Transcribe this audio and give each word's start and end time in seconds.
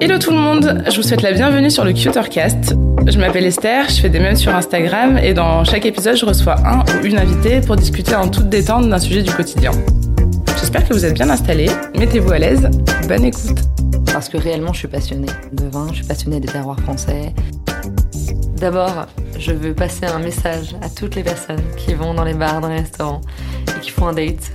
Hello 0.00 0.16
tout 0.16 0.30
le 0.30 0.36
monde, 0.36 0.84
je 0.88 0.96
vous 0.96 1.02
souhaite 1.02 1.22
la 1.22 1.32
bienvenue 1.32 1.70
sur 1.70 1.84
le 1.84 1.92
Cutercast. 1.92 2.76
Je 3.04 3.18
m'appelle 3.18 3.44
Esther, 3.44 3.88
je 3.88 4.00
fais 4.00 4.08
des 4.08 4.20
mèmes 4.20 4.36
sur 4.36 4.54
Instagram 4.54 5.18
et 5.18 5.34
dans 5.34 5.64
chaque 5.64 5.86
épisode 5.86 6.14
je 6.14 6.24
reçois 6.24 6.54
un 6.64 6.84
ou 6.84 7.04
une 7.04 7.18
invitée 7.18 7.60
pour 7.60 7.74
discuter 7.74 8.14
en 8.14 8.28
toute 8.28 8.48
détente 8.48 8.88
d'un 8.88 9.00
sujet 9.00 9.24
du 9.24 9.32
quotidien. 9.32 9.72
J'espère 10.60 10.86
que 10.86 10.94
vous 10.94 11.04
êtes 11.04 11.14
bien 11.14 11.28
installés, 11.28 11.68
mettez-vous 11.98 12.30
à 12.30 12.38
l'aise, 12.38 12.70
bonne 13.08 13.24
écoute. 13.24 13.58
Parce 14.12 14.28
que 14.28 14.36
réellement, 14.36 14.72
je 14.72 14.78
suis 14.78 14.88
passionnée 14.88 15.32
de 15.52 15.64
vin, 15.64 15.88
je 15.90 15.96
suis 15.96 16.06
passionnée 16.06 16.38
des 16.38 16.46
terroirs 16.48 16.78
français. 16.78 17.34
D'abord, 18.56 19.06
je 19.36 19.50
veux 19.50 19.74
passer 19.74 20.06
un 20.06 20.20
message 20.20 20.76
à 20.80 20.88
toutes 20.88 21.16
les 21.16 21.24
personnes 21.24 21.62
qui 21.76 21.94
vont 21.94 22.14
dans 22.14 22.24
les 22.24 22.34
bars, 22.34 22.60
dans 22.60 22.68
les 22.68 22.78
restaurants 22.78 23.20
et 23.76 23.80
qui 23.80 23.90
font 23.90 24.06
un 24.06 24.12
date. 24.12 24.52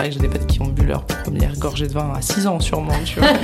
C'est 0.00 0.06
vrai 0.06 0.16
que 0.16 0.22
j'ai 0.22 0.28
des 0.28 0.38
potes 0.38 0.46
qui 0.46 0.62
ont 0.62 0.68
bu 0.68 0.86
leur 0.86 1.04
première 1.04 1.54
gorgée 1.58 1.86
de 1.86 1.92
vin 1.92 2.10
à 2.16 2.22
6 2.22 2.46
ans 2.46 2.58
sûrement, 2.58 2.94
tu 3.04 3.20
vois. 3.20 3.28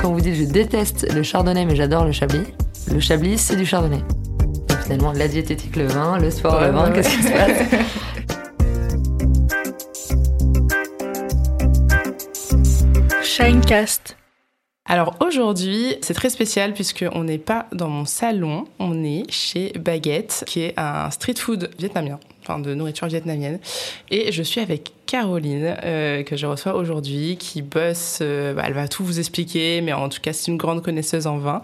Quand 0.00 0.14
vous 0.14 0.22
dites 0.22 0.36
je 0.36 0.44
déteste 0.44 1.12
le 1.12 1.22
chardonnay 1.22 1.66
mais 1.66 1.76
j'adore 1.76 2.06
le 2.06 2.12
chablis, 2.12 2.46
le 2.90 2.98
chablis 2.98 3.36
c'est 3.36 3.56
du 3.56 3.66
chardonnay. 3.66 4.00
Donc 4.68 4.78
finalement, 4.84 5.12
la 5.12 5.28
diététique 5.28 5.76
le 5.76 5.86
vin, 5.86 6.18
le 6.18 6.30
sport 6.30 6.54
Ouais, 6.54 6.68
le 6.68 6.72
vin, 6.72 6.86
ouais, 6.86 6.94
qu'est-ce 6.94 7.14
qui 7.14 7.22
se 7.24 7.30
passe? 7.30 7.58
Shinecast. 13.22 14.16
Alors 14.86 15.16
aujourd'hui, 15.20 15.96
c'est 16.00 16.14
très 16.14 16.30
spécial 16.30 16.72
puisqu'on 16.72 17.24
n'est 17.24 17.36
pas 17.36 17.66
dans 17.72 17.90
mon 17.90 18.06
salon, 18.06 18.64
on 18.78 19.04
est 19.04 19.30
chez 19.30 19.74
Baguette, 19.78 20.44
qui 20.46 20.62
est 20.62 20.72
un 20.78 21.10
street 21.10 21.34
food 21.36 21.68
vietnamien, 21.78 22.18
enfin 22.42 22.58
de 22.58 22.74
nourriture 22.74 23.06
vietnamienne. 23.06 23.60
Et 24.10 24.32
je 24.32 24.42
suis 24.42 24.60
avec 24.60 24.92
Caroline, 25.10 25.74
euh, 25.82 26.22
que 26.22 26.36
je 26.36 26.46
reçois 26.46 26.76
aujourd'hui, 26.76 27.36
qui 27.36 27.62
bosse, 27.62 28.20
euh, 28.22 28.54
bah, 28.54 28.62
elle 28.64 28.74
va 28.74 28.86
tout 28.86 29.02
vous 29.02 29.18
expliquer, 29.18 29.80
mais 29.80 29.92
en 29.92 30.08
tout 30.08 30.20
cas 30.20 30.32
c'est 30.32 30.52
une 30.52 30.56
grande 30.56 30.84
connaisseuse 30.84 31.26
en 31.26 31.36
vin. 31.38 31.62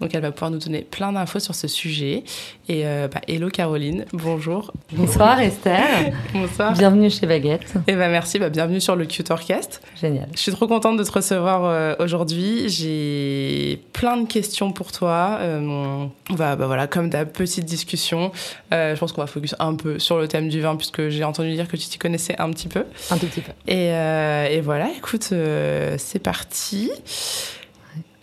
Donc 0.00 0.16
elle 0.16 0.20
va 0.20 0.32
pouvoir 0.32 0.50
nous 0.50 0.58
donner 0.58 0.80
plein 0.80 1.12
d'infos 1.12 1.38
sur 1.38 1.54
ce 1.54 1.68
sujet. 1.68 2.24
Et 2.68 2.84
euh, 2.86 3.06
bah, 3.06 3.20
hello 3.28 3.50
Caroline, 3.50 4.04
bonjour. 4.12 4.72
Bonsoir 4.90 5.40
Esther, 5.40 6.12
Bonsoir. 6.34 6.72
bienvenue 6.72 7.08
chez 7.08 7.28
Baguette. 7.28 7.72
Et 7.86 7.94
bah 7.94 8.08
merci, 8.08 8.40
bah, 8.40 8.50
bienvenue 8.50 8.80
sur 8.80 8.96
le 8.96 9.06
Cutercast. 9.06 9.80
Génial. 10.00 10.26
Je 10.34 10.40
suis 10.40 10.52
trop 10.52 10.66
contente 10.66 10.96
de 10.96 11.04
te 11.04 11.12
recevoir 11.12 12.00
aujourd'hui. 12.00 12.68
J'ai 12.68 13.80
plein 13.92 14.16
de 14.16 14.26
questions 14.26 14.72
pour 14.72 14.90
toi. 14.90 15.38
On 15.40 16.10
va, 16.30 16.56
bah 16.56 16.66
voilà, 16.66 16.88
comme 16.88 17.10
d'hab, 17.10 17.28
petite 17.28 17.64
discussion. 17.64 18.32
Je 18.72 18.98
pense 18.98 19.12
qu'on 19.12 19.20
va 19.20 19.28
focus 19.28 19.54
un 19.60 19.76
peu 19.76 20.00
sur 20.00 20.18
le 20.18 20.26
thème 20.26 20.48
du 20.48 20.60
vin, 20.60 20.74
puisque 20.74 21.10
j'ai 21.10 21.22
entendu 21.22 21.54
dire 21.54 21.68
que 21.68 21.76
tu 21.76 21.86
t'y 21.86 21.98
connaissais 21.98 22.34
un 22.40 22.50
petit 22.50 22.66
peu. 22.66 22.84
Un 23.10 23.18
tout 23.18 23.26
petit 23.26 23.40
peu. 23.40 23.52
Et, 23.66 23.92
euh, 23.92 24.46
et 24.48 24.60
voilà, 24.60 24.88
écoute, 24.96 25.28
euh, 25.32 25.96
c'est 25.98 26.18
parti. 26.18 26.90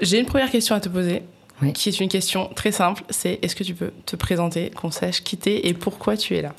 J'ai 0.02 0.20
une 0.20 0.26
première 0.26 0.52
question 0.52 0.76
à 0.76 0.80
te 0.80 0.90
poser, 0.90 1.24
Oui. 1.62 1.74
qui 1.74 1.90
est 1.90 2.00
une 2.00 2.10
question 2.10 2.50
très 2.56 2.72
simple. 2.72 3.04
C'est 3.10 3.40
est-ce 3.42 3.56
que 3.56 3.64
tu 3.64 3.74
peux 3.74 3.92
te 4.06 4.16
présenter, 4.16 4.70
qu'on 4.72 4.92
sache 4.92 5.24
qui 5.24 5.38
t'es 5.38 5.68
et 5.68 5.74
pourquoi 5.74 6.18
tu 6.18 6.36
es 6.36 6.42
là? 6.42 6.54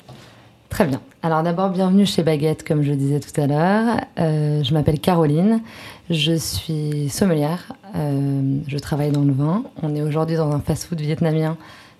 Très 0.69 0.85
bien. 0.85 1.01
Alors 1.23 1.43
d'abord, 1.43 1.69
bienvenue 1.69 2.05
chez 2.05 2.23
Baguette, 2.23 2.67
comme 2.67 2.83
je 2.83 2.89
le 2.89 2.97
disais 2.97 3.19
tout 3.21 3.39
à 3.39 3.47
l'heure. 3.47 4.01
Euh, 4.19 4.63
je 4.63 4.73
m'appelle 4.73 4.99
Caroline, 4.99 5.61
je 6.09 6.33
suis 6.33 7.07
sommelière, 7.09 7.71
euh, 7.95 8.57
je 8.67 8.77
travaille 8.77 9.11
dans 9.11 9.23
le 9.23 9.31
vin. 9.31 9.63
On 9.81 9.95
est 9.95 10.01
aujourd'hui 10.01 10.35
dans 10.35 10.51
un 10.51 10.59
fast-food 10.59 10.99
vietnamien, 10.99 11.57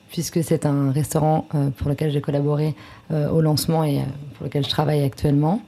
puisque 0.10 0.44
c'est 0.44 0.66
un 0.66 0.92
restaurant 0.92 1.48
euh, 1.56 1.70
pour 1.70 1.88
lequel 1.88 2.12
j'ai 2.12 2.20
collaboré 2.20 2.76
au 3.10 3.40
lancement 3.40 3.86
et 3.86 4.02
pour 4.36 4.48
lequel 4.48 4.66
je 4.66 4.70
travaille 4.70 5.02
actuellement. 5.02 5.62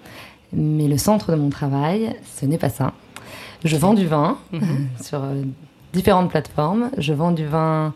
Mais 0.53 0.87
le 0.87 0.97
centre 0.97 1.31
de 1.31 1.37
mon 1.37 1.49
travail, 1.49 2.15
ce 2.37 2.45
n'est 2.45 2.57
pas 2.57 2.69
ça. 2.69 2.93
Je 3.63 3.75
vends 3.75 3.93
du 3.93 4.07
vin 4.07 4.37
sur 5.01 5.23
euh, 5.23 5.41
différentes 5.93 6.29
plateformes. 6.29 6.89
Je 6.97 7.13
vends 7.13 7.31
du 7.31 7.45
vin 7.45 7.93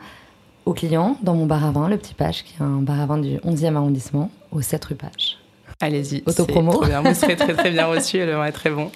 aux 0.66 0.74
clients 0.74 1.18
dans 1.22 1.36
mon 1.36 1.46
bar 1.46 1.66
à 1.66 1.72
vin, 1.72 1.90
le 1.90 1.98
Petit 1.98 2.14
Page, 2.14 2.44
qui 2.44 2.56
est 2.60 2.64
un 2.64 2.82
bar 2.82 3.00
à 3.00 3.06
vin 3.06 3.18
du 3.18 3.38
11e 3.38 3.76
arrondissement, 3.76 4.30
au 4.52 4.62
7 4.62 4.86
rue 4.86 4.96
Page. 4.96 5.38
Allez-y. 5.82 6.24
Autopromo. 6.26 6.72
trop 6.72 6.86
bien. 6.86 7.02
Vous 7.02 7.14
serez 7.14 7.36
très 7.36 7.54
très 7.54 7.72
bien 7.72 7.88
reçu 7.88 8.18
et 8.18 8.26
le 8.26 8.34
vin 8.34 8.46
est 8.46 8.52
très 8.52 8.70
bon. 8.70 8.90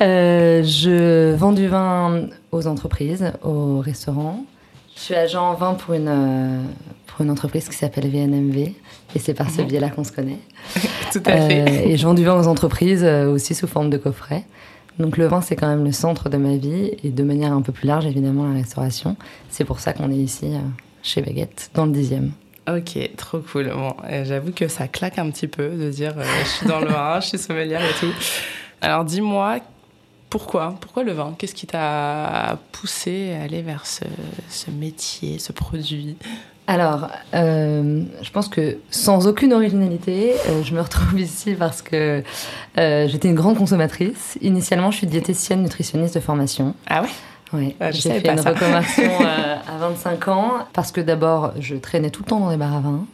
Euh, 0.00 0.62
je 0.62 1.34
vends 1.34 1.52
du 1.52 1.66
vin 1.66 2.28
aux 2.52 2.66
entreprises, 2.68 3.32
aux 3.42 3.80
restaurants. 3.80 4.44
Je 4.94 5.00
suis 5.00 5.14
agent 5.14 5.54
vin 5.54 5.74
pour 5.74 5.94
une, 5.94 6.08
euh, 6.08 6.62
pour 7.06 7.22
une 7.22 7.30
entreprise 7.30 7.68
qui 7.68 7.76
s'appelle 7.76 8.08
VNMV. 8.08 8.74
Et 9.14 9.18
c'est 9.18 9.34
par 9.34 9.50
ce 9.50 9.62
biais-là 9.62 9.88
qu'on 9.90 10.04
se 10.04 10.12
connaît. 10.12 10.38
Tout 11.12 11.22
à 11.26 11.30
Euh, 11.30 11.48
fait. 11.48 11.88
et 11.90 11.96
je 11.96 12.04
vends 12.06 12.14
du 12.14 12.24
vin 12.24 12.38
aux 12.38 12.46
entreprises 12.46 13.02
euh, 13.04 13.26
aussi 13.32 13.54
sous 13.54 13.66
forme 13.66 13.88
de 13.90 13.96
coffret. 13.96 14.44
Donc 14.98 15.16
le 15.16 15.26
vin, 15.26 15.40
c'est 15.40 15.56
quand 15.56 15.68
même 15.68 15.84
le 15.84 15.92
centre 15.92 16.28
de 16.28 16.36
ma 16.36 16.56
vie. 16.56 16.90
Et 17.04 17.10
de 17.10 17.22
manière 17.22 17.52
un 17.52 17.62
peu 17.62 17.72
plus 17.72 17.86
large, 17.86 18.04
évidemment, 18.06 18.46
la 18.48 18.54
restauration. 18.54 19.16
C'est 19.48 19.64
pour 19.64 19.80
ça 19.80 19.92
qu'on 19.92 20.10
est 20.10 20.16
ici, 20.16 20.46
euh, 20.46 20.58
chez 21.02 21.22
Baguette, 21.22 21.70
dans 21.74 21.86
le 21.86 21.92
10e. 21.92 22.30
Ok, 22.68 22.98
trop 23.16 23.38
cool. 23.38 23.70
Bon, 23.74 23.94
euh, 24.10 24.24
j'avoue 24.26 24.52
que 24.52 24.68
ça 24.68 24.88
claque 24.88 25.18
un 25.18 25.30
petit 25.30 25.46
peu 25.48 25.70
de 25.70 25.88
dire 25.90 26.14
euh, 26.18 26.24
je 26.44 26.48
suis 26.48 26.66
dans 26.66 26.80
le 26.80 26.88
vin, 26.88 27.18
je 27.20 27.28
suis 27.28 27.38
sommelière 27.38 27.80
et 27.82 27.94
tout. 27.98 28.12
Alors 28.82 29.04
dis-moi, 29.06 29.60
pourquoi 30.28 30.74
Pourquoi 30.78 31.02
le 31.02 31.12
vin? 31.12 31.34
Qu'est-ce 31.38 31.54
qui 31.54 31.66
t'a 31.66 32.58
poussé 32.72 33.32
à 33.32 33.44
aller 33.44 33.62
vers 33.62 33.86
ce, 33.86 34.04
ce 34.50 34.70
métier, 34.70 35.38
ce 35.38 35.52
produit? 35.52 36.16
Alors, 36.68 37.08
euh, 37.34 38.02
je 38.22 38.30
pense 38.30 38.46
que 38.48 38.76
sans 38.90 39.26
aucune 39.26 39.54
originalité, 39.54 40.34
euh, 40.48 40.62
je 40.62 40.74
me 40.74 40.80
retrouve 40.82 41.18
ici 41.20 41.54
parce 41.58 41.80
que 41.82 42.22
euh, 42.78 43.08
j'étais 43.08 43.28
une 43.28 43.34
grande 43.34 43.56
consommatrice. 43.56 44.38
Initialement, 44.42 44.90
je 44.90 44.98
suis 44.98 45.06
diététicienne 45.06 45.62
nutritionniste 45.62 46.14
de 46.14 46.20
formation. 46.20 46.74
Ah 46.86 47.02
ouais? 47.02 47.74
Ah, 47.80 47.90
je 47.90 48.02
j'ai 48.02 48.10
fait 48.10 48.20
pas 48.20 48.32
une 48.32 48.38
ça. 48.42 48.50
reconversion 48.50 49.10
à 49.20 49.78
25 49.78 50.28
ans 50.28 50.52
parce 50.74 50.92
que 50.92 51.00
d'abord, 51.00 51.52
je 51.58 51.76
traînais 51.76 52.10
tout 52.10 52.22
le 52.22 52.28
temps 52.28 52.40
dans 52.40 52.50
les 52.50 52.58
bars 52.58 52.76
à 52.76 52.80
vin. 52.80 53.06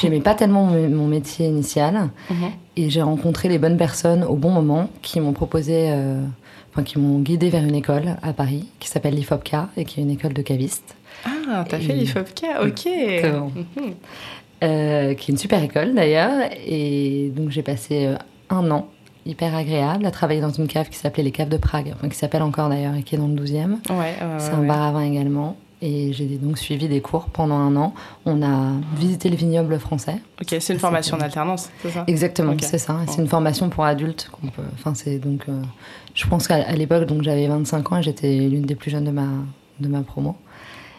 J'aimais 0.00 0.18
pas 0.18 0.34
tellement 0.34 0.64
mon, 0.64 0.88
mon 0.88 1.06
métier 1.06 1.46
initial 1.46 2.08
Mhm. 2.28 2.50
et 2.76 2.90
j'ai 2.90 3.02
rencontré 3.02 3.48
les 3.48 3.58
bonnes 3.58 3.76
personnes 3.76 4.24
au 4.24 4.34
bon 4.34 4.50
moment 4.50 4.90
qui 5.02 5.20
m'ont 5.20 5.32
proposé, 5.32 5.94
enfin 6.72 6.82
qui 6.82 6.98
m'ont 6.98 7.20
guidée 7.20 7.48
vers 7.48 7.62
une 7.62 7.76
école 7.76 8.16
à 8.24 8.32
Paris 8.32 8.66
qui 8.80 8.88
s'appelle 8.88 9.14
l'IFOPCA 9.14 9.68
et 9.76 9.84
qui 9.84 10.00
est 10.00 10.02
une 10.02 10.10
école 10.10 10.32
de 10.32 10.42
cavistes. 10.42 10.95
Ah, 11.24 11.64
t'as 11.68 11.78
fait 11.78 11.92
l'IFOPCA, 11.94 12.62
ok. 12.64 12.86
Exactement. 12.86 13.50
Mhm. 13.54 13.94
euh, 14.64 15.14
qui 15.14 15.30
est 15.30 15.32
une 15.32 15.38
super 15.38 15.62
école 15.62 15.94
d'ailleurs. 15.94 16.50
Et 16.66 17.30
donc 17.36 17.50
j'ai 17.50 17.62
passé 17.62 18.06
euh, 18.06 18.16
un 18.50 18.70
an 18.70 18.88
hyper 19.24 19.54
agréable 19.54 20.06
à 20.06 20.10
travailler 20.10 20.40
dans 20.40 20.50
une 20.50 20.68
cave 20.68 20.88
qui 20.88 20.96
s'appelait 20.98 21.24
les 21.24 21.32
Caves 21.32 21.48
de 21.48 21.56
Prague, 21.56 21.92
enfin 21.96 22.08
qui 22.08 22.16
s'appelle 22.16 22.42
encore 22.42 22.68
d'ailleurs 22.68 22.94
et 22.94 23.02
qui 23.02 23.16
est 23.16 23.18
dans 23.18 23.26
le 23.28 23.34
12e. 23.34 23.76
Ouais, 23.90 23.96
ouais, 23.96 24.14
C'est 24.38 24.52
un 24.52 24.60
ouais. 24.60 24.66
bar 24.68 24.82
à 24.82 24.92
vin 24.92 25.02
également. 25.02 25.56
Et 25.82 26.14
j'ai 26.14 26.24
donc 26.24 26.56
suivi 26.56 26.88
des 26.88 27.02
cours 27.02 27.26
pendant 27.26 27.56
un 27.56 27.76
an. 27.76 27.92
On 28.24 28.40
a 28.42 28.72
visité 28.96 29.28
le 29.28 29.36
vignoble 29.36 29.78
français. 29.78 30.16
Ok, 30.40 30.46
c'est 30.48 30.54
une 30.54 30.60
Ça, 30.60 30.78
formation 30.78 31.16
c'était- 31.16 31.24
d'alternance, 31.24 31.68
c'est 31.82 31.90
ça? 31.90 32.04
Exactement, 32.06 32.54
c'est 32.60 32.78
ça. 32.78 32.96
C'est 33.08 33.20
une 33.20 33.28
formation 33.28 33.68
pour 33.68 33.84
adultes. 33.84 34.30
qu'on 34.32 34.46
peut- 34.46 34.62
Enfin, 34.74 34.94
c'est 34.94 35.18
donc. 35.18 35.42
euh, 35.50 35.60
je 36.14 36.26
pense 36.26 36.48
qu'à 36.48 36.72
l'époque, 36.72 37.04
donc 37.06 37.22
j'avais 37.22 37.46
25 37.46 37.92
ans 37.92 37.98
et 37.98 38.02
j'étais 38.02 38.38
l'une 38.38 38.62
des 38.62 38.74
plus 38.74 38.90
jeunes 38.90 39.04
de 39.04 39.10
ma 39.10 39.26
de 39.78 39.88
ma 39.88 40.00
promo. 40.00 40.34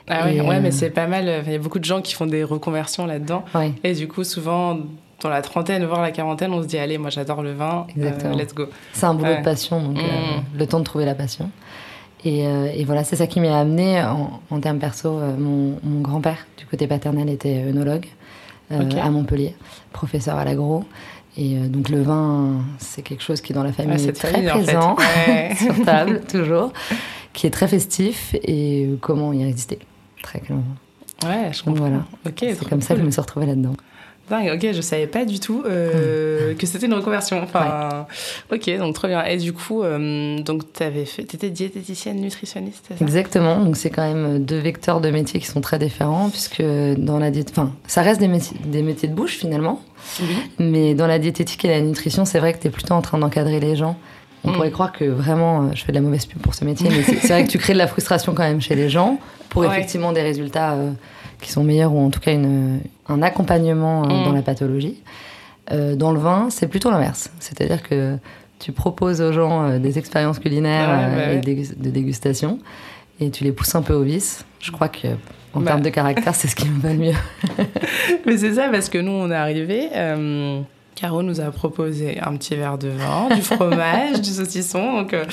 Ah 0.09 0.23
oui, 0.25 0.39
ouais, 0.39 0.55
euh, 0.55 0.59
mais 0.61 0.71
c'est 0.71 0.89
pas 0.89 1.07
mal. 1.07 1.43
Il 1.45 1.51
y 1.51 1.55
a 1.55 1.59
beaucoup 1.59 1.79
de 1.79 1.85
gens 1.85 2.01
qui 2.01 2.13
font 2.13 2.25
des 2.25 2.43
reconversions 2.43 3.05
là-dedans. 3.05 3.43
Ouais. 3.53 3.73
Et 3.83 3.93
du 3.93 4.07
coup, 4.07 4.23
souvent, 4.23 4.77
dans 5.21 5.29
la 5.29 5.41
trentaine, 5.41 5.83
voire 5.85 6.01
la 6.01 6.11
quarantaine, 6.11 6.53
on 6.53 6.61
se 6.61 6.67
dit, 6.67 6.77
allez, 6.77 6.97
moi 6.97 7.09
j'adore 7.09 7.41
le 7.43 7.53
vin, 7.53 7.85
euh, 7.89 7.91
Exactement. 8.01 8.35
let's 8.37 8.53
go. 8.53 8.65
C'est 8.93 9.05
un 9.05 9.13
boulot 9.13 9.31
Ouais. 9.31 9.39
de 9.39 9.43
passion, 9.43 9.81
donc 9.81 9.97
euh, 9.97 10.01
Mm. 10.01 10.57
le 10.59 10.67
temps 10.67 10.79
de 10.79 10.83
trouver 10.85 11.05
la 11.05 11.15
passion. 11.15 11.49
Et, 12.25 12.47
euh, 12.47 12.71
et 12.73 12.83
voilà, 12.83 13.03
c'est 13.03 13.15
ça 13.15 13.27
qui 13.27 13.39
m'a 13.39 13.57
amené 13.59 14.01
en, 14.01 14.39
en 14.49 14.59
termes 14.59 14.79
perso. 14.79 15.09
euh, 15.19 15.35
mon, 15.37 15.77
mon 15.83 16.01
grand-père, 16.01 16.47
du 16.57 16.65
côté 16.65 16.87
paternel, 16.87 17.29
était 17.29 17.63
œnologue 17.69 18.05
euh, 18.71 18.81
à 19.01 19.09
Montpellier, 19.09 19.55
professeur 19.93 20.37
à 20.37 20.45
l'agro. 20.45 20.83
Et 21.37 21.55
euh, 21.57 21.67
donc 21.67 21.89
le 21.89 22.01
vin, 22.01 22.61
c'est 22.79 23.01
quelque 23.03 23.21
chose 23.23 23.41
qui 23.41 23.53
dans 23.53 23.63
la 23.63 23.71
famille 23.71 23.97
Ouais, 24.03 24.09
est 24.09 24.13
très 24.13 24.31
famille, 24.31 24.49
en 24.49 24.55
fait. 24.59 24.63
présent 24.63 24.95
Ouais. 24.95 25.55
sur 25.75 25.85
table 25.85 26.21
toujours, 26.29 26.73
qui 27.33 27.45
est 27.45 27.51
très 27.51 27.67
festif 27.67 28.35
et 28.43 28.85
euh, 28.87 28.97
comment 28.99 29.31
y 29.33 29.43
résister 29.43 29.77
très 30.21 30.39
clairement. 30.39 30.63
Ouais, 31.25 31.51
je 31.51 31.57
Donc 31.63 31.75
comprends. 31.75 31.89
voilà, 31.89 32.05
Ok, 32.25 32.35
c'est 32.39 32.69
comme 32.69 32.81
ça 32.81 32.93
que 32.93 32.99
je 33.01 33.05
me 33.05 33.11
suis 33.11 33.21
retrouvée 33.21 33.45
là-dedans. 33.47 33.73
Dingue, 34.29 34.51
ok, 34.55 34.73
je 34.73 34.81
savais 34.81 35.07
pas 35.07 35.23
du 35.23 35.39
tout 35.39 35.63
euh, 35.65 36.53
que 36.55 36.67
c'était 36.67 36.85
une 36.85 36.93
reconversion. 36.93 37.41
Enfin, 37.41 38.05
ok, 38.51 38.77
donc 38.77 38.93
trop 38.93 39.07
bien. 39.07 39.23
Et 39.23 39.37
du 39.37 39.53
coup, 39.53 39.83
euh, 39.83 40.37
donc 40.39 40.73
t'avais 40.73 41.05
fait, 41.05 41.23
t'étais 41.23 41.49
diététicienne, 41.49 42.17
nutritionniste, 42.19 42.87
ça? 42.89 42.95
Exactement, 42.99 43.63
donc 43.63 43.77
c'est 43.77 43.89
quand 43.89 44.05
même 44.05 44.43
deux 44.43 44.57
vecteurs 44.59 44.99
de 44.99 45.09
métiers 45.11 45.39
qui 45.39 45.45
sont 45.47 45.61
très 45.61 45.79
différents 45.79 46.29
puisque 46.29 46.61
dans 46.97 47.19
la 47.19 47.31
diète, 47.31 47.51
enfin, 47.51 47.71
ça 47.87 48.01
reste 48.01 48.19
des 48.19 48.27
métiers, 48.27 48.57
des 48.65 48.81
métiers 48.83 49.07
de 49.07 49.13
bouche 49.15 49.37
finalement, 49.37 49.81
mais 50.59 50.93
dans 50.93 51.07
la 51.07 51.19
diététique 51.19 51.63
et 51.63 51.69
la 51.69 51.79
nutrition, 51.81 52.25
c'est 52.25 52.39
vrai 52.39 52.51
que 52.53 52.59
tu 52.59 52.67
es 52.67 52.69
plutôt 52.69 52.95
en 52.95 53.01
train 53.01 53.17
d'encadrer 53.17 53.59
les 53.61 53.77
gens. 53.77 53.97
On 54.43 54.49
Mm. 54.51 54.53
pourrait 54.53 54.71
croire 54.71 54.91
que 54.91 55.05
vraiment, 55.05 55.63
euh, 55.63 55.69
je 55.73 55.83
fais 55.83 55.91
de 55.93 55.97
la 55.97 56.01
mauvaise 56.01 56.25
pub 56.25 56.39
pour 56.41 56.53
ce 56.53 56.63
métier, 56.65 56.89
mais 56.89 57.01
c'est 57.01 57.27
vrai 57.29 57.45
que 57.45 57.49
tu 57.49 57.57
crées 57.57 57.73
de 57.73 57.77
la 57.79 57.87
frustration 57.87 58.33
quand 58.33 58.43
même 58.43 58.61
chez 58.61 58.75
les 58.75 58.89
gens 58.89 59.19
pour 59.61 59.69
Ouais. 59.69 59.77
effectivement 59.77 60.11
des 60.11 60.21
résultats 60.21 60.73
euh, 60.73 60.91
qui 61.41 61.51
sont 61.51 61.63
meilleurs 61.63 61.93
ou 61.93 61.99
en 61.99 62.09
tout 62.09 62.19
cas 62.19 62.33
une, 62.33 62.79
un 63.07 63.21
accompagnement 63.21 64.03
euh, 64.03 64.07
Mm. 64.21 64.25
dans 64.25 64.31
la 64.33 64.41
pathologie. 64.41 65.01
Euh, 65.71 65.95
dans 65.95 66.11
le 66.11 66.19
vin, 66.19 66.47
c'est 66.49 66.67
plutôt 66.67 66.89
l'inverse. 66.91 67.29
C'est-à-dire 67.39 67.83
que 67.83 68.17
tu 68.59 68.71
proposes 68.71 69.21
aux 69.21 69.33
gens 69.33 69.77
des 69.79 69.97
expériences 69.99 70.39
culinaires 70.39 70.89
Ouais, 70.89 71.15
bah 71.15 71.31
ouais. 71.31 71.35
et 71.35 71.75
de 71.75 71.89
dégustation 71.89 72.59
et 73.19 73.29
tu 73.31 73.43
les 73.43 73.51
pousses 73.51 73.75
un 73.75 73.81
peu 73.81 73.93
au 73.93 74.03
vice. 74.03 74.45
Je 74.59 74.71
crois 74.71 74.87
que 74.89 75.07
en 75.53 75.59
Bah. 75.61 75.67
termes 75.71 75.81
de 75.81 75.89
caractère, 75.89 76.35
c'est 76.35 76.47
ce 76.47 76.55
qui 76.55 76.69
me 76.69 76.79
va 76.79 76.93
le 76.93 76.99
mieux. 76.99 77.13
Mais 78.25 78.37
c'est 78.37 78.53
ça, 78.53 78.69
parce 78.71 78.89
que 78.89 78.97
nous, 78.99 79.11
on 79.11 79.29
est 79.31 79.35
arrivés. 79.35 79.89
euh, 79.95 80.61
Caro 80.97 81.21
nous 81.21 81.41
a 81.41 81.51
proposé 81.51 82.19
un 82.19 82.35
petit 82.37 82.55
verre 82.55 82.79
de 82.79 82.87
vin, 82.87 83.29
du 83.29 83.43
fromage, 83.43 84.19
du 84.21 84.31
saucisson. 84.31 84.93
Donc, 84.93 85.13
euh, 85.13 85.25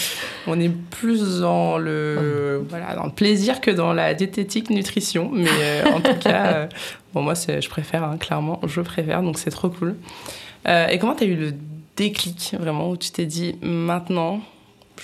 on 0.46 0.60
est 0.60 0.68
plus 0.68 1.40
dans 1.40 1.78
le, 1.78 2.62
voilà, 2.68 2.94
dans 2.94 3.06
le 3.06 3.12
plaisir 3.12 3.62
que 3.62 3.70
dans 3.70 3.94
la 3.94 4.12
diététique 4.12 4.68
nutrition. 4.68 5.30
Mais 5.32 5.48
euh, 5.48 5.84
en 5.86 6.02
tout 6.02 6.18
cas, 6.20 6.46
euh, 6.54 6.66
bon, 7.14 7.22
moi, 7.22 7.32
je 7.32 7.66
préfère, 7.70 8.04
hein, 8.04 8.18
clairement, 8.18 8.60
je 8.66 8.82
préfère. 8.82 9.22
Donc, 9.22 9.38
c'est 9.38 9.50
trop 9.50 9.70
cool. 9.70 9.96
Et 10.66 10.98
comment 10.98 11.14
tu 11.14 11.24
as 11.24 11.28
eu 11.28 11.34
le 11.34 11.54
déclic, 11.96 12.54
vraiment, 12.60 12.90
où 12.90 12.98
tu 12.98 13.10
t'es 13.10 13.24
dit, 13.24 13.56
maintenant, 13.62 14.40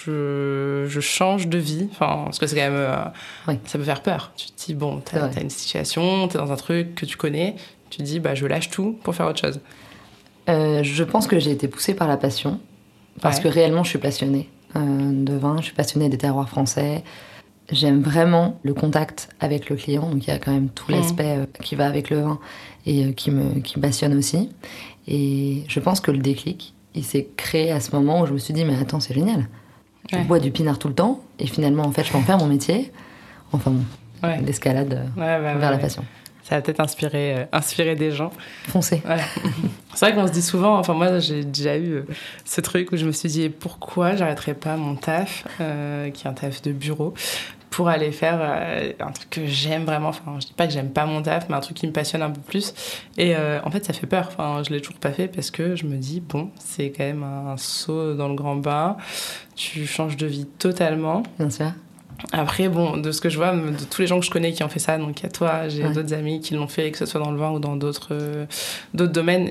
je, 0.04 0.84
je 0.86 1.00
change 1.00 1.48
de 1.48 1.56
vie? 1.56 1.88
Enfin, 1.90 2.24
parce 2.26 2.38
que 2.38 2.46
c'est 2.46 2.56
quand 2.56 2.70
même. 2.70 3.12
Oui. 3.48 3.54
Ça 3.64 3.78
peut 3.78 3.84
faire 3.84 4.02
peur. 4.02 4.32
Tu 4.36 4.48
te 4.48 4.66
dis, 4.66 4.74
bon, 4.74 5.00
t'as 5.02 5.24
as 5.24 5.40
une 5.40 5.48
situation, 5.48 6.28
t'es 6.28 6.36
dans 6.36 6.52
un 6.52 6.56
truc 6.56 6.94
que 6.96 7.06
tu 7.06 7.16
connais. 7.16 7.56
Tu 7.88 7.98
te 7.98 8.02
dis, 8.02 8.20
bah, 8.20 8.34
je 8.34 8.44
lâche 8.44 8.68
tout 8.68 8.98
pour 9.02 9.14
faire 9.14 9.26
autre 9.26 9.40
chose. 9.40 9.60
Euh, 10.50 10.82
je 10.82 11.04
pense 11.04 11.26
que 11.26 11.38
j'ai 11.38 11.50
été 11.52 11.68
poussée 11.68 11.94
par 11.94 12.08
la 12.08 12.16
passion, 12.16 12.60
parce 13.20 13.36
Ouais. 13.38 13.44
que 13.44 13.48
réellement, 13.48 13.84
je 13.84 13.90
suis 13.90 13.98
passionnée 13.98 14.48
euh, 14.76 14.80
de 15.24 15.32
vin, 15.34 15.56
je 15.58 15.64
suis 15.64 15.74
passionnée 15.74 16.08
des 16.08 16.18
terroirs 16.18 16.48
français. 16.48 17.02
J'aime 17.72 18.00
vraiment 18.02 18.58
le 18.64 18.74
contact 18.74 19.28
avec 19.38 19.70
le 19.70 19.76
client, 19.76 20.08
donc 20.10 20.26
il 20.26 20.28
y 20.28 20.32
a 20.32 20.38
quand 20.38 20.52
même 20.52 20.68
tout 20.70 20.90
Mhm. 20.90 20.96
l'aspect 20.98 21.36
euh, 21.38 21.46
qui 21.62 21.76
va 21.76 21.86
avec 21.86 22.10
le 22.10 22.20
vin 22.20 22.38
et 22.86 23.12
qui, 23.14 23.30
me, 23.30 23.60
qui 23.60 23.78
passionne 23.78 24.14
aussi. 24.16 24.50
Et 25.06 25.64
je 25.68 25.78
pense 25.80 26.00
que 26.00 26.10
le 26.10 26.18
déclic, 26.18 26.74
il 26.94 27.04
s'est 27.04 27.28
créé 27.36 27.70
à 27.70 27.78
ce 27.80 27.94
moment 27.94 28.20
où 28.22 28.26
je 28.26 28.32
me 28.32 28.38
suis 28.38 28.52
dit, 28.54 28.64
mais 28.64 28.76
attends, 28.80 29.00
c'est 29.00 29.14
génial. 29.14 29.48
Je 30.10 30.16
Ouais. 30.16 30.24
bois 30.24 30.40
du 30.40 30.50
pinard 30.50 30.78
tout 30.78 30.88
le 30.88 30.94
temps, 30.94 31.20
et 31.38 31.46
finalement, 31.46 31.84
en 31.84 31.92
fait, 31.92 32.02
je 32.04 32.10
peux 32.10 32.18
en 32.18 32.22
faire 32.22 32.38
mon 32.38 32.46
métier. 32.46 32.90
Enfin 33.52 33.70
bon, 33.70 33.84
Ouais. 34.26 34.40
l'escalade 34.42 34.92
Ouais, 35.16 35.40
bah, 35.40 35.54
vers 35.54 35.70
la 35.70 35.78
passion. 35.78 36.04
Ça 36.50 36.56
va 36.56 36.62
peut-être 36.62 36.80
inspirer, 36.80 37.34
euh, 37.36 37.44
inspirer 37.52 37.94
des 37.94 38.10
gens. 38.10 38.32
Foncez. 38.68 39.02
C'est 39.94 40.06
vrai 40.06 40.14
qu'on 40.14 40.26
se 40.26 40.32
dit 40.32 40.42
souvent, 40.42 40.78
enfin 40.78 40.94
moi 40.94 41.18
j'ai 41.18 41.44
déjà 41.44 41.76
eu 41.76 41.92
euh, 41.92 42.06
ce 42.44 42.60
truc 42.60 42.92
où 42.92 42.96
je 42.96 43.06
me 43.06 43.12
suis 43.12 43.28
dit 43.28 43.48
pourquoi 43.48 44.14
j'arrêterais 44.14 44.54
pas 44.54 44.76
mon 44.76 44.94
taf, 44.94 45.44
euh, 45.60 46.10
qui 46.10 46.26
est 46.26 46.30
un 46.30 46.32
taf 46.32 46.62
de 46.62 46.72
bureau, 46.72 47.14
pour 47.70 47.88
aller 47.88 48.12
faire 48.12 48.38
euh, 48.40 48.92
un 49.00 49.10
truc 49.10 49.30
que 49.30 49.46
j'aime 49.46 49.84
vraiment. 49.84 50.08
Enfin 50.08 50.36
je 50.40 50.46
dis 50.46 50.52
pas 50.52 50.66
que 50.66 50.72
j'aime 50.72 50.90
pas 50.90 51.06
mon 51.06 51.22
taf, 51.22 51.48
mais 51.48 51.56
un 51.56 51.60
truc 51.60 51.76
qui 51.76 51.86
me 51.86 51.92
passionne 51.92 52.22
un 52.22 52.30
peu 52.30 52.40
plus. 52.40 52.74
Et 53.16 53.34
en 53.36 53.70
fait 53.70 53.84
ça 53.84 53.92
fait 53.92 54.06
peur. 54.06 54.28
Enfin 54.28 54.62
je 54.66 54.72
l'ai 54.72 54.80
toujours 54.80 55.00
pas 55.00 55.12
fait 55.12 55.28
parce 55.28 55.50
que 55.50 55.76
je 55.76 55.86
me 55.86 55.96
dis 55.96 56.20
bon 56.20 56.50
c'est 56.58 56.90
quand 56.90 57.04
même 57.04 57.22
un 57.22 57.56
saut 57.56 58.14
dans 58.14 58.28
le 58.28 58.34
grand 58.34 58.56
bain. 58.56 58.96
Tu 59.56 59.86
changes 59.86 60.16
de 60.16 60.26
vie 60.26 60.46
totalement. 60.58 61.22
Bien 61.38 61.50
sûr. 61.50 61.72
Après, 62.32 62.68
bon, 62.68 62.96
de 62.96 63.12
ce 63.12 63.20
que 63.20 63.28
je 63.28 63.36
vois, 63.36 63.52
de 63.54 63.84
tous 63.90 64.00
les 64.02 64.06
gens 64.06 64.20
que 64.20 64.26
je 64.26 64.30
connais 64.30 64.52
qui 64.52 64.62
ont 64.62 64.68
fait 64.68 64.78
ça, 64.78 64.98
donc 64.98 65.20
il 65.20 65.22
y 65.24 65.26
a 65.26 65.30
toi, 65.30 65.68
j'ai 65.68 65.84
Ouais. 65.84 65.92
d'autres 65.92 66.12
amis 66.12 66.40
qui 66.40 66.54
l'ont 66.54 66.68
fait, 66.68 66.90
que 66.90 66.98
ce 66.98 67.06
soit 67.06 67.20
dans 67.20 67.30
le 67.30 67.38
vin 67.38 67.50
ou 67.50 67.58
dans 67.58 67.76
d'autres 67.76 68.08
euh, 68.12 68.46
d'autres 68.94 69.12
domaines. 69.12 69.50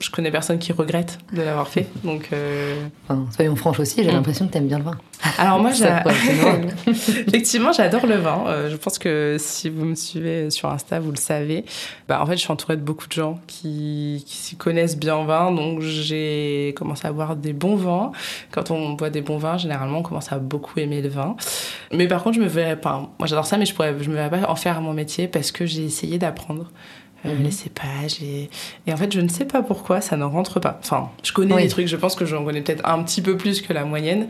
Je 0.00 0.10
connais 0.10 0.30
personne 0.30 0.58
qui 0.58 0.72
regrette 0.72 1.18
de 1.32 1.42
l'avoir 1.42 1.68
fait. 1.68 1.86
Donc, 2.04 2.28
euh, 2.32 2.86
Enfin, 3.08 3.26
soyons 3.34 3.56
franches 3.56 3.80
aussi, 3.80 4.02
j'ai 4.02 4.10
Mm. 4.10 4.14
l'impression 4.14 4.46
que 4.46 4.52
t'aimes 4.52 4.68
bien 4.68 4.78
le 4.78 4.84
vin. 4.84 4.98
Alors 5.38 5.58
moi, 5.60 5.70
effectivement, 7.26 7.72
j'adore 7.72 8.06
le 8.06 8.16
vin. 8.16 8.44
Euh, 8.46 8.70
je 8.70 8.76
pense 8.76 8.98
que 8.98 9.36
si 9.38 9.68
vous 9.68 9.84
me 9.84 9.94
suivez 9.94 10.50
sur 10.50 10.68
Insta, 10.70 11.00
vous 11.00 11.10
le 11.10 11.16
savez. 11.16 11.64
Bah, 12.08 12.20
en 12.22 12.26
fait, 12.26 12.32
je 12.34 12.40
suis 12.40 12.52
entourée 12.52 12.76
de 12.76 12.82
beaucoup 12.82 13.06
de 13.06 13.12
gens 13.12 13.40
qui, 13.46 14.22
qui 14.26 14.36
s'y 14.36 14.56
connaissent 14.56 14.96
bien 14.98 15.16
en 15.16 15.24
vin, 15.24 15.52
donc 15.52 15.80
j'ai 15.80 16.74
commencé 16.76 17.06
à 17.06 17.12
boire 17.12 17.36
des 17.36 17.52
bons 17.52 17.76
vins. 17.76 18.12
Quand 18.50 18.70
on 18.70 18.92
boit 18.92 19.10
des 19.10 19.22
bons 19.22 19.38
vins, 19.38 19.58
généralement, 19.58 19.98
on 19.98 20.02
commence 20.02 20.32
à 20.32 20.38
beaucoup 20.38 20.78
aimer 20.80 21.02
le 21.02 21.08
vin. 21.08 21.36
Mais 21.92 22.06
par 22.08 22.22
contre, 22.22 22.36
je 22.36 22.42
me 22.42 22.48
verrais 22.48 22.80
pas. 22.80 23.08
Moi, 23.18 23.26
j'adore 23.26 23.46
ça, 23.46 23.56
mais 23.56 23.66
je 23.66 23.74
pourrais, 23.74 23.94
je 24.00 24.08
me 24.10 24.14
verrais 24.14 24.30
pas 24.30 24.48
en 24.50 24.56
faire 24.56 24.80
mon 24.80 24.92
métier 24.92 25.28
parce 25.28 25.50
que 25.52 25.66
j'ai 25.66 25.84
essayé 25.84 26.18
d'apprendre. 26.18 26.70
euh, 27.24 27.34
Mhm. 27.34 27.42
les 27.44 27.50
cépages, 27.50 28.20
les... 28.20 28.50
et 28.86 28.92
en 28.92 28.96
fait, 28.96 29.12
je 29.12 29.20
ne 29.20 29.28
sais 29.28 29.46
pas 29.46 29.62
pourquoi 29.62 30.00
ça 30.00 30.16
ne 30.16 30.22
rentre 30.24 30.60
pas. 30.60 30.78
Enfin, 30.84 31.08
je 31.24 31.32
connais 31.32 31.54
Oui. 31.54 31.62
des 31.62 31.68
trucs, 31.68 31.88
je 31.88 31.96
pense 31.96 32.14
que 32.14 32.24
j'en 32.26 32.44
connais 32.44 32.60
peut-être 32.60 32.86
un 32.86 33.02
petit 33.02 33.20
peu 33.22 33.36
plus 33.36 33.62
que 33.62 33.72
la 33.72 33.84
moyenne, 33.84 34.28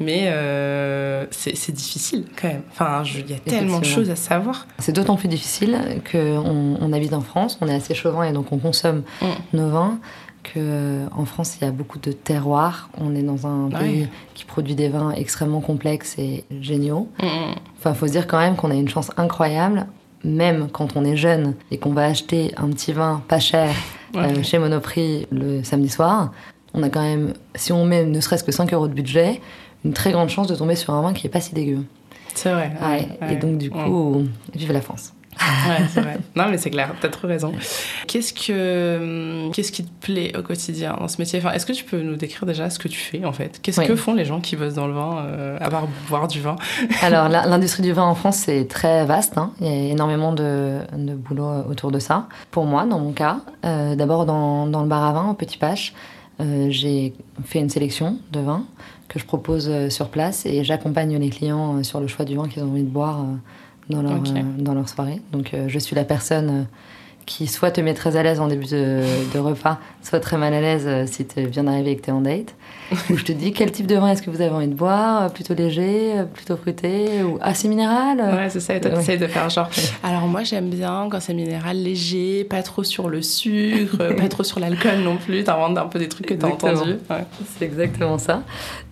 mais 0.00 0.28
euh, 0.28 1.26
c'est 1.30 1.72
difficile 1.72 2.24
quand 2.40 2.48
même. 2.48 2.62
Enfin, 2.70 3.02
il 3.04 3.30
y 3.30 3.34
a 3.34 3.38
tellement 3.38 3.78
de 3.80 3.84
choses 3.84 4.10
à 4.10 4.16
savoir. 4.16 4.66
C'est 4.78 4.92
d'autant 4.92 5.16
plus 5.16 5.28
difficile 5.28 5.76
qu'on 6.10 6.76
on 6.80 6.92
habite 6.92 7.12
en 7.14 7.20
France, 7.20 7.58
on 7.60 7.68
est 7.68 7.74
assez 7.74 7.94
chauvin 7.94 8.24
et 8.24 8.32
donc 8.32 8.52
on 8.52 8.58
consomme 8.58 9.02
Mm. 9.20 9.26
nos 9.56 9.68
vins. 9.70 9.98
Que, 10.54 11.04
en 11.14 11.26
France, 11.26 11.58
il 11.60 11.64
y 11.64 11.68
a 11.68 11.70
beaucoup 11.72 11.98
de 11.98 12.10
terroirs. 12.12 12.88
On 12.98 13.14
est 13.14 13.22
dans 13.22 13.46
un 13.46 13.66
Ouais. 13.70 13.78
pays 13.80 14.08
qui 14.34 14.44
produit 14.46 14.74
des 14.74 14.88
vins 14.88 15.10
extrêmement 15.10 15.60
complexes 15.60 16.14
et 16.16 16.44
géniaux. 16.62 17.08
Enfin, 17.76 17.92
faut 17.92 18.06
se 18.06 18.12
dire 18.12 18.26
quand 18.26 18.38
même 18.38 18.56
qu'on 18.56 18.70
a 18.70 18.74
une 18.74 18.88
chance 18.88 19.10
incroyable, 19.18 19.86
même 20.24 20.68
quand 20.72 20.96
on 20.96 21.04
est 21.04 21.16
jeune 21.16 21.54
et 21.70 21.76
qu'on 21.76 21.92
va 21.92 22.04
acheter 22.06 22.54
un 22.56 22.68
petit 22.70 22.92
vin 22.92 23.20
pas 23.28 23.40
cher 23.40 23.68
euh, 24.16 24.42
chez 24.42 24.58
Monoprix 24.58 25.26
le 25.30 25.62
samedi 25.64 25.90
soir. 25.90 26.32
On 26.72 26.82
a 26.82 26.88
quand 26.88 27.02
même, 27.02 27.34
si 27.54 27.72
on 27.72 27.84
met 27.84 28.06
ne 28.06 28.20
serait-ce 28.20 28.44
que 28.44 28.52
5 28.52 28.72
euros 28.72 28.88
de 28.88 28.94
budget, 28.94 29.40
une 29.84 29.92
très 29.92 30.12
grande 30.12 30.28
chance 30.28 30.46
de 30.48 30.54
tomber 30.56 30.74
sur 30.76 30.92
un 30.94 31.02
vin 31.02 31.12
qui 31.12 31.26
est 31.26 31.30
pas 31.30 31.40
si 31.40 31.54
dégueu. 31.54 31.84
C'est 32.34 32.52
vrai. 32.52 32.72
Ouais, 32.82 33.08
ouais, 33.20 33.32
et 33.34 33.36
donc 33.36 33.58
du 33.58 33.68
ouais. 33.70 33.84
coup, 33.84 34.24
vive 34.54 34.72
la 34.72 34.80
France. 34.80 35.12
Ouais, 35.68 35.84
c'est 35.92 36.00
vrai. 36.00 36.18
Non, 36.34 36.46
mais 36.50 36.58
c'est 36.58 36.70
clair, 36.70 36.92
t'as 37.00 37.08
trop 37.10 37.28
raison. 37.28 37.52
Qu'est-ce 38.08 38.32
que, 38.32 39.48
qu'est-ce 39.52 39.70
qui 39.70 39.84
te 39.84 39.90
plaît 40.04 40.36
au 40.36 40.42
quotidien 40.42 40.96
dans 40.98 41.06
ce 41.06 41.20
métier? 41.20 41.38
Enfin, 41.38 41.52
Est-ce 41.52 41.64
que 41.64 41.72
tu 41.72 41.84
peux 41.84 42.00
nous 42.02 42.16
décrire 42.16 42.44
déjà 42.44 42.70
ce 42.70 42.78
que 42.80 42.88
tu 42.88 42.98
fais 42.98 43.24
en 43.24 43.32
fait? 43.32 43.60
Qu'est-ce 43.62 43.80
Oui. 43.80 43.86
que 43.86 43.94
font 43.94 44.14
les 44.14 44.24
gens 44.24 44.40
qui 44.40 44.56
bossent 44.56 44.74
dans 44.74 44.88
le 44.88 44.94
vin, 44.94 45.18
euh, 45.26 45.56
à 45.60 45.70
part 45.70 45.86
boire 46.08 46.26
du 46.26 46.40
vin? 46.40 46.56
Alors, 47.02 47.28
l'industrie 47.28 47.84
du 47.84 47.92
vin 47.92 48.02
en 48.04 48.16
France, 48.16 48.36
c'est 48.38 48.66
très 48.66 49.04
vaste. 49.04 49.38
hein. 49.38 49.52
Il 49.60 49.66
y 49.66 49.70
a 49.70 49.92
énormément 49.92 50.32
de, 50.32 50.78
de 50.96 51.14
boulot 51.14 51.46
euh, 51.48 51.62
autour 51.70 51.92
de 51.92 52.00
ça. 52.00 52.26
Pour 52.50 52.64
moi, 52.64 52.84
dans 52.84 52.98
mon 52.98 53.12
cas, 53.12 53.38
euh, 53.64 53.94
d'abord 53.94 54.26
dans, 54.26 54.66
dans 54.66 54.82
le 54.82 54.88
bar 54.88 55.04
à 55.04 55.12
vin, 55.12 55.30
au 55.30 55.34
Petit 55.34 55.58
Pache, 55.58 55.94
euh, 56.40 56.66
j'ai 56.70 57.14
fait 57.44 57.60
une 57.60 57.70
sélection 57.70 58.18
de 58.32 58.40
vins 58.40 58.64
que 59.08 59.18
je 59.18 59.24
propose 59.24 59.68
euh, 59.68 59.90
sur 59.90 60.08
place 60.08 60.46
et 60.46 60.62
j'accompagne 60.64 61.16
les 61.18 61.30
clients 61.30 61.78
euh, 61.78 61.82
sur 61.82 62.00
le 62.00 62.06
choix 62.06 62.24
du 62.24 62.36
vin 62.36 62.46
qu'ils 62.48 62.62
ont 62.62 62.70
envie 62.70 62.82
de 62.82 62.88
boire 62.88 63.20
euh, 63.20 63.92
dans, 63.92 64.02
leur, 64.02 64.20
dans 64.58 64.74
leur 64.74 64.88
soirée. 64.88 65.20
Donc, 65.32 65.56
je 65.66 65.78
suis 65.78 65.96
la 65.96 66.04
personne 66.04 66.66
qui 67.28 67.46
soit 67.46 67.70
te 67.70 67.80
met 67.82 67.92
très 67.92 68.16
à 68.16 68.22
l'aise 68.22 68.40
en 68.40 68.48
début 68.48 68.64
de, 68.64 69.02
de 69.34 69.38
repas, 69.38 69.78
soit 70.02 70.18
très 70.18 70.38
mal 70.38 70.54
à 70.54 70.60
l'aise 70.62 70.84
euh, 70.86 71.04
si 71.06 71.26
tu 71.26 71.44
viens 71.46 71.64
d'arriver 71.64 71.90
et 71.90 71.96
que 71.96 72.02
tu 72.02 72.08
es 72.08 72.12
en 72.12 72.22
date. 72.22 72.54
Où 73.10 73.16
je 73.18 73.22
te 73.24 73.32
dis 73.32 73.52
quel 73.52 73.70
type 73.70 73.86
de 73.86 73.96
vin 73.96 74.08
est-ce 74.12 74.22
que 74.22 74.30
vous 74.30 74.40
avez 74.40 74.50
envie 74.50 74.66
de 74.66 74.74
boire? 74.74 75.24
Euh, 75.24 75.28
Plutôt 75.28 75.52
léger, 75.52 76.12
euh, 76.20 76.24
plutôt 76.24 76.56
fruité 76.56 77.22
ou 77.22 77.38
assez 77.42 77.68
minéral? 77.68 78.18
Ouais, 78.18 78.48
c'est 78.48 78.60
ça, 78.60 78.74
et 78.76 78.80
toi, 78.80 78.92
Ouais. 78.92 79.16
de 79.18 79.26
faire 79.26 79.50
genre. 79.50 79.68
Alors, 80.02 80.22
moi, 80.26 80.42
j'aime 80.42 80.70
bien 80.70 81.08
quand 81.10 81.20
c'est 81.20 81.34
minéral 81.34 81.76
léger, 81.82 82.44
pas 82.44 82.62
trop 82.62 82.82
sur 82.82 83.10
le 83.10 83.20
sucre, 83.20 83.98
pas 84.16 84.28
trop 84.28 84.42
sur 84.42 84.58
l'alcool 84.58 85.00
non 85.04 85.18
plus. 85.18 85.44
T'inventes 85.44 85.76
un 85.76 85.86
peu 85.86 85.98
des 85.98 86.08
trucs 86.08 86.26
que 86.26 86.34
t'as 86.34 86.48
entendus. 86.48 86.96
Ouais. 87.10 87.24
C'est 87.58 87.66
exactement 87.66 88.16
ça. 88.16 88.42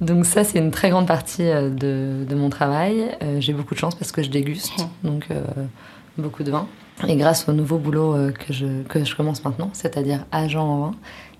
Donc 0.02 0.26
ça, 0.26 0.44
c'est 0.44 0.58
une 0.58 0.70
très 0.70 0.90
grande 0.90 1.06
partie 1.06 1.44
de, 1.44 2.24
de 2.28 2.34
mon 2.34 2.50
travail. 2.50 3.02
Euh, 3.22 3.40
J'ai 3.40 3.54
beaucoup 3.54 3.74
de 3.74 3.80
chance 3.80 3.94
parce 3.94 4.12
que 4.12 4.22
je 4.22 4.28
déguste, 4.28 4.74
donc 5.02 5.24
euh, 5.30 5.40
beaucoup 6.18 6.42
de 6.42 6.50
vin. 6.50 6.66
Et 7.06 7.16
grâce 7.16 7.48
au 7.48 7.52
nouveau 7.52 7.78
boulot 7.78 8.14
euh, 8.14 8.32
que, 8.32 8.52
je, 8.52 8.82
que 8.88 9.04
je 9.04 9.14
commence 9.14 9.44
maintenant, 9.44 9.70
c'est-à-dire 9.74 10.24
agent 10.32 10.66
en 10.66 10.80
vin, 10.80 10.94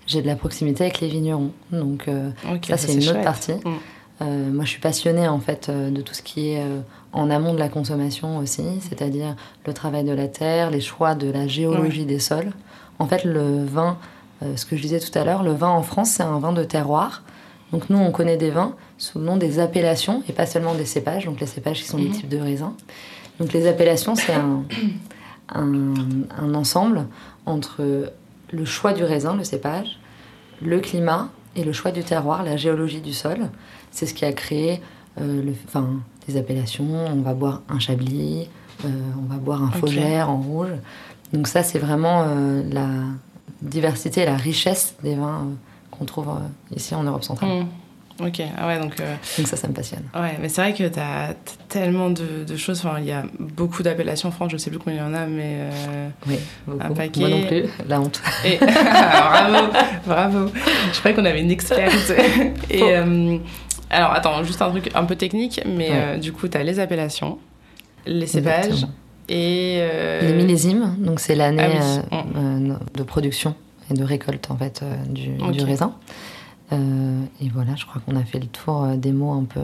j'ai 0.07 0.21
de 0.21 0.27
la 0.27 0.35
proximité 0.35 0.85
avec 0.85 1.01
les 1.01 1.09
vignerons. 1.09 1.51
Donc 1.71 2.07
euh, 2.07 2.31
ça, 2.65 2.77
c'est 2.77 2.93
une 2.93 3.09
autre 3.09 3.21
partie. 3.21 3.53
Mm. 3.53 3.73
Euh, 4.21 4.51
moi, 4.51 4.65
je 4.65 4.69
suis 4.69 4.81
passionnée 4.81 5.27
en 5.27 5.39
fait 5.39 5.69
de 5.69 6.01
tout 6.01 6.15
ce 6.15 6.23
qui 6.23 6.49
est 6.49 6.61
euh, 6.61 6.79
en 7.13 7.29
amont 7.29 7.53
de 7.53 7.59
la 7.59 7.69
consommation 7.69 8.37
aussi, 8.39 8.63
c'est-à-dire 8.81 9.35
le 9.65 9.73
travail 9.73 10.03
de 10.05 10.13
la 10.13 10.27
terre, 10.27 10.71
les 10.71 10.81
choix 10.81 11.13
de 11.13 11.29
la 11.29 11.47
géologie 11.47 12.05
des 12.05 12.19
sols. 12.19 12.51
En 12.99 13.05
fait, 13.05 13.25
le 13.25 13.63
vin, 13.63 13.97
ce 14.55 14.65
que 14.65 14.75
je 14.75 14.81
disais 14.81 14.99
tout 14.99 15.15
à 15.17 15.23
l'heure, 15.23 15.43
le 15.43 15.51
vin 15.51 15.69
en 15.69 15.83
France, 15.83 16.09
c'est 16.11 16.23
un 16.23 16.39
vin 16.39 16.51
de 16.51 16.63
terroir. 16.63 17.21
Donc 17.71 17.91
nous, 17.91 17.97
on 17.99 18.11
connaît 18.11 18.37
des 18.37 18.49
vins 18.49 18.73
sous 18.97 19.19
le 19.19 19.25
nom 19.25 19.37
des 19.37 19.59
appellations 19.59 20.23
et 20.27 20.33
pas 20.33 20.47
seulement 20.47 20.73
des 20.73 20.85
cépages. 20.85 21.25
Donc 21.25 21.39
les 21.39 21.45
cépages 21.45 21.81
qui 21.81 21.87
sont 21.87 21.99
des 21.99 22.09
types 22.09 22.29
de 22.29 22.39
raisins. 22.39 22.73
Donc 23.39 23.53
les 23.53 23.67
appellations, 23.67 24.15
c'est 24.15 24.33
un, 24.33 24.63
un, 25.53 25.93
un 26.37 26.53
ensemble 26.53 27.05
entre 27.45 28.11
le 28.51 28.65
choix 28.65 28.93
du 28.93 29.03
raisin, 29.03 29.35
le 29.35 29.43
cépage, 29.43 29.99
le 30.61 30.79
climat 30.79 31.29
et 31.55 31.63
le 31.63 31.73
choix 31.73 31.91
du 31.91 32.03
terroir, 32.03 32.43
la 32.43 32.57
géologie 32.57 33.01
du 33.01 33.13
sol. 33.13 33.49
C'est 33.91 34.05
ce 34.05 34.13
qui 34.13 34.25
a 34.25 34.33
créé 34.33 34.81
euh, 35.19 35.43
le, 35.43 35.53
enfin, 35.67 35.87
des 36.27 36.37
appellations. 36.37 36.85
On 37.11 37.21
va 37.21 37.33
boire 37.33 37.61
un 37.69 37.79
chablis, 37.79 38.47
euh, 38.85 38.89
on 39.17 39.31
va 39.31 39.39
boire 39.39 39.63
un 39.63 39.67
Ok. 39.69 39.77
faugère 39.77 40.29
en 40.29 40.37
rouge. 40.37 40.69
Donc 41.33 41.47
ça, 41.47 41.63
c'est 41.63 41.79
vraiment 41.79 42.23
euh, 42.27 42.63
la 42.71 42.87
diversité 43.61 44.21
et 44.21 44.25
la 44.25 44.37
richesse 44.37 44.95
des 45.03 45.15
vins 45.15 45.47
qu'on 45.91 46.05
trouve 46.05 46.27
ici 46.75 46.93
en 46.95 47.03
Europe 47.03 47.23
centrale. 47.23 47.63
Mm. 47.63 47.67
Ok, 48.19 48.41
ah 48.57 48.65
ouais, 48.67 48.79
donc. 48.79 48.99
euh, 48.99 49.15
Donc 49.37 49.47
ça, 49.47 49.55
ça 49.57 49.67
me 49.67 49.73
passionne. 49.73 50.01
Ouais, 50.15 50.37
mais 50.41 50.49
c'est 50.49 50.61
vrai 50.61 50.73
que 50.73 50.87
t'as 50.87 51.33
t- 51.33 51.51
tellement 51.69 52.09
de, 52.09 52.43
de 52.47 52.57
choses. 52.57 52.79
Enfin, 52.83 52.97
il 52.99 53.05
y 53.05 53.11
a 53.11 53.23
beaucoup 53.39 53.83
d'appellations 53.83 54.29
en 54.29 54.31
France, 54.31 54.51
je 54.51 54.57
sais 54.57 54.71
plus 54.71 54.79
combien 54.79 54.95
il 54.95 55.01
y 55.05 55.07
en 55.07 55.13
a, 55.13 55.27
mais. 55.27 55.57
euh, 55.59 56.09
Oui, 56.27 56.39
beaucoup. 56.65 56.83
Un 56.83 56.93
paquet. 56.95 57.19
Moi 57.19 57.29
non 57.29 57.45
plus, 57.45 57.63
la 57.87 58.01
honte. 58.01 58.19
Et... 58.43 58.57
bravo, 58.65 59.67
bravo. 60.07 60.51
Je 60.93 60.97
croyais 60.99 61.15
qu'on 61.15 61.25
avait 61.25 61.41
une 61.41 61.51
experte. 61.51 62.11
Et 62.71 62.81
euh, 62.83 63.37
alors, 63.91 64.13
attends, 64.13 64.43
juste 64.43 64.61
un 64.63 64.71
truc 64.71 64.89
un 64.95 65.03
peu 65.05 65.15
technique, 65.15 65.61
mais 65.65 65.89
Ouais. 65.89 65.95
euh, 65.95 66.17
du 66.17 66.31
coup, 66.33 66.47
tu 66.47 66.57
as 66.57 66.63
les 66.63 66.79
appellations, 66.79 67.37
les 68.07 68.25
cépages 68.27 68.87
et. 69.29 69.85
Les 70.21 70.33
millésimes, 70.33 70.95
donc 70.97 71.19
c'est 71.19 71.35
l'année 71.35 71.63
Ah 71.63 72.01
oui. 72.11 72.71
de 72.95 73.03
production 73.03 73.53
et 73.91 73.93
de 73.93 74.03
récolte 74.03 74.49
en 74.49 74.57
fait 74.57 74.83
du, 75.07 75.29
raisin. 75.63 75.93
Euh, 76.73 77.21
et 77.41 77.49
voilà, 77.49 77.75
je 77.75 77.85
crois 77.85 78.01
qu'on 78.05 78.15
a 78.17 78.23
fait 78.23 78.39
le 78.39 78.47
tour 78.47 78.83
euh, 78.83 78.95
des 78.95 79.11
mots 79.11 79.31
un 79.31 79.45
peu. 79.45 79.61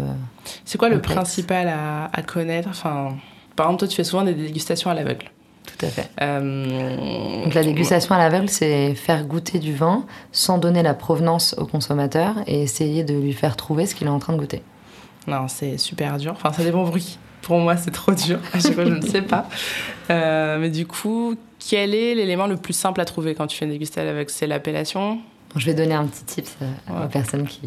C'est 0.63 0.77
quoi 0.77 0.89
le 0.89 1.01
principal 1.01 1.67
à, 1.67 2.09
à 2.13 2.21
connaître? 2.21 2.69
Enfin, 2.69 3.15
par 3.55 3.67
exemple, 3.67 3.79
toi, 3.79 3.87
tu 3.89 3.95
fais 3.95 4.03
souvent 4.03 4.23
des 4.23 4.33
dégustations 4.33 4.89
à 4.89 4.93
l'aveugle. 4.93 5.29
Tout 5.65 5.85
à 5.85 5.89
fait. 5.89 6.09
Euh, 6.21 7.43
Donc 7.43 7.53
la 7.53 7.63
dégustation 7.63 8.15
à 8.15 8.17
l'aveugle, 8.17 8.49
c'est 8.49 8.95
faire 8.95 9.25
goûter 9.25 9.59
du 9.59 9.73
vin 9.73 10.05
sans 10.31 10.57
donner 10.57 10.83
la 10.83 10.93
provenance 10.93 11.55
au 11.57 11.65
consommateur 11.65 12.35
et 12.47 12.61
essayer 12.61 13.03
de 13.03 13.13
lui 13.13 13.33
faire 13.33 13.55
trouver 13.55 13.85
ce 13.85 13.95
qu'il 13.95 14.07
est 14.07 14.11
en 14.11 14.19
train 14.19 14.33
de 14.33 14.39
goûter. 14.39 14.61
Non, 15.27 15.47
c'est 15.47 15.77
super 15.77 16.17
dur. 16.17 16.33
Enfin, 16.35 16.51
ça 16.51 16.63
dépend 16.63 16.83
bruit. 16.83 17.17
Pour 17.41 17.59
moi, 17.59 17.75
c'est 17.77 17.91
trop 17.91 18.13
dur. 18.13 18.39
À 18.53 18.59
chaque 18.59 18.73
fois, 18.73 18.85
je 18.85 18.93
ne 18.93 19.01
sais 19.01 19.21
pas. 19.21 19.47
Euh, 20.09 20.57
mais 20.59 20.69
du 20.69 20.85
coup, 20.85 21.35
quel 21.59 21.93
est 21.95 22.15
l'élément 22.15 22.47
le 22.47 22.57
plus 22.57 22.73
simple 22.73 22.99
à 23.01 23.05
trouver 23.05 23.35
quand 23.35 23.47
tu 23.47 23.57
fais 23.57 23.65
une 23.65 23.71
dégustation 23.71 24.01
à 24.01 24.05
l'aveugle? 24.05 24.29
C'est 24.29 24.47
l'appellation? 24.47 25.19
Bon, 25.53 25.59
je 25.59 25.65
vais 25.65 25.73
donner 25.73 25.93
un 25.93 26.05
petit 26.05 26.23
tips 26.23 26.55
euh, 26.61 26.65
Ouais. 26.93 27.05
aux 27.05 27.09
personnes 27.09 27.47
qui, 27.47 27.61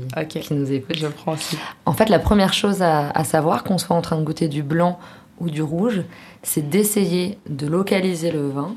nous 0.52 0.72
écoutent. 0.72 0.96
Je 0.96 1.06
prends 1.06 1.32
aussi. 1.34 1.56
En 1.84 1.92
fait, 1.92 2.08
la 2.08 2.18
première 2.18 2.52
chose 2.52 2.82
à, 2.82 3.10
à 3.10 3.24
savoir, 3.24 3.64
qu'on 3.64 3.78
soit 3.78 3.94
en 3.96 4.02
train 4.02 4.16
de 4.18 4.24
goûter 4.24 4.48
du 4.48 4.62
blanc 4.62 4.98
ou 5.38 5.50
du 5.50 5.62
rouge, 5.62 6.02
c'est 6.42 6.68
d'essayer 6.68 7.38
de 7.48 7.66
localiser 7.66 8.30
le 8.30 8.48
vin 8.48 8.74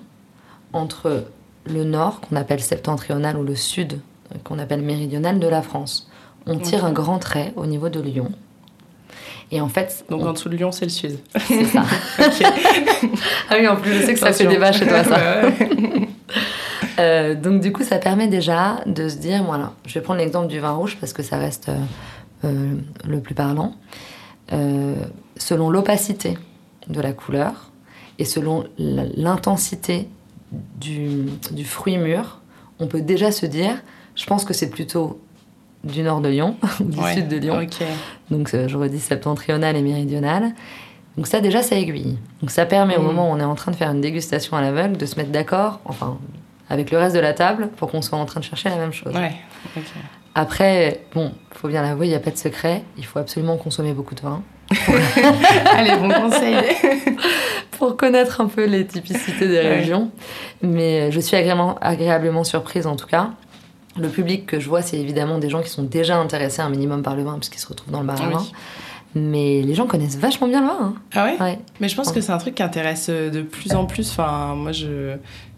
entre 0.74 1.25
le 1.66 1.84
nord, 1.84 2.22
qu'on 2.22 2.36
appelle 2.36 2.62
septentrional, 2.62 3.38
ou 3.38 3.44
le 3.44 3.56
sud, 3.56 4.00
qu'on 4.44 4.60
appelle 4.60 4.82
méridional 4.82 5.39
de 5.39 5.48
la 5.48 5.62
France. 5.62 6.10
On 6.46 6.58
tire 6.58 6.86
un 6.86 6.92
grand 6.92 7.20
trait 7.20 7.54
au 7.56 7.66
niveau 7.66 7.89
de 7.89 8.00
Lyon. 8.00 8.32
Et 9.51 9.62
en 9.62 9.70
fait, 9.70 10.06
Donc 10.10 10.22
on- 10.22 10.28
en 10.28 10.34
dessous 10.34 10.50
de 10.50 10.56
Lyon, 10.56 10.72
c'est 10.72 10.86
le 10.86 10.92
sud. 10.92 11.18
c'est 11.48 11.66
ça. 11.66 11.84
Ah 13.50 13.56
oui, 13.60 13.68
en 13.68 13.75
plus, 13.78 13.94
je 13.94 14.06
sais 14.06 14.13
que 14.13 14.20
ça 14.20 14.32
fait 14.32 14.46
débat 14.46 14.72
chez 14.72 14.86
toi, 14.88 15.04
ça. 15.04 15.18
Euh, 17.00 17.34
donc 17.36 17.62
du 17.62 17.72
coup, 17.72 17.84
ça 17.84 17.98
permet 17.98 18.27
déjà 18.27 18.82
de 18.86 19.08
se 19.10 19.18
dire, 19.18 19.44
voilà, 19.44 19.74
je 19.86 19.94
vais 19.94 20.01
prendre 20.01 20.20
l'exemple 20.20 20.48
du 20.48 20.60
vin 20.60 20.72
rouge 20.72 20.98
parce 21.00 21.13
que 21.13 21.24
ça 21.24 21.38
reste 21.38 21.70
euh, 21.70 21.77
euh, 22.46 22.74
le 23.08 23.20
plus 23.22 23.36
parlant. 23.36 23.74
Euh, 24.51 24.96
selon 25.38 25.70
l'opacité 25.70 26.38
de 26.88 27.00
la 27.01 27.13
couleur 27.13 27.72
et 28.18 28.25
selon 28.25 28.65
l'intensité 28.77 30.08
du, 30.79 31.25
du 31.51 31.63
fruit 31.65 31.98
mûr, 31.98 32.39
on 32.79 32.88
peut 32.88 33.01
déjà 33.01 33.32
se 33.32 33.46
dire, 33.46 33.75
je 34.15 34.25
pense 34.25 34.44
que 34.46 34.53
c'est 34.53 34.70
plutôt 34.70 35.20
du 35.84 36.01
nord 36.01 36.20
de 36.22 36.29
Lyon, 36.29 36.58
ou 36.82 36.84
du 36.89 37.00
Ouais, 37.00 37.13
sud 37.13 37.27
de 37.29 37.38
Lyon. 37.38 37.65
Donc 38.32 38.50
je 38.50 38.75
redis 38.77 39.00
septentrional 39.00 39.75
et 39.77 39.82
méridional. 39.82 40.53
Donc 41.15 41.27
ça 41.27 41.39
déjà 41.41 41.62
ça 41.62 41.75
aiguille. 41.75 42.18
Donc 42.41 42.51
ça 42.51 42.65
permet 42.65 42.98
au 42.98 43.01
Mm. 43.01 43.06
moment 43.06 43.29
où 43.29 43.34
on 43.34 43.39
est 43.39 43.44
en 43.44 43.56
train 43.56 43.72
de 43.72 43.75
faire 43.75 43.91
une 43.91 44.01
dégustation 44.01 44.58
à 44.58 44.62
l'aveugle 44.62 44.98
de 44.98 45.06
se 45.06 45.15
mettre 45.15 45.32
d'accord, 45.32 45.79
enfin 45.86 46.18
avec 46.69 46.91
le 46.91 46.97
reste 46.97 47.15
de 47.15 47.19
la 47.19 47.33
table, 47.33 47.69
pour 47.77 47.89
qu'on 47.91 48.01
soit 48.01 48.17
en 48.17 48.25
train 48.25 48.39
de 48.39 48.45
chercher 48.45 48.69
la 48.69 48.75
même 48.77 48.93
chose. 48.93 49.13
Ouais. 49.15 49.33
Après, 50.35 51.01
bon, 51.13 51.33
faut 51.51 51.67
bien 51.67 51.81
l'avouer, 51.81 52.07
il 52.07 52.09
n'y 52.09 52.15
a 52.15 52.19
pas 52.19 52.31
de 52.31 52.38
secret. 52.38 52.83
Il 52.97 53.05
faut 53.05 53.19
absolument 53.19 53.57
consommer 53.57 53.93
beaucoup 53.93 54.15
de 54.15 54.21
vin 54.21 54.41
Allez, 55.75 55.95
bon 55.97 56.09
conseil. 56.09 56.55
pour 57.71 57.97
connaître 57.97 58.39
un 58.41 58.47
peu 58.47 58.65
les 58.65 58.85
typicités 58.85 59.47
des 59.47 59.55
Ouais. 59.59 59.77
régions. 59.79 60.11
Mais 60.61 61.11
je 61.11 61.19
suis 61.19 61.35
agréablement, 61.35 61.77
agréablement 61.81 62.43
surprise 62.43 62.85
en 62.85 62.95
tout 62.95 63.07
cas. 63.07 63.31
Le 63.97 64.07
public 64.09 64.45
que 64.45 64.59
je 64.59 64.69
vois, 64.69 64.81
c'est 64.81 64.97
évidemment 64.97 65.39
des 65.39 65.49
gens 65.49 65.61
qui 65.61 65.69
sont 65.69 65.83
déjà 65.83 66.17
intéressés 66.17 66.61
un 66.61 66.69
minimum 66.69 67.01
par 67.01 67.15
le 67.15 67.23
vin, 67.23 67.33
puisqu'ils 67.39 67.59
se 67.59 67.67
retrouvent 67.67 67.91
dans 67.91 68.01
le 68.01 68.05
bar 68.07 68.21
à 68.21 68.27
Oui. 68.27 68.33
vin. 68.33 68.45
Mais 69.15 69.61
les 69.63 69.73
gens 69.73 69.88
connaissent 69.88 70.17
vachement 70.17 70.47
bien 70.47 70.61
le 70.61 70.67
vin. 70.67 70.77
hein. 70.81 70.93
Ah 71.15 71.25
ouais? 71.25 71.38
Ouais. 71.41 71.59
Mais 71.79 71.89
je 71.89 71.95
pense 71.95 72.11
que 72.11 72.21
c'est 72.21 72.31
un 72.31 72.38
truc 72.38 72.53
qui 72.55 72.63
intéresse 72.63 73.07
euh, 73.09 73.31
de 73.31 73.41
plus 73.41 73.73
en 73.73 73.85
plus. 73.88 74.11
Enfin, 74.11 74.53
moi, 74.55 74.71
je 74.71 75.15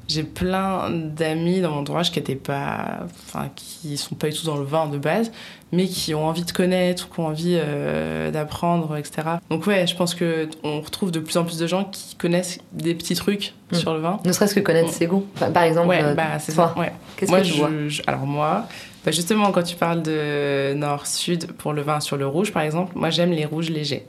j'ai 0.07 0.23
plein 0.23 0.89
d'amis 0.89 1.61
dans 1.61 1.71
mon 1.71 1.79
entourage 1.81 2.11
qui 2.11 2.19
étaient 2.19 2.35
pas, 2.35 2.99
enfin, 3.27 3.49
qui 3.55 3.97
sont 3.97 4.15
pas 4.15 4.29
du 4.29 4.37
tout 4.37 4.45
dans 4.45 4.57
le 4.57 4.65
vin 4.65 4.87
de 4.87 4.97
base, 4.97 5.31
mais 5.71 5.87
qui 5.87 6.13
ont 6.13 6.25
envie 6.27 6.43
de 6.43 6.51
connaître, 6.51 7.09
qui 7.09 7.19
ont 7.19 7.27
envie 7.27 7.57
euh, 7.57 8.29
d'apprendre, 8.31 8.97
etc. 8.97 9.21
Donc 9.49 9.67
ouais, 9.67 9.87
je 9.87 9.95
pense 9.95 10.13
que 10.15 10.49
on 10.63 10.81
retrouve 10.81 11.11
de 11.11 11.19
plus 11.19 11.37
en 11.37 11.45
plus 11.45 11.57
de 11.57 11.65
gens 11.67 11.85
qui 11.85 12.15
connaissent 12.15 12.59
des 12.73 12.93
petits 12.95 13.15
trucs 13.15 13.53
Mm. 13.71 13.75
sur 13.77 13.93
le 13.93 14.01
vin. 14.01 14.19
Ne 14.25 14.33
serait-ce 14.33 14.53
que 14.53 14.59
connaître 14.59 14.91
ses 14.91 15.05
goûts. 15.07 15.25
Enfin, 15.35 15.49
par 15.49 15.63
exemple, 15.63 15.87
Ouais, 15.87 16.03
euh, 16.03 16.13
bah 16.13 16.37
c'est 16.39 16.51
ça. 16.51 16.73
Ouais. 16.77 16.91
qu'est-ce 17.15 17.31
que 17.31 17.37
tu 17.41 17.53
je- 17.53 17.57
bois? 17.57 17.69
je- 17.87 18.01
alors 18.05 18.25
moi, 18.25 18.67
bah, 19.05 19.11
justement, 19.11 19.49
quand 19.53 19.63
tu 19.63 19.77
parles 19.77 20.01
de 20.03 20.73
nord-sud 20.73 21.53
pour 21.53 21.71
le 21.71 21.81
vin 21.81 22.01
sur 22.01 22.17
le 22.17 22.27
rouge, 22.27 22.51
par 22.51 22.63
exemple, 22.63 22.91
moi 22.95 23.09
j'aime 23.11 23.31
les 23.31 23.45
rouges 23.45 23.69
légers. 23.69 24.05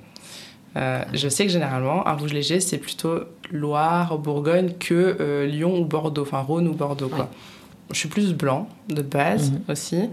Euh, 0.77 1.03
je 1.13 1.29
sais 1.29 1.45
que 1.47 1.53
généralement, 1.53 2.07
un 2.09 2.13
rouge 2.15 2.33
léger, 2.33 2.61
c'est 2.61 2.79
plutôt 2.79 3.21
Loire, 3.51 4.17
Bourgogne 4.19 4.73
que 4.81 5.17
euh, 5.21 5.47
Lyon 5.47 5.79
ou 5.79 5.85
Bordeaux, 5.85 6.23
enfin 6.23 6.41
Rhône 6.41 6.67
ou 6.69 6.73
Bordeaux. 6.75 7.09
Quoi. 7.09 7.25
Ouais. 7.25 7.31
Je 7.93 7.99
suis 7.99 8.09
plus 8.09 8.33
blanc 8.35 8.69
de 8.89 9.03
base 9.03 9.51
Mhm. 9.53 9.61
aussi. 9.69 10.11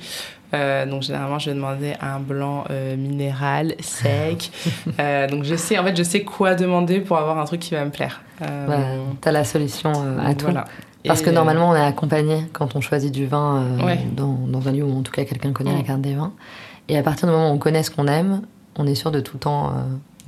Euh, 0.53 0.85
donc 0.85 1.03
généralement, 1.03 1.39
je 1.39 1.49
vais 1.51 1.55
demander 1.55 1.93
un 2.01 2.19
blanc 2.19 2.65
minéral, 2.97 3.75
sec. 3.79 4.51
Donc 5.31 5.43
je 5.43 5.55
sais, 5.55 5.77
en 5.77 5.83
fait, 5.85 5.95
je 5.95 6.03
sais 6.03 6.23
quoi 6.23 6.55
demander 6.55 6.99
pour 6.99 7.17
avoir 7.17 7.37
un 7.39 7.45
truc 7.45 7.61
qui 7.61 7.75
va 7.75 7.85
me 7.85 7.91
plaire. 7.91 8.21
Bah, 8.41 8.77
T'as 9.21 9.31
la 9.31 9.43
solution 9.45 9.91
à 10.21 10.33
tout. 10.33 10.45
voilà. 10.45 10.65
Parce 11.05 11.21
que 11.21 11.29
normalement, 11.29 11.69
on 11.69 11.75
est 11.75 11.79
accompagné 11.85 12.43
quand 12.51 12.75
on 12.75 12.81
choisit 12.81 13.13
du 13.13 13.25
vin 13.27 13.63
Ouais. 13.85 13.99
dans, 14.17 14.33
dans 14.47 14.67
un 14.67 14.71
lieu 14.73 14.83
où 14.83 14.97
en 14.97 15.01
tout 15.03 15.11
cas 15.13 15.23
quelqu'un 15.23 15.53
connaît 15.53 15.75
la 15.75 15.83
carte 15.83 16.01
des 16.01 16.15
vins. 16.15 16.33
Et 16.89 16.97
à 16.97 17.03
partir 17.03 17.27
du 17.29 17.33
moment 17.33 17.51
où 17.51 17.53
on 17.53 17.57
connaît 17.59 17.83
ce 17.83 17.91
qu'on 17.91 18.07
aime, 18.07 18.41
on 18.75 18.85
est 18.87 18.95
sûr 18.95 19.11
de 19.11 19.19
tout 19.21 19.35
le 19.35 19.39
temps 19.39 19.73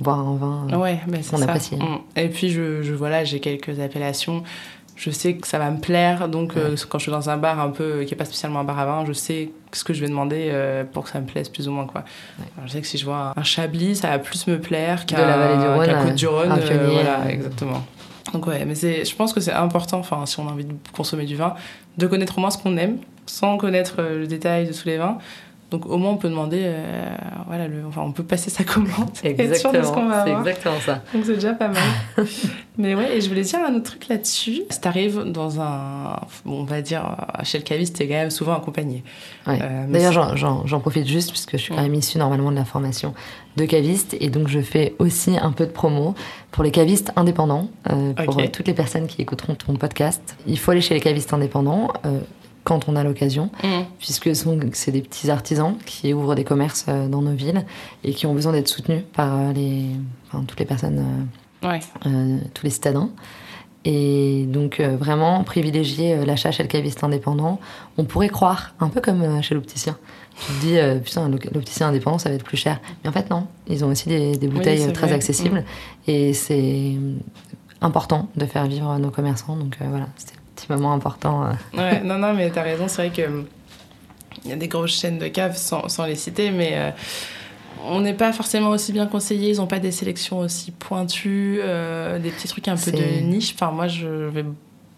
boire 0.00 0.18
un 0.20 0.36
vin. 0.36 0.66
euh, 0.72 0.76
Ouais, 0.76 0.98
c'est 1.22 1.36
qu'on 1.36 1.42
apprécie. 1.42 1.76
Mm. 1.76 1.98
Et 2.16 2.28
puis, 2.28 2.50
je, 2.50 2.82
je 2.82 2.94
voilà, 2.94 3.24
j'ai 3.24 3.40
quelques 3.40 3.78
appellations. 3.80 4.42
Je 4.94 5.10
sais 5.10 5.34
que 5.34 5.48
ça 5.48 5.58
va 5.58 5.70
me 5.70 5.80
plaire, 5.80 6.28
donc 6.28 6.56
euh, 6.56 6.76
quand 6.88 6.98
je 6.98 7.04
suis 7.04 7.10
dans 7.10 7.30
un 7.30 7.38
bar 7.38 7.58
un 7.60 7.70
peu 7.70 8.02
qui 8.04 8.12
n'est 8.12 8.16
pas 8.18 8.26
spécialement 8.26 8.60
un 8.60 8.64
bar 8.64 8.78
à 8.78 8.84
vin, 8.84 9.04
je 9.06 9.12
sais 9.14 9.50
ce 9.72 9.84
que 9.84 9.94
je 9.94 10.02
vais 10.02 10.08
demander 10.08 10.50
euh, 10.52 10.84
pour 10.84 11.04
que 11.04 11.10
ça 11.10 11.18
me 11.18 11.26
plaise 11.26 11.48
plus 11.48 11.66
ou 11.66 11.72
moins 11.72 11.86
quoi. 11.86 12.04
Alors, 12.56 12.68
je 12.68 12.72
sais 12.72 12.80
que 12.82 12.86
si 12.86 12.98
je 12.98 13.06
vois 13.06 13.32
un 13.34 13.42
chablis, 13.42 13.96
ça 13.96 14.10
va 14.10 14.18
plus 14.18 14.46
me 14.48 14.60
plaire 14.60 15.06
qu'un 15.06 15.16
du 15.60 15.66
Rhône, 15.66 16.06
Côte 16.06 16.14
du 16.14 16.26
Rhône. 16.26 16.52
euh, 16.52 16.88
voilà, 16.92 17.20
euh. 17.22 17.28
exactement. 17.30 17.82
Donc 18.34 18.46
ouais, 18.46 18.64
mais 18.66 18.74
c'est, 18.74 19.04
je 19.06 19.16
pense 19.16 19.32
que 19.32 19.40
c'est 19.40 19.52
important, 19.52 19.98
enfin, 19.98 20.24
si 20.26 20.38
on 20.38 20.46
a 20.46 20.52
envie 20.52 20.66
de 20.66 20.74
consommer 20.92 21.24
du 21.24 21.36
vin, 21.36 21.54
de 21.96 22.06
connaître 22.06 22.36
au 22.36 22.40
moins 22.42 22.50
ce 22.50 22.58
qu'on 22.58 22.76
aime, 22.76 22.98
sans 23.26 23.56
connaître 23.56 23.94
euh, 23.98 24.20
le 24.20 24.26
détail 24.26 24.66
de 24.66 24.72
tous 24.74 24.84
les 24.86 24.98
vins. 24.98 25.16
Donc 25.72 25.86
au 25.86 25.96
moins 25.96 26.10
on 26.10 26.16
peut 26.18 26.28
demander, 26.28 26.60
euh, 26.64 27.08
voilà, 27.46 27.66
le, 27.66 27.86
enfin 27.88 28.02
on 28.02 28.12
peut 28.12 28.22
passer 28.22 28.50
sa 28.50 28.62
commande. 28.62 29.08
et 29.24 29.30
être 29.30 29.56
sûr 29.56 29.72
de 29.72 29.82
ce 29.82 29.90
qu'on 29.90 30.06
va 30.06 30.24
c'est 30.26 30.32
exactement 30.32 30.80
ça. 30.84 31.02
Donc 31.14 31.24
c'est 31.24 31.34
déjà 31.34 31.54
pas 31.54 31.68
mal. 31.68 31.82
Mais 32.76 32.94
ouais, 32.94 33.16
et 33.16 33.20
je 33.22 33.28
voulais 33.30 33.40
dire 33.40 33.60
un 33.66 33.74
autre 33.74 33.84
truc 33.84 34.08
là-dessus. 34.08 34.64
Si 34.68 34.80
t'arrives 34.82 35.22
dans 35.24 35.62
un, 35.62 36.20
on 36.44 36.64
va 36.64 36.82
dire, 36.82 37.16
euh, 37.38 37.42
chez 37.44 37.56
le 37.56 37.64
caviste, 37.64 37.96
t'es 37.96 38.06
quand 38.06 38.14
même 38.14 38.30
souvent 38.30 38.54
accompagné. 38.54 39.02
Ouais. 39.46 39.58
Euh, 39.62 39.86
D'ailleurs, 39.88 40.36
j'en- 40.36 40.80
profite 40.80 41.06
juste 41.06 41.30
puisque 41.30 41.52
je 41.52 41.62
suis 41.62 41.74
quand 41.74 41.80
même 41.80 41.94
issue 41.94 42.18
normalement 42.18 42.50
de 42.50 42.56
la 42.56 42.66
formation 42.66 43.14
de 43.56 43.64
caviste 43.64 44.14
et 44.20 44.28
donc 44.28 44.48
je 44.48 44.60
fais 44.60 44.94
aussi 44.98 45.38
un 45.40 45.52
peu 45.52 45.64
de 45.64 45.70
promo 45.70 46.14
pour 46.50 46.64
les 46.64 46.70
cavistes 46.70 47.12
indépendants, 47.16 47.68
euh, 47.90 48.12
pour 48.12 48.36
toutes 48.50 48.66
les 48.68 48.74
personnes 48.74 49.06
qui 49.06 49.22
écouteront 49.22 49.54
ton 49.54 49.74
podcast. 49.76 50.36
Il 50.46 50.58
faut 50.58 50.70
aller 50.72 50.82
chez 50.82 50.92
les 50.94 51.00
cavistes 51.00 51.32
indépendants 51.32 51.88
quand 52.64 52.88
on 52.88 52.96
a 52.96 53.02
l'occasion, 53.04 53.50
Mm. 53.62 53.82
puisque 53.98 54.24
ce 54.36 54.44
sont- 54.44 54.58
c'est 54.72 54.92
des 54.92 55.02
petits 55.02 55.30
artisans 55.30 55.74
qui 55.86 56.12
ouvrent 56.12 56.34
des 56.34 56.44
commerces 56.44 56.84
euh, 56.88 57.08
dans 57.08 57.22
nos 57.22 57.32
villes 57.34 57.64
et 58.04 58.12
qui 58.12 58.26
ont 58.26 58.34
besoin 58.34 58.52
d'être 58.52 58.68
soutenus 58.68 59.02
par 59.14 59.34
euh, 59.38 59.52
les, 59.52 59.86
enfin, 60.28 60.44
toutes 60.46 60.60
les 60.60 60.66
personnes 60.66 61.04
euh, 61.64 61.68
Ouais. 61.68 61.80
euh, 62.06 62.38
tous 62.54 62.64
les 62.64 62.70
citadins. 62.70 63.10
Et 63.84 64.44
donc 64.48 64.78
euh, 64.78 64.96
vraiment 64.96 65.42
privilégier 65.42 66.24
l'achat 66.24 66.52
chez 66.52 66.62
le 66.62 66.68
caviste 66.68 67.02
indépendant. 67.02 67.58
On 67.98 68.04
pourrait 68.04 68.28
croire, 68.28 68.74
un 68.78 68.88
peu 68.88 69.00
comme 69.00 69.42
chez 69.42 69.56
l'opticien. 69.56 69.96
Tu 70.38 70.46
te 70.52 70.60
dis, 70.60 70.78
euh, 70.78 70.98
putain, 71.00 71.28
l'op- 71.28 71.44
l'opticien 71.52 71.88
indépendant, 71.88 72.18
ça 72.18 72.28
va 72.28 72.36
être 72.36 72.44
plus 72.44 72.56
cher. 72.56 72.80
Mais 73.02 73.10
en 73.10 73.12
fait, 73.12 73.28
non. 73.28 73.48
Ils 73.68 73.84
ont 73.84 73.88
aussi 73.88 74.08
des, 74.08 74.36
des 74.36 74.46
bouteilles 74.46 74.92
très 74.92 75.08
vrai. 75.08 75.16
accessibles. 75.16 75.64
Et 76.06 76.32
c'est 76.32 76.92
important 77.80 78.28
de 78.36 78.46
faire 78.46 78.66
vivre 78.66 78.96
nos 78.98 79.10
commerçants. 79.10 79.56
Donc 79.56 79.76
voilà, 79.80 80.06
c'était 80.16 80.34
petit 80.62 80.72
moment 80.72 80.92
important. 80.92 81.44
euh. 81.44 81.52
Ouais, 81.76 82.00
non, 82.04 82.18
non, 82.18 82.34
mais 82.34 82.50
t'as 82.50 82.62
raison, 82.62 82.88
c'est 82.88 83.08
vrai 83.08 83.10
que 83.10 83.44
il 84.44 84.50
y 84.50 84.52
a 84.52 84.56
des 84.56 84.68
grosses 84.68 84.98
chaînes 84.98 85.18
de 85.18 85.28
caves 85.28 85.56
sans, 85.56 85.88
sans 85.88 86.04
les 86.06 86.16
citer, 86.16 86.50
mais 86.50 86.72
euh, 86.74 86.90
on 87.84 88.00
n'est 88.00 88.14
pas 88.14 88.32
forcément 88.32 88.70
aussi 88.70 88.92
bien 88.92 89.06
conseillés, 89.06 89.50
ils 89.50 89.58
n'ont 89.58 89.66
pas 89.66 89.78
des 89.78 89.92
sélections 89.92 90.40
aussi 90.40 90.72
pointues, 90.72 91.58
euh, 91.62 92.18
des 92.18 92.30
petits 92.30 92.48
trucs 92.48 92.66
un 92.68 92.76
peu 92.76 92.90
de 92.90 93.20
niche. 93.20 93.52
Enfin, 93.54 93.70
moi, 93.70 93.88
je 93.88 94.06
vais 94.06 94.44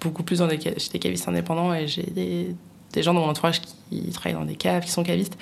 beaucoup 0.01 0.23
plus 0.23 0.39
dans 0.39 0.47
des, 0.47 0.59
chez 0.61 0.91
des 0.93 0.99
cavistes 0.99 1.29
indépendants 1.29 1.75
et 1.75 1.87
j'ai 1.89 2.05
des, 2.05 2.55
des 2.93 3.03
gens 3.03 3.13
dans 3.13 3.21
mon 3.21 3.29
entourage 3.31 3.61
qui 3.91 4.11
travaillent 4.13 4.39
dans 4.39 4.47
des 4.47 4.57
caves, 4.57 4.85
qui 4.85 4.91
sont 4.91 5.03
cavistes. 5.03 5.37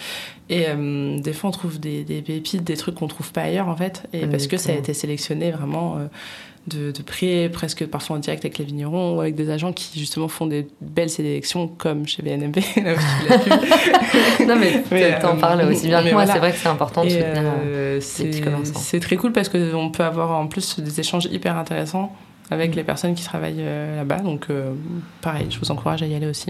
Et 0.49 0.65
euh, 0.69 1.19
des 1.21 1.33
fois, 1.33 1.51
on 1.51 1.53
trouve 1.53 1.79
des, 1.79 2.03
des 2.03 2.23
pépites, 2.23 2.65
des 2.65 2.77
trucs 2.77 2.97
qu'on 2.97 3.09
trouve 3.09 3.31
pas 3.31 3.43
ailleurs, 3.43 3.69
en 3.69 3.77
fait, 3.77 4.09
et 4.13 4.27
parce 4.27 4.47
que 4.47 4.57
ça 4.57 4.73
a 4.73 4.75
été 4.75 4.95
sélectionné 4.95 5.51
vraiment. 5.53 5.99
De, 6.69 6.93
de 6.93 7.03
près, 7.03 7.49
presque 7.53 7.85
parfois 7.87 8.17
en 8.17 8.19
direct 8.21 8.45
avec 8.45 8.59
les 8.59 8.65
vignerons 8.65 9.17
ou 9.17 9.21
avec 9.21 9.35
des 9.35 9.51
agents 9.51 9.73
qui 9.73 9.99
justement 9.99 10.29
font 10.29 10.47
des 10.47 10.69
belles 10.81 11.11
sélections 11.11 11.67
comme 11.69 12.07
chez 12.07 12.23
vu. 12.37 12.39
non, 14.47 14.57
mais 14.57 14.83
Mais, 14.93 15.19
t'en 15.19 15.37
euh, 15.37 15.41
parles 15.41 15.63
aussi 15.63 15.89
bien 15.89 15.99
que 16.01 16.05
moi. 16.05 16.13
voilà. 16.25 16.33
C'est 16.33 16.39
vrai 16.39 16.53
que 16.53 16.59
c'est 16.59 16.69
important 16.69 17.05
de 17.05 17.11
soutenir. 17.11 17.27
euh, 17.37 17.51
euh, 17.65 17.99
petits 17.99 18.33
c'est 18.33 18.41
commerçants. 18.41 18.79
c'est 18.79 19.01
très 19.01 19.17
cool 19.17 19.33
parce 19.33 19.49
qu'on 19.49 19.91
peut 19.91 20.05
avoir 20.05 20.31
en 20.39 20.47
plus 20.47 20.79
des 20.79 21.01
échanges 21.01 21.25
hyper 21.27 21.57
intéressants 21.57 22.13
avec 22.51 22.73
Mm. 22.73 22.77
les 22.77 22.85
personnes 22.85 23.15
qui 23.15 23.25
travaillent 23.25 23.55
euh, 23.59 23.97
là-bas. 23.97 24.19
Donc, 24.19 24.47
pareil, 25.21 25.47
je 25.51 25.59
vous 25.59 25.71
encourage 25.71 26.03
à 26.03 26.07
y 26.07 26.15
aller 26.15 26.27
aussi. 26.29 26.47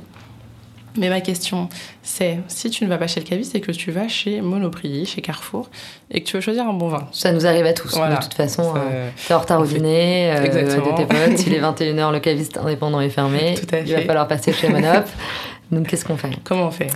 Mais 0.97 1.09
ma 1.09 1.21
question, 1.21 1.69
c'est 2.03 2.41
si 2.49 2.69
tu 2.69 2.85
ne 2.85 2.89
vas 2.89 2.99
pas 2.99 3.07
chez 3.07 3.21
le 3.21 3.27
caviste 3.27 3.55
et 3.55 3.61
que 3.61 3.73
tu 3.73 3.91
vas 3.91 4.09
chez 4.09 4.41
Monoprix, 4.43 5.07
chez 5.07 5.23
Carrefour, 5.23 5.71
et 6.11 6.23
que 6.23 6.29
tu 6.29 6.37
veux 6.37 6.43
choisir 6.43 6.67
un 6.69 6.75
bon 6.75 6.89
vin. 6.89 7.09
Ça 7.13 7.33
nous 7.33 7.47
arrive 7.47 7.65
à 7.65 7.73
tous. 7.73 7.97
Voilà. 7.97 8.17
De 8.17 8.23
toute 8.23 8.35
façon, 8.35 8.75
euh, 8.77 9.09
t'es 9.27 9.33
en 9.33 9.39
retard 9.39 9.61
au 9.61 9.65
dîner, 9.67 10.31
euh, 10.37 10.43
de 10.43 10.97
tes 10.97 11.07
potes, 11.07 11.47
il 11.47 11.55
est 11.55 11.61
21h, 11.63 12.13
le 12.13 12.21
caviste 12.21 12.59
indépendant 12.59 13.01
est 13.01 13.09
fermé, 13.09 13.55
Tout 13.59 13.75
à 13.75 13.81
il 13.81 13.93
va 13.95 14.03
falloir 14.03 14.29
passer 14.29 14.53
chez 14.53 14.69
Monop. 14.69 15.07
Donc 15.71 15.87
qu'est-ce 15.89 16.05
qu'on 16.05 16.19
fait? 16.19 16.31
Comment 16.45 16.67
on 16.67 16.71
fait? 16.71 16.91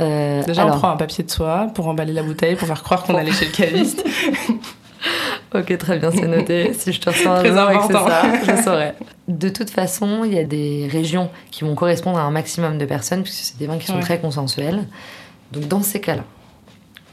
Euh, 0.00 0.42
Déjà, 0.44 0.62
alors, 0.62 0.76
on 0.76 0.78
prend 0.78 0.90
un 0.90 0.96
papier 0.96 1.24
de 1.24 1.30
soie 1.30 1.66
pour 1.74 1.88
emballer 1.88 2.12
la 2.12 2.22
bouteille, 2.22 2.54
pour 2.54 2.68
faire 2.68 2.82
croire 2.82 3.02
qu'on 3.02 3.16
allait 3.16 3.32
chez 3.32 3.46
le 3.46 3.50
caviste. 3.52 4.02
Ok, 5.54 5.78
très 5.78 5.98
bien, 5.98 6.10
c'est 6.10 6.26
noté. 6.26 6.72
si 6.78 6.92
je 6.92 7.00
te 7.00 7.08
reçois 7.08 7.38
un 7.38 7.44
jour 7.44 7.70
et 7.70 7.76
que 7.78 7.86
c'est 7.86 7.92
ça, 7.94 8.22
je 8.44 8.62
saurai. 8.62 8.92
De 9.28 9.48
toute 9.48 9.70
façon, 9.70 10.22
il 10.24 10.34
y 10.34 10.38
a 10.38 10.44
des 10.44 10.88
régions 10.90 11.30
qui 11.50 11.64
vont 11.64 11.74
correspondre 11.74 12.18
à 12.18 12.22
un 12.22 12.30
maximum 12.30 12.76
de 12.78 12.84
personnes, 12.84 13.22
puisque 13.22 13.42
c'est 13.44 13.58
des 13.58 13.66
vins 13.66 13.78
qui 13.78 13.86
sont 13.86 13.94
Ouais. 13.94 14.00
très 14.00 14.20
consensuels. 14.20 14.84
Donc 15.52 15.66
dans 15.68 15.82
ces 15.82 16.00
cas-là, 16.00 16.24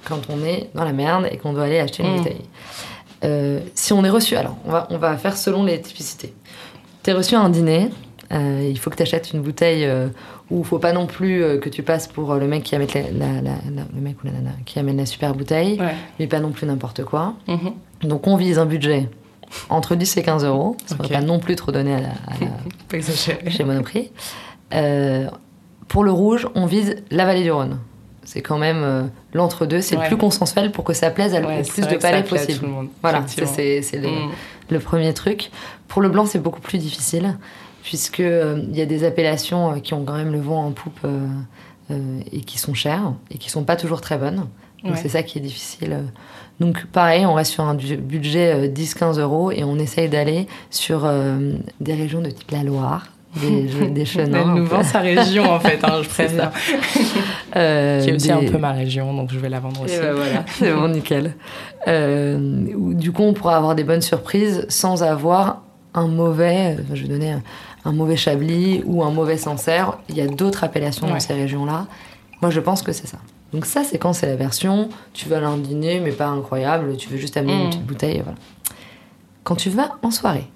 quand 0.03 0.19
on 0.29 0.43
est 0.43 0.69
dans 0.75 0.83
la 0.83 0.91
merde 0.93 1.27
et 1.31 1.37
qu'on 1.37 1.53
doit 1.53 1.63
aller 1.63 1.79
acheter 1.79 2.03
une 2.03 2.13
Mm. 2.13 2.17
bouteille, 2.17 2.41
euh, 3.23 3.59
si 3.73 3.93
on 3.93 4.03
est 4.03 4.09
reçu, 4.09 4.35
alors 4.35 4.57
on 4.65 4.71
va, 4.71 4.87
on 4.91 4.97
va 4.97 5.17
faire 5.17 5.37
selon 5.37 5.63
les 5.63 5.79
typicités. 5.81 6.33
T'es 7.03 7.13
reçu 7.13 7.35
à 7.35 7.39
un 7.39 7.49
dîner, 7.49 7.89
euh, 8.33 8.67
il 8.69 8.77
faut 8.77 8.89
que 8.89 8.97
tu 8.97 9.03
achètes 9.03 9.31
une 9.31 9.41
bouteille 9.41 9.85
euh, 9.85 10.07
où 10.51 10.59
il 10.59 10.65
faut 10.65 10.79
pas 10.79 10.93
non 10.93 11.07
plus 11.07 11.43
euh, 11.43 11.57
que 11.59 11.69
tu 11.69 11.81
passes 11.83 12.07
pour 12.07 12.31
euh, 12.31 12.39
le 12.39 12.47
mec 12.47 12.63
qui 12.63 12.75
amène 12.75 12.87
la, 12.93 13.01
la- 13.01 13.41
la- 13.41 13.41
la- 13.41 13.87
le 13.95 14.01
mec 14.01 14.15
ou 14.23 14.27
la 14.27 14.33
nana 14.33 14.51
qui 14.65 14.77
amène 14.79 14.97
la 14.97 15.05
super 15.05 15.33
bouteille, 15.33 15.79
Ouais. 15.79 15.95
mais 16.19 16.27
pas 16.27 16.39
non 16.39 16.51
plus 16.51 16.67
n'importe 16.67 17.03
quoi. 17.03 17.33
Mhm. 17.47 17.73
Donc 18.03 18.27
on 18.27 18.35
vise 18.37 18.59
un 18.59 18.65
budget 18.65 19.09
entre 19.69 19.95
10 19.95 20.17
et 20.17 20.23
15 20.23 20.43
euros. 20.45 20.77
Ça 20.85 20.95
ne 20.95 20.99
Ok. 21.03 21.09
va 21.09 21.17
pas 21.19 21.23
non 21.23 21.39
plus 21.39 21.55
trop 21.55 21.71
donner 21.71 21.95
à 21.95 22.01
la- 22.01 22.07
à 22.09 22.99
chez 23.49 23.63
Monoprix. 23.63 24.11
Euh, 24.73 25.27
pour 25.87 26.03
le 26.03 26.11
rouge, 26.11 26.47
on 26.55 26.65
vise 26.65 26.97
la 27.11 27.25
vallée 27.25 27.43
du 27.43 27.51
Rhône. 27.51 27.79
C'est 28.23 28.41
quand 28.41 28.57
même 28.57 28.81
euh, 28.83 29.03
l'entre-deux, 29.33 29.81
c'est 29.81 29.95
Ouais. 29.95 30.01
le 30.03 30.07
plus 30.07 30.17
consensuel 30.17 30.71
pour 30.71 30.83
que 30.83 30.93
ça 30.93 31.11
plaise 31.11 31.35
à 31.35 31.39
le 31.39 31.45
Ouais, 31.47 31.61
plus 31.61 31.87
de 31.87 31.95
palais 31.97 32.23
possible. 32.23 32.59
tout 32.59 32.65
le 32.65 32.71
monde, 32.71 32.87
Voilà, 33.03 33.23
c'est 33.27 33.41
le, 33.93 34.07
Mm. 34.09 34.31
le 34.71 34.79
premier 34.79 35.13
truc. 35.13 35.51
Pour 35.87 36.01
le 36.01 36.09
blanc, 36.09 36.25
c'est 36.25 36.39
beaucoup 36.39 36.59
plus 36.61 36.79
difficile, 36.79 37.37
puisque 37.85 38.19
euh, 38.19 38.61
il 38.71 38.75
y 38.75 38.81
a 38.81 38.85
des 38.85 39.03
appellations 39.05 39.71
euh, 39.73 39.79
qui 39.79 39.93
ont 39.93 40.03
quand 40.03 40.17
même 40.17 40.31
le 40.33 40.41
vent 40.41 40.65
en 40.65 40.71
poupe 40.71 40.99
euh, 41.05 41.27
euh, 41.91 42.19
et 42.33 42.41
qui 42.41 42.57
sont 42.57 42.73
chères 42.73 43.13
et 43.31 43.37
qui 43.37 43.49
sont 43.49 43.63
pas 43.63 43.75
toujours 43.77 44.01
très 44.01 44.17
bonnes. 44.17 44.43
Donc 44.83 44.93
Ouais. 44.93 44.99
c'est 45.01 45.09
ça 45.09 45.23
qui 45.23 45.37
est 45.37 45.41
difficile. 45.41 45.97
Donc 46.59 46.85
pareil, 46.87 47.25
on 47.25 47.33
reste 47.33 47.51
sur 47.53 47.63
un 47.63 47.73
bu- 47.75 47.97
budget 47.97 48.53
euh, 48.53 48.67
10-15 48.67 49.19
euros 49.19 49.51
et 49.51 49.63
on 49.63 49.77
essaye 49.77 50.09
d'aller 50.09 50.47
sur 50.69 51.03
euh, 51.05 51.53
des 51.79 51.93
régions 51.93 52.21
de 52.21 52.29
type 52.29 52.51
la 52.51 52.63
Loire, 52.63 53.05
des, 53.41 53.63
des 53.89 54.05
chenins. 54.05 54.41
Elle 54.55 54.61
nous 54.61 54.65
vend 54.65 54.83
sa 54.83 54.99
région 54.99 55.49
en 55.51 55.59
fait, 55.59 55.79
hein, 55.83 55.99
je 56.03 56.09
préviens. 56.17 56.51
Euh, 57.55 58.03
Qui 58.03 58.09
est 58.09 58.13
aussi 58.15 58.27
des- 58.27 58.33
un 58.33 58.51
peu 58.51 58.57
ma 58.57 58.73
région, 58.73 59.13
donc 59.13 59.31
je 59.31 59.39
vais 59.39 59.47
la 59.47 59.61
vendre 59.61 59.81
aussi. 59.83 59.95
Et 59.95 59.99
ben 59.99 60.13
voilà, 60.13 60.43
c'est 60.57 60.73
bon, 60.73 60.89
nickel. 60.89 61.35
Euh, 61.87 62.37
du 62.93 63.13
coup, 63.13 63.23
on 63.23 63.31
pourra 63.33 63.55
avoir 63.55 63.75
des 63.75 63.85
bonnes 63.85 64.01
surprises 64.01 64.65
sans 64.67 65.03
avoir 65.03 65.61
un 65.93 66.07
mauvais, 66.07 66.75
je 66.93 67.03
vais 67.03 67.07
donner 67.07 67.35
un, 67.85 67.91
mauvais 67.91 68.17
Chablis 68.17 68.81
ou 68.85 69.03
un 69.03 69.11
mauvais 69.11 69.37
Sancerre. 69.37 69.97
Il 70.09 70.15
y 70.15 70.21
a 70.21 70.27
d'autres 70.27 70.63
appellations 70.63 71.07
dans 71.07 71.19
ces 71.19 71.33
régions-là. 71.33 71.87
Moi, 72.41 72.51
je 72.51 72.59
pense 72.59 72.81
que 72.81 72.91
c'est 72.91 73.07
ça. 73.07 73.17
Donc 73.53 73.65
ça, 73.65 73.83
c'est 73.83 73.97
quand 73.97 74.13
c'est 74.13 74.27
la 74.27 74.35
version, 74.35 74.89
tu 75.13 75.29
vas 75.29 75.37
à 75.37 75.47
un 75.47 75.57
dîner, 75.57 75.99
mais 75.99 76.11
pas 76.11 76.27
incroyable, 76.27 76.97
tu 76.97 77.09
veux 77.09 77.17
juste 77.17 77.37
amener 77.37 77.53
une 77.53 77.69
petite 77.69 77.85
bouteille, 77.85 78.17
et 78.17 78.21
voilà. 78.21 78.37
Quand 79.43 79.55
tu 79.55 79.69
vas 79.69 79.91
en 80.01 80.11
soirée, 80.11 80.47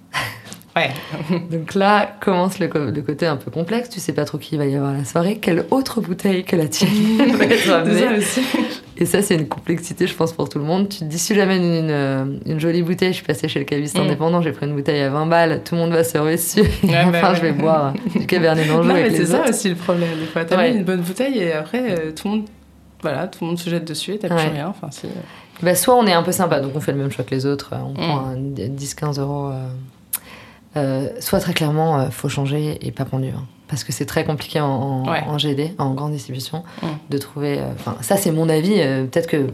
Ouais. 0.79 1.39
donc 1.51 1.73
là 1.75 2.09
commence 2.21 2.59
le, 2.59 2.67
côté 2.67 3.25
un 3.25 3.35
peu 3.37 3.51
complexe, 3.51 3.89
tu 3.89 3.99
sais 3.99 4.13
pas 4.13 4.25
trop 4.25 4.37
qui 4.37 4.57
va 4.57 4.65
y 4.65 4.75
avoir 4.75 4.91
à 4.91 4.97
la 4.97 5.05
soirée, 5.05 5.37
quelle 5.37 5.65
autre 5.71 6.01
bouteille 6.01 6.43
que 6.43 6.55
la 6.55 6.67
tienne 6.67 6.89
va 7.37 7.45
être 7.45 7.53
C'est 7.59 7.71
amenée. 7.71 7.99
ça 8.01 8.13
aussi. 8.17 8.41
Et 8.97 9.05
ça, 9.05 9.21
c'est 9.21 9.35
une 9.35 9.47
complexité, 9.47 10.07
je 10.07 10.13
pense, 10.13 10.33
pour 10.33 10.49
tout 10.49 10.59
le 10.59 10.65
monde. 10.65 10.89
Tu 10.89 10.99
te 10.99 11.03
dis, 11.05 11.17
si 11.17 11.33
j'amène 11.33 11.63
une, 11.63 11.89
euh, 11.89 12.25
une 12.45 12.59
jolie 12.59 12.81
bouteille, 12.83 13.11
je 13.11 13.17
suis 13.17 13.25
passée 13.25 13.47
chez 13.47 13.59
le 13.59 13.63
caviste 13.65 13.97
Mm. 13.97 14.01
indépendant, 14.01 14.41
j'ai 14.41 14.51
pris 14.51 14.65
une 14.65 14.75
bouteille 14.75 14.99
à 15.01 15.09
20 15.09 15.25
balles, 15.27 15.61
tout 15.63 15.75
le 15.75 15.81
monde 15.81 15.91
va 15.91 16.03
se 16.03 16.17
ruer 16.17 16.35
dessus. 16.35 16.61
Ouais, 16.61 16.67
enfin, 17.05 17.11
bah 17.11 17.33
je 17.33 17.41
vais 17.41 17.53
boire 17.53 17.93
du 18.13 18.25
cabernet 18.25 18.67
d'Anjou 18.67 18.89
Non, 18.89 18.93
mais 18.95 19.09
c'est 19.11 19.25
ça 19.27 19.39
autres. 19.39 19.49
aussi 19.51 19.69
le 19.69 19.75
problème. 19.75 20.09
Des 20.19 20.25
fois, 20.25 20.43
t'amènes 20.43 20.77
une 20.77 20.83
bonne 20.83 20.99
bouteille 20.99 21.37
et 21.39 21.53
après, 21.53 21.81
euh, 21.91 22.11
tout 22.11 22.27
le 22.27 22.33
monde. 22.35 22.45
Voilà, 23.01 23.27
tout 23.27 23.39
le 23.41 23.47
monde 23.47 23.57
se 23.59 23.69
jette 23.69 23.85
dessus 23.85 24.15
et 24.15 24.19
t'as 24.19 24.27
Ouais. 24.35 24.43
plus 24.47 24.53
rien. 24.55 24.67
Enfin, 24.67 24.89
euh. 25.05 25.07
Bah, 25.63 25.75
soit 25.75 25.95
on 25.95 26.05
est 26.05 26.11
un 26.13 26.23
peu 26.23 26.33
sympa, 26.33 26.59
donc 26.59 26.73
on 26.75 26.81
fait 26.81 26.91
le 26.91 26.97
même 26.97 27.09
choix 27.11 27.23
que 27.23 27.33
les 27.33 27.45
autres, 27.45 27.71
on 27.73 27.91
Mm. 27.91 27.95
prend 27.95 28.17
un 28.25 28.35
10-15 28.35 29.17
euros. 29.19 29.51
Euh, 30.77 31.09
soit 31.19 31.39
très 31.39 31.53
clairement, 31.53 31.99
euh, 31.99 32.09
faut 32.09 32.29
changer 32.29 32.77
et 32.85 32.91
pas 32.91 33.05
pendu. 33.05 33.29
hein. 33.29 33.45
parce 33.67 33.83
que 33.83 33.91
c'est 33.91 34.07
très 34.07 34.23
compliqué 34.25 34.59
en, 34.59 34.65
en- 34.67 35.07
Ouais. 35.11 35.21
en 35.27 35.37
GD, 35.37 35.75
en 35.77 35.93
grande 35.93 36.11
distribution, 36.13 36.63
Mm. 36.81 36.87
de 37.11 37.17
trouver. 37.19 37.59
euh, 37.59 37.65
ça, 38.01 38.17
c'est 38.17 38.31
mon 38.31 38.49
avis. 38.49 38.73
euh, 38.79 39.05
Peut-être 39.05 39.27
que 39.27 39.45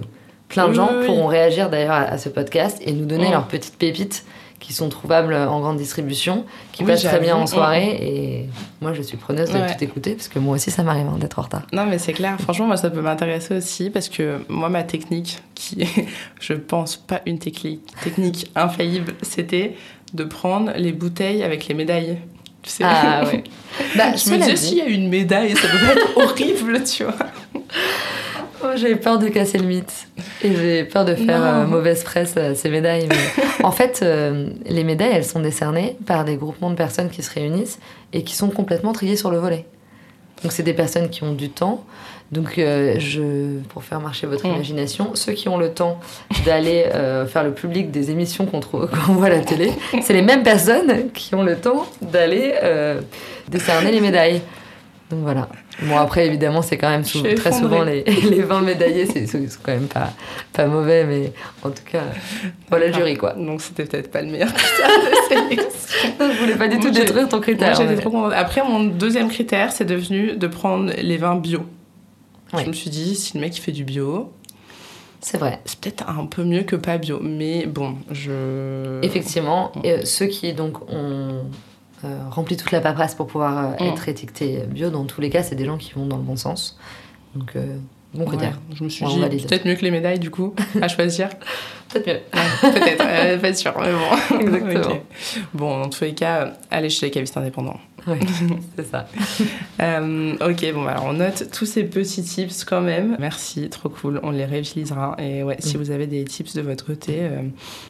plein 0.48 0.66
de 0.66 0.70
Oui, 0.70 0.76
gens 0.78 0.88
oui, 0.90 0.98
oui. 1.02 1.06
pourront 1.08 1.28
réagir 1.28 1.70
d'ailleurs 1.70 1.96
à, 1.96 2.02
à 2.04 2.18
ce 2.18 2.30
podcast 2.30 2.78
et 2.86 2.94
nous 2.94 3.06
donner 3.06 3.28
Mm. 3.28 3.32
leurs 3.32 3.48
petites 3.48 3.78
pépites 3.78 4.24
qui 4.62 4.72
sont 4.72 4.88
trouvables 4.88 5.34
en 5.36 5.60
grande 5.60 5.76
distribution, 5.78 6.46
qui 6.72 6.84
Oui, 6.84 6.92
passent 6.92 7.04
très 7.04 7.20
bien 7.20 7.36
en 7.36 7.46
soirée. 7.46 7.98
Et 8.02 8.50
moi, 8.82 8.94
je 8.94 9.02
suis 9.02 9.18
preneuse 9.18 9.52
de 9.52 9.58
Ouais. 9.60 9.68
tout 9.76 9.84
écouter 9.84 10.14
parce 10.16 10.30
que 10.30 10.40
moi 10.40 10.56
aussi, 10.56 10.72
ça 10.72 10.82
m'arrive 10.82 11.08
hein, 11.08 11.18
d'être 11.20 11.38
en 11.38 11.42
retard. 11.42 11.64
Non, 11.74 11.86
mais 11.86 12.00
c'est 12.00 12.14
clair. 12.14 12.38
Franchement, 12.40 12.68
moi, 12.68 12.78
ça 12.78 12.90
peut 12.90 13.02
m'intéresser 13.02 13.58
aussi 13.58 13.90
parce 13.90 14.08
que 14.08 14.40
moi, 14.48 14.70
ma 14.70 14.84
technique, 14.84 15.40
qui 15.56 15.82
est, 15.82 16.06
je 16.40 16.54
pense, 16.54 16.96
pas 16.96 17.20
une 17.26 17.38
technique, 17.38 17.82
technique 18.02 18.50
infaillible, 18.56 19.14
c'était 19.24 19.76
de 20.16 20.24
prendre 20.24 20.72
les 20.76 20.92
bouteilles 20.92 21.44
avec 21.44 21.68
les 21.68 21.74
médailles. 21.76 22.18
Tu 22.64 22.70
sais 22.72 22.84
Ah 22.86 23.24
ouais. 23.32 23.44
Bah, 23.96 24.16
Je 24.16 24.30
me 24.32 24.38
disais, 24.38 24.56
s'il 24.56 24.78
y 24.78 24.82
a 24.82 24.86
une 24.88 25.10
médaille, 25.10 25.56
ça 25.56 25.68
peut 25.68 25.86
être 26.00 26.18
horrible, 26.18 26.84
tu 26.84 27.04
vois. 27.04 27.14
Oh, 28.64 28.68
J'avais 28.76 28.96
peur 28.96 29.20
de 29.20 29.28
casser 29.28 29.58
le 29.58 29.66
mythe. 29.66 30.08
Et 30.44 30.56
j'ai 30.56 30.84
peur 30.86 31.06
de 31.06 31.14
faire 31.16 31.44
euh, 31.44 31.66
mauvaise 31.66 32.04
presse 32.04 32.36
à 32.38 32.56
ces 32.56 32.70
médailles. 32.70 33.08
mais- 33.10 33.44
en 33.64 33.72
fait, 33.72 34.00
euh, 34.02 34.50
les 34.66 34.84
médailles, 34.84 35.12
elles 35.14 35.26
sont 35.26 35.42
décernées 35.42 35.98
par 36.06 36.24
des 36.26 36.38
groupements 36.38 36.70
de 36.72 36.76
personnes 36.76 37.10
qui 37.10 37.22
se 37.22 37.32
réunissent 37.34 37.80
et 38.14 38.24
qui 38.24 38.36
sont 38.36 38.50
complètement 38.50 38.94
triées 38.94 39.18
sur 39.18 39.30
le 39.30 39.38
volet. 39.38 39.66
Donc, 40.44 40.52
c'est 40.52 40.64
des 40.64 40.74
personnes 40.74 41.10
qui 41.10 41.24
ont 41.24 41.34
du 41.34 41.50
temps. 41.50 41.84
Donc, 42.32 42.58
euh, 42.58 42.96
je, 43.00 43.60
pour 43.70 43.84
faire 43.84 44.00
marcher 44.02 44.26
votre 44.28 44.46
Mm. 44.48 44.56
imagination, 44.56 45.12
ceux 45.14 45.34
qui 45.34 45.48
ont 45.48 45.58
le 45.58 45.70
temps 45.72 46.00
d'aller 46.46 46.86
euh, 46.94 47.26
faire 47.28 47.44
le 47.44 47.52
public 47.54 47.92
des 47.92 48.10
émissions 48.12 48.46
qu'on 48.48 48.60
voit 49.14 49.28
à 49.28 49.30
la 49.30 49.40
télé, 49.40 49.72
c'est 50.02 50.14
les 50.14 50.22
mêmes 50.24 50.44
personnes 50.44 51.12
qui 51.14 51.36
ont 51.36 51.44
le 51.44 51.56
temps 51.56 51.86
d'aller 52.02 52.56
euh, 52.64 53.00
décerner 53.48 53.92
les 53.92 54.02
médailles. 54.02 54.42
Donc 55.12 55.20
voilà. 55.22 55.48
Bon, 55.84 55.98
après, 55.98 56.26
évidemment, 56.26 56.64
c'est 56.64 56.78
quand 56.80 56.90
même 56.90 57.04
sou- 57.06 57.22
très 57.36 57.52
souvent 57.52 57.84
les, 57.84 58.04
les 58.30 58.42
20 58.42 58.62
médaillés, 58.62 59.06
c'est 59.06 59.28
quand 59.62 59.74
même 59.74 59.86
pas, 59.88 60.10
pas 60.52 60.66
mauvais, 60.66 61.04
mais 61.04 61.32
en 61.64 61.70
tout 61.70 61.84
cas, 61.90 62.02
voilà 62.70 62.88
le 62.88 62.94
jury, 62.94 63.16
quoi. 63.16 63.34
Donc 63.34 63.62
c'était 63.62 63.86
peut-être 63.86 64.10
pas 64.10 64.24
le 64.24 64.32
meilleur 64.32 64.52
critère 64.52 64.88
de 64.90 65.36
sélection. 65.36 66.10
Je 66.20 66.40
voulais 66.42 66.56
pas 66.56 66.68
du 66.68 66.80
tout 66.80 66.90
détruire 66.90 67.30
ton 67.30 67.38
Moi, 67.38 67.44
critère. 67.44 67.74
trop. 68.02 68.26
Après, 68.34 68.64
mon 68.68 68.84
deuxième 68.86 69.30
critère, 69.30 69.72
c'est 69.72 69.86
devenu 69.86 70.34
de 70.38 70.48
prendre 70.48 70.92
les 70.98 71.18
vins 71.18 71.36
bio. 71.36 71.64
Ouais. 72.56 72.64
Je 72.64 72.68
me 72.70 72.74
suis 72.74 72.90
dit, 72.90 73.16
si 73.16 73.36
le 73.36 73.42
mec 73.42 73.58
il 73.58 73.62
fait 73.62 73.72
du 73.72 73.84
bio, 73.84 74.32
C'est 75.22 75.38
vrai. 75.38 75.60
c'est 75.66 75.80
peut-être 75.80 76.10
un 76.10 76.26
peu 76.26 76.44
mieux 76.44 76.64
que 76.64 76.76
pas 76.76 76.98
bio. 76.98 77.20
Mais 77.22 77.66
bon, 77.66 77.96
je. 78.12 79.00
Effectivement, 79.04 79.72
et, 79.84 79.92
euh, 79.92 80.06
ceux 80.06 80.28
qui 80.28 80.54
donc 80.54 80.82
ont 80.92 81.44
euh, 82.04 82.20
rempli 82.30 82.58
toute 82.58 82.72
la 82.72 82.82
paperasse 82.82 83.16
pour 83.16 83.28
pouvoir 83.28 83.74
euh, 83.80 83.84
Mm. 83.84 83.88
être 83.94 84.10
étiquetés 84.10 84.64
bio, 84.68 84.90
dans 84.90 85.06
tous 85.06 85.22
les 85.22 85.30
cas, 85.30 85.44
c'est 85.44 85.56
des 85.56 85.66
gens 85.66 85.78
qui 85.78 85.94
vont 85.94 86.06
dans 86.06 86.18
le 86.18 86.24
bon 86.24 86.36
sens. 86.36 86.78
Donc, 87.36 87.56
euh, 87.56 87.78
bon 88.14 88.26
critère. 88.26 88.60
Ouais, 88.70 88.76
je 88.78 88.84
me 88.84 88.90
suis 88.90 89.06
Ouais, 89.06 89.30
dit, 89.30 89.46
peut-être 89.46 89.66
mieux 89.66 89.76
que 89.76 89.82
les 89.84 89.92
médailles 89.92 90.20
du 90.20 90.30
coup, 90.32 90.54
à 90.82 90.88
choisir. 90.88 91.30
Peut-être 91.94 92.08
mieux. 92.08 92.14
Ouais, 92.34 92.72
peut-être, 92.74 93.42
pas 93.42 93.54
sûr, 93.54 93.74
mais 93.80 93.92
bon. 93.94 94.40
Exactement. 94.42 94.98
Bon, 95.54 95.80
dans 95.82 95.90
tous 95.90 96.04
les 96.04 96.14
cas, 96.14 96.54
allez 96.72 96.90
chez 96.90 97.06
les 97.06 97.12
cavistes 97.12 97.38
indépendants. 97.38 97.80
Ouais, 98.08 98.20
c'est 98.76 98.86
ça. 98.88 99.08
Euh, 99.82 100.36
ok, 100.36 100.74
bon, 100.74 100.86
alors 100.86 101.06
on 101.06 101.14
note 101.14 101.50
tous 101.52 101.66
ces 101.66 101.84
petits 101.84 102.22
tips 102.24 102.64
quand 102.64 102.82
même. 102.82 103.16
Merci, 103.20 103.68
trop 103.70 103.90
cool, 103.90 104.20
on 104.22 104.30
les 104.32 104.46
réutilisera. 104.46 105.16
Et 105.18 105.42
ouais, 105.44 105.56
si 105.60 105.76
Mm. 105.76 105.80
vous 105.80 105.92
avez 105.92 106.06
des 106.08 106.24
tips 106.24 106.54
de 106.56 106.62
votre 106.62 106.86
côté, 106.86 107.18
euh, 107.22 107.42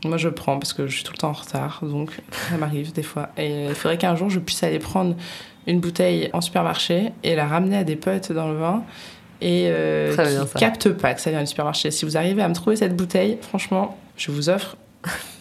moi 0.05 0.17
je 0.17 0.29
prends 0.29 0.57
parce 0.57 0.71
que 0.73 0.87
je 0.87 0.95
suis 0.95 1.03
tout 1.03 1.11
le 1.11 1.17
temps 1.17 1.29
en 1.29 1.33
retard, 1.33 1.81
donc 1.83 2.11
ça 2.49 2.57
m'arrive 2.57 2.93
des 2.93 3.03
fois. 3.03 3.29
Et 3.37 3.65
il 3.65 3.75
faudrait 3.75 3.97
qu'un 3.97 4.15
jour 4.15 4.29
je 4.29 4.39
puisse 4.39 4.63
aller 4.63 4.79
prendre 4.79 5.15
une 5.67 5.79
bouteille 5.81 6.29
en 6.31 6.39
supermarché 6.41 7.11
et 7.23 7.35
la 7.35 7.45
ramener 7.47 7.75
à 7.77 7.83
des 7.83 7.95
potes 7.97 8.31
dans 8.31 8.47
le 8.47 8.57
vin. 8.57 8.83
Et 9.41 9.65
euh, 9.67 10.15
qui 10.45 10.53
captent 10.59 10.89
pas 10.91 11.13
que 11.13 11.19
ça 11.19 11.29
vient 11.29 11.41
du 11.41 11.47
supermarché. 11.47 11.91
Si 11.91 12.05
vous 12.05 12.15
arrivez 12.15 12.41
à 12.41 12.47
me 12.47 12.53
trouver 12.55 12.77
cette 12.77 12.95
bouteille, 12.95 13.37
franchement, 13.41 13.97
je 14.15 14.31
vous 14.31 14.49
offre 14.49 14.77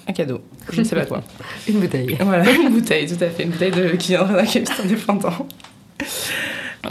un 0.07 0.13
cadeau. 0.13 0.41
Je 0.71 0.81
ne 0.81 0.85
sais 0.85 0.97
pas 0.97 1.07
quoi. 1.07 1.23
Une 1.69 1.81
bouteille. 1.81 2.17
Voilà, 2.21 2.51
une 2.51 2.71
bouteille, 2.71 3.07
tout 3.07 3.23
à 3.23 3.29
fait. 3.31 3.45
Une 3.45 3.51
bouteille 3.51 3.71
de, 3.71 3.89
qui 3.97 4.09
viendrait 4.13 4.43
d'un 4.43 4.47
caviste 4.51 4.81
indépendant. 4.81 5.47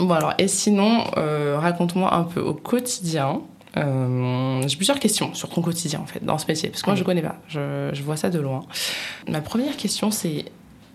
Bon, 0.00 0.14
alors, 0.14 0.34
et 0.38 0.48
sinon, 0.48 1.04
euh, 1.16 1.56
raconte-moi 1.58 2.12
un 2.12 2.24
peu 2.24 2.40
au 2.40 2.54
quotidien. 2.54 3.40
Euh, 3.76 4.62
J'ai 4.66 4.76
plusieurs 4.76 4.98
questions 4.98 5.34
sur 5.34 5.48
ton 5.48 5.62
quotidien, 5.62 6.00
en 6.00 6.06
fait, 6.06 6.24
dans 6.24 6.38
ce 6.38 6.46
métier, 6.46 6.68
parce 6.70 6.82
que 6.82 6.86
moi, 6.90 6.94
je 6.96 7.00
Allez. 7.00 7.06
connais 7.06 7.22
pas. 7.22 7.36
Je, 7.48 7.90
je 7.92 8.02
vois 8.02 8.16
ça 8.16 8.30
de 8.30 8.40
loin. 8.40 8.64
Ma 9.28 9.40
première 9.40 9.76
question, 9.76 10.10
c'est. 10.10 10.46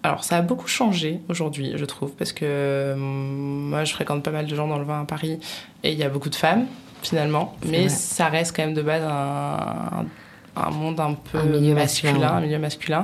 Alors, 0.03 0.23
ça 0.23 0.37
a 0.37 0.41
beaucoup 0.41 0.67
changé 0.67 1.19
aujourd'hui, 1.27 1.73
je 1.75 1.83
trouve, 1.83 2.11
parce 2.11 2.31
que 2.31 2.45
euh, 2.45 2.95
moi, 2.97 3.83
je 3.83 3.93
fréquente 3.93 4.23
pas 4.23 4.31
mal 4.31 4.45
de 4.47 4.55
gens 4.55 4.67
dans 4.67 4.77
le 4.77 4.85
vin 4.85 5.01
à 5.01 5.05
Paris, 5.05 5.39
et 5.83 5.91
il 5.91 5.97
y 5.97 6.03
a 6.03 6.09
beaucoup 6.09 6.29
de 6.29 6.35
femmes, 6.35 6.67
finalement, 7.01 7.55
mais 7.65 7.89
ça 7.89 8.27
reste 8.27 8.55
quand 8.55 8.63
même 8.63 8.73
de 8.73 8.81
base 8.81 9.03
un, 9.03 9.99
un 9.99 10.05
monde 10.71 10.99
un 10.99 11.13
peu 11.13 11.37
Un 11.39 11.43
milieu 11.45 11.73
masculin, 11.75 12.33
un 12.33 12.41
milieu 12.41 12.59
masculin. 12.59 13.03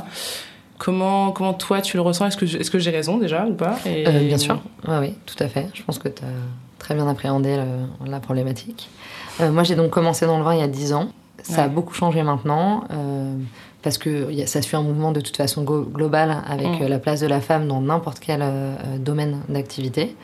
Comment, 0.77 1.31
comment 1.31 1.53
toi 1.53 1.81
tu 1.81 1.95
le 1.95 2.01
ressens? 2.01 2.27
Est-ce 2.27 2.37
que, 2.37 2.45
est 2.45 2.69
que 2.69 2.79
j'ai 2.79 2.91
raison 2.91 3.17
déjà 3.17 3.45
ou 3.45 3.53
pas? 3.53 3.77
Et- 3.85 4.05
Euh, 4.07 4.19
bien 4.27 4.37
sûr, 4.37 4.59
oui, 4.87 4.95
oui, 4.99 5.13
tout 5.25 5.41
à 5.41 5.47
fait. 5.47 5.67
Je 5.73 5.83
pense 5.83 5.99
que 5.99 6.09
tu 6.09 6.21
as 6.23 6.27
très 6.79 6.95
bien 6.95 7.07
appréhendé 7.07 7.55
le- 7.57 8.09
la 8.11 8.19
problématique. 8.19 8.89
Euh, 9.39 9.51
moi, 9.51 9.63
j'ai 9.63 9.75
donc 9.75 9.89
commencé 9.89 10.25
dans 10.25 10.37
le 10.37 10.43
vin 10.43 10.53
il 10.53 10.59
y 10.59 10.63
a 10.63 10.67
10 10.67 10.93
ans. 10.93 11.07
Ça 11.43 11.63
a 11.63 11.67
beaucoup 11.67 11.93
changé 11.93 12.23
maintenant, 12.23 12.85
euh, 12.91 13.35
parce 13.83 13.97
que 13.99 14.27
ça 14.47 14.61
suit 14.63 14.75
un 14.75 14.81
mouvement 14.81 15.11
de 15.11 15.21
toute 15.21 15.37
façon 15.37 15.63
global 15.63 16.41
avec 16.49 16.81
Mm. 16.81 16.87
la 16.87 16.97
place 16.99 17.19
de 17.21 17.27
la 17.27 17.39
femme 17.39 17.67
dans 17.67 17.79
n'importe 17.81 18.19
quel 18.19 18.43
domaine 18.99 19.41
d'activité. 19.47 20.15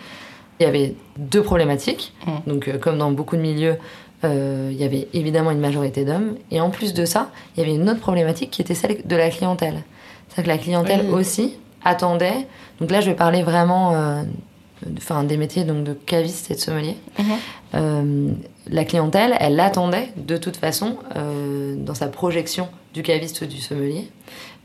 Il 0.59 0.63
y 0.63 0.65
avait 0.65 0.95
deux 1.17 1.43
problématiques. 1.43 2.13
Mm. 2.25 2.31
Donc, 2.49 2.77
comme 2.79 2.97
dans 2.97 3.11
beaucoup 3.11 3.35
de 3.37 3.41
milieux, 3.41 3.77
il 4.23 4.77
y 4.77 4.83
avait 4.83 5.07
évidemment 5.13 5.51
une 5.51 5.59
majorité 5.59 6.05
d'hommes. 6.05 6.35
Et 6.51 6.61
en 6.61 6.69
plus 6.69 6.93
de 6.93 7.05
ça, 7.05 7.29
il 7.55 7.61
y 7.61 7.63
avait 7.65 7.75
une 7.75 7.89
autre 7.89 7.99
problématique 7.99 8.51
qui 8.51 8.61
était 8.61 8.75
celle 8.75 9.01
de 9.05 9.15
la 9.15 9.29
clientèle. 9.29 9.83
C'est-à-dire 10.29 10.43
que 10.53 10.57
la 10.57 10.63
clientèle 10.63 11.05
Oui. 11.07 11.13
aussi 11.13 11.57
attendait. 11.83 12.47
Donc 12.79 12.91
là, 12.91 13.01
je 13.01 13.09
vais 13.09 13.15
parler 13.15 13.41
vraiment 13.43 13.93
euh, 13.93 14.23
enfin, 14.97 15.23
des 15.23 15.37
métiers 15.37 15.63
donc, 15.63 15.83
de 15.83 15.93
caviste 15.93 16.51
et 16.51 16.55
de 16.55 16.59
sommelier. 16.59 16.95
Mhm. 17.19 17.25
Euh, 17.75 18.27
la 18.69 18.85
clientèle, 18.85 19.35
elle 19.39 19.59
attendait 19.59 20.09
de 20.17 20.37
toute 20.37 20.57
façon, 20.57 20.97
euh, 21.15 21.75
dans 21.77 21.95
sa 21.95 22.07
projection 22.07 22.67
du 22.93 23.01
caviste 23.03 23.41
ou 23.41 23.45
du 23.45 23.57
sommelier, 23.59 24.07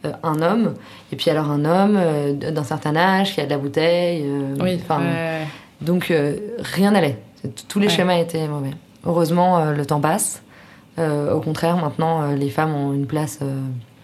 euh, 0.05 0.13
un 0.23 0.43
homme. 0.43 0.75
Et 1.13 1.17
puis 1.17 1.31
alors 1.31 1.51
un 1.51 1.65
homme 1.65 1.97
euh, 1.99 2.33
d'un 2.35 2.65
certain 2.65 2.95
âge 2.97 3.35
qui 3.35 3.41
a 3.41 3.45
de 3.47 3.51
la 3.51 3.59
bouteille. 3.59 4.23
euh, 4.25 4.55
Oui, 4.61 4.79
donc 5.81 6.11
euh, 6.11 6.37
rien 6.59 6.91
n'allait. 6.91 7.19
Tous 7.69 7.79
les 7.79 7.87
Ouais. 7.87 7.93
schémas 7.93 8.19
étaient 8.19 8.47
mauvais. 8.49 8.71
Heureusement, 9.07 9.59
euh, 9.59 9.73
le 9.73 9.87
temps 9.87 10.01
passe. 10.01 10.43
Euh, 10.99 11.33
au 11.33 11.41
contraire, 11.41 11.77
maintenant, 11.77 12.23
euh, 12.23 12.35
les 12.37 12.51
femmes 12.51 12.75
ont 12.75 12.93
une 12.93 13.07
place, 13.07 13.39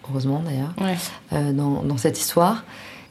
heureusement 0.09 0.41
d'ailleurs, 0.45 0.73
Ouais. 0.81 1.51
dans, 1.53 1.81
dans 1.83 1.97
cette 1.97 2.19
histoire. 2.19 2.63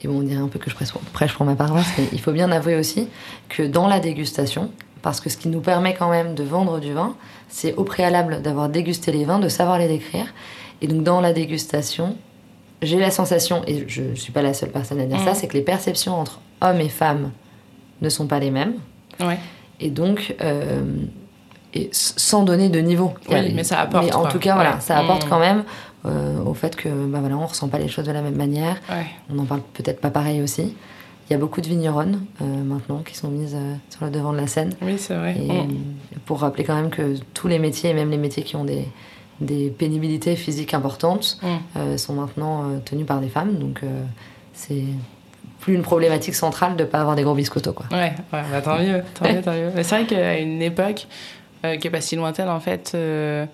Et 0.03 0.09
bon, 0.09 0.19
on 0.19 0.23
dirait 0.23 0.41
un 0.41 0.49
peu 0.49 0.59
que 0.59 0.69
je 0.71 0.75
prêche, 0.75 0.93
prêche 1.13 1.35
pour 1.35 1.47
ma 1.47 1.55
paroisse, 1.55 1.87
mais 1.99 2.07
il 2.13 2.21
faut 2.21 2.33
bien 2.33 2.51
avouer 2.51 2.77
aussi 2.77 3.09
que 3.49 3.63
dans 3.63 3.87
la 3.89 4.01
dégustation, 4.01 4.71
parce 5.01 5.21
que 5.21 5.31
ce 5.31 5.37
qui 5.37 5.49
nous 5.49 5.61
permet 5.61 5.95
quand 5.95 6.11
même 6.11 6.35
de 6.35 6.43
vendre 6.43 6.81
du 6.81 6.93
vin, 6.93 7.15
c'est 7.49 7.75
au 7.75 7.85
préalable 7.85 8.43
d'avoir 8.43 8.69
dégusté 8.69 9.13
les 9.13 9.25
vins, 9.25 9.39
de 9.39 9.49
savoir 9.49 9.79
les 9.79 9.89
décrire. 9.89 10.27
Et 10.81 10.87
donc 10.89 11.03
dans 11.05 11.21
la 11.21 11.33
dégustation, 11.33 12.17
j'ai 12.83 12.99
la 12.99 13.11
sensation, 13.13 13.63
et 13.69 13.85
je 13.89 14.03
ne 14.03 14.15
suis 14.17 14.33
pas 14.33 14.43
la 14.43 14.55
seule 14.55 14.71
personne 14.71 14.99
à 15.01 15.07
dire 15.07 15.19
ça, 15.21 15.31
Mhm. 15.31 15.35
c'est 15.37 15.47
que 15.49 15.55
les 15.57 15.63
perceptions 15.63 16.19
entre 16.19 16.41
hommes 16.61 16.81
et 16.81 16.89
femmes 16.89 17.31
ne 18.01 18.09
sont 18.09 18.27
pas 18.27 18.41
les 18.41 18.51
mêmes. 18.51 18.75
Ouais. 19.21 19.39
Et 19.79 19.91
donc, 19.91 20.35
euh, 20.41 20.83
et 21.75 21.89
sans 21.93 22.43
donner 22.43 22.69
de 22.69 22.81
niveau. 22.81 23.13
Oui, 23.31 23.53
mais 23.55 23.65
ça 23.65 23.81
apporte, 23.81 24.05
Mais 24.07 24.15
en 24.15 24.21
quoi. 24.23 24.31
tout 24.31 24.39
cas, 24.39 24.55
voilà, 24.55 24.75
Ouais. 24.75 24.81
ça 24.81 24.99
apporte 24.99 25.27
Mm. 25.27 25.29
quand 25.29 25.39
même 25.39 25.65
euh, 26.05 26.43
au 26.45 26.53
fait 26.55 26.75
que, 26.77 26.89
bah 26.89 27.21
voilà, 27.21 27.37
on 27.39 27.47
ressent 27.47 27.69
pas 27.69 27.79
les 27.79 27.87
choses 27.89 28.05
de 28.07 28.13
la 28.13 28.23
même 28.23 28.35
manière. 28.35 28.77
Ouais. 28.91 29.07
On 29.31 29.35
n'en 29.35 29.45
parle 29.45 29.61
peut-être 29.73 30.01
pas 30.01 30.11
pareil 30.11 30.43
aussi. 30.43 30.75
Il 31.31 31.33
y 31.33 31.37
a 31.37 31.39
beaucoup 31.39 31.61
de 31.61 31.69
vigneronnes 31.69 32.25
euh, 32.43 32.45
maintenant 32.45 32.99
qui 32.99 33.17
sont 33.17 33.29
mises 33.29 33.55
euh, 33.55 33.75
sur 33.89 34.05
le 34.05 34.11
devant 34.11 34.33
de 34.33 34.39
la 34.39 34.49
scène. 34.49 34.75
Oui, 34.83 34.97
c'est 34.99 35.15
vrai. 35.15 35.37
Et 35.39 35.49
Mm. 35.63 35.77
pour 36.27 36.41
rappeler 36.41 36.65
quand 36.65 36.75
même 36.75 36.91
que 36.91 37.15
tous 37.35 37.47
les 37.49 37.59
métiers, 37.61 37.91
et 37.91 37.95
même 37.95 38.11
les 38.11 38.17
métiers 38.19 38.43
qui 38.43 38.57
ont 38.57 38.65
des, 38.65 38.87
des 39.41 39.71
pénibilités 39.71 40.35
physiques 40.37 40.75
importantes, 40.75 41.39
Mm. 41.43 41.97
sont 41.97 42.15
maintenant 42.15 42.65
tenus 42.85 43.07
par 43.07 43.21
des 43.21 43.29
femmes. 43.29 43.55
Donc 43.59 43.81
c'est 44.53 44.83
plus 45.61 45.75
une 45.75 45.83
problématique 45.83 46.35
centrale 46.35 46.75
de 46.77 46.83
ne 46.83 46.89
pas 46.89 47.01
avoir 47.01 47.15
des 47.15 47.23
gros 47.23 47.35
biscottos. 47.35 47.73
Quoi. 47.73 47.87
Ouais, 47.93 48.13
ouais 48.33 48.43
bah, 48.51 48.61
tant 48.63 48.79
mieux, 48.81 49.03
tant 49.15 49.33
mieux, 49.33 49.41
tant 49.41 49.53
mieux. 49.53 49.71
Mais 49.77 49.85
c'est 49.85 49.95
vrai 49.97 50.07
qu'à 50.07 50.39
une 50.39 50.61
époque 50.61 51.07
euh, 51.65 51.77
qui 51.77 51.87
est 51.87 51.91
pas 51.91 52.01
si 52.01 52.17
lointaine, 52.17 52.49
en 52.49 52.61
fait, 52.61 52.93
euh, 52.95 53.47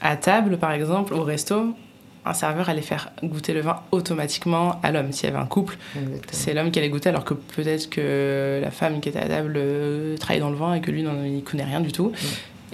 à 0.00 0.16
table, 0.16 0.58
par 0.58 0.72
exemple, 0.72 1.14
au 1.14 1.22
resto, 1.22 1.74
un 2.26 2.32
serveur 2.32 2.68
allait 2.68 2.82
faire 2.82 3.10
goûter 3.22 3.52
le 3.52 3.60
vin 3.60 3.80
automatiquement 3.92 4.80
à 4.82 4.90
l'homme. 4.90 5.12
S'il 5.12 5.28
y 5.28 5.32
avait 5.32 5.42
un 5.42 5.46
couple, 5.46 5.76
c'est 6.30 6.54
l'homme 6.54 6.70
qui 6.70 6.78
allait 6.78 6.88
goûter, 6.88 7.10
alors 7.10 7.24
que 7.24 7.34
peut-être 7.34 7.90
que 7.90 8.60
la 8.62 8.70
femme 8.70 9.00
qui 9.00 9.10
était 9.10 9.18
à 9.18 9.28
table 9.28 9.54
euh, 9.56 10.16
travaille 10.16 10.40
dans 10.40 10.50
le 10.50 10.56
vin 10.56 10.74
et 10.74 10.80
que 10.80 10.90
lui, 10.90 11.02
n'en 11.02 11.22
il 11.22 11.42
connaît 11.42 11.64
rien 11.64 11.80
du 11.80 11.92
tout. 11.92 12.12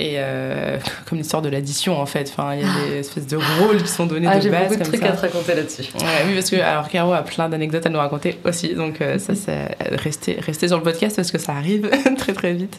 Et 0.02 0.14
euh, 0.16 0.78
comme 1.08 1.18
l'histoire 1.18 1.42
de 1.42 1.50
l'addition, 1.50 2.00
en 2.00 2.06
fait. 2.06 2.32
Enfin, 2.34 2.54
il 2.54 2.62
y 2.62 2.64
a 2.64 2.88
des 2.88 2.96
espèces 3.00 3.26
de 3.26 3.36
rôles 3.36 3.82
qui 3.82 3.88
sont 3.88 4.06
donnés 4.06 4.26
Ah, 4.30 4.36
de 4.36 4.40
j'ai 4.40 4.48
base 4.50 4.68
beaucoup 4.68 4.78
de 4.80 4.84
trucs 4.84 5.00
ça. 5.02 5.08
à 5.08 5.12
te 5.12 5.20
raconter 5.20 5.54
là-dessus. 5.54 5.82
Ouais, 5.94 6.06
oui, 6.26 6.34
parce 6.34 6.48
que 6.48 6.56
alors 6.56 6.88
Caro 6.88 7.12
a 7.12 7.22
plein 7.22 7.48
d'anecdotes 7.50 7.84
à 7.84 7.90
nous 7.90 7.98
raconter 7.98 8.38
aussi, 8.44 8.74
donc 8.74 9.02
euh, 9.02 9.18
ça, 9.18 9.34
c'est 9.34 9.76
restez 9.98 10.66
sur 10.68 10.78
le 10.78 10.82
podcast 10.82 11.16
parce 11.16 11.30
que 11.30 11.38
ça 11.38 11.52
arrive 11.52 11.90
très 12.16 12.32
très 12.32 12.54
vite. 12.54 12.78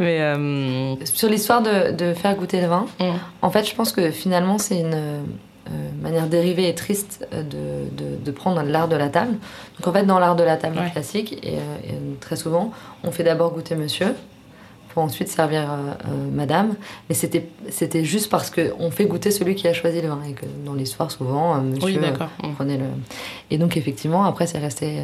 Mais 0.00 0.20
euh, 0.20 0.94
Sur 1.04 1.28
l'histoire 1.28 1.62
de, 1.62 1.92
de 1.92 2.12
faire 2.12 2.34
goûter 2.34 2.60
le 2.60 2.66
vin, 2.66 2.86
Mm. 2.98 3.04
en 3.42 3.50
fait, 3.50 3.64
je 3.68 3.74
pense 3.76 3.92
que 3.92 4.10
finalement, 4.10 4.58
c'est 4.58 4.80
une 4.80 4.94
euh, 4.94 5.20
manière 6.02 6.26
dérivée 6.26 6.68
et 6.68 6.74
triste 6.74 7.26
de, 7.32 7.38
de, 7.40 8.16
de 8.22 8.30
prendre 8.32 8.60
l'art 8.62 8.88
de 8.88 8.96
la 8.96 9.08
table. 9.08 9.34
Donc, 9.78 9.86
en 9.86 9.92
fait, 9.92 10.04
dans 10.04 10.18
l'art 10.18 10.34
de 10.34 10.42
la 10.42 10.56
table 10.56 10.76
Ouais. 10.78 10.90
classique, 10.90 11.38
et, 11.44 11.54
et 11.54 11.94
très 12.20 12.34
souvent, 12.36 12.72
on 13.04 13.12
fait 13.12 13.22
d'abord 13.22 13.52
goûter 13.52 13.76
monsieur 13.76 14.08
pour 14.92 15.02
ensuite 15.02 15.28
servir 15.28 15.62
euh, 15.62 15.76
euh, 16.08 16.30
madame. 16.32 16.74
Mais 17.08 17.14
c'était 17.14 17.46
c'était 17.70 18.04
juste 18.04 18.30
parce 18.30 18.50
qu'on 18.50 18.90
fait 18.90 19.06
goûter 19.06 19.30
celui 19.30 19.54
qui 19.54 19.66
a 19.68 19.72
choisi 19.72 20.00
le 20.02 20.08
vin. 20.08 20.20
Et 20.28 20.32
que 20.32 20.44
dans 20.64 20.74
l'histoire, 20.74 21.10
souvent, 21.10 21.56
euh, 21.56 21.60
monsieur 21.60 21.86
oui, 21.86 21.98
d'accord. 21.98 22.28
Prenait 22.56 22.76
le. 22.78 22.84
Et 23.50 23.58
donc, 23.58 23.76
effectivement, 23.76 24.24
après, 24.24 24.46
c'est 24.46 24.58
resté 24.58 25.02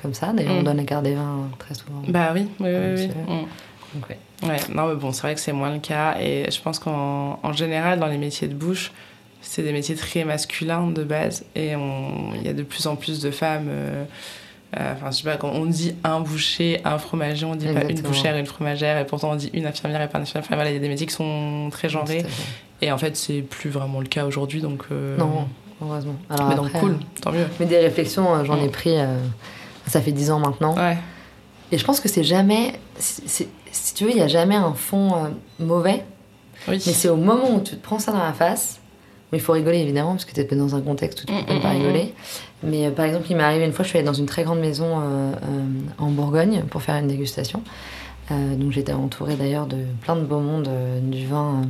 comme 0.00 0.14
ça. 0.14 0.32
D'ailleurs, 0.32 0.54
on 0.56 0.60
Mm. 0.60 0.64
donne 0.64 0.76
la 0.76 0.84
carte 0.84 1.04
des 1.04 1.14
vins 1.14 1.48
très 1.58 1.74
souvent. 1.74 2.02
Bah 2.08 2.30
oui, 2.34 2.46
oui, 2.60 2.68
oui, 2.68 2.94
oui. 2.96 3.06
Mm. 3.08 3.46
Donc, 3.94 4.08
ouais. 4.10 4.18
Ouais, 4.48 4.56
non, 4.72 4.86
mais 4.88 4.94
bon, 4.94 5.12
c'est 5.12 5.22
vrai 5.22 5.34
que 5.34 5.40
c'est 5.40 5.52
moins 5.52 5.72
le 5.72 5.80
cas. 5.80 6.16
Et 6.20 6.48
je 6.50 6.60
pense 6.60 6.78
qu'en 6.78 7.40
en 7.42 7.52
général, 7.52 7.98
dans 7.98 8.06
les 8.06 8.18
métiers 8.18 8.46
de 8.48 8.54
bouche, 8.54 8.92
c'est 9.40 9.62
des 9.62 9.72
métiers 9.72 9.94
très 9.96 10.24
masculins 10.24 10.86
de 10.88 11.02
base. 11.04 11.44
Et 11.56 11.74
on- 11.76 12.32
il 12.34 12.42
y 12.44 12.48
a 12.48 12.52
de 12.52 12.62
plus 12.62 12.86
en 12.86 12.96
plus 12.96 13.20
de 13.20 13.30
femmes. 13.30 13.66
euh, 13.68 14.04
Enfin, 14.76 15.10
je 15.10 15.16
sais 15.16 15.22
pas, 15.24 15.36
quand 15.38 15.50
on 15.50 15.64
dit 15.64 15.94
un 16.04 16.20
boucher, 16.20 16.80
un 16.84 16.98
fromager, 16.98 17.46
on 17.46 17.54
dit 17.54 17.66
pas 17.66 17.84
une 17.84 18.00
bouchère, 18.02 18.36
une 18.36 18.44
fromagère, 18.46 18.98
et 18.98 19.06
pourtant 19.06 19.30
on 19.32 19.34
dit 19.36 19.50
une 19.54 19.66
infirmière 19.66 20.02
et 20.02 20.08
pas 20.08 20.18
une 20.18 20.22
infirmière. 20.24 20.44
Enfin, 20.46 20.54
voilà, 20.56 20.70
il 20.70 20.74
y 20.74 20.76
a 20.76 20.80
des 20.80 20.88
métiers 20.88 21.06
qui 21.06 21.14
sont 21.14 21.68
très 21.70 21.88
genrés. 21.88 22.24
Et 22.82 22.92
en 22.92 22.98
fait, 22.98 23.16
c'est 23.16 23.40
plus 23.40 23.70
vraiment 23.70 24.00
le 24.00 24.06
cas 24.06 24.24
aujourd'hui, 24.26 24.60
donc. 24.60 24.82
euh, 24.92 25.16
Non, 25.16 25.48
heureusement. 25.82 26.14
Alors 26.30 26.48
Mais 26.50 26.54
donc, 26.54 26.66
après, 26.66 26.80
cool, 26.80 26.92
euh, 26.92 27.20
tant 27.22 27.32
mieux. 27.32 27.46
Mais 27.58 27.66
des 27.66 27.78
réflexions, 27.78 28.34
euh, 28.34 28.44
j'en 28.44 28.56
ai 28.62 28.68
Mm. 28.68 28.70
pris, 28.70 28.98
euh, 28.98 29.16
ça 29.86 30.00
fait 30.02 30.12
10 30.12 30.30
ans 30.30 30.38
maintenant. 30.38 30.76
Ouais, 30.76 30.98
Et 31.72 31.78
je 31.78 31.84
pense 31.84 31.98
que 32.00 32.08
c'est 32.08 32.22
jamais, 32.22 32.74
si 32.98 33.48
tu 33.94 34.04
veux, 34.04 34.10
il 34.10 34.16
n'y 34.16 34.22
a 34.22 34.28
jamais 34.28 34.54
un 34.54 34.74
fond 34.74 35.14
euh, 35.14 35.28
mauvais, 35.64 36.04
oui. 36.68 36.80
mais 36.86 36.92
c'est 36.92 37.08
au 37.08 37.16
moment 37.16 37.54
où 37.54 37.60
tu 37.60 37.74
te 37.76 37.82
prends 37.82 37.98
ça 37.98 38.12
dans 38.12 38.22
la 38.22 38.32
face, 38.34 38.80
mais 39.32 39.38
il 39.38 39.40
faut 39.40 39.52
rigoler 39.52 39.78
évidemment, 39.78 40.12
parce 40.12 40.24
que 40.24 40.32
tu 40.32 40.40
es 40.40 40.44
dans 40.56 40.74
un 40.74 40.80
contexte 40.80 41.22
où 41.22 41.26
tu 41.26 41.32
Mm, 41.32 41.44
peux 41.46 41.54
mm, 41.54 41.60
pas 41.60 41.72
mm, 41.72 41.76
rigoler. 41.76 42.14
Mais 42.62 42.86
euh, 42.86 42.90
par 42.90 43.04
exemple, 43.04 43.26
il 43.30 43.36
m'est 43.36 43.42
arrivé 43.44 43.64
une 43.64 43.72
fois, 43.72 43.84
je 43.84 43.90
suis 43.90 43.98
allée 43.98 44.06
dans 44.06 44.12
une 44.14 44.26
très 44.26 44.42
grande 44.44 44.60
maison 44.60 44.86
euh, 45.00 45.32
euh, 45.32 45.64
en 45.98 46.10
Bourgogne 46.10 46.62
pour 46.70 46.82
faire 46.82 46.96
une 46.96 47.08
dégustation. 47.08 47.62
Donc 48.30 48.72
j'étais 48.72 48.92
entourée 48.92 49.36
d'ailleurs 49.36 49.66
de 49.66 49.78
plein 50.02 50.14
de 50.14 50.20
beau 50.20 50.40
monde, 50.40 50.68
euh, 50.68 51.00
du 51.00 51.26
vin, 51.26 51.62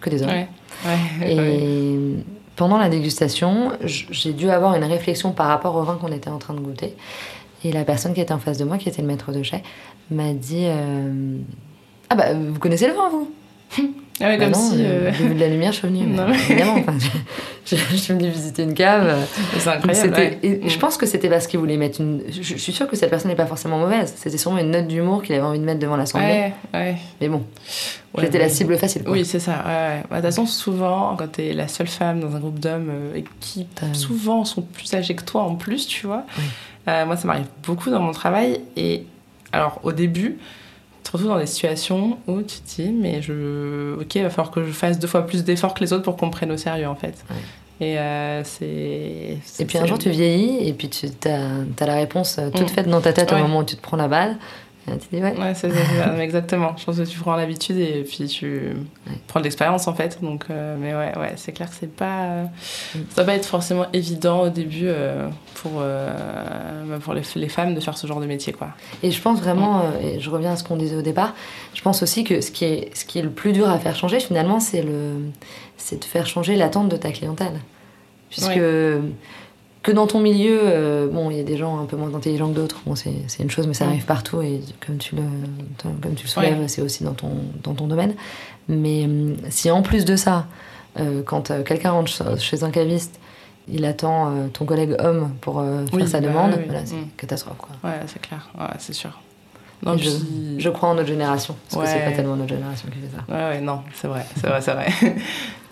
que 0.00 0.10
des 0.10 0.22
hommes. 0.22 0.30
Ouais, 0.30 0.48
ouais, 0.86 1.32
Et 1.32 1.36
ouais. 1.38 2.24
pendant 2.54 2.78
la 2.78 2.88
dégustation, 2.88 3.72
j'ai 3.84 4.32
dû 4.32 4.48
avoir 4.48 4.76
une 4.76 4.84
réflexion 4.84 5.32
par 5.32 5.48
rapport 5.48 5.74
au 5.74 5.82
vin 5.82 5.96
qu'on 5.96 6.12
était 6.12 6.30
en 6.30 6.38
train 6.38 6.54
de 6.54 6.60
goûter. 6.60 6.94
Et 7.64 7.72
la 7.72 7.84
personne 7.84 8.14
qui 8.14 8.20
était 8.20 8.32
en 8.32 8.38
face 8.38 8.58
de 8.58 8.64
moi, 8.64 8.78
qui 8.78 8.88
était 8.88 9.02
le 9.02 9.08
maître 9.08 9.32
de 9.32 9.42
chai, 9.42 9.64
m'a 10.12 10.32
dit 10.34 10.66
Ah 12.10 12.14
bah, 12.14 12.32
vous 12.32 12.60
connaissez 12.60 12.86
le 12.86 12.92
vin, 12.94 13.08
vous? 13.10 13.30
Ah 14.20 14.26
ouais, 14.28 14.36
Bah 14.38 14.44
comme 14.44 14.52
non, 14.52 14.70
si. 14.70 14.76
euh, 14.84 15.10
vu 15.10 15.34
de 15.34 15.40
la 15.40 15.48
lumière, 15.48 15.72
je 15.72 15.78
suis 15.78 15.88
venue. 15.88 16.04
Non. 16.06 16.26
Mais 16.28 16.36
évidemment, 16.38 16.74
enfin, 16.78 16.94
je, 17.66 17.76
je- 17.76 17.96
suis 17.96 18.12
venue 18.14 18.28
visiter 18.28 18.62
une 18.62 18.74
cave. 18.74 19.16
C'est 19.58 19.68
incroyable. 19.68 20.14
ouais. 20.14 20.38
et 20.42 20.68
je 20.68 20.78
pense 20.78 20.96
que 20.96 21.06
c'était 21.06 21.28
parce 21.28 21.46
qu'il 21.46 21.58
voulait 21.58 21.76
mettre 21.78 22.00
une. 22.00 22.22
Je, 22.28 22.42
je 22.42 22.56
suis 22.56 22.72
sûre 22.72 22.86
que 22.88 22.94
cette 22.96 23.10
personne 23.10 23.30
n'est 23.30 23.36
pas 23.36 23.46
forcément 23.46 23.78
mauvaise. 23.78 24.12
C'était 24.16 24.38
sûrement 24.38 24.58
une 24.58 24.70
note 24.70 24.86
d'humour 24.86 25.22
qu'il 25.22 25.34
avait 25.34 25.44
envie 25.44 25.58
de 25.58 25.64
mettre 25.64 25.80
devant 25.80 25.96
l'assemblée. 25.96 26.26
Ouais, 26.26 26.52
ouais. 26.74 26.96
Mais 27.20 27.28
bon, 27.28 27.42
Ouais, 28.14 28.24
j'étais 28.24 28.38
la 28.38 28.50
cible 28.50 28.76
facile. 28.76 29.02
Quoi. 29.04 29.12
Oui, 29.14 29.24
c'est 29.24 29.40
ça. 29.40 29.52
ouais. 29.66 30.02
Bah, 30.10 30.16
De 30.16 30.16
toute 30.16 30.24
façon, 30.26 30.46
souvent, 30.46 31.16
quand 31.16 31.28
t'es 31.32 31.52
la 31.54 31.66
seule 31.66 31.88
femme 31.88 32.20
dans 32.20 32.36
un 32.36 32.40
groupe 32.40 32.58
d'hommes 32.60 32.90
euh, 32.90 33.20
qui 33.40 33.66
souvent 33.94 34.44
sont 34.44 34.62
plus 34.62 34.92
âgés 34.94 35.14
que 35.14 35.24
toi 35.24 35.42
en 35.42 35.54
plus, 35.54 35.86
tu 35.86 36.06
vois. 36.06 36.24
Oui. 36.38 36.44
euh, 36.88 37.06
moi, 37.06 37.16
ça 37.16 37.26
m'arrive 37.26 37.46
beaucoup 37.66 37.88
dans 37.90 38.00
mon 38.00 38.12
travail. 38.12 38.60
Et 38.76 39.06
alors, 39.52 39.80
au 39.82 39.92
début, 39.92 40.36
te 41.02 41.10
retrouves 41.12 41.28
dans 41.30 41.38
des 41.38 41.46
situations 41.46 42.18
où 42.26 42.42
tu 42.42 42.58
te 42.60 42.82
dis, 42.82 42.90
mais 42.90 43.22
je. 43.22 43.96
Ok, 44.00 44.14
il 44.14 44.22
va 44.22 44.30
falloir 44.30 44.50
que 44.50 44.64
je 44.64 44.70
fasse 44.72 44.98
deux 44.98 45.08
fois 45.08 45.26
plus 45.26 45.44
d'efforts 45.44 45.74
que 45.74 45.80
les 45.80 45.92
autres 45.92 46.02
pour 46.04 46.16
qu'on 46.16 46.26
me 46.26 46.30
prenne 46.32 46.50
au 46.52 46.56
sérieux, 46.56 46.88
en 46.88 46.94
fait. 46.94 47.14
Ouais. 47.30 47.36
Et 47.86 47.98
euh, 47.98 48.42
c'est. 48.44 49.38
Et 49.58 49.64
puis 49.66 49.78
un 49.78 49.86
jour, 49.86 49.98
tu 49.98 50.10
vieillis 50.10 50.68
et 50.68 50.72
puis 50.72 50.88
tu 50.88 51.06
as, 51.28 51.86
la 51.86 51.94
réponse 51.94 52.38
euh, 52.38 52.50
toute 52.50 52.62
Mm. 52.62 52.68
faite 52.68 52.88
dans 52.88 53.00
ta 53.00 53.12
tête 53.12 53.32
Ouais. 53.32 53.38
au 53.40 53.42
moment 53.42 53.58
où 53.60 53.64
tu 53.64 53.76
te 53.76 53.82
prends 53.82 53.96
la 53.96 54.08
balle. 54.08 54.36
Tu 54.86 55.16
dis 55.16 55.22
ouais. 55.22 55.38
Ouais, 55.38 55.54
c'est 55.54 55.70
c'est 55.70 55.96
ça, 55.96 56.16
exactement. 56.22 56.74
Je 56.76 56.84
pense 56.84 56.96
que 56.96 57.04
tu 57.04 57.18
prends 57.18 57.36
l'habitude 57.36 57.76
et 57.78 58.02
puis 58.02 58.26
tu 58.26 58.74
prends 59.28 59.38
de 59.38 59.44
l'expérience 59.44 59.86
en 59.86 59.94
fait. 59.94 60.18
Donc, 60.22 60.46
euh, 60.50 60.76
mais 60.78 60.92
ouais, 60.92 61.16
ouais, 61.18 61.34
c'est 61.36 61.52
clair 61.52 61.70
que 61.70 61.76
c'est 61.78 61.94
pas, 61.94 62.24
euh, 62.24 62.44
ça 63.10 63.22
va 63.22 63.24
pas 63.24 63.34
être 63.34 63.46
forcément 63.46 63.86
évident 63.92 64.42
au 64.42 64.48
début 64.48 64.86
euh, 64.86 65.28
pour 65.54 65.72
euh, 65.76 66.12
bah, 66.88 66.98
pour 67.00 67.14
les, 67.14 67.22
les 67.36 67.48
femmes 67.48 67.74
de 67.74 67.80
faire 67.80 67.96
ce 67.96 68.06
genre 68.08 68.20
de 68.20 68.26
métier, 68.26 68.52
quoi. 68.52 68.70
Et 69.04 69.12
je 69.12 69.22
pense 69.22 69.40
vraiment, 69.40 69.84
et 70.02 70.18
je 70.18 70.30
reviens 70.30 70.52
à 70.52 70.56
ce 70.56 70.64
qu'on 70.64 70.76
disait 70.76 70.96
au 70.96 71.02
départ, 71.02 71.34
je 71.74 71.82
pense 71.82 72.02
aussi 72.02 72.24
que 72.24 72.40
ce 72.40 72.50
qui 72.50 72.64
est, 72.64 72.96
ce 72.96 73.04
qui 73.04 73.20
est 73.20 73.22
le 73.22 73.30
plus 73.30 73.52
dur 73.52 73.70
à 73.70 73.78
faire 73.78 73.94
changer 73.94 74.18
finalement, 74.18 74.58
c'est 74.58 74.82
le, 74.82 75.30
c'est 75.76 76.00
de 76.00 76.04
faire 76.04 76.26
changer 76.26 76.56
l'attente 76.56 76.88
de 76.88 76.96
ta 76.96 77.12
clientèle. 77.12 77.60
Puisque 78.30 78.60
que 79.82 79.90
dans 79.92 80.06
ton 80.06 80.20
milieu, 80.20 80.60
euh, 80.62 81.08
bon, 81.08 81.30
il 81.30 81.36
y 81.36 81.40
a 81.40 81.44
des 81.44 81.56
gens 81.56 81.80
un 81.80 81.86
peu 81.86 81.96
moins 81.96 82.14
intelligents 82.14 82.48
que 82.50 82.54
d'autres, 82.54 82.80
bon, 82.86 82.94
c'est 82.94 83.12
une 83.40 83.50
chose, 83.50 83.66
mais 83.66 83.74
ça 83.74 83.84
Mm. 83.84 83.88
arrive 83.88 84.04
partout 84.04 84.40
et 84.42 84.60
comme 84.86 84.98
tu 84.98 85.16
le, 85.16 85.22
comme 85.82 86.14
tu 86.14 86.24
le 86.24 86.28
soulèves, 86.28 86.60
Ouais. 86.60 86.68
c'est 86.68 86.82
aussi 86.82 87.02
dans 87.04 87.14
ton, 87.14 87.30
dans 87.62 87.74
ton 87.74 87.86
domaine. 87.88 88.14
Mais 88.68 89.04
hum, 89.04 89.36
si 89.50 89.70
en 89.70 89.82
plus 89.82 90.04
de 90.04 90.14
ça, 90.16 90.46
euh, 91.00 91.22
quand 91.24 91.50
euh, 91.50 91.62
quelqu'un 91.64 91.90
rentre 91.92 92.10
ch- 92.12 92.38
chez 92.40 92.62
un 92.62 92.70
caviste, 92.70 93.18
il 93.68 93.84
attend 93.84 94.28
euh, 94.28 94.46
ton 94.52 94.64
collègue 94.64 94.94
homme 95.00 95.32
pour 95.40 95.58
euh, 95.60 95.84
faire 95.86 95.94
Oui, 95.94 96.06
sa 96.08 96.20
bah 96.20 96.28
demande, 96.28 96.54
oui, 96.56 96.62
voilà, 96.66 96.84
c'est 96.86 96.94
mm. 96.94 96.98
une 96.98 97.08
catastrophe. 97.16 97.56
Quoi. 97.58 97.70
Ouais, 97.82 97.96
c'est 98.06 98.20
clair. 98.20 98.50
Ouais, 98.58 98.66
c'est 98.78 98.92
sûr. 98.92 99.18
Non, 99.84 99.96
je, 99.98 100.08
je 100.58 100.68
crois 100.70 100.90
en 100.90 100.94
notre 100.94 101.08
génération, 101.08 101.56
parce 101.70 101.82
que 101.82 101.88
c'est 101.90 101.98
Ouais. 101.98 102.04
pas 102.10 102.12
tellement 102.16 102.36
notre 102.36 102.54
génération 102.54 102.88
qui 102.88 102.98
fait 102.98 103.16
ça. 103.16 103.34
Ouais, 103.34 103.56
ouais, 103.56 103.60
non, 103.60 103.80
c'est 103.94 104.06
vrai, 104.08 104.24
c'est 104.36 104.46
vrai, 104.46 104.60
c'est 104.62 104.72
vrai. 104.72 104.86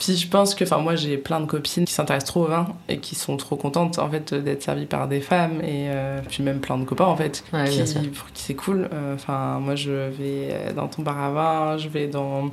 Puis 0.01 0.17
je 0.17 0.29
pense 0.29 0.55
que, 0.55 0.65
enfin, 0.65 0.79
moi 0.79 0.97
j'ai 0.97 1.19
plein 1.19 1.41
de 1.41 1.45
copines 1.45 1.85
qui 1.85 1.93
s'intéressent 1.93 2.31
trop 2.31 2.45
au 2.45 2.47
vin 2.47 2.69
et 2.89 2.97
qui 3.01 3.15
sont 3.15 3.37
trop 3.37 3.57
contentes 3.57 3.99
en 3.99 4.09
fait 4.09 4.33
d'être 4.33 4.63
servies 4.63 4.87
par 4.87 5.07
des 5.09 5.21
femmes 5.21 5.61
et 5.63 5.89
euh, 5.91 6.21
puis 6.27 6.43
même 6.43 6.59
plein 6.61 6.79
de 6.79 6.85
copains 6.87 7.05
en 7.05 7.17
fait 7.17 7.45
Ouais, 7.53 7.69
qui, 7.69 8.09
pour 8.09 8.27
qui 8.33 8.43
c'est 8.43 8.55
cool. 8.55 8.89
Euh, 8.95 9.15
Enfin, 9.15 9.59
moi 9.61 9.75
je 9.75 9.91
vais 9.91 10.73
dans 10.75 10.89
ton 10.89 11.03
bar 11.03 11.23
à 11.23 11.31
vin, 11.31 11.77
je 11.77 11.89
vais 11.89 12.07
dans 12.07 12.51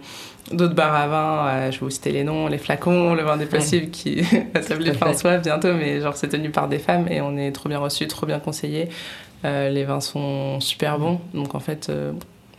d'autres 0.52 0.76
bars 0.76 0.93
à 0.93 1.08
vin, 1.08 1.48
euh, 1.48 1.72
je 1.72 1.80
vais 1.80 1.86
vous 1.86 1.89
citer 1.89 2.12
les 2.12 2.26
noms, 2.26 2.48
les 2.48 2.58
flacons, 2.58 3.13
le 3.15 3.24
vin 3.24 3.38
des 3.38 3.46
possibles 3.46 3.91
qui 3.91 4.20
va 4.54 4.62
s'appeler. 4.62 4.91
François 4.93 5.38
bientôt, 5.38 5.74
mais 5.74 6.02
genre 6.02 6.17
c'est 6.17 6.28
tenu 6.28 6.50
par 6.50 6.67
des 6.67 6.80
femmes 6.80 7.08
et 7.10 7.22
on 7.22 7.38
est 7.38 7.54
trop 7.54 7.70
bien 7.70 7.80
reçus, 7.80 8.08
trop 8.08 8.26
bien 8.26 8.39
conseillés. 8.39 8.89
Euh, 9.45 9.69
les 9.69 9.84
vins 9.84 10.02
sont 10.02 10.60
super 10.60 10.97
bons, 11.00 11.19
donc 11.34 11.54
en 11.56 11.60
fait, 11.60 11.88
euh, 11.89 12.12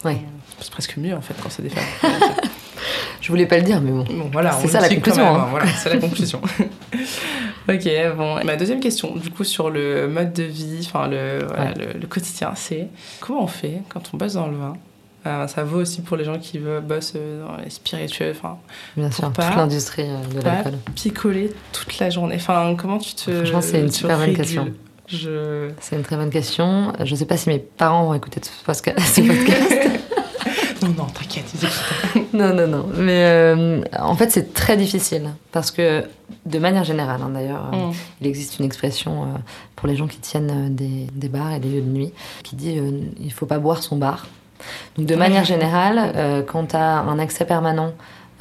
Ouais. 0.05 0.19
c'est 0.61 0.71
presque 0.71 0.97
mieux 0.97 1.15
en 1.15 1.21
fait 1.21 1.35
quand 1.43 1.51
c'est 1.51 1.63
des 1.63 1.71
femmes. 1.71 2.13
Je 3.21 3.29
voulais 3.33 3.47
pas 3.47 3.57
le 3.57 3.65
dire, 3.65 3.81
mais 3.81 3.91
bon. 3.91 4.05
Bon, 4.05 4.29
voilà, 4.33 4.53
C'est 4.53 4.69
ça 4.69 4.81
la 4.81 4.89
conclusion, 4.89 5.25
même, 5.25 5.35
hein. 5.35 5.41
hein, 5.45 5.49
Voilà, 5.51 5.67
c'est 5.67 5.89
la 5.93 5.99
conclusion. 5.99 6.41
ok, 7.69 7.89
bon. 8.17 8.45
Ma 8.45 8.57
deuxième 8.57 8.81
question, 8.81 9.15
du 9.17 9.31
coup, 9.31 9.45
sur 9.45 9.71
le 9.71 10.07
mode 10.09 10.33
de 10.33 10.45
vie, 10.45 10.79
enfin 10.87 11.09
le, 11.09 11.45
voilà, 11.47 11.65
Ouais. 11.73 11.75
le, 11.95 11.99
le 12.01 12.07
quotidien, 12.07 12.53
c'est 12.55 12.89
comment 13.21 13.43
on 13.43 13.47
fait 13.49 13.83
quand 13.89 14.03
on 14.13 14.17
bosse 14.17 14.35
dans 14.35 14.47
le 14.47 14.57
vin? 14.57 14.77
Euh, 15.27 15.47
Ça 15.49 15.65
vaut 15.65 15.81
aussi 15.81 16.01
pour 16.01 16.17
les 16.17 16.25
gens 16.25 16.39
qui 16.39 16.59
veulent, 16.59 16.81
bossent 16.83 17.15
dans 17.15 17.57
les 17.63 17.71
spiritueux, 17.71 18.31
enfin, 18.31 18.57
Bien 18.97 19.11
sûr, 19.11 19.31
pas- 19.33 19.47
toute 19.49 19.57
l'industrie 19.57 20.07
de 20.35 20.41
l'alcool. 20.41 20.75
picoler 20.95 21.53
toute 21.73 21.99
la 21.99 22.09
journée. 22.11 22.37
Enfin, 22.37 22.75
comment 22.79 22.99
tu 22.99 23.15
te. 23.15 23.31
Franchement, 23.33 23.61
c'est 23.61 23.81
une 23.81 23.91
super 23.91 24.17
bonne 24.17 24.35
question. 24.35 24.69
Je. 25.09 25.71
C'est 25.81 25.97
une 25.97 26.03
très 26.03 26.17
bonne 26.17 26.31
question. 26.31 26.93
Je 27.03 27.15
sais 27.15 27.25
pas 27.25 27.37
si 27.37 27.49
mes 27.49 27.59
parents 27.59 28.05
vont 28.05 28.15
écouter 28.15 28.41
ce 28.43 28.51
podcast. 28.65 29.21
Non, 30.81 30.91
non, 30.97 31.07
t'inquiète, 31.07 31.45
ils 31.55 31.65
écoutent. 31.65 32.33
non, 32.33 32.55
non, 32.55 32.69
non. 32.69 32.87
Mais 32.95 33.25
euh, 33.25 33.81
en 33.99 34.15
fait, 34.15 34.31
c'est 34.31 34.55
très 34.55 34.77
difficile. 34.77 35.31
Parce 35.51 35.73
que, 35.73 36.05
de 36.47 36.59
manière 36.61 36.85
générale, 36.85 37.21
hein, 37.21 37.31
d'ailleurs, 37.35 37.71
euh, 37.75 37.89
Mm. 37.89 37.93
il 38.21 38.27
existe 38.29 38.61
une 38.61 38.65
expression 38.65 39.25
euh, 39.25 39.27
pour 39.75 39.89
les 39.89 39.97
gens 39.97 40.07
qui 40.07 40.19
tiennent 40.19 40.73
des, 40.77 41.09
des 41.13 41.29
bars 41.29 41.53
et 41.53 41.59
des 41.59 41.69
lieux 41.69 41.81
de 41.81 41.89
nuit 41.91 42.13
qui 42.45 42.55
dit 42.55 42.81
il 43.21 43.33
faut 43.33 43.47
pas 43.47 43.59
boire 43.59 43.83
son 43.83 43.97
bar. 43.97 44.29
Donc, 44.97 45.07
de 45.07 45.17
manière 45.17 45.45
générale, 45.45 46.45
quand 46.47 46.67
tu 46.67 46.77
as 46.77 46.99
un 47.01 47.19
accès 47.19 47.45
permanent 47.45 47.93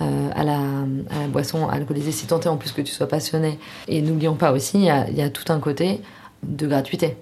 euh, 0.04 0.30
à, 0.36 0.44
la, 0.44 0.58
à 0.58 1.22
la 1.22 1.28
boisson 1.30 1.68
alcoolisée, 1.68 2.12
si 2.12 2.28
tant 2.28 2.40
est 2.40 2.48
en 2.48 2.58
plus 2.58 2.72
que 2.72 2.82
tu 2.82 2.94
sois 2.94 3.08
passionné, 3.08 3.58
et 3.88 4.02
n'oublions 4.04 4.36
pas 4.36 4.52
aussi, 4.52 4.78
il 4.78 4.84
y 4.86 4.90
a, 4.92 5.08
il 5.10 5.18
y 5.18 5.24
a 5.24 5.30
tout 5.32 5.52
un 5.52 5.60
côté 5.60 6.02
de 6.44 6.68
gratuité. 6.68 7.16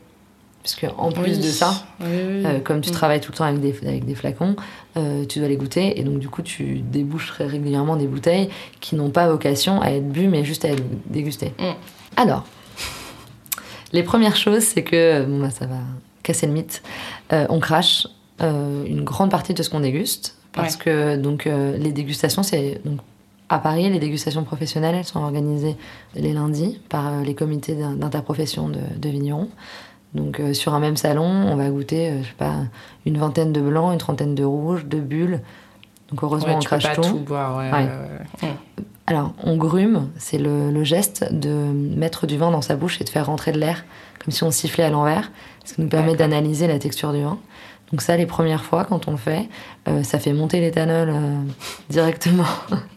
Puisque, 0.63 0.88
en 0.97 1.12
plus 1.12 1.34
Oui. 1.34 1.38
de 1.38 1.43
ça, 1.43 1.86
Oui, 1.99 2.08
oui. 2.08 2.43
euh, 2.45 2.60
comme 2.60 2.82
tu 2.82 2.89
Mm. 2.89 2.93
travailles 2.93 3.21
tout 3.21 3.32
le 3.32 3.38
temps 3.38 3.43
avec 3.45 3.60
des, 3.60 3.75
avec 3.88 4.04
des 4.06 4.15
flacons, 4.15 4.56
euh, 4.97 5.23
tu 5.25 5.38
dois 5.38 5.47
les 5.47 5.58
goûter 5.58 5.99
et 5.99 6.04
donc 6.04 6.17
du 6.17 6.28
coup 6.28 6.41
tu 6.41 6.80
débouches 6.80 7.28
très 7.28 7.45
régulièrement 7.45 7.95
des 7.97 8.08
bouteilles 8.08 8.49
qui 8.82 8.95
n'ont 8.95 9.12
pas 9.12 9.28
vocation 9.28 9.80
à 9.84 9.91
être 9.91 10.10
bues 10.10 10.28
mais 10.28 10.43
juste 10.43 10.65
à 10.65 10.69
être 10.69 10.82
dégustées. 11.08 11.54
Mm. 11.60 11.73
Alors, 12.17 12.45
les 13.93 14.01
premières 14.01 14.36
choses 14.36 14.63
c'est 14.63 14.82
que, 14.84 15.23
bon 15.25 15.39
bah 15.39 15.51
ça 15.51 15.67
va 15.67 15.78
casser 16.23 16.47
le 16.47 16.54
mythe, 16.54 16.82
euh, 17.32 17.45
on 17.49 17.60
crache 17.60 18.08
une 18.39 19.04
grande 19.06 19.30
partie 19.32 19.54
de 19.54 19.62
ce 19.63 19.69
qu'on 19.69 19.80
déguste 19.82 20.36
parce 20.51 20.75
Ouais. 20.75 20.82
que 20.84 21.15
donc 21.15 21.45
les 21.45 21.91
dégustations 21.93 22.41
c'est 22.43 22.82
à 23.49 23.60
Paris, 23.60 23.89
les 23.89 23.99
dégustations 23.99 24.43
professionnelles, 24.43 24.95
elles 24.95 25.03
sont 25.05 25.19
organisées 25.21 25.75
les 26.15 26.34
lundis 26.34 26.79
par 26.89 27.08
euh, 27.08 27.21
les 27.23 27.36
comités 27.36 27.75
d'in- 27.75 27.93
d'interprofession 27.95 28.69
de, 28.69 28.79
de 28.97 29.10
vignerons. 29.10 29.49
Donc 30.13 30.39
euh, 30.39 30.53
sur 30.53 30.73
un 30.73 30.79
même 30.79 30.97
salon, 30.97 31.25
on 31.25 31.55
va 31.55 31.69
goûter, 31.69 32.10
euh, 32.10 32.23
je 32.23 32.27
sais 32.27 32.34
pas, 32.38 32.53
une 33.05 33.17
vingtaine 33.17 33.51
de 33.53 33.62
blancs, 33.62 33.91
une 33.93 33.99
trentaine 33.99 34.34
de 34.34 34.43
rouges, 34.43 34.86
de 34.86 34.99
bulles. 34.99 35.41
Donc 36.10 36.23
heureusement, 36.23 36.49
Ouais, 36.49 36.55
on 36.55 36.60
crache 36.60 36.91
tout. 36.95 37.01
tout 37.01 37.17
boire, 37.19 37.58
ouais. 37.58 38.49
Alors, 39.08 39.34
on 39.43 39.55
grume, 39.58 40.10
c'est 40.17 40.39
le, 40.39 40.71
le 40.71 40.84
geste 40.84 41.27
de 41.31 41.49
mettre 41.51 42.25
du 42.25 42.38
vin 42.38 42.49
dans 42.49 42.62
sa 42.63 42.75
bouche 42.75 42.99
et 43.01 43.03
de 43.03 43.10
faire 43.10 43.27
rentrer 43.27 43.51
de 43.51 43.60
l'air, 43.60 43.86
comme 44.23 44.31
si 44.31 44.43
on 44.43 44.49
sifflait 44.49 44.84
à 44.86 44.89
l'envers, 44.89 45.31
ce 45.63 45.75
qui 45.75 45.81
nous 45.81 45.89
permet 45.89 46.15
d'analyser 46.15 46.65
la 46.67 46.79
texture 46.79 47.13
du 47.13 47.21
vin. 47.21 47.38
Donc 47.91 48.01
ça, 48.01 48.17
les 48.17 48.25
premières 48.25 48.63
fois, 48.63 48.84
quand 48.86 49.08
on 49.08 49.12
le 49.12 49.17
fait, 49.17 49.47
ça 50.01 50.17
fait 50.17 50.34
monter 50.34 50.60
l'éthanol 50.60 51.13
directement 51.89 52.45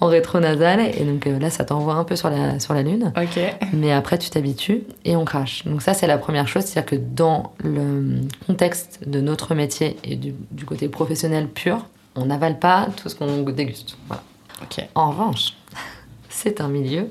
en 0.00 0.06
rétro-nasal. 0.06 0.80
Et 0.80 1.04
donc 1.04 1.26
euh, 1.26 1.38
là, 1.38 1.50
ça 1.50 1.64
t'envoie 1.64 1.94
un 1.94 2.04
peu 2.04 2.16
sur 2.16 2.30
la, 2.30 2.58
sur 2.60 2.74
la 2.74 2.82
lune. 2.82 3.12
Ok. 3.16 3.40
Mais 3.72 3.92
après, 3.92 4.18
tu 4.18 4.30
t'habitues 4.30 4.82
et 5.04 5.16
on 5.16 5.24
crache. 5.24 5.64
Donc 5.64 5.82
ça, 5.82 5.94
c'est 5.94 6.06
la 6.06 6.18
première 6.18 6.48
chose. 6.48 6.64
C'est-à-dire 6.64 6.90
que 6.90 6.96
dans 6.96 7.52
le 7.62 8.20
contexte 8.46 9.00
de 9.06 9.20
notre 9.20 9.54
métier 9.54 9.96
et 10.04 10.16
du, 10.16 10.34
du 10.50 10.64
côté 10.64 10.88
professionnel 10.88 11.48
pur, 11.48 11.86
on 12.16 12.26
n'avale 12.26 12.58
pas 12.58 12.88
tout 12.96 13.08
ce 13.08 13.14
qu'on 13.14 13.42
déguste. 13.42 13.96
Voilà. 14.08 14.22
En 14.94 15.10
revanche, 15.10 15.52
c'est 16.28 16.60
un 16.60 16.68
milieu 16.68 17.10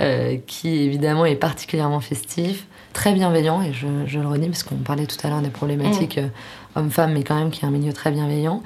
euh, 0.00 0.36
qui 0.46 0.68
évidemment 0.68 1.26
est 1.26 1.36
particulièrement 1.36 2.00
festif, 2.00 2.66
très 2.92 3.12
bienveillant, 3.12 3.60
et 3.62 3.72
je, 3.72 3.86
je 4.06 4.18
le 4.18 4.28
redis 4.28 4.48
parce 4.48 4.62
qu'on 4.62 4.76
parlait 4.76 5.06
tout 5.06 5.16
à 5.24 5.30
l'heure 5.30 5.42
des 5.42 5.50
problématiques 5.50 6.18
euh, 6.18 6.28
hommes-femmes, 6.74 7.12
mais 7.12 7.22
quand 7.22 7.34
même 7.34 7.50
qui 7.50 7.64
est 7.64 7.68
un 7.68 7.72
milieu 7.72 7.92
très 7.92 8.10
bienveillant. 8.10 8.62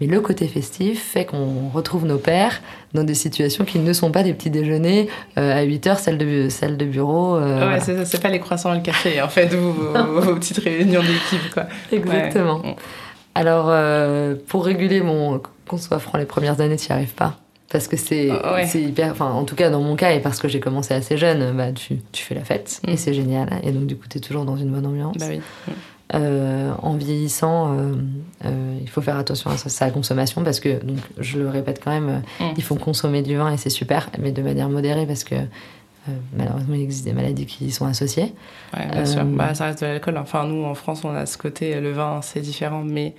Mais 0.00 0.08
le 0.08 0.20
côté 0.20 0.48
festif 0.48 1.00
fait 1.12 1.24
qu'on 1.24 1.68
retrouve 1.72 2.04
nos 2.04 2.18
pères 2.18 2.60
dans 2.94 3.04
des 3.04 3.14
situations 3.14 3.64
qui 3.64 3.78
ne 3.78 3.92
sont 3.92 4.10
pas 4.10 4.24
des 4.24 4.34
petits 4.34 4.50
déjeuners 4.50 5.08
euh, 5.38 5.56
à 5.56 5.62
8 5.62 5.86
heures, 5.86 5.98
salle 6.00 6.18
de, 6.18 6.48
salle 6.48 6.76
de 6.76 6.84
bureau. 6.84 7.36
euh, 7.36 7.60
ouais, 7.60 7.78
voilà. 7.80 8.04
c'est 8.04 8.20
pas 8.20 8.28
les 8.30 8.40
croissants 8.40 8.72
et 8.74 8.78
le 8.78 8.82
café, 8.82 9.22
en 9.22 9.28
fait, 9.28 9.54
ou 9.54 9.72
vos, 10.20 10.34
petites 10.34 10.58
réunions 10.58 11.00
d'équipe, 11.00 11.48
quoi. 11.52 11.64
Exactement. 11.92 12.60
Ouais. 12.62 12.74
Alors, 13.36 13.66
euh, 13.68 14.34
pour 14.48 14.64
réguler 14.64 15.00
mon. 15.00 15.40
Qu'on 15.66 15.78
soit 15.78 15.98
franc, 15.98 16.18
les 16.18 16.26
premières 16.26 16.60
années, 16.60 16.76
tu 16.76 16.88
n'y 16.90 16.92
arrives 16.96 17.14
pas. 17.14 17.38
Parce 17.70 17.88
que 17.88 17.96
c'est 17.96 18.30
ouais. 18.30 18.66
c'est 18.66 18.82
hyper. 18.82 19.10
Enfin, 19.12 19.30
en 19.30 19.44
tout 19.44 19.54
cas, 19.56 19.70
dans 19.70 19.80
mon 19.80 19.96
cas, 19.96 20.12
et 20.12 20.20
parce 20.20 20.38
que 20.40 20.46
j'ai 20.48 20.60
commencé 20.60 20.92
assez 20.92 21.16
jeune, 21.16 21.56
bah, 21.56 21.72
tu, 21.72 21.96
tu 22.12 22.22
fais 22.22 22.34
la 22.34 22.44
fête, 22.44 22.80
Mm. 22.86 22.90
et 22.90 22.96
c'est 22.96 23.14
génial. 23.14 23.48
Et 23.64 23.70
donc, 23.72 23.86
du 23.86 23.96
coup, 23.96 24.06
tu 24.08 24.18
es 24.18 24.20
toujours 24.20 24.44
dans 24.44 24.56
une 24.56 24.70
bonne 24.70 24.86
ambiance. 24.86 25.16
Bah 25.18 25.26
oui. 25.30 25.40
Euh, 26.14 26.72
en 26.82 26.94
vieillissant, 26.94 27.76
euh, 27.76 27.94
euh, 28.44 28.78
il 28.80 28.88
faut 28.88 29.00
faire 29.02 29.16
attention 29.18 29.50
à 29.50 29.56
sa, 29.56 29.90
consommation, 29.90 30.44
parce 30.44 30.60
que, 30.60 30.82
donc, 30.84 30.98
je 31.18 31.38
le 31.38 31.48
répète 31.48 31.80
quand 31.82 31.90
même, 31.90 32.22
Mm. 32.40 32.44
il 32.56 32.62
faut 32.62 32.76
consommer 32.76 33.22
du 33.22 33.36
vin, 33.36 33.50
et 33.52 33.56
c'est 33.56 33.70
super, 33.70 34.08
mais 34.20 34.30
de 34.32 34.40
manière 34.42 34.68
modérée, 34.68 35.06
parce 35.06 35.24
que. 35.24 35.34
euh, 35.34 36.12
malheureusement, 36.36 36.74
il 36.74 36.82
existe 36.82 37.04
des 37.06 37.14
maladies 37.14 37.46
qui 37.46 37.64
y 37.64 37.70
sont 37.72 37.86
associées. 37.86 38.32
Ouais, 38.76 38.86
bien 38.92 39.00
Euh, 39.00 39.06
sûr. 39.06 39.24
Bah, 39.24 39.54
ça 39.54 39.64
reste 39.66 39.80
de 39.80 39.86
l'alcool. 39.86 40.18
Enfin, 40.18 40.46
nous, 40.46 40.62
en 40.64 40.74
France, 40.74 41.00
on 41.04 41.14
a 41.14 41.24
ce 41.26 41.38
côté, 41.38 41.80
le 41.80 41.92
vin, 41.92 42.20
c'est 42.22 42.40
différent, 42.40 42.82
mais 42.84 43.14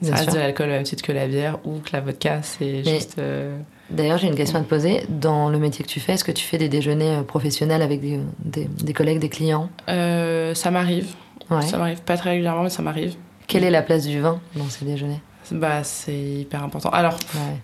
ça 0.00 0.06
Bien 0.08 0.10
reste 0.12 0.24
sûr. 0.24 0.32
de 0.34 0.38
l'alcool 0.38 0.68
au 0.68 0.72
même 0.72 0.82
titre 0.84 1.02
que 1.02 1.12
la 1.12 1.26
bière 1.26 1.58
ou 1.66 1.78
que 1.78 1.90
la 1.92 2.00
vodka. 2.00 2.40
C'est 2.42 2.82
juste. 2.82 3.18
euh, 3.18 3.56
D'ailleurs, 3.90 4.16
j'ai 4.18 4.26
une 4.28 4.34
question 4.34 4.58
à 4.58 4.62
te 4.62 4.68
poser. 4.68 5.02
Dans 5.10 5.48
le 5.50 5.58
métier 5.58 5.84
que 5.84 5.90
tu 5.90 6.00
fais, 6.00 6.14
est-ce 6.14 6.24
que 6.24 6.32
tu 6.32 6.44
fais 6.44 6.58
des 6.58 6.68
déjeuners 6.70 7.22
professionnels 7.26 7.82
avec 7.82 8.00
des, 8.00 8.18
des- 8.42 8.64
des 8.64 8.92
collègues, 8.94 9.18
des 9.20 9.28
clients? 9.28 9.68
Ça 9.86 10.70
m'arrive. 10.70 11.08
Ouais. 11.50 11.62
Ça 11.62 11.78
m'arrive 11.78 12.00
pas 12.02 12.16
très 12.16 12.30
régulièrement, 12.30 12.62
mais 12.64 12.70
ça 12.70 12.82
m'arrive. 12.82 13.14
Quelle 13.46 13.64
est 13.64 13.70
la 13.70 13.82
place 13.82 14.06
du 14.06 14.20
vin 14.20 14.40
dans 14.56 14.68
ces 14.68 14.84
déjeuners? 14.84 15.20
Bah, 15.52 15.84
c'est 15.84 16.16
hyper 16.18 16.62
important. 16.64 16.90
Alors, 16.90 17.14
Ouais. 17.34 17.60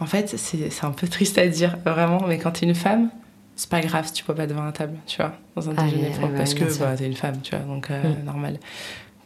en 0.00 0.06
fait, 0.06 0.34
c'est 0.38 0.84
un 0.84 0.90
peu 0.92 1.06
triste 1.08 1.36
à 1.38 1.46
dire, 1.46 1.76
vraiment, 1.84 2.22
mais 2.26 2.38
quand 2.38 2.52
t'es 2.52 2.66
une 2.66 2.74
femme, 2.74 3.10
c'est 3.56 3.68
pas 3.70 3.80
grave 3.80 4.06
si 4.06 4.12
tu 4.14 4.24
bois 4.24 4.34
pas 4.34 4.46
de 4.46 4.54
vin 4.54 4.68
à 4.68 4.72
table, 4.72 4.96
tu 5.06 5.16
vois, 5.18 5.32
dans 5.54 5.68
un 5.68 5.74
Ah, 5.76 5.82
déjeuner 5.84 6.10
propre, 6.10 6.34
parce 6.36 6.54
que 6.54 6.78
bah, 6.78 6.94
t'es 6.96 7.06
une 7.06 7.14
femme, 7.16 7.40
tu 7.42 7.54
vois, 7.54 7.64
donc 7.64 7.90
euh, 7.90 8.02
Mm. 8.02 8.24
normal. 8.24 8.58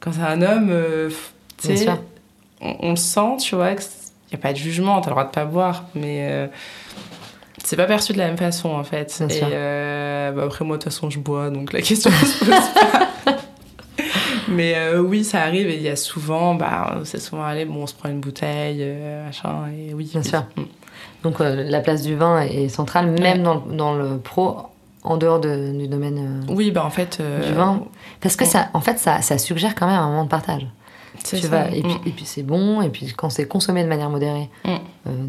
Quand 0.00 0.12
c'est 0.12 0.20
un 0.22 0.40
homme, 0.42 0.68
euh, 0.70 1.10
tu 1.58 1.76
sais, 1.76 1.88
on, 2.60 2.76
on 2.80 2.90
le 2.90 2.96
sent, 2.96 3.36
tu 3.40 3.54
vois, 3.54 3.74
qu'il 3.74 3.86
n'y 4.32 4.34
a 4.34 4.38
pas 4.38 4.52
de 4.52 4.58
jugement, 4.58 5.00
t'as 5.00 5.10
le 5.10 5.14
droit 5.14 5.24
de 5.24 5.30
pas 5.30 5.44
boire, 5.44 5.84
mais 5.94 6.28
euh, 6.30 6.46
c'est 7.62 7.76
pas 7.76 7.86
perçu 7.86 8.12
de 8.12 8.18
la 8.18 8.26
même 8.28 8.38
façon, 8.38 8.70
en 8.70 8.82
fait. 8.84 9.14
Bien 9.26 9.36
Et 9.36 9.40
euh, 9.52 10.32
bah, 10.32 10.42
après, 10.46 10.64
moi, 10.64 10.76
de 10.78 10.82
toute 10.82 10.92
façon, 10.92 11.10
je 11.10 11.18
bois, 11.18 11.50
donc 11.50 11.72
la 11.72 11.82
question 11.82 12.10
se 12.24 12.44
pose 12.44 12.68
pas. 12.74 12.99
Mais 14.50 14.74
euh, 14.76 15.00
oui, 15.00 15.24
ça 15.24 15.42
arrive 15.42 15.68
et 15.68 15.76
il 15.76 15.82
y 15.82 15.88
a 15.88 15.96
souvent, 15.96 16.54
bah, 16.54 17.00
c'est 17.04 17.20
souvent 17.20 17.44
allé, 17.44 17.64
bon, 17.64 17.82
on 17.82 17.86
se 17.86 17.94
prend 17.94 18.08
une 18.08 18.20
bouteille, 18.20 18.78
euh, 18.80 19.26
machin, 19.26 19.68
et 19.68 19.94
oui. 19.94 20.08
Bien 20.12 20.22
sûr. 20.22 20.44
Mm. 20.56 20.62
Donc 21.22 21.40
euh, 21.40 21.64
la 21.68 21.80
place 21.80 22.02
du 22.02 22.14
vin 22.16 22.40
est 22.42 22.68
centrale, 22.68 23.10
même 23.10 23.38
Ouais. 23.38 23.42
dans, 23.44 23.54
le- 23.66 23.76
dans 23.76 23.94
le 23.94 24.18
pro, 24.18 24.56
en 25.04 25.16
dehors 25.16 25.38
de- 25.40 25.72
du 25.78 25.86
domaine 25.88 26.42
euh, 26.48 26.52
Oui, 26.54 26.70
bah 26.70 26.84
en 26.84 26.90
fait. 26.90 27.18
euh, 27.20 27.46
du 27.46 27.52
vin. 27.54 27.82
Parce 28.20 28.36
que 28.36 28.44
ça, 28.44 28.68
en 28.74 28.80
fait, 28.80 28.98
ça, 28.98 29.22
ça 29.22 29.38
suggère 29.38 29.74
quand 29.74 29.86
même 29.86 29.98
un 29.98 30.08
moment 30.08 30.24
de 30.24 30.28
partage. 30.28 30.66
c'est 31.22 31.36
Tu 31.36 31.42
ça. 31.42 31.48
vas, 31.48 31.70
et 31.70 31.82
puis, 31.82 31.92
Mm. 31.92 32.00
et 32.08 32.10
puis 32.10 32.24
c'est 32.24 32.42
bon, 32.42 32.80
et 32.80 32.88
puis 32.88 33.12
quand 33.14 33.28
c'est 33.30 33.46
consommé 33.46 33.82
de 33.84 33.88
manière 33.88 34.08
modérée, 34.10 34.48
Mm. 34.64 34.76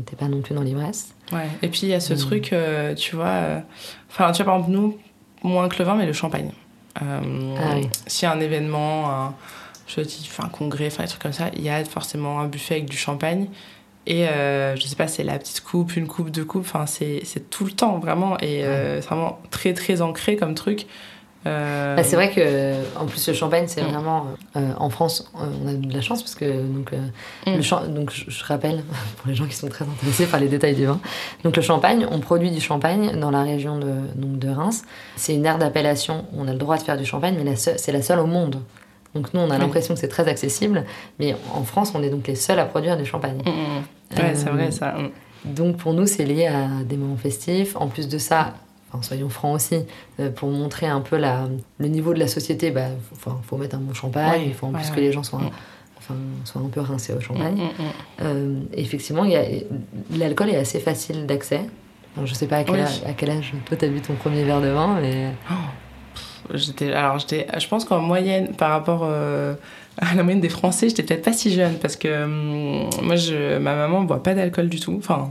t'es 0.05 0.15
pas 0.15 0.27
non 0.29 0.41
plus 0.41 0.55
dans 0.55 0.61
l'ivresse. 0.61 1.13
Ouais. 1.33 1.47
Et 1.61 1.67
puis 1.67 1.81
il 1.83 1.89
y 1.89 1.93
a 1.93 1.99
ce 1.99 2.13
Mm. 2.13 2.17
truc, 2.17 2.55
tu 2.97 3.15
vois. 3.15 3.61
Enfin, 4.09 4.31
tu 4.31 4.43
vois, 4.43 4.45
par 4.51 4.55
exemple, 4.59 4.71
nous, 4.71 4.97
moins 5.43 5.67
que 5.67 5.77
le 5.79 5.85
vin, 5.85 5.95
mais 5.95 6.05
le 6.05 6.13
champagne. 6.13 6.51
Euh, 7.01 7.55
Ah 7.59 7.75
oui. 7.75 7.89
S'il 8.07 8.27
y 8.27 8.31
a 8.31 8.33
un 8.33 8.39
événement, 8.39 9.09
un, 9.09 9.33
je 9.87 10.01
dis, 10.01 10.29
un 10.39 10.49
congrès, 10.49 10.87
enfin, 10.87 11.03
des 11.03 11.09
trucs 11.09 11.21
comme 11.21 11.33
ça, 11.33 11.49
il 11.55 11.61
y 11.61 11.69
a 11.69 11.83
forcément 11.85 12.39
un 12.39 12.47
buffet 12.47 12.75
avec 12.75 12.89
du 12.89 12.97
champagne. 12.97 13.47
Et 14.07 14.27
euh, 14.27 14.75
je 14.75 14.81
sais 14.87 14.95
pas, 14.95 15.07
c'est 15.07 15.23
la 15.23 15.37
petite 15.37 15.61
coupe, 15.61 15.95
une 15.95 16.07
coupe, 16.07 16.31
deux 16.31 16.43
coupes, 16.45 16.65
enfin, 16.65 16.85
c'est 16.87 17.49
tout 17.49 17.65
le 17.65 17.71
temps, 17.71 17.99
vraiment. 17.99 18.37
Et 18.39 18.63
euh, 18.63 18.99
c'est 18.99 19.07
vraiment 19.07 19.39
très, 19.51 19.73
très 19.73 20.01
ancré 20.01 20.37
comme 20.37 20.55
truc. 20.55 20.87
Euh, 21.47 21.95
Bah, 21.95 22.03
c'est 22.03 22.15
vrai 22.15 22.29
que, 22.29 22.73
en 22.99 23.05
plus, 23.05 23.27
le 23.27 23.33
champagne, 23.33 23.63
c'est 23.67 23.81
Mm. 23.81 23.87
vraiment. 23.87 24.27
euh, 24.55 24.69
en 24.77 24.89
France, 24.89 25.31
euh, 25.35 25.45
on 25.63 25.67
a 25.67 25.73
de 25.73 25.93
la 25.93 26.01
chance 26.01 26.21
parce 26.21 26.35
que. 26.35 26.45
Donc, 26.45 26.93
euh, 26.93 26.97
Mm. 27.47 27.55
le 27.57 27.61
champ- 27.61 27.87
donc 27.87 28.11
je, 28.11 28.43
rappelle, 28.43 28.83
pour 29.17 29.27
les 29.27 29.33
gens 29.35 29.45
qui 29.47 29.55
sont 29.55 29.67
très 29.67 29.85
intéressés 29.85 30.25
par 30.27 30.39
les 30.39 30.47
détails 30.47 30.75
du 30.75 30.85
vin. 30.85 30.99
Donc, 31.43 31.55
le 31.55 31.61
champagne, 31.61 32.05
on 32.11 32.19
produit 32.19 32.51
du 32.51 32.61
champagne 32.61 33.19
dans 33.19 33.31
la 33.31 33.41
région 33.43 33.79
de, 33.79 33.91
donc, 34.15 34.37
de 34.39 34.49
Reims. 34.49 34.83
C'est 35.15 35.33
une 35.33 35.45
aire 35.45 35.57
d'appellation, 35.57 36.25
on 36.37 36.47
a 36.47 36.51
le 36.51 36.57
droit 36.59 36.77
de 36.77 36.83
faire 36.83 36.97
du 36.97 37.05
champagne, 37.05 37.35
mais 37.43 37.55
c'est 37.55 37.91
la 37.91 38.01
seule 38.01 38.19
au 38.19 38.27
monde. 38.27 38.57
Donc, 39.15 39.33
nous, 39.33 39.41
on 39.41 39.49
a 39.49 39.55
Oui. 39.55 39.59
l'impression 39.59 39.93
que 39.95 39.99
c'est 39.99 40.07
très 40.07 40.27
accessible, 40.29 40.85
mais 41.19 41.35
en 41.53 41.63
France, 41.63 41.91
on 41.95 42.03
est 42.03 42.09
donc 42.09 42.27
les 42.27 42.35
seuls 42.35 42.59
à 42.59 42.65
produire 42.65 42.95
du 42.97 43.05
champagne. 43.05 43.41
Mm, 43.45 43.49
mm. 43.49 44.19
Ouais, 44.19 44.35
c'est 44.35 44.49
vrai, 44.49 44.71
ça. 44.71 44.93
mm. 44.93 45.09
Donc 45.43 45.77
pour 45.77 45.93
nous, 45.93 46.05
c'est 46.05 46.23
lié 46.23 46.45
à 46.45 46.83
des 46.85 46.97
moments 46.97 47.17
festifs. 47.17 47.75
En 47.75 47.87
plus 47.87 48.07
de 48.07 48.19
ça, 48.19 48.53
enfin, 48.93 49.01
soyons 49.01 49.29
francs 49.29 49.55
aussi, 49.55 49.75
euh, 50.19 50.29
pour 50.29 50.49
montrer 50.49 50.87
un 50.87 51.01
peu 51.01 51.17
la, 51.17 51.47
le 51.77 51.87
niveau 51.87 52.13
de 52.13 52.19
la 52.19 52.27
société, 52.27 52.67
il 52.67 52.73
bah, 52.73 52.87
faut, 53.17 53.31
faut 53.47 53.57
mettre 53.57 53.75
un 53.75 53.79
bon 53.79 53.93
champagne, 53.93 54.41
Ouais, 54.41 54.47
il 54.47 54.53
faut 54.53 54.67
en 54.67 54.73
ouais, 54.73 54.79
plus 54.81 54.91
que 54.91 54.99
les 54.99 55.11
gens 55.11 55.23
soient, 55.23 55.39
Mm. 55.39 55.49
enfin, 55.97 56.15
soient 56.45 56.61
un 56.61 56.69
peu 56.69 56.81
rincés 56.81 57.13
au 57.13 57.19
champagne. 57.21 57.55
Mm, 57.55 57.83
mm. 57.83 57.87
Euh, 58.21 58.59
effectivement, 58.73 59.25
l'alcool 60.17 60.49
est 60.49 60.57
assez 60.57 60.79
facile 60.79 61.25
d'accès. 61.25 61.61
Je 62.25 62.33
sais 62.33 62.47
pas 62.47 62.57
à 62.57 62.63
quel, 62.65 62.75
Oui. 62.75 62.81
âge, 62.81 63.01
à 63.05 63.13
quel 63.13 63.29
âge 63.29 63.53
toi 63.65 63.77
t'as 63.77 63.87
bu 63.87 64.01
ton 64.01 64.15
premier 64.15 64.43
verre 64.43 64.59
de 64.61 64.67
vin, 64.67 64.97
mais 65.01 65.31
J'étais, 66.53 66.91
alors 66.91 67.19
j'étais, 67.19 67.47
je 67.57 67.67
pense 67.67 67.85
qu'en 67.85 67.99
moyenne, 68.01 68.53
par 68.55 68.71
rapport 68.71 69.01
euh, 69.03 69.53
à 69.97 70.15
la 70.15 70.23
moyenne 70.23 70.41
des 70.41 70.49
Français, 70.49 70.89
j'étais 70.89 71.03
peut-être 71.03 71.23
pas 71.23 71.33
si 71.33 71.53
jeune 71.53 71.75
parce 71.75 71.95
que 71.95 72.23
hum, 72.25 72.89
moi, 73.01 73.15
je, 73.15 73.57
ma 73.57 73.75
maman 73.75 74.01
boit 74.01 74.21
pas 74.23 74.33
d'alcool 74.33 74.67
du 74.67 74.79
tout. 74.79 74.95
Enfin, 74.97 75.29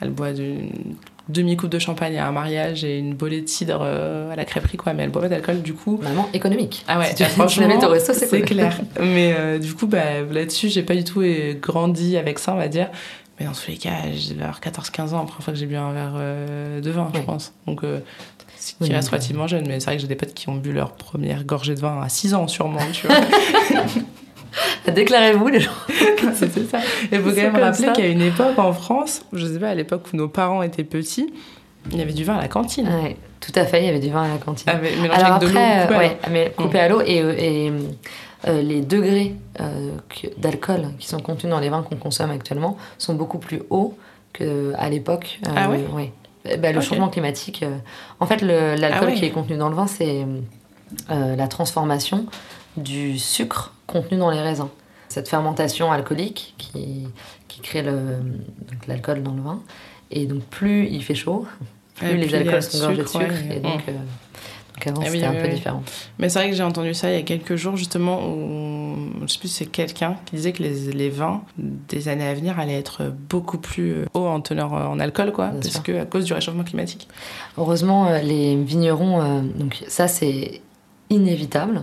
elle 0.00 0.10
boit 0.10 0.30
une 0.30 0.70
demi-coupe 1.30 1.70
de 1.70 1.78
champagne 1.78 2.18
à 2.18 2.26
un 2.26 2.32
mariage 2.32 2.84
et 2.84 2.98
une 2.98 3.14
bolée 3.14 3.40
de 3.40 3.48
cidre 3.48 3.80
euh, 3.82 4.30
à 4.32 4.36
la 4.36 4.44
crêperie, 4.44 4.76
quoi. 4.76 4.92
Mais 4.92 5.04
elle 5.04 5.10
boit 5.10 5.22
pas 5.22 5.28
d'alcool 5.28 5.62
du 5.62 5.74
coup. 5.74 5.98
maman 6.02 6.28
économique. 6.32 6.84
Ah 6.88 6.98
ouais, 6.98 7.06
Si 7.10 7.14
tu, 7.16 7.24
franchement, 7.24 7.46
tu 7.64 7.68
l'invites 7.68 7.84
au 7.84 7.88
resto, 7.90 8.12
c'est 8.12 8.28
cool. 8.28 8.42
clair. 8.42 8.78
Mais 9.00 9.34
euh, 9.38 9.58
du 9.58 9.74
coup, 9.74 9.86
bah, 9.86 10.22
là-dessus, 10.30 10.68
j'ai 10.68 10.82
pas 10.82 10.94
du 10.94 11.04
tout 11.04 11.20
euh, 11.22 11.54
grandi 11.60 12.16
avec 12.16 12.38
ça, 12.38 12.52
on 12.54 12.56
va 12.58 12.68
dire. 12.68 12.88
Mais 13.38 13.46
dans 13.46 13.52
tous 13.52 13.68
les 13.68 13.76
cas, 13.78 13.90
j'ai 14.14 14.34
vers 14.34 14.60
14-15 14.60 15.14
ans, 15.14 15.20
la 15.20 15.24
première 15.24 15.42
fois 15.42 15.52
que 15.54 15.58
j'ai 15.58 15.64
bu 15.66 15.76
un 15.76 15.92
verre 15.92 16.12
euh, 16.16 16.80
de 16.80 16.90
vin, 16.90 17.10
je 17.14 17.20
pense. 17.20 17.54
Donc, 17.66 17.84
euh, 17.84 18.00
ce 18.58 18.74
Oui, 18.82 18.88
qui 18.88 18.94
reste 18.94 19.08
relativement 19.08 19.46
jeune. 19.46 19.66
Mais 19.66 19.80
c'est 19.80 19.86
vrai 19.86 19.96
que 19.96 20.02
j'ai 20.02 20.08
des 20.08 20.14
potes 20.16 20.34
qui 20.34 20.50
ont 20.50 20.56
bu 20.56 20.72
leur 20.72 20.92
première 20.92 21.44
gorgée 21.44 21.74
de 21.74 21.80
vin 21.80 22.02
à 22.02 22.08
6 22.10 22.34
ans, 22.34 22.46
sûrement, 22.48 22.80
tu 22.92 23.06
vois. 23.06 23.16
Déclarez-vous 24.94 25.48
les 25.48 25.60
gens. 25.60 25.70
C'était 26.34 26.64
ça. 26.64 26.78
Il 27.12 27.20
faut 27.20 27.30
quand 27.30 27.36
même 27.36 27.56
rappeler 27.56 27.92
qu'à 27.92 28.06
une 28.06 28.22
époque 28.22 28.58
en 28.58 28.72
France, 28.72 29.22
je 29.32 29.46
sais 29.46 29.58
pas, 29.58 29.70
à 29.70 29.74
l'époque 29.74 30.06
où 30.12 30.16
nos 30.16 30.28
parents 30.28 30.62
étaient 30.62 30.84
petits, 30.84 31.32
il 31.90 31.98
y 31.98 32.02
avait 32.02 32.12
du 32.12 32.24
vin 32.24 32.36
à 32.36 32.42
la 32.42 32.48
cantine. 32.48 32.88
Ouais, 32.88 33.16
tout 33.40 33.52
à 33.54 33.64
fait, 33.64 33.80
il 33.82 33.86
y 33.86 33.88
avait 33.88 34.00
du 34.00 34.10
vin 34.10 34.24
à 34.24 34.28
la 34.28 34.36
cantine. 34.36 34.68
Avec, 34.68 35.00
mélangé 35.00 35.20
Alors 35.20 35.36
avec 35.36 35.48
de 35.48 35.56
après, 35.56 35.82
coupée, 35.86 35.94
euh, 35.94 35.98
ouais, 35.98 36.18
mais 36.30 36.52
coupé 36.56 36.78
à 36.78 36.88
l'eau 36.88 37.00
et, 37.04 37.16
et, 37.16 37.72
euh, 38.48 38.62
les 38.62 38.80
degrés 38.80 39.34
euh, 39.60 39.90
d'alcool 40.38 40.88
qui 40.98 41.06
sont 41.08 41.20
contenus 41.20 41.50
dans 41.50 41.60
les 41.60 41.68
vins 41.68 41.82
qu'on 41.82 41.96
consomme 41.96 42.30
actuellement 42.30 42.78
sont 42.96 43.14
beaucoup 43.14 43.38
plus 43.38 43.62
hauts 43.68 43.96
qu'à 44.32 44.88
l'époque. 44.88 45.40
euh, 45.46 45.52
Ah 45.56 45.68
ouais? 45.68 46.12
Eh 46.46 46.56
ben, 46.56 46.74
le 46.74 46.80
changement 46.80 47.08
climatique. 47.08 47.64
En 48.18 48.26
fait, 48.26 48.40
l'alcool 48.40 49.10
Ah 49.12 49.12
qui 49.12 49.26
est 49.26 49.30
contenu 49.30 49.56
dans 49.58 49.68
le 49.68 49.74
vin, 49.74 49.86
c'est 49.86 50.24
la 51.08 51.48
transformation 51.48 52.24
du 52.76 53.18
sucre 53.18 53.74
contenu 53.86 54.18
dans 54.18 54.30
les 54.30 54.40
raisins. 54.40 54.68
Cette 55.08 55.28
fermentation 55.28 55.90
alcoolique 55.90 56.54
qui, 56.58 57.08
qui 57.48 57.60
crée 57.60 57.84
l'alcool 58.86 59.22
dans 59.22 59.32
le 59.34 59.42
vin. 59.42 59.60
Et 60.12 60.26
donc, 60.26 60.42
plus 60.44 60.86
il 60.88 61.02
fait 61.04 61.14
chaud, 61.14 61.46
plus 61.96 62.08
Et 62.08 62.16
les 62.16 62.34
alcools 62.34 62.62
sont 62.62 62.78
gorgés 62.78 62.96
de 63.02 63.06
sucre, 63.06 63.24
ouais, 63.24 63.56
et 63.56 63.60
donc, 63.60 63.80
euh, 63.88 63.92
donc 63.92 64.86
avant, 64.86 65.00
Ah 65.02 65.06
oui, 65.06 65.10
c'était 65.12 65.26
un 65.26 65.32
oui, 65.32 65.38
peu 65.42 65.48
oui. 65.48 65.54
différent. 65.54 65.82
Mais 66.18 66.28
c'est 66.28 66.38
vrai 66.38 66.50
que 66.50 66.56
j'ai 66.56 66.62
entendu 66.62 66.94
ça 66.94 67.10
il 67.10 67.16
y 67.16 67.18
a 67.18 67.22
quelques 67.22 67.56
jours, 67.56 67.76
justement, 67.76 68.20
où 68.28 68.96
je 69.22 69.32
sais 69.32 69.38
plus 69.38 69.48
c'est 69.48 69.66
quelqu'un 69.66 70.16
qui 70.26 70.36
disait 70.36 70.52
que 70.52 70.62
les, 70.62 70.92
les 70.92 71.10
vins 71.10 71.42
des 71.58 72.08
années 72.08 72.26
à 72.26 72.34
venir 72.34 72.58
allaient 72.58 72.78
être 72.78 73.12
beaucoup 73.28 73.58
plus 73.58 73.92
euh, 73.92 74.04
hauts 74.14 74.26
en 74.26 74.40
teneur 74.40 74.74
euh, 74.74 74.86
en 74.86 74.98
alcool, 75.00 75.32
quoi, 75.32 75.48
Bien 75.48 75.60
parce 75.60 75.74
sûr. 75.74 75.82
que 75.82 76.00
à 76.00 76.06
cause 76.06 76.24
du 76.24 76.32
réchauffement 76.32 76.64
climatique. 76.64 77.08
Heureusement, 77.58 78.10
les 78.22 78.56
vignerons, 78.56 79.20
euh, 79.20 79.40
donc 79.42 79.82
ça 79.88 80.08
c'est 80.08 80.60
inévitable. 81.10 81.82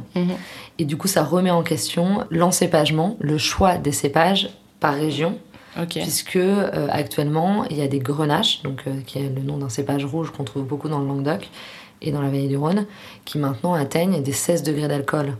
Et 0.79 0.85
du 0.85 0.97
coup, 0.97 1.07
ça 1.07 1.23
remet 1.23 1.51
en 1.51 1.63
question 1.63 2.23
l'encépagement, 2.31 3.17
le 3.19 3.37
choix 3.37 3.77
des 3.77 3.91
cépages 3.91 4.49
par 4.79 4.93
région. 4.95 5.37
Puisque 6.01 6.37
euh, 6.37 6.87
actuellement 6.89 7.63
il 7.69 7.77
y 7.77 7.81
a 7.83 7.87
des 7.87 7.99
grenaches, 7.99 8.63
donc 8.63 8.81
euh, 8.87 8.99
qui 9.05 9.19
est 9.19 9.29
le 9.29 9.41
nom 9.43 9.57
d'un 9.57 9.69
cépage 9.69 10.05
rouge 10.05 10.31
qu'on 10.31 10.43
trouve 10.43 10.63
beaucoup 10.65 10.89
dans 10.89 10.97
le 10.97 11.05
Languedoc 11.05 11.47
et 12.01 12.11
dans 12.11 12.21
la 12.21 12.29
vallée 12.29 12.47
du 12.47 12.57
Rhône, 12.57 12.87
qui 13.25 13.37
maintenant 13.37 13.75
atteignent 13.75 14.23
des 14.23 14.31
16 14.31 14.63
degrés 14.63 14.87
d'alcool 14.87 15.37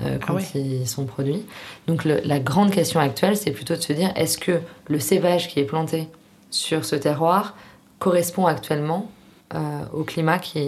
euh, 0.00 0.16
quand 0.26 0.34
Ah 0.34 0.36
ouais. 0.36 0.60
ils 0.82 0.88
sont 0.88 1.04
produits. 1.04 1.42
Donc 1.86 2.04
le- 2.06 2.22
la 2.24 2.38
grande 2.40 2.70
question 2.70 2.98
actuelle, 2.98 3.36
c'est 3.36 3.50
plutôt 3.50 3.76
de 3.76 3.80
se 3.82 3.92
dire 3.92 4.10
est-ce 4.16 4.38
que 4.38 4.60
le 4.88 4.98
cépage 5.00 5.48
qui 5.48 5.60
est 5.60 5.64
planté 5.64 6.08
sur 6.50 6.86
ce 6.86 6.96
terroir 6.96 7.54
correspond 7.98 8.46
actuellement 8.46 9.10
au 9.92 10.02
climat 10.02 10.38
qui, 10.38 10.58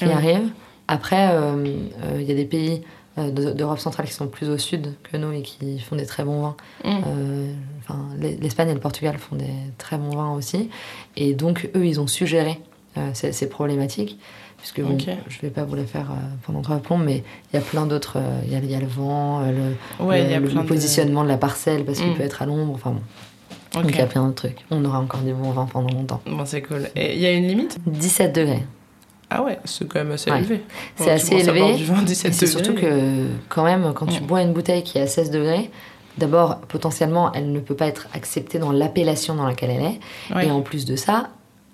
arrive 0.00 0.48
Après, 0.88 1.30
euh, 1.32 1.52
euh, 2.04 2.18
il 2.20 2.26
y 2.26 2.32
a 2.32 2.34
des 2.34 2.44
pays 2.46 2.82
euh, 3.18 3.30
de- 3.30 3.52
d'Europe 3.52 3.78
centrale 3.78 4.06
qui 4.06 4.12
sont 4.12 4.26
plus 4.28 4.48
au 4.48 4.58
sud 4.58 4.94
que 5.10 5.16
nous 5.16 5.32
et 5.32 5.42
qui 5.42 5.78
font 5.80 5.96
des 5.96 6.06
très 6.06 6.24
bons 6.24 6.40
vins. 6.42 6.56
Mm. 6.84 6.88
Euh, 7.06 7.52
enfin, 7.80 7.98
L'Espagne 8.20 8.70
et 8.70 8.74
le 8.74 8.80
Portugal 8.80 9.18
font 9.18 9.36
des 9.36 9.50
très 9.76 9.98
bons 9.98 10.10
vins 10.16 10.32
aussi. 10.32 10.70
Et 11.16 11.34
donc, 11.34 11.68
eux, 11.76 11.84
ils 11.86 12.00
ont 12.00 12.06
suggéré 12.06 12.60
euh, 12.96 13.10
ces, 13.14 13.32
ces 13.32 13.48
problématiques. 13.48 14.18
Puisque 14.58 14.80
bon, 14.80 14.98
je 14.98 15.10
ne 15.10 15.40
vais 15.42 15.50
pas 15.50 15.62
vous 15.62 15.76
les 15.76 15.84
faire 15.84 16.10
euh, 16.10 16.14
pendant 16.44 16.62
trois 16.62 16.78
plombs, 16.78 16.98
mais 16.98 17.22
il 17.52 17.56
y 17.56 17.58
a 17.58 17.62
plein 17.62 17.86
d'autres. 17.86 18.18
Il 18.46 18.52
y, 18.52 18.56
a, 18.56 18.58
il 18.58 18.68
y 18.70 18.74
a 18.74 18.80
le 18.80 18.86
vent, 18.88 19.40
le, 19.42 20.04
Ouais, 20.04 20.18
le- 20.20 20.24
il 20.26 20.30
y 20.32 20.34
a 20.34 20.40
le 20.40 20.48
plein 20.48 20.62
de- 20.62 20.66
positionnement 20.66 21.22
de... 21.22 21.28
la 21.28 21.36
parcelle, 21.38 21.84
parce 21.84 21.98
qu'il 22.00 22.10
Mm. 22.10 22.14
peut 22.14 22.22
être 22.24 22.42
à 22.42 22.46
l'ombre. 22.46 22.74
Enfin 22.74 22.90
bon. 22.92 23.80
Donc 23.82 23.90
il 23.90 23.96
y 23.96 24.00
a 24.00 24.06
plein 24.06 24.22
d'autres 24.24 24.34
trucs. 24.48 24.64
On 24.70 24.84
aura 24.84 24.98
encore 24.98 25.20
du 25.20 25.32
bon 25.32 25.50
vin 25.50 25.66
pendant 25.66 25.92
longtemps. 25.94 26.20
Bon, 26.26 26.44
c'est 26.44 26.62
cool. 26.62 26.88
Et 26.96 27.14
il 27.14 27.20
y 27.20 27.26
a 27.26 27.32
une 27.32 27.46
limite? 27.46 27.78
17 27.86 28.34
degrés. 28.34 28.64
Ah 29.30 29.42
ouais, 29.42 29.58
c'est 29.64 29.86
quand 29.86 29.98
même 29.98 30.12
assez 30.12 30.30
Ouais. 30.30 30.38
élevé. 30.38 30.62
C'est 30.96 31.10
assez 31.10 31.34
élevé. 31.36 31.74
Du 31.76 31.84
vin 31.84 32.02
17 32.02 32.30
Et 32.32 32.34
c'est 32.34 32.46
surtout 32.46 32.74
que, 32.74 33.26
quand 33.48 33.64
même, 33.64 33.92
quand 33.94 34.06
tu 34.06 34.20
bois 34.22 34.40
une 34.42 34.52
bouteille 34.52 34.82
qui 34.82 34.96
est 34.98 35.02
à 35.02 35.06
16 35.06 35.30
degrés, 35.30 35.70
d'abord, 36.16 36.58
potentiellement, 36.60 37.30
elle 37.32 37.52
ne 37.52 37.60
peut 37.60 37.74
pas 37.76 37.86
être 37.86 38.08
acceptée 38.14 38.58
dans 38.58 38.72
l'appellation 38.72 39.34
dans 39.34 39.46
laquelle 39.46 39.70
elle 39.70 39.82
est. 39.82 40.34
Ouais. 40.34 40.46
Et 40.46 40.50
en 40.50 40.62
plus 40.62 40.84
de 40.86 40.96
ça, 40.96 41.28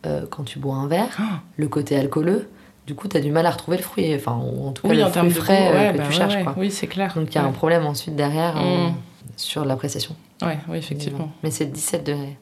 euh, 0.07 0.27
quand 0.29 0.43
tu 0.43 0.59
bois 0.59 0.75
un 0.75 0.89
verre, 0.89 1.17
Ah. 1.19 1.41
le 1.57 1.69
côté 1.69 1.97
alcooleux, 1.97 2.49
du 2.87 2.95
coup, 2.95 3.09
tu 3.09 3.17
as 3.17 3.21
du 3.21 3.31
mal 3.31 3.47
à 3.47 3.51
retrouver 3.53 3.77
le 3.79 3.83
fruit. 3.85 4.15
Enfin, 4.15 4.33
en 4.33 4.73
tout 4.73 4.83
cas, 4.83 4.89
Oui, 4.89 4.97
le 4.97 5.05
en 5.05 5.11
fruit 5.11 5.31
frais 5.31 5.57
goût, 5.71 5.77
euh, 5.79 5.87
ouais, 5.87 5.93
que 5.93 5.99
bah 5.99 6.05
tu 6.09 6.13
cherches. 6.13 6.35
ouais. 6.35 6.43
quoi. 6.43 6.55
Oui, 6.59 6.71
c'est 6.71 6.87
clair. 6.89 7.13
Donc 7.15 7.29
il 7.31 7.35
y 7.37 7.39
a 7.39 7.45
un 7.45 7.53
problème 7.53 7.87
ensuite 7.87 8.15
derrière 8.17 8.57
euh, 8.59 8.89
Mm. 8.89 8.95
sur 9.37 9.65
l'appréciation. 9.65 10.15
Ouais, 10.43 10.59
oui, 10.69 10.79
effectivement. 10.79 11.31
Mais 11.43 11.51
c'est 11.51 11.67
17 11.67 12.05
degrés. 12.05 12.37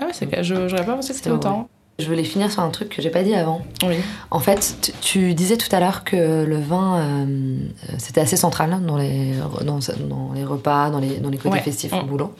Ah 0.00 0.04
ouais, 0.04 0.12
c'est 0.12 0.28
je- 0.44 0.68
j'aurais 0.68 0.84
pas 0.84 0.94
pensé 0.94 1.08
que 1.12 1.16
c'était 1.16 1.30
autant. 1.30 1.68
Je 2.00 2.06
voulais 2.06 2.24
finir 2.24 2.50
sur 2.50 2.60
un 2.62 2.70
truc 2.70 2.88
que 2.88 3.00
j'ai 3.00 3.10
pas 3.10 3.22
dit 3.22 3.34
avant. 3.34 3.62
Oui. 3.84 3.94
En 4.32 4.40
fait, 4.40 4.92
tu, 5.00 5.32
disais 5.34 5.56
tout 5.56 5.68
à 5.70 5.78
l'heure 5.78 6.02
que 6.02 6.44
le 6.44 6.58
vin, 6.58 6.96
euh, 6.98 7.24
euh, 7.24 7.94
c'était 7.98 8.20
assez 8.20 8.36
central 8.36 8.84
dans 8.84 8.96
les, 8.96 9.32
dans, 9.64 9.78
dans 10.08 10.32
les 10.34 10.44
repas, 10.44 10.90
dans 10.90 10.98
les, 10.98 11.18
dans 11.18 11.30
les 11.30 11.38
côtés 11.38 11.50
Ouais. 11.56 11.60
festifs 11.62 11.92
Mm. 11.92 11.98
au 12.00 12.04
boulot. 12.04 12.34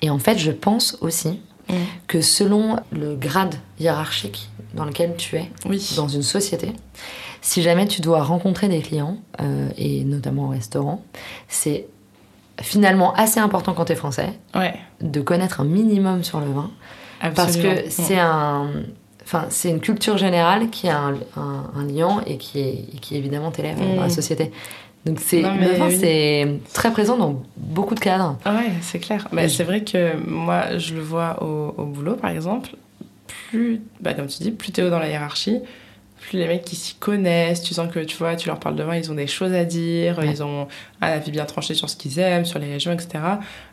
Et 0.00 0.10
en 0.10 0.18
fait, 0.20 0.38
je 0.38 0.52
pense 0.52 0.96
aussi 1.00 1.40
Mm. 1.68 1.74
que 2.06 2.20
selon 2.22 2.76
le 2.92 3.14
grade 3.16 3.56
hiérarchique 3.80 4.48
dans 4.74 4.84
lequel 4.86 5.16
tu 5.18 5.36
es 5.36 5.50
Oui. 5.66 5.92
dans 5.96 6.08
une 6.08 6.22
société, 6.22 6.72
si 7.42 7.60
jamais 7.62 7.86
tu 7.88 8.00
dois 8.00 8.22
rencontrer 8.22 8.68
des 8.68 8.80
clients, 8.80 9.18
euh, 9.42 9.68
et 9.76 10.04
notamment 10.04 10.44
au 10.44 10.48
restaurant, 10.48 11.02
c'est 11.48 11.86
finalement 12.62 13.12
assez 13.14 13.38
important 13.40 13.74
quand 13.74 13.84
tu 13.86 13.92
es 13.92 13.96
français 13.96 14.32
Ouais. 14.54 14.74
de 15.02 15.20
connaître 15.20 15.60
un 15.60 15.64
minimum 15.64 16.22
sur 16.24 16.40
le 16.40 16.46
vin 16.50 16.70
parce 17.34 17.56
que 17.56 17.88
c'est 17.90 18.18
un 18.18 18.70
enfin 19.24 19.46
c'est 19.50 19.68
une 19.70 19.80
culture 19.80 20.16
générale 20.18 20.70
qui 20.70 20.88
a 20.88 20.98
un, 20.98 21.14
un, 21.36 21.64
un 21.76 21.84
lien 21.86 22.22
et 22.26 22.38
qui 22.38 22.60
est 22.60 22.84
qui 23.00 23.16
évidemment 23.16 23.50
t'élève 23.50 23.78
dans 23.78 24.00
la 24.00 24.06
Mm. 24.06 24.10
société 24.10 24.52
donc 25.06 25.20
c'est 25.20 25.44
oui. 26.44 26.60
très 26.74 26.90
présent 26.90 27.16
dans 27.16 27.42
beaucoup 27.56 27.94
de 27.94 28.00
cadres 28.00 28.36
Ah 28.44 28.56
Ouais, 28.56 28.72
c'est 28.82 28.98
clair. 28.98 29.26
Bah, 29.32 29.48
c'est 29.48 29.64
vrai 29.64 29.82
que 29.82 30.16
moi, 30.26 30.76
je 30.76 30.94
le 30.94 31.00
vois 31.00 31.42
au, 31.42 31.72
au 31.78 31.84
boulot, 31.84 32.16
par 32.16 32.30
exemple. 32.30 32.70
Plus, 33.48 33.80
bah, 34.00 34.12
comme 34.12 34.26
tu 34.26 34.42
dis, 34.42 34.50
plus 34.50 34.72
t'es 34.72 34.82
haut 34.82 34.90
dans 34.90 34.98
la 34.98 35.08
hiérarchie, 35.08 35.60
plus 36.20 36.38
les 36.38 36.46
mecs 36.46 36.64
qui 36.64 36.76
s'y 36.76 36.94
connaissent, 36.94 37.62
tu 37.62 37.74
sens 37.74 37.92
que 37.92 38.00
tu 38.00 38.16
vois, 38.16 38.36
tu 38.36 38.48
leur 38.48 38.58
parles 38.58 38.76
de 38.76 38.82
vin, 38.82 38.96
ils 38.96 39.10
ont 39.10 39.14
des 39.14 39.26
choses 39.26 39.52
à 39.52 39.64
dire, 39.64 40.18
Ouais. 40.18 40.28
ils 40.30 40.42
ont 40.42 40.68
un 41.00 41.06
avis 41.08 41.30
bien 41.30 41.44
tranché 41.44 41.74
sur 41.74 41.88
ce 41.88 41.96
qu'ils 41.96 42.18
aiment, 42.18 42.44
sur 42.44 42.58
les 42.58 42.70
régions, 42.70 42.92
etc. 42.92 43.22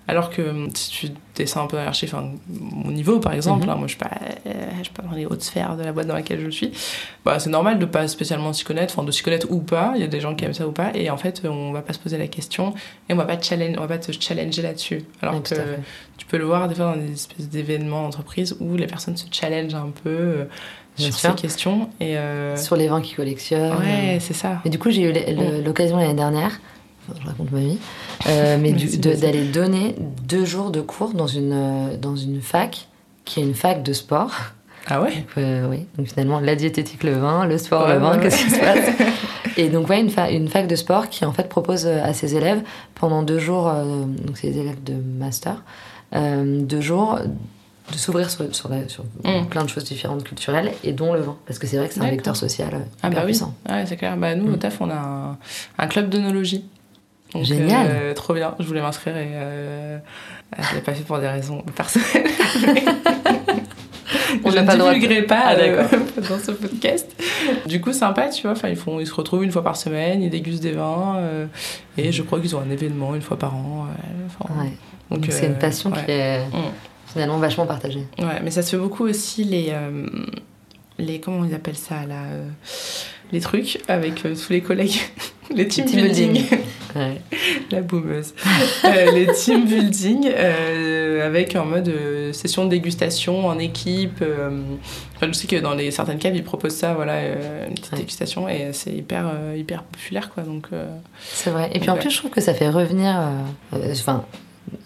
Alors 0.08 0.30
que 0.30 0.42
hum, 0.44 0.70
si 0.76 0.90
tu 0.92 1.08
descends 1.36 1.64
un 1.64 1.68
peu 1.68 1.72
dans 1.72 1.78
la 1.78 1.84
hiérarchie, 1.86 2.06
enfin, 2.06 2.32
mon 2.48 2.92
niveau 2.92 3.20
par 3.20 3.34
exemple, 3.34 3.68
hein, 3.70 3.76
moi 3.76 3.88
je 3.88 3.94
suis 3.94 3.98
pas, 4.00 4.12
euh, 4.46 4.52
je 4.78 4.84
suis 4.84 4.94
pas 4.94 5.02
dans 5.02 5.16
les 5.16 5.26
hautes 5.26 5.42
sphères 5.42 5.76
de 5.76 5.84
la 5.84 5.92
boîte 5.92 6.06
dans 6.08 6.14
laquelle 6.14 6.40
je 6.40 6.50
suis, 6.50 6.72
bah, 7.26 7.40
c'est 7.40 7.50
normal 7.50 7.80
de 7.80 7.86
pas 7.86 8.08
spécialement 8.08 8.54
s'y 8.54 8.64
connaître, 8.64 8.94
enfin 8.96 9.04
de 9.06 9.12
s'y 9.12 9.24
connaître 9.24 9.48
ou 9.50 9.60
pas, 9.62 9.94
il 9.96 10.02
y 10.02 10.04
a 10.04 10.08
des 10.08 10.20
gens 10.22 10.36
qui 10.36 10.46
aiment 10.46 10.54
ça 10.54 10.68
ou 10.68 10.72
pas, 10.72 10.92
et 10.94 11.10
en 11.10 11.18
fait 11.18 11.42
on 11.46 11.72
va 11.72 11.82
pas 11.82 11.94
se 11.94 12.00
poser 12.00 12.18
la 12.20 12.28
question 12.28 12.74
et 13.10 13.14
on 13.14 13.18
va 13.18 13.26
pas, 13.26 13.42
challenge, 13.42 13.76
on 13.78 13.82
va 13.82 13.88
pas 13.88 13.98
te 13.98 14.12
challenger 14.12 14.62
là-dessus. 14.62 15.04
Alors 15.22 15.42
que 15.42 15.56
tu 16.18 16.26
peux 16.28 16.38
le 16.38 16.46
voir 16.46 16.68
des 16.70 16.76
fois 16.76 16.94
dans 16.96 16.98
des 17.02 17.12
espèces 17.12 17.50
d'événements 17.50 18.04
d'entreprise 18.04 18.56
où 18.60 18.76
les 18.78 18.88
personnes 18.88 19.18
se 19.18 19.26
challengent 19.32 19.74
un 19.76 19.92
peu 20.04 20.10
euh, 20.10 20.46
Bien 20.98 21.08
sur 21.12 21.16
sûr. 21.20 21.30
ces 21.32 21.36
questions. 21.42 21.90
Et 22.00 22.18
euh, 22.18 22.56
sur 22.58 22.76
les 22.76 22.88
vins 22.88 23.02
qu'ils 23.02 23.16
collectionnent 23.18 23.78
ouais, 23.80 24.18
c'est 24.22 24.34
ça. 24.34 24.62
mais 24.64 24.72
du 24.72 24.80
coup 24.80 24.90
j'ai 24.92 25.02
eu 25.02 25.14
l'occasion 25.64 25.98
l'année 25.98 26.14
dernière 26.14 26.60
enfin, 27.10 27.20
je 27.22 27.28
raconte 27.28 27.52
ma 27.52 27.60
vie 27.60 27.78
euh, 28.30 28.58
mais 28.62 28.72
de- 28.72 29.14
d'aller 29.16 29.44
donner 29.46 29.96
deux 30.24 30.46
jours 30.46 30.72
de 30.72 30.82
cours 30.82 31.14
dans 31.14 31.28
une 31.28 31.52
euh, 31.54 31.98
dans 31.98 32.16
une 32.16 32.42
fac 32.42 32.88
qui 33.26 33.40
est 33.40 33.44
une 33.44 33.56
fac 33.56 33.84
de 33.84 33.92
sport 33.94 34.32
Ah 34.88 35.02
ouais 35.02 35.16
Donc, 35.16 35.26
euh, 35.40 35.68
oui, 35.70 35.86
donc 35.98 36.08
finalement, 36.08 36.40
la 36.40 36.56
diététique, 36.56 37.04
le 37.04 37.14
vin, 37.14 37.46
le 37.48 37.58
sport, 37.58 37.88
Ouais, 37.88 37.94
le 37.96 38.00
vin, 38.00 38.12
ouais, 38.18 38.22
qu'est-ce 38.22 38.38
ouais. 38.38 38.44
qui 38.44 38.52
se 38.52 38.60
passe? 38.60 38.90
Et 39.58 39.70
donc, 39.70 39.90
ouais, 39.90 40.00
une, 40.00 40.12
fa- 40.12 40.30
une 40.30 40.48
fac 40.48 40.68
de 40.68 40.76
sport 40.76 41.10
qui 41.10 41.26
en 41.26 41.32
fait 41.34 41.50
propose 41.50 41.88
à 41.88 42.14
ses 42.14 42.36
élèves, 42.36 42.62
pendant 42.94 43.24
deux 43.24 43.40
jours, 43.40 43.68
euh, 43.68 43.84
donc 44.24 44.38
c'est 44.38 44.52
des 44.52 44.60
élèves 44.60 44.84
de 44.84 44.94
master, 44.94 45.64
euh, 46.14 46.62
deux 46.62 46.82
jours 46.82 47.18
de 47.92 47.98
s'ouvrir 47.98 48.30
sur, 48.32 48.54
sur, 48.56 48.70
la- 48.70 48.88
sur 48.90 49.04
Mm. 49.24 49.46
plein 49.50 49.64
de 49.64 49.70
choses 49.70 49.84
différentes 49.84 50.24
culturelles 50.24 50.72
et 50.84 50.92
dont 50.92 51.14
le 51.14 51.22
vin. 51.22 51.38
Parce 51.46 51.60
que 51.60 51.68
c'est 51.68 51.78
vrai 51.78 51.88
que 51.88 51.94
c'est 51.94 52.02
un 52.02 52.10
vecteur 52.10 52.36
social 52.36 52.70
euh, 52.74 52.80
Ah 53.04 53.08
hyper 53.10 53.22
bah 53.22 53.28
oui, 53.30 53.40
ouais, 53.74 53.86
c'est 53.86 53.98
clair. 53.98 54.18
Bah, 54.18 54.34
nous, 54.36 54.48
au 54.52 54.56
Mm. 54.56 54.60
TAF, 54.60 54.82
on 54.82 54.90
a 54.90 54.96
un, 54.96 55.38
un 55.78 55.88
club 55.88 56.10
d'œnologie. 56.10 56.66
Donc, 57.34 57.44
Génial. 57.44 57.88
euh, 57.90 58.14
trop 58.14 58.34
bien. 58.34 58.56
Je 58.60 58.66
voulais 58.66 58.82
m'inscrire 58.82 59.18
et 59.18 59.28
euh, 59.34 59.98
je 60.58 60.76
l'ai 60.76 60.82
pas 60.82 60.94
fait 60.94 61.04
pour 61.04 61.20
des 61.20 61.28
raisons 61.28 61.62
personnelles. 61.76 62.08
On 64.44 64.52
je 64.52 64.58
ne 64.60 64.70
divulguerai 64.70 65.24
pas 65.24 65.42
Ah, 65.46 65.54
euh, 65.56 65.84
dans 66.30 66.38
ce 66.40 66.52
podcast. 66.52 67.10
Du 67.66 67.82
coup, 67.82 67.94
sympa, 67.94 68.28
tu 68.30 68.44
vois. 68.44 68.52
Enfin, 68.52 68.70
ils, 68.70 68.76
font, 68.76 69.00
ils 69.00 69.08
se 69.08 69.14
retrouvent 69.14 69.44
une 69.44 69.52
fois 69.52 69.64
par 69.64 69.76
semaine, 69.76 70.22
ils 70.22 70.30
dégustent 70.30 70.62
des 70.64 70.74
vins. 70.74 71.16
euh, 71.18 71.46
et 71.98 72.12
je 72.12 72.22
crois 72.22 72.40
qu'ils 72.40 72.56
ont 72.56 72.60
un 72.62 72.70
événement 72.70 73.16
une 73.16 73.22
fois 73.22 73.38
par 73.38 73.56
an. 73.56 73.88
ouais. 73.88 74.26
Enfin, 74.28 74.62
Ouais. 74.62 74.72
Donc, 75.12 75.26
c'est 75.30 75.48
une 75.48 75.56
passion 75.58 75.92
ouais. 75.92 76.04
qui 76.06 76.12
est 76.12 76.46
Mm. 76.48 76.72
Finalement 77.16 77.38
vachement 77.38 77.66
partagée. 77.66 78.04
Ouais, 78.20 78.42
mais 78.44 78.52
ça 78.52 78.62
se 78.62 78.72
fait 78.72 78.78
beaucoup 78.78 79.06
aussi 79.06 79.46
les. 79.46 79.68
euh, 79.70 80.06
les 81.00 81.20
comment 81.22 81.46
ils 81.46 81.54
appellent 81.56 81.76
ça 81.78 82.06
là 82.06 82.24
euh, 82.32 82.48
Les 83.32 83.40
trucs 83.40 83.80
avec 83.88 84.26
euh, 84.26 84.36
tous 84.36 84.52
les 84.52 84.60
collègues. 84.62 84.98
les 85.56 85.66
team, 85.68 85.86
team 85.86 86.02
building. 86.02 86.34
building. 86.34 86.58
Ouais. 86.96 87.22
La 87.72 87.82
boumeuse. 87.82 88.34
Les 89.14 89.28
team 89.34 89.66
building 89.66 90.28
avec 91.24 91.56
en 91.56 91.66
mode 91.66 91.92
session 92.34 92.66
de 92.66 92.70
dégustation 92.70 93.48
en 93.48 93.58
équipe. 93.60 94.22
enfin, 95.16 95.28
je 95.28 95.32
sais 95.34 95.48
que 95.48 95.56
dans 95.58 95.74
les, 95.74 95.92
certaines 95.92 96.20
caves, 96.20 96.36
ils 96.36 96.44
proposent 96.44 96.76
ça, 96.76 96.94
voilà, 96.94 97.20
une 97.68 97.74
petite 97.76 97.92
Ouais. 97.94 97.98
dégustation 98.00 98.48
et 98.50 98.70
c'est 98.74 98.92
hyper, 98.94 99.26
hyper 99.58 99.84
populaire 99.84 100.30
quoi. 100.34 100.44
Donc, 100.44 100.68
C'est 101.22 101.50
vrai. 101.50 101.70
Et 101.74 101.80
puis 101.80 101.90
en 101.90 101.94
Ouais. 101.96 102.00
plus, 102.00 102.12
je 102.12 102.18
trouve 102.18 102.32
que 102.32 102.42
ça 102.42 102.54
fait 102.54 102.70
revenir. 102.70 103.14
Enfin, 103.74 104.24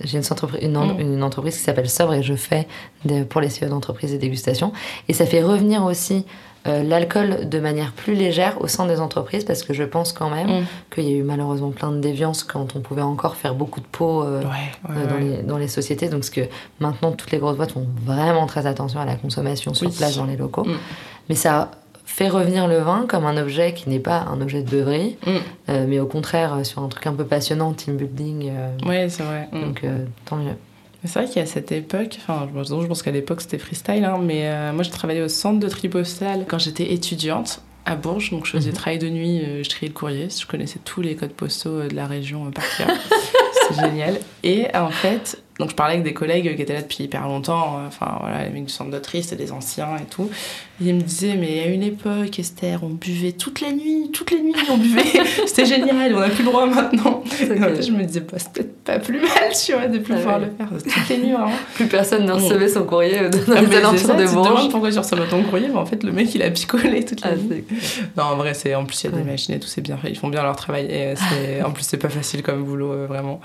j'ai 0.04 0.18
une, 0.18 0.24
entreprise- 0.32 0.62
une, 0.64 0.78
en- 0.78 0.94
Mm. 0.96 1.00
une 1.00 1.24
entreprise 1.24 1.58
qui 1.58 1.64
s'appelle 1.64 1.90
Sobre 1.90 2.14
et 2.14 2.24
je 2.24 2.34
fais 2.36 2.68
des- 3.06 3.24
pour 3.24 3.42
les 3.42 3.50
CEO 3.50 3.68
d'entreprise 3.70 4.12
des 4.12 4.18
dégustations. 4.18 4.72
Et 5.08 5.14
ça 5.14 5.26
fait 5.26 5.42
revenir 5.44 5.84
aussi 5.84 6.26
euh, 6.68 6.84
l'alcool 6.84 7.48
de 7.48 7.60
manière 7.62 7.94
plus 7.94 8.16
légère 8.16 8.60
au 8.62 8.68
sein 8.68 8.86
des 8.86 9.00
entreprises 9.00 9.46
parce 9.46 9.64
que 9.64 9.74
je 9.74 9.84
pense 9.84 10.12
quand 10.12 10.30
même 10.30 10.48
Mm. 10.62 10.66
qu'il 10.94 11.04
y 11.06 11.14
a 11.14 11.16
eu 11.18 11.24
malheureusement 11.24 11.70
plein 11.72 11.90
de 11.92 12.00
déviances 12.00 12.44
quand 12.44 12.76
on 12.76 12.82
pouvait 12.82 13.02
encore 13.02 13.38
faire 13.38 13.56
beaucoup 13.56 13.80
de 13.80 13.86
pots. 13.90 14.24
euh, 14.24 14.42
ouais, 14.42 14.46
ouais, 14.48 14.96
euh, 14.98 15.08
dans, 15.08 15.16
ouais. 15.16 15.22
les, 15.38 15.44
dans 15.44 15.58
les 15.58 15.70
sociétés. 15.70 16.10
Donc, 16.10 16.26
ce 16.26 16.32
que 16.32 16.42
maintenant, 16.82 17.14
toutes 17.14 17.32
les 17.32 17.38
grosses 17.38 17.56
boîtes 17.56 17.72
font 17.72 17.88
vraiment 18.06 18.46
très 18.46 18.66
attention 18.66 19.00
à 19.00 19.06
la 19.06 19.16
consommation 19.16 19.74
sur 19.74 19.88
Oui. 19.88 19.96
place 19.96 20.18
dans 20.18 20.26
les 20.26 20.36
locaux. 20.36 20.66
Mm. 20.66 20.74
Mais 21.30 21.36
ça 21.36 21.72
fait 22.12 22.28
revenir 22.28 22.68
le 22.68 22.80
vin 22.80 23.06
comme 23.08 23.26
un 23.26 23.38
objet 23.38 23.74
qui 23.74 23.90
n'est 23.90 24.00
pas 24.00 24.26
un 24.30 24.42
objet 24.42 24.62
de 24.64 24.70
beuverie, 24.70 25.16
Mm. 25.26 25.30
euh, 25.70 25.86
mais 25.88 26.00
au 26.00 26.06
contraire 26.08 26.54
euh, 26.56 26.64
sur 26.64 26.82
un 26.84 26.88
truc 26.90 27.06
un 27.08 27.14
peu 27.14 27.24
passionnant, 27.26 27.74
team 27.74 27.96
building. 27.98 28.50
euh, 28.52 28.70
Ouais, 28.88 29.08
c'est 29.10 29.24
vrai. 29.24 29.48
Mm. 29.52 29.62
Donc, 29.62 29.84
euh, 29.84 30.06
tant 30.26 30.36
mieux. 30.38 30.54
C'est 31.06 31.20
vrai 31.24 31.30
qu'à 31.32 31.46
cette 31.46 31.72
époque, 31.72 32.18
enfin, 32.22 32.50
je 32.54 32.86
pense- 32.88 33.04
qu'à 33.04 33.12
l'époque 33.12 33.40
c'était 33.42 33.58
freestyle, 33.58 34.04
hein, 34.04 34.20
mais 34.22 34.48
euh, 34.48 34.74
moi 34.74 34.84
j'ai 34.84 34.92
travaillé 34.92 35.22
au 35.22 35.30
centre 35.30 35.60
de 35.60 35.70
tri 35.70 35.88
postal 35.88 36.46
quand 36.48 36.60
j'étais 36.60 36.92
étudiante 36.94 37.62
à 37.86 37.96
Bourges, 37.96 38.32
donc 38.32 38.46
je 38.46 38.52
faisais 38.52 38.72
Mhm. 38.72 38.76
travail 38.76 39.00
de 39.00 39.08
nuit, 39.10 39.42
je 39.64 39.70
triais 39.70 39.88
le 39.88 39.94
courrier, 39.94 40.28
je 40.30 40.46
connaissais 40.46 40.80
tous 40.84 41.02
les 41.02 41.16
codes 41.16 41.32
postaux 41.32 41.84
de 41.88 41.96
la 41.96 42.06
région 42.06 42.52
par 42.52 42.66
cœur. 42.78 42.90
C'est 43.70 43.80
génial. 43.82 44.20
Et 44.44 44.66
en 44.76 44.90
fait, 44.90 45.42
donc 45.60 45.70
je 45.70 45.76
parlais 45.76 45.94
avec 45.94 46.04
des 46.04 46.14
collègues 46.14 46.54
qui 46.56 46.62
étaient 46.62 46.74
là 46.74 46.82
depuis 46.82 47.06
hyper 47.06 47.28
longtemps, 47.28 47.80
enfin 47.88 48.18
voilà, 48.20 48.44
les 48.44 48.50
mecs 48.50 48.66
du 48.66 48.72
centre 48.72 48.92
de 48.92 49.00
tri, 49.00 49.24
c'était 49.24 49.42
des 49.44 49.52
anciens 49.54 49.96
et 49.98 50.06
tout. 50.06 50.30
Il 50.82 50.96
me 50.96 51.02
disait, 51.02 51.36
mais 51.36 51.62
à 51.62 51.66
une 51.68 51.84
époque, 51.84 52.40
Esther, 52.40 52.80
on 52.84 52.90
buvait 52.90 53.34
toute 53.34 53.60
la 53.60 53.72
nuit, 53.72 54.10
toute 54.14 54.32
la 54.32 54.40
nuit, 54.40 54.54
on 54.70 54.78
buvait. 54.78 55.04
C'était 55.46 55.66
génial, 55.66 56.16
on 56.16 56.20
n'a 56.20 56.30
plus 56.30 56.44
le 56.44 56.50
droit 56.50 56.66
maintenant. 56.66 57.22
Okay. 57.26 57.82
je 57.82 57.92
me 57.92 58.04
disais, 58.04 58.22
bah, 58.22 58.38
c'est 58.38 58.54
peut-être 58.54 58.84
pas 58.84 59.00
plus 59.00 59.20
mal, 59.20 59.30
tu 59.66 59.74
vois, 59.74 59.88
de 59.88 60.00
plus 60.00 60.14
ah 60.14 60.18
pouvoir 60.18 60.40
le 60.40 60.48
faire 60.58 60.70
toutes 60.70 61.10
les 61.10 61.18
nuits, 61.18 61.34
vraiment. 61.34 61.52
Plus 61.76 61.88
personne 61.88 62.26
ne 62.26 62.32
recevait 62.32 62.70
son 62.70 62.84
courrier 62.84 63.30
dans 63.30 63.56
ah, 63.56 63.62
les 63.62 63.76
alentours 63.76 64.16
de 64.16 64.26
Bourges. 64.26 64.70
pourquoi 64.70 64.92
tu 64.92 65.00
recevais 65.00 65.28
ton 65.28 65.44
courrier, 65.44 65.68
mais 65.68 65.80
en 65.80 65.86
fait, 65.86 66.04
le 66.04 66.12
mec, 66.12 66.34
il 66.34 66.44
a 66.44 66.50
picolé 66.50 67.04
toute 67.04 67.22
la 67.22 67.32
ah, 67.32 67.36
nuit. 67.36 67.66
Non, 68.16 68.24
en 68.24 68.36
vrai, 68.38 68.54
c'est, 68.54 68.74
en 68.76 68.86
plus, 68.86 69.04
il 69.04 69.12
y 69.12 69.14
a 69.14 69.18
des 69.18 69.24
machines 69.24 69.56
et 69.56 69.60
tout, 69.60 69.68
c'est 69.68 69.82
bien 69.82 69.98
fait. 69.98 70.10
Ils 70.10 70.18
font 70.18 70.30
bien 70.30 70.44
leur 70.44 70.56
travail. 70.56 70.88
Et 70.90 71.16
en 71.66 71.72
plus, 71.72 71.84
c'est 71.84 71.98
pas 71.98 72.10
facile 72.10 72.42
comme 72.42 72.64
boulot, 72.64 72.94
euh, 72.94 73.06
vraiment. 73.06 73.42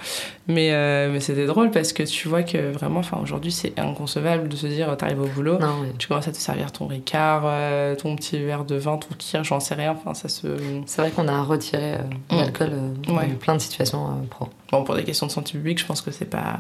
Mais, 0.47 0.71
euh, 0.73 1.11
mais 1.13 1.21
c'était 1.21 1.47
drôle 1.47 1.71
parce 1.71 1.93
que 1.93 2.03
tu 2.05 2.29
vois 2.29 2.43
que 2.43 2.73
vraiment, 2.73 3.03
aujourd'hui, 3.21 3.53
c'est 3.53 3.79
inconcevable 3.79 4.49
de 4.49 4.57
se 4.57 4.67
dire, 4.67 4.97
t'arrives 4.97 5.21
au 5.21 5.27
boulot, 5.27 5.59
non, 5.59 5.85
tu 5.99 6.09
commences 6.09 6.29
à 6.29 6.33
te 6.33 6.37
servir 6.37 6.71
ton 6.71 6.87
Ricard, 6.87 7.24
euh, 7.45 7.95
ton 7.97 8.17
petit 8.17 8.39
verre 8.39 8.65
de 8.65 8.77
vin, 8.77 8.97
ton 8.97 9.15
kir, 9.17 9.45
j'en 9.45 9.61
sais 9.61 9.75
rien. 9.75 9.93
Enfin, 9.93 10.15
ça 10.15 10.29
se. 10.29 10.47
C'est 10.87 11.03
vrai 11.03 11.11
qu'on 11.11 11.29
a 11.29 11.43
retiré 11.43 11.95
euh, 11.95 11.99
mm. 12.31 12.37
l'alcool 12.37 12.71
euh, 12.73 12.89
dans 13.07 13.37
plein 13.37 13.55
de 13.55 13.61
situations 13.61 14.27
pro. 14.31 14.49
Bon, 14.71 14.85
pour 14.85 14.95
des 14.95 15.05
questions 15.05 15.27
de 15.27 15.33
santé 15.33 15.53
publique, 15.53 15.79
je 15.79 15.87
pense 15.87 16.01
que 16.01 16.11
c'est 16.11 16.25
pas, 16.25 16.57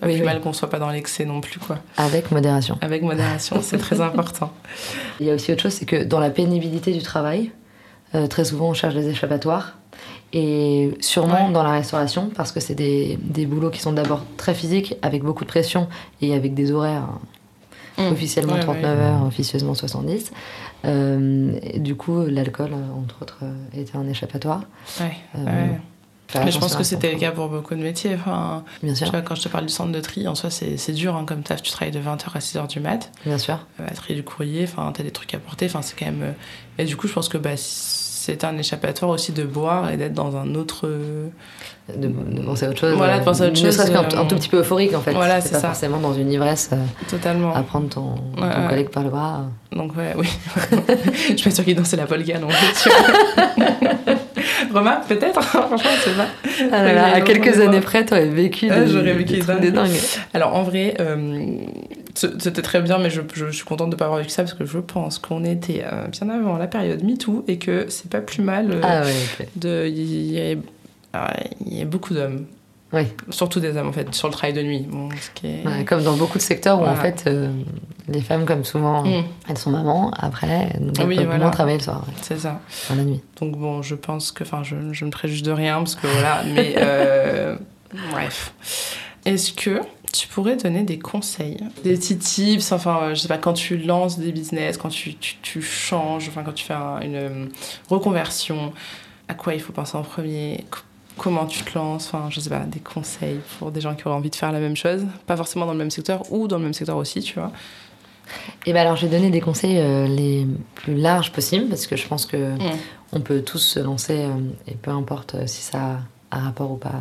pas 0.00 0.06
plus 0.06 0.22
mal 0.22 0.40
qu'on 0.40 0.52
soit 0.52 0.70
pas 0.70 0.78
dans 0.78 0.90
l'excès 0.90 1.24
non 1.24 1.40
plus, 1.40 1.58
quoi. 1.58 1.78
Avec 1.96 2.30
modération. 2.30 2.78
Avec 2.80 3.02
modération, 3.02 3.60
c'est 3.62 3.78
très 3.78 4.00
important. 4.02 4.52
Il 5.20 5.26
y 5.26 5.30
a 5.30 5.34
aussi 5.34 5.52
autre 5.52 5.62
chose, 5.62 5.74
c'est 5.74 5.86
que 5.86 6.04
dans 6.04 6.20
la 6.20 6.30
pénibilité 6.30 6.92
du 6.92 7.02
travail, 7.02 7.52
très 8.28 8.44
souvent 8.44 8.70
on 8.70 8.74
cherche 8.74 8.94
des 8.94 9.08
échappatoires. 9.08 9.78
Et 10.34 10.96
sûrement 11.00 11.50
dans 11.50 11.62
la 11.62 11.72
restauration, 11.72 12.30
parce 12.34 12.52
que 12.52 12.60
c'est 12.60 12.74
des, 12.74 13.18
des 13.20 13.44
boulots 13.44 13.70
qui 13.70 13.80
sont 13.80 13.92
d'abord 13.92 14.22
très 14.38 14.54
physiques, 14.54 14.96
avec 15.02 15.22
beaucoup 15.22 15.44
de 15.44 15.48
pression 15.48 15.88
et 16.22 16.34
avec 16.34 16.54
des 16.54 16.72
horaires 16.72 17.08
Mmh. 17.98 18.12
officiellement 18.12 18.58
39 18.58 19.00
heures, 19.00 19.26
officieusement 19.26 19.74
70. 19.74 20.32
Euh, 20.84 21.58
du 21.76 21.94
coup, 21.94 22.24
l'alcool, 22.26 22.70
entre 22.96 23.22
autres, 23.22 23.38
euh, 23.42 23.80
était 23.80 23.96
un 23.96 24.08
échappatoire. 24.08 24.62
Ouais, 25.00 25.16
euh, 25.36 25.66
Mais 26.44 26.50
je 26.50 26.58
pense 26.58 26.74
que 26.74 26.82
c'était 26.82 27.12
le 27.12 27.18
cas 27.18 27.30
pour 27.30 27.48
beaucoup 27.48 27.74
de 27.74 27.82
métiers. 27.82 28.14
Enfin, 28.14 28.64
Bien 28.82 28.94
sûr. 28.94 29.06
Tu 29.06 29.12
vois, 29.12 29.22
quand 29.22 29.34
je 29.34 29.42
te 29.42 29.48
parle 29.48 29.66
du 29.66 29.72
centre 29.72 29.92
de 29.92 30.00
tri, 30.00 30.26
en 30.26 30.34
soi, 30.34 30.50
c'est 30.50 30.92
dur 30.92 31.14
hein, 31.14 31.24
comme 31.26 31.42
taf. 31.42 31.62
Tu 31.62 31.70
travailles 31.70 31.92
de 31.92 32.00
20h 32.00 32.24
à 32.34 32.38
6h 32.38 32.68
du 32.68 32.80
mat. 32.80 33.12
Bien 33.26 33.38
sûr. 33.38 33.58
à 33.78 33.94
trier 33.94 34.14
du 34.14 34.24
courrier, 34.24 34.64
enfin, 34.64 34.90
t'as 34.94 35.02
des 35.02 35.10
trucs 35.10 35.34
à 35.34 35.38
porter. 35.38 35.66
Enfin, 35.66 35.82
c'est 35.82 35.96
quand 35.98 36.06
même. 36.06 36.34
Et 36.78 36.84
du 36.84 36.96
coup, 36.96 37.06
je 37.06 37.12
pense 37.12 37.28
que 37.28 37.38
bah, 37.38 37.56
c'est 38.22 38.44
un 38.44 38.56
échappatoire 38.56 39.10
aussi 39.10 39.32
de 39.32 39.42
boire 39.42 39.90
et 39.90 39.96
d'être 39.96 40.14
dans 40.14 40.36
un 40.36 40.54
autre. 40.54 40.88
De, 41.92 42.08
penser 42.46 42.66
à 42.66 42.68
autre 42.70 42.78
chose. 42.78 42.94
Voilà, 42.94 43.18
de 43.18 43.24
penser 43.24 43.42
à 43.42 43.46
autre 43.46 43.56
chose. 43.56 43.66
Ne 43.66 43.70
serait-ce 43.72 43.90
qu'un 43.90 44.20
un 44.20 44.24
tout 44.26 44.36
petit 44.36 44.48
peu 44.48 44.60
euphorique 44.60 44.94
en 44.94 45.00
fait. 45.00 45.12
Voilà, 45.12 45.40
c'est 45.40 45.50
pas 45.50 45.58
ça. 45.58 45.68
forcément 45.68 45.98
dans 45.98 46.14
une 46.14 46.30
ivresse. 46.30 46.70
Euh, 46.72 46.76
Totalement. 47.10 47.52
À 47.52 47.62
prendre 47.62 47.88
ton, 47.88 48.14
ton 48.36 48.42
ouais, 48.42 48.68
collègue 48.68 48.90
par 48.90 49.02
le 49.02 49.10
bras. 49.10 49.46
Donc, 49.72 49.96
ouais, 49.96 50.14
oui. 50.16 50.28
je 51.30 51.34
suis 51.34 51.42
pas 51.42 51.50
sûre 51.50 51.64
qu'il 51.64 51.74
dansait 51.74 51.96
la 51.96 52.06
polka 52.06 52.38
non. 52.38 52.46
Remarque, 54.72 55.04
peut-être, 55.08 55.42
franchement, 55.42 55.90
c'est 56.04 56.16
pas. 56.16 56.28
Ah 56.70 56.84
là 56.84 56.92
là, 56.92 57.14
à 57.14 57.20
quelques 57.22 57.58
années 57.60 57.80
près, 57.80 58.04
t'aurais 58.04 58.26
vécu 58.26 58.68
des, 58.68 58.86
J'aurais 58.86 59.14
vécu 59.14 59.40
des, 59.40 59.60
des 59.60 59.72
dingues. 59.72 59.90
Alors, 60.32 60.54
en 60.54 60.62
vrai, 60.62 60.94
euh, 61.00 61.56
c'était 62.14 62.62
très 62.62 62.82
bien, 62.82 62.98
mais 62.98 63.10
je, 63.10 63.20
je, 63.34 63.50
suis 63.50 63.64
contente 63.64 63.90
de 63.90 63.94
ne 63.94 63.98
pas 63.98 64.06
avoir 64.06 64.20
vécu 64.20 64.30
ça 64.30 64.42
parce 64.42 64.54
que 64.54 64.64
je 64.64 64.78
pense 64.78 65.18
qu'on 65.18 65.44
était 65.44 65.84
euh, 65.84 66.08
bien 66.08 66.28
avant 66.28 66.56
la 66.58 66.66
période 66.66 67.02
MeToo 67.02 67.44
et 67.48 67.58
que 67.58 67.86
c'est 67.88 68.10
pas 68.10 68.20
plus 68.20 68.42
mal. 68.42 68.70
Euh, 68.70 68.80
ah 68.82 69.02
ouais, 69.02 69.14
okay. 69.34 69.48
de, 69.56 69.86
il, 69.86 70.32
y 70.32 70.40
a, 70.40 70.56
il 71.66 71.78
y 71.78 71.82
a 71.82 71.84
beaucoup 71.84 72.14
d'hommes. 72.14 72.46
Oui. 72.92 73.04
Surtout 73.30 73.58
des 73.58 73.76
hommes, 73.76 73.88
en 73.88 73.92
fait, 73.92 74.14
sur 74.14 74.28
le 74.28 74.34
travail 74.34 74.52
de 74.52 74.62
nuit. 74.62 74.86
Bon, 74.88 75.08
ce 75.18 75.30
qui 75.30 75.46
est... 75.46 75.66
ouais, 75.66 75.84
comme 75.84 76.02
dans 76.02 76.16
beaucoup 76.16 76.36
de 76.36 76.42
secteurs 76.42 76.76
où, 76.76 76.84
voilà. 76.84 76.98
en 76.98 77.02
fait, 77.02 77.24
euh, 77.26 77.50
les 78.08 78.20
femmes, 78.20 78.44
comme 78.44 78.64
souvent, 78.64 79.02
mm. 79.02 79.24
elles 79.48 79.58
sont 79.58 79.70
mamans, 79.70 80.10
après, 80.10 80.76
donc 80.78 80.98
elles 80.98 81.06
oui, 81.06 81.16
peuvent 81.16 81.24
voilà. 81.24 81.44
moins 81.44 81.50
travailler 81.50 81.78
le 81.78 81.84
soir. 81.84 82.04
Ouais. 82.06 82.14
C'est 82.20 82.40
ça. 82.40 82.60
Dans 82.90 82.96
la 82.96 83.04
nuit. 83.04 83.22
Donc, 83.40 83.56
bon, 83.56 83.80
je 83.80 83.94
pense 83.94 84.30
que, 84.30 84.44
enfin, 84.44 84.62
je, 84.62 84.76
je 84.92 85.04
ne 85.06 85.10
préjuge 85.10 85.42
de 85.42 85.52
rien, 85.52 85.78
parce 85.78 85.94
que 85.94 86.06
voilà, 86.06 86.42
mais 86.54 86.74
euh, 86.76 87.56
bref. 88.10 88.52
Est-ce 89.24 89.52
que 89.52 89.80
tu 90.12 90.28
pourrais 90.28 90.56
donner 90.56 90.82
des 90.82 90.98
conseils, 90.98 91.58
des 91.84 91.94
petits 91.94 92.18
tips, 92.18 92.72
enfin, 92.72 93.14
je 93.14 93.20
sais 93.20 93.28
pas, 93.28 93.38
quand 93.38 93.54
tu 93.54 93.78
lances 93.78 94.18
des 94.18 94.30
business, 94.30 94.76
quand 94.76 94.90
tu, 94.90 95.14
tu, 95.14 95.36
tu 95.40 95.62
changes, 95.62 96.28
enfin, 96.28 96.42
quand 96.42 96.52
tu 96.52 96.64
fais 96.64 96.74
un, 96.74 97.00
une 97.00 97.50
reconversion, 97.88 98.72
à 99.28 99.34
quoi 99.34 99.54
il 99.54 99.60
faut 99.60 99.72
penser 99.72 99.96
en 99.96 100.02
premier 100.02 100.64
Comment 101.18 101.46
tu 101.46 101.62
te 101.62 101.78
lances 101.78 102.06
Enfin, 102.06 102.28
je 102.30 102.40
sais 102.40 102.50
pas, 102.50 102.60
des 102.60 102.80
conseils 102.80 103.38
pour 103.58 103.70
des 103.70 103.80
gens 103.80 103.94
qui 103.94 104.06
auraient 104.06 104.16
envie 104.16 104.30
de 104.30 104.36
faire 104.36 104.52
la 104.52 104.60
même 104.60 104.76
chose, 104.76 105.06
pas 105.26 105.36
forcément 105.36 105.66
dans 105.66 105.72
le 105.72 105.78
même 105.78 105.90
secteur 105.90 106.30
ou 106.32 106.48
dans 106.48 106.56
le 106.56 106.64
même 106.64 106.72
secteur 106.72 106.96
aussi, 106.96 107.20
tu 107.20 107.38
vois. 107.38 107.52
Et 108.66 108.72
ben 108.72 108.80
alors, 108.80 108.96
je 108.96 109.06
vais 109.06 109.16
donner 109.16 109.30
des 109.30 109.40
conseils 109.40 109.78
euh, 109.78 110.06
les 110.06 110.46
plus 110.74 110.94
larges 110.94 111.32
possibles 111.32 111.68
parce 111.68 111.86
que 111.86 111.96
je 111.96 112.06
pense 112.06 112.26
que 112.26 112.54
mmh. 112.54 112.78
on 113.12 113.20
peut 113.20 113.42
tous 113.42 113.58
se 113.58 113.80
lancer 113.80 114.20
euh, 114.20 114.30
et 114.66 114.74
peu 114.74 114.90
importe 114.90 115.34
euh, 115.34 115.46
si 115.46 115.62
ça 115.62 116.00
a 116.30 116.38
rapport 116.38 116.72
ou 116.72 116.76
pas 116.76 117.00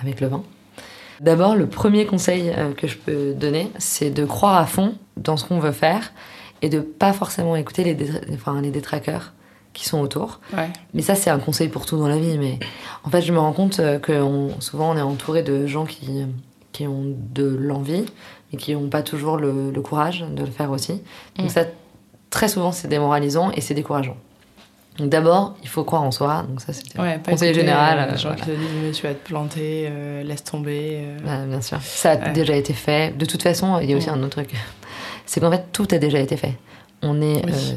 avec 0.00 0.20
le 0.20 0.28
vin. 0.28 0.42
D'abord, 1.20 1.56
le 1.56 1.66
premier 1.66 2.06
conseil 2.06 2.50
euh, 2.56 2.72
que 2.72 2.86
je 2.86 2.96
peux 2.96 3.34
donner, 3.34 3.70
c'est 3.78 4.10
de 4.10 4.24
croire 4.24 4.56
à 4.56 4.66
fond 4.66 4.94
dans 5.16 5.36
ce 5.36 5.44
qu'on 5.44 5.58
veut 5.58 5.72
faire 5.72 6.12
et 6.62 6.68
de 6.68 6.80
pas 6.80 7.12
forcément 7.12 7.56
écouter 7.56 7.84
les, 7.84 7.94
détra 7.94 8.20
enfin, 8.32 8.60
les 8.60 8.70
détraqueurs 8.70 9.32
qui 9.72 9.86
sont 9.86 10.00
autour. 10.00 10.40
Ouais. 10.56 10.70
Mais 10.94 11.02
ça, 11.02 11.14
c'est 11.14 11.30
un 11.30 11.38
conseil 11.38 11.68
pour 11.68 11.86
tout 11.86 11.98
dans 11.98 12.08
la 12.08 12.18
vie. 12.18 12.38
Mais 12.38 12.58
en 13.04 13.10
fait, 13.10 13.22
je 13.22 13.32
me 13.32 13.38
rends 13.38 13.52
compte 13.52 13.76
que 14.02 14.20
on, 14.20 14.60
souvent, 14.60 14.90
on 14.92 14.96
est 14.96 15.02
entouré 15.02 15.42
de 15.42 15.66
gens 15.66 15.84
qui, 15.84 16.24
qui 16.72 16.86
ont 16.86 17.04
de 17.06 17.44
l'envie, 17.44 18.04
mais 18.52 18.58
qui 18.58 18.74
n'ont 18.74 18.88
pas 18.88 19.02
toujours 19.02 19.36
le, 19.36 19.70
le, 19.70 19.80
courage 19.80 20.24
de 20.28 20.44
le 20.44 20.50
faire 20.50 20.70
aussi. 20.70 21.02
Donc 21.36 21.46
mm. 21.46 21.50
ça, 21.50 21.64
très 22.30 22.48
souvent, 22.48 22.72
c'est 22.72 22.88
démoralisant 22.88 23.50
et 23.52 23.60
c'est 23.60 23.74
décourageant. 23.74 24.16
Donc 24.98 25.10
d'abord, 25.10 25.54
il 25.62 25.68
faut 25.68 25.84
croire 25.84 26.02
en 26.02 26.10
soi. 26.10 26.44
Donc 26.48 26.60
ça, 26.60 26.72
c'était 26.72 26.98
ouais, 27.00 27.20
conseil 27.24 27.54
général. 27.54 27.98
Euh, 27.98 28.12
les 28.12 28.18
gens 28.18 28.30
voilà. 28.30 28.36
qui 28.36 28.50
te 28.50 28.56
disent 28.56 28.68
mais 28.82 28.90
tu 28.90 29.02
vas 29.04 29.14
te 29.14 29.28
planter, 29.28 29.88
euh, 29.90 30.22
laisse 30.24 30.44
tomber. 30.44 30.98
Euh... 31.00 31.18
Bah, 31.24 31.46
bien 31.46 31.60
sûr, 31.60 31.78
ça 31.80 32.12
a 32.12 32.16
ouais. 32.16 32.32
déjà 32.32 32.56
été 32.56 32.72
fait. 32.72 33.16
De 33.16 33.24
toute 33.24 33.42
façon, 33.42 33.78
il 33.80 33.90
y 33.90 33.94
a 33.94 33.96
aussi 33.96 34.08
ouais. 34.08 34.16
un 34.16 34.22
autre 34.22 34.42
truc, 34.42 34.50
c'est 35.26 35.40
qu'en 35.40 35.50
fait 35.50 35.66
tout 35.72 35.86
a 35.92 35.98
déjà 35.98 36.18
été 36.18 36.36
fait. 36.36 36.54
On 37.02 37.22
est 37.22 37.44
oui. 37.44 37.52
euh, 37.52 37.74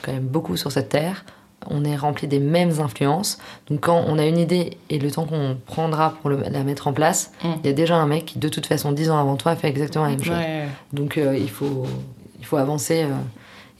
quand 0.00 0.12
même 0.12 0.26
beaucoup 0.26 0.56
sur 0.56 0.72
cette 0.72 0.88
terre. 0.88 1.24
On 1.68 1.84
est 1.84 1.94
rempli 1.94 2.26
des 2.26 2.40
mêmes 2.40 2.80
influences. 2.80 3.38
Donc 3.68 3.80
quand 3.80 4.02
on 4.08 4.18
a 4.18 4.24
une 4.24 4.38
idée 4.38 4.78
et 4.90 4.98
le 4.98 5.10
temps 5.10 5.26
qu'on 5.26 5.56
prendra 5.66 6.14
pour 6.20 6.30
le, 6.30 6.42
la 6.50 6.64
mettre 6.64 6.88
en 6.88 6.92
place, 6.92 7.32
il 7.44 7.50
mm. 7.50 7.54
y 7.64 7.68
a 7.68 7.72
déjà 7.72 7.96
un 7.96 8.06
mec 8.06 8.24
qui 8.24 8.38
de 8.38 8.48
toute 8.48 8.66
façon 8.66 8.90
dix 8.92 9.10
ans 9.10 9.18
avant 9.18 9.36
toi 9.36 9.52
a 9.52 9.56
fait 9.56 9.68
exactement 9.68 10.04
la 10.04 10.10
même 10.10 10.24
chose. 10.24 10.36
Donc 10.92 11.18
euh, 11.18 11.36
il 11.36 11.50
faut 11.50 11.86
il 12.40 12.46
faut 12.46 12.56
avancer 12.56 13.04
euh, 13.04 13.08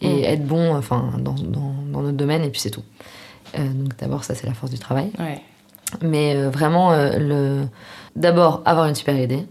et 0.02 0.22
mmh. 0.22 0.24
être 0.24 0.44
bon 0.44 0.74
enfin, 0.74 1.12
dans, 1.18 1.34
dans, 1.34 1.74
dans, 1.86 2.02
notre 2.02 2.16
domaine, 2.16 2.42
et 2.42 2.50
puis 2.50 2.60
c'est 2.60 2.70
tout. 2.70 2.82
Euh, 3.58 3.68
donc 3.68 3.96
d'abord, 3.98 4.24
ça, 4.24 4.34
c'est 4.34 4.46
la 4.46 4.54
force 4.54 4.72
du 4.72 4.78
travail. 4.78 5.10
Ouais. 5.18 5.40
Mais 6.00 6.34
euh, 6.34 6.50
vraiment, 6.50 6.92
euh, 6.92 7.18
le... 7.18 7.66
d'abord, 8.16 8.62
avoir 8.64 8.86
une 8.86 8.94
super 8.94 9.18
idée, 9.18 9.46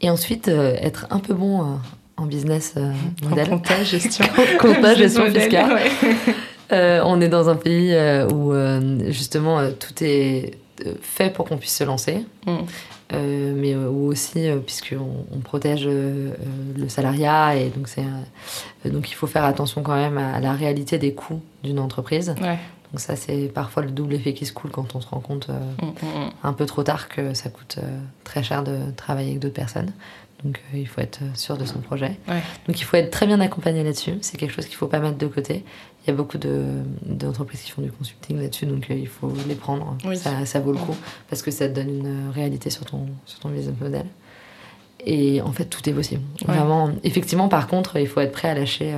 et 0.00 0.10
ensuite, 0.10 0.48
être 0.48 1.06
un 1.10 1.18
peu 1.18 1.34
bon 1.34 1.78
en 2.16 2.26
business 2.26 2.74
modèle. 3.22 3.48
En 3.52 3.58
comptage, 3.58 3.86
gestion. 3.90 4.24
comptage, 4.60 4.98
gestion 4.98 5.26
fiscale. 5.26 5.72
Ouais. 5.72 7.00
on 7.04 7.20
est 7.20 7.28
dans 7.28 7.48
un 7.48 7.56
pays 7.56 7.96
où, 8.32 8.52
justement, 9.08 9.60
tout 9.72 10.04
est 10.04 10.52
fait 11.02 11.32
pour 11.32 11.46
qu'on 11.46 11.56
puisse 11.56 11.76
se 11.76 11.84
lancer. 11.84 12.24
Mmh. 12.46 12.58
Euh, 13.14 13.54
mais 13.56 13.74
euh, 13.74 13.88
aussi 13.88 14.50
euh, 14.50 14.58
puisqu'on 14.58 15.24
on 15.34 15.38
protège 15.38 15.84
euh, 15.86 16.34
le 16.76 16.90
salariat 16.90 17.56
et 17.56 17.70
donc 17.70 17.88
c'est 17.88 18.04
donc 18.84 19.10
il 19.10 19.14
faut 19.14 19.26
faire 19.26 19.44
attention 19.44 19.82
quand 19.82 19.94
même 19.94 20.18
à, 20.18 20.40
la 20.40 20.52
réalité 20.52 20.98
des 20.98 21.14
coûts 21.14 21.40
d'une 21.64 21.78
entreprise. 21.78 22.34
Donc 22.92 23.00
ça 23.00 23.16
c'est 23.16 23.48
parfois 23.52 23.82
le 23.82 23.90
double 23.90 24.14
effet 24.14 24.32
qui 24.32 24.46
se 24.46 24.52
coule 24.52 24.70
quand 24.70 24.94
on 24.94 25.00
se 25.00 25.08
rend 25.08 25.20
compte 25.20 25.48
mmh, 25.48 25.86
mmh. 25.86 26.30
un 26.42 26.52
peu 26.52 26.64
trop 26.64 26.82
tard 26.82 27.08
que 27.08 27.34
ça 27.34 27.50
coûte 27.50 27.78
très 28.24 28.42
cher 28.42 28.64
de 28.64 28.78
travailler 28.96 29.30
avec 29.30 29.40
d'autres 29.40 29.54
personnes. 29.54 29.92
Donc 30.44 30.60
euh, 30.72 30.78
il 30.78 30.86
faut 30.86 31.00
être 31.00 31.20
sûr 31.34 31.56
de 31.56 31.64
son 31.64 31.80
projet. 31.80 32.16
Ouais. 32.28 32.42
Donc 32.66 32.80
il 32.80 32.84
faut 32.84 32.96
être 32.96 33.10
très 33.10 33.26
bien 33.26 33.40
accompagné 33.40 33.82
là-dessus. 33.82 34.14
C'est 34.20 34.36
quelque 34.36 34.52
chose 34.52 34.66
qu'il 34.66 34.74
ne 34.74 34.78
faut 34.78 34.86
pas 34.86 35.00
mettre 35.00 35.18
de 35.18 35.26
côté. 35.26 35.64
Il 36.04 36.10
y 36.10 36.10
a 36.10 36.16
beaucoup 36.16 36.38
d'entreprises 36.38 37.62
qui 37.62 37.70
font 37.70 37.82
du 37.82 37.90
consulting 37.90 38.40
là-dessus, 38.40 38.66
donc 38.66 38.90
euh, 38.90 38.94
il 38.94 39.08
faut 39.08 39.32
les 39.46 39.54
prendre. 39.54 39.96
Oui. 40.04 40.16
Ça, 40.16 40.46
ça, 40.46 40.60
vaut 40.60 40.72
le 40.72 40.78
coup 40.78 40.96
parce 41.28 41.42
que 41.42 41.50
ça 41.50 41.68
te 41.68 41.74
donne 41.74 41.88
une 41.88 42.30
réalité 42.30 42.70
sur 42.70 42.84
ton, 42.84 43.06
sur 43.26 43.40
ton 43.40 43.48
business 43.50 43.74
model. 43.80 44.06
Et 45.04 45.42
en 45.42 45.52
fait, 45.52 45.66
tout 45.66 45.86
est 45.88 45.92
possible. 45.92 46.22
Ouais. 46.46 46.54
Vraiment, 46.54 46.90
effectivement, 47.04 47.48
par 47.48 47.66
contre, 47.66 47.96
il 47.96 48.06
faut 48.06 48.20
être 48.20 48.32
prêt 48.32 48.48
à 48.48 48.54
lâcher. 48.54 48.94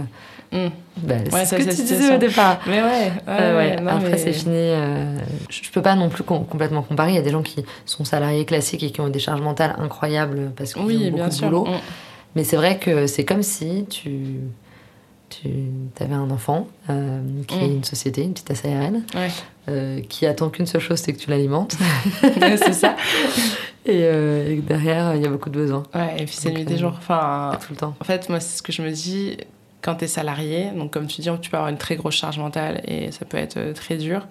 Mmh. 0.53 0.69
Bah, 0.97 1.15
ouais, 1.15 1.45
c'est 1.45 1.61
ce 1.61 1.65
que 1.65 1.77
tu 1.77 1.83
disais 1.83 2.15
au 2.15 2.19
départ. 2.19 2.59
Mais 2.67 2.83
ouais, 2.83 2.89
ouais, 2.89 3.13
euh, 3.29 3.57
ouais. 3.57 3.81
Non, 3.81 3.91
Après, 3.93 4.11
mais... 4.11 4.19
c'est 4.19 4.33
fini. 4.33 4.55
Euh, 4.55 5.19
je 5.49 5.71
peux 5.71 5.83
pas 5.83 5.95
non 5.95 6.09
plus 6.09 6.25
com 6.25 6.45
complètement 6.45 6.83
comparer. 6.83 7.13
Il 7.13 7.17
y 7.17 7.19
a 7.19 7.23
des 7.23 7.31
gens 7.31 7.43
qui 7.43 7.65
sont 7.87 8.05
salariés 8.05 8.45
classiques 8.45 8.83
et 8.83 8.91
qui 8.91 9.01
ont 9.01 9.09
des 9.09 9.21
charges 9.21 9.41
mentales 9.41 9.77
incroyables 9.79 10.53
parce 10.57 10.75
qu'ils 10.75 10.83
oui, 10.83 11.09
ont 11.09 11.17
beaucoup 11.17 11.29
de 11.29 11.35
sûr. 11.35 11.49
boulot. 11.49 11.67
Mmh. 11.67 11.81
Mais 12.37 12.45
c'est 12.45 12.57
vrai 12.57 12.79
que 12.79 13.07
c'est 13.07 13.25
comme 13.25 13.43
si 13.43 13.87
tu 13.89 14.41
tu 15.31 15.49
avais 16.01 16.15
un 16.15 16.31
enfant 16.31 16.69
euh, 16.91 17.21
qui 17.47 17.57
mmh. 17.57 17.63
est 17.63 17.67
une 17.69 17.85
société, 17.85 18.23
une 18.23 18.35
petite 18.35 18.53
SARL, 18.53 19.01
ouais. 19.15 19.29
euh, 19.69 20.01
qui 20.09 20.27
attend 20.27 20.51
qu'une 20.51 20.67
seule 20.67 20.81
chose, 20.81 20.99
c'est 20.99 21.13
que 21.13 21.19
tu 21.19 21.31
l'alimentes. 21.31 21.77
ouais, 22.23 22.57
c'est 22.57 22.73
ça. 22.73 22.97
Et, 23.87 24.03
euh, 24.03 24.51
et, 24.51 24.57
derrière, 24.57 25.15
il 25.17 25.23
y 25.23 25.27
a 25.27 25.31
beaucoup 25.31 25.49
de 25.49 25.59
besoins. 25.59 25.85
Ouais, 25.95 26.17
et 26.19 26.27
puis 26.27 26.37
c'est 26.39 26.53
nuit 26.53 26.67
des 26.67 26.77
jours. 26.77 26.93
Enfin, 26.99 27.57
tout 27.63 27.69
le 27.71 27.77
temps. 27.77 27.95
En 27.99 28.05
fait, 28.05 28.29
moi, 28.29 28.39
c'est 28.39 28.59
ce 28.59 28.63
que 28.63 28.73
je 28.73 28.83
me 28.83 28.91
dis 28.91 29.39
quand 29.83 29.97
tu 29.97 30.05
es 30.05 30.09
salarié. 30.09 30.71
Donc, 30.71 30.93
comme 30.93 31.07
tu 31.07 31.21
dis, 31.21 31.29
tu 31.41 31.51
peux 31.51 31.57
avoir 31.57 31.71
une 31.71 31.79
très 31.79 31.97
grosse 31.97 32.15
charge 32.15 32.39
mentale 32.39 32.83
et 32.87 33.11
ça 33.13 33.25
peut 33.25 33.37
être 33.37 33.57
euh, 33.57 33.73
très 33.73 33.97
dur. 33.97 34.27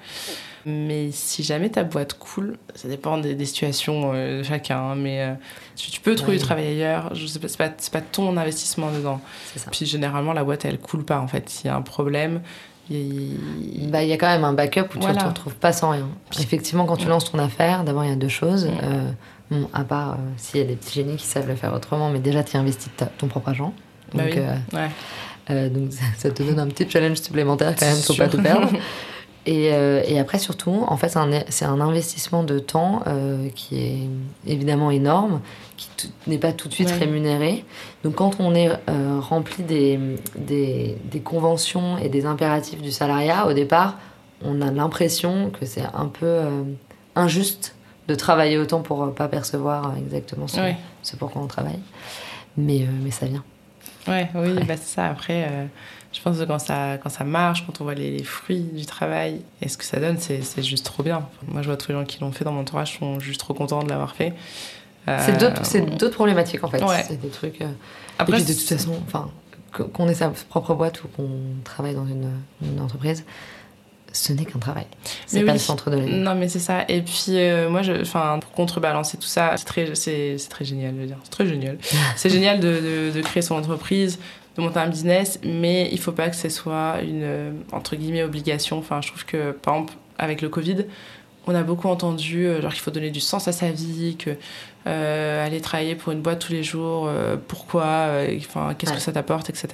Mais 0.65 1.11
si 1.11 1.41
jamais 1.41 1.69
ta 1.69 1.83
boîte 1.83 2.15
coule, 2.15 2.57
ça 2.75 2.87
dépend 2.87 3.17
des, 3.17 3.45
situations 3.45 4.11
euh, 4.13 4.39
de 4.39 4.43
chacun, 4.43 4.79
hein, 4.79 4.95
mais 4.95 5.21
euh, 5.21 5.33
tu, 5.75 6.01
peux 6.01 6.15
trouver 6.15 6.37
du 6.37 6.43
travail 6.43 6.67
ailleurs. 6.67 7.13
C'est 7.27 7.57
pas, 7.57 7.69
pas 7.69 8.01
ton 8.01 8.35
investissement 8.35 8.91
dedans. 8.91 9.21
Ça. 9.55 9.71
Puis 9.71 9.85
généralement, 9.85 10.33
la 10.33 10.43
boîte, 10.43 10.65
elle 10.65 10.77
coule 10.77 11.05
pas 11.05 11.19
en 11.19 11.27
fait. 11.27 11.49
S'il 11.49 11.67
y 11.67 11.69
a 11.69 11.75
un 11.75 11.81
problème, 11.81 12.41
il... 12.89 13.89
Bah, 13.89 14.03
y 14.03 14.11
a 14.11 14.17
quand 14.17 14.27
même 14.27 14.43
un 14.43 14.53
backup 14.53 14.95
où 14.95 14.99
tu 14.99 15.07
ne 15.07 15.13
te 15.13 15.23
retrouves 15.23 15.55
pas 15.55 15.71
sans 15.71 15.91
rien. 15.91 16.09
Effectivement, 16.39 16.85
quand 16.85 16.97
tu 16.97 17.07
lances 17.07 17.31
ton 17.31 17.39
affaire, 17.39 17.83
d'abord, 17.83 18.03
il 18.03 18.09
y 18.09 18.13
a 18.13 18.17
deux 18.17 18.27
choses. 18.27 18.69
bon, 19.49 19.69
à 19.73 19.83
part 19.85 20.17
s'il 20.37 20.59
y 20.59 20.63
a 20.63 20.67
des 20.67 20.75
petits 20.75 20.95
génies 20.95 21.15
qui 21.15 21.25
savent 21.25 21.47
le 21.47 21.55
faire 21.55 21.73
autrement, 21.73 22.09
mais 22.09 22.19
déjà, 22.19 22.43
tu 22.43 22.57
investis 22.57 22.91
ton 23.17 23.27
propre 23.27 23.49
argent. 23.49 23.73
Bah 24.13 24.23
donc, 24.23 24.39
euh, 25.49 25.69
donc 25.69 25.91
ça, 26.17 26.29
te 26.29 26.43
donne 26.43 26.59
un 26.59 26.67
petit 26.67 26.89
challenge 26.89 27.17
supplémentaire 27.17 27.75
quand 27.77 27.85
même, 27.85 27.95
faut 27.95 28.13
pas 28.13 28.27
tout 28.27 28.41
perdre. 28.41 28.69
Et, 29.45 29.73
euh, 29.73 30.03
et, 30.05 30.19
après, 30.19 30.37
surtout, 30.37 30.83
en 30.87 30.97
fait, 30.97 31.17
c'est 31.49 31.65
un, 31.65 31.81
investissement 31.81 32.43
de 32.43 32.59
temps 32.59 33.01
euh, 33.07 33.47
qui 33.55 33.81
est 33.81 34.09
évidemment 34.45 34.91
énorme, 34.91 35.39
qui 35.75 35.89
n'est 36.27 36.37
pas 36.37 36.51
tout 36.51 36.67
de 36.67 36.73
suite 36.73 36.91
rémunéré. 36.91 37.63
Donc, 38.03 38.15
quand 38.15 38.35
on 38.39 38.53
est 38.53 38.69
rempli 39.21 39.63
des, 39.63 39.97
des, 40.35 40.97
des, 41.05 41.19
conventions 41.21 41.97
et 41.97 42.09
des 42.09 42.27
impératifs 42.27 42.81
du 42.81 42.91
salariat, 42.91 43.47
au 43.47 43.53
départ, 43.53 43.97
on 44.43 44.61
a 44.61 44.71
l'impression 44.71 45.49
que 45.49 45.65
c'est 45.65 45.85
un 45.95 46.07
peu 46.07 46.41
injuste 47.15 47.75
de 48.07 48.15
travailler 48.15 48.57
autant 48.59 48.81
pour 48.81 49.15
pas 49.15 49.29
percevoir 49.29 49.95
exactement 49.97 50.47
ce, 50.47 50.59
ce 51.01 51.15
pourquoi 51.15 51.41
on 51.41 51.47
travaille. 51.47 51.79
Mais, 52.57 52.85
mais 53.03 53.09
ça 53.09 53.25
vient. 53.25 53.43
Ouais, 54.07 54.29
oui, 54.35 54.53
bah, 54.67 54.75
c'est 54.77 54.95
ça. 54.95 55.05
Après, 55.07 55.47
euh, 55.49 55.65
je 56.11 56.21
pense 56.21 56.37
que 56.37 56.43
quand 56.43 56.59
ça, 56.59 56.97
quand 56.97 57.09
ça 57.09 57.23
marche, 57.23 57.65
quand 57.65 57.81
on 57.81 57.83
voit 57.83 57.95
les, 57.95 58.23
fruits 58.23 58.61
du 58.73 58.85
travail 58.85 59.41
et 59.61 59.67
ce 59.67 59.77
que 59.77 59.83
ça 59.83 59.99
donne, 59.99 60.17
c'est, 60.17 60.63
juste 60.63 60.85
trop 60.85 61.03
bien. 61.03 61.27
Moi, 61.47 61.61
je 61.61 61.67
vois 61.67 61.77
tous 61.77 61.89
les 61.89 61.97
gens 61.97 62.05
qui 62.05 62.19
l'ont 62.21 62.31
fait 62.31 62.45
dans 62.45 62.51
mon 62.51 62.61
entourage 62.61 62.97
sont 62.97 63.19
juste 63.19 63.39
trop 63.39 63.53
contents 63.53 63.83
de 63.83 63.89
l'avoir 63.89 64.15
fait. 64.15 64.33
c'est, 65.05 65.37
d'autres, 65.37 65.97
d'autres 65.97 66.15
problématiques, 66.15 66.63
en 66.63 66.69
fait. 66.69 66.81
C'est 67.07 67.21
des 67.21 67.29
trucs. 67.29 67.61
Euh, 67.61 67.67
Après, 68.17 68.41
de 68.41 68.53
toute 68.53 68.59
façon, 68.59 68.95
enfin, 69.07 69.29
qu'on 69.93 70.07
ait 70.07 70.15
sa 70.15 70.29
propre 70.49 70.73
boîte 70.73 71.03
ou 71.03 71.07
qu'on 71.09 71.29
travaille 71.63 71.95
dans 71.95 72.07
une, 72.07 72.31
une 72.61 72.79
entreprise, 72.79 73.23
ce 74.13 74.33
n'est 74.33 74.45
qu'un 74.45 74.59
travail. 74.59 74.85
C'est 75.27 75.43
pas 75.43 75.53
le 75.53 75.59
centre 75.59 75.89
de 75.89 75.97
la 75.97 76.05
vie. 76.05 76.13
Non, 76.13 76.35
mais 76.35 76.49
c'est 76.49 76.59
ça. 76.59 76.85
Et 76.87 77.01
puis, 77.01 77.29
euh, 77.29 77.69
moi, 77.69 77.81
je, 77.81 77.93
pour 78.39 78.51
contrebalancer 78.51 79.17
tout 79.17 79.27
ça, 79.27 79.53
c'est 79.57 79.65
très, 79.65 79.95
c'est, 79.95 80.37
très 80.49 80.65
génial, 80.65 80.93
je 80.95 81.01
veux 81.01 81.07
dire. 81.07 81.17
C'est 81.23 81.31
très 81.31 81.45
génial. 81.45 81.77
c'est 82.15 82.29
génial 82.29 82.59
de, 82.59 83.11
de, 83.13 83.21
créer 83.21 83.41
son 83.41 83.55
entreprise, 83.55 84.19
de 84.55 84.61
monter 84.61 84.79
un 84.79 84.87
business, 84.87 85.39
mais 85.43 85.89
il 85.91 85.99
faut 85.99 86.11
pas 86.11 86.29
que 86.29 86.35
ce 86.35 86.49
soit 86.49 87.01
une, 87.01 87.23
euh, 87.23 87.51
entre 87.71 87.95
guillemets, 87.95 88.23
obligation. 88.23 88.77
Enfin, 88.77 89.01
je 89.01 89.09
trouve 89.09 89.25
que, 89.25 89.51
par 89.51 89.75
exemple, 89.75 89.93
avec 90.17 90.41
le 90.41 90.49
Covid, 90.49 90.85
on 91.47 91.55
a 91.55 91.63
beaucoup 91.63 91.87
entendu 91.87 92.45
euh, 92.45 92.61
genre 92.61 92.71
qu'il 92.71 92.81
faut 92.81 92.91
donner 92.91 93.09
du 93.09 93.19
sens 93.19 93.47
à 93.47 93.51
sa 93.51 93.71
vie, 93.71 94.15
que 94.17 94.31
euh, 94.87 95.45
aller 95.45 95.61
travailler 95.61 95.95
pour 95.95 96.11
une 96.11 96.21
boîte 96.21 96.39
tous 96.39 96.53
les 96.53 96.63
jours, 96.63 97.07
euh, 97.07 97.37
pourquoi, 97.47 98.09
enfin 98.37 98.73
qu'est-ce 98.77 98.93
que 98.93 98.99
ça 98.99 99.11
t'apporte, 99.11 99.49
etc. 99.49 99.67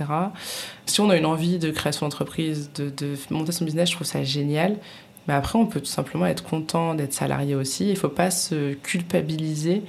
Si 0.86 1.01
on 1.01 1.09
a 1.09 1.18
une 1.18 1.26
envie 1.26 1.57
de 1.57 1.72
créer 1.72 1.91
son 1.91 2.05
entreprise, 2.05 2.72
de, 2.76 2.89
de, 2.89 3.16
monter 3.30 3.51
son 3.51 3.66
business, 3.66 3.89
je 3.89 3.95
trouve 3.95 4.07
ça 4.07 4.24
génial. 4.24 4.78
Mais 5.28 5.34
après, 5.34 5.57
on 5.57 5.66
peut 5.66 5.80
tout 5.80 5.88
simplement 5.88 6.28
être 6.28 6.43
content 6.43 6.93
d'être 6.93 7.13
salarié 7.13 7.55
aussi. 7.55 7.89
Il 7.89 7.97
faut 7.97 8.09
pas 8.09 8.30
se 8.30 8.74
culpabiliser 8.74 9.82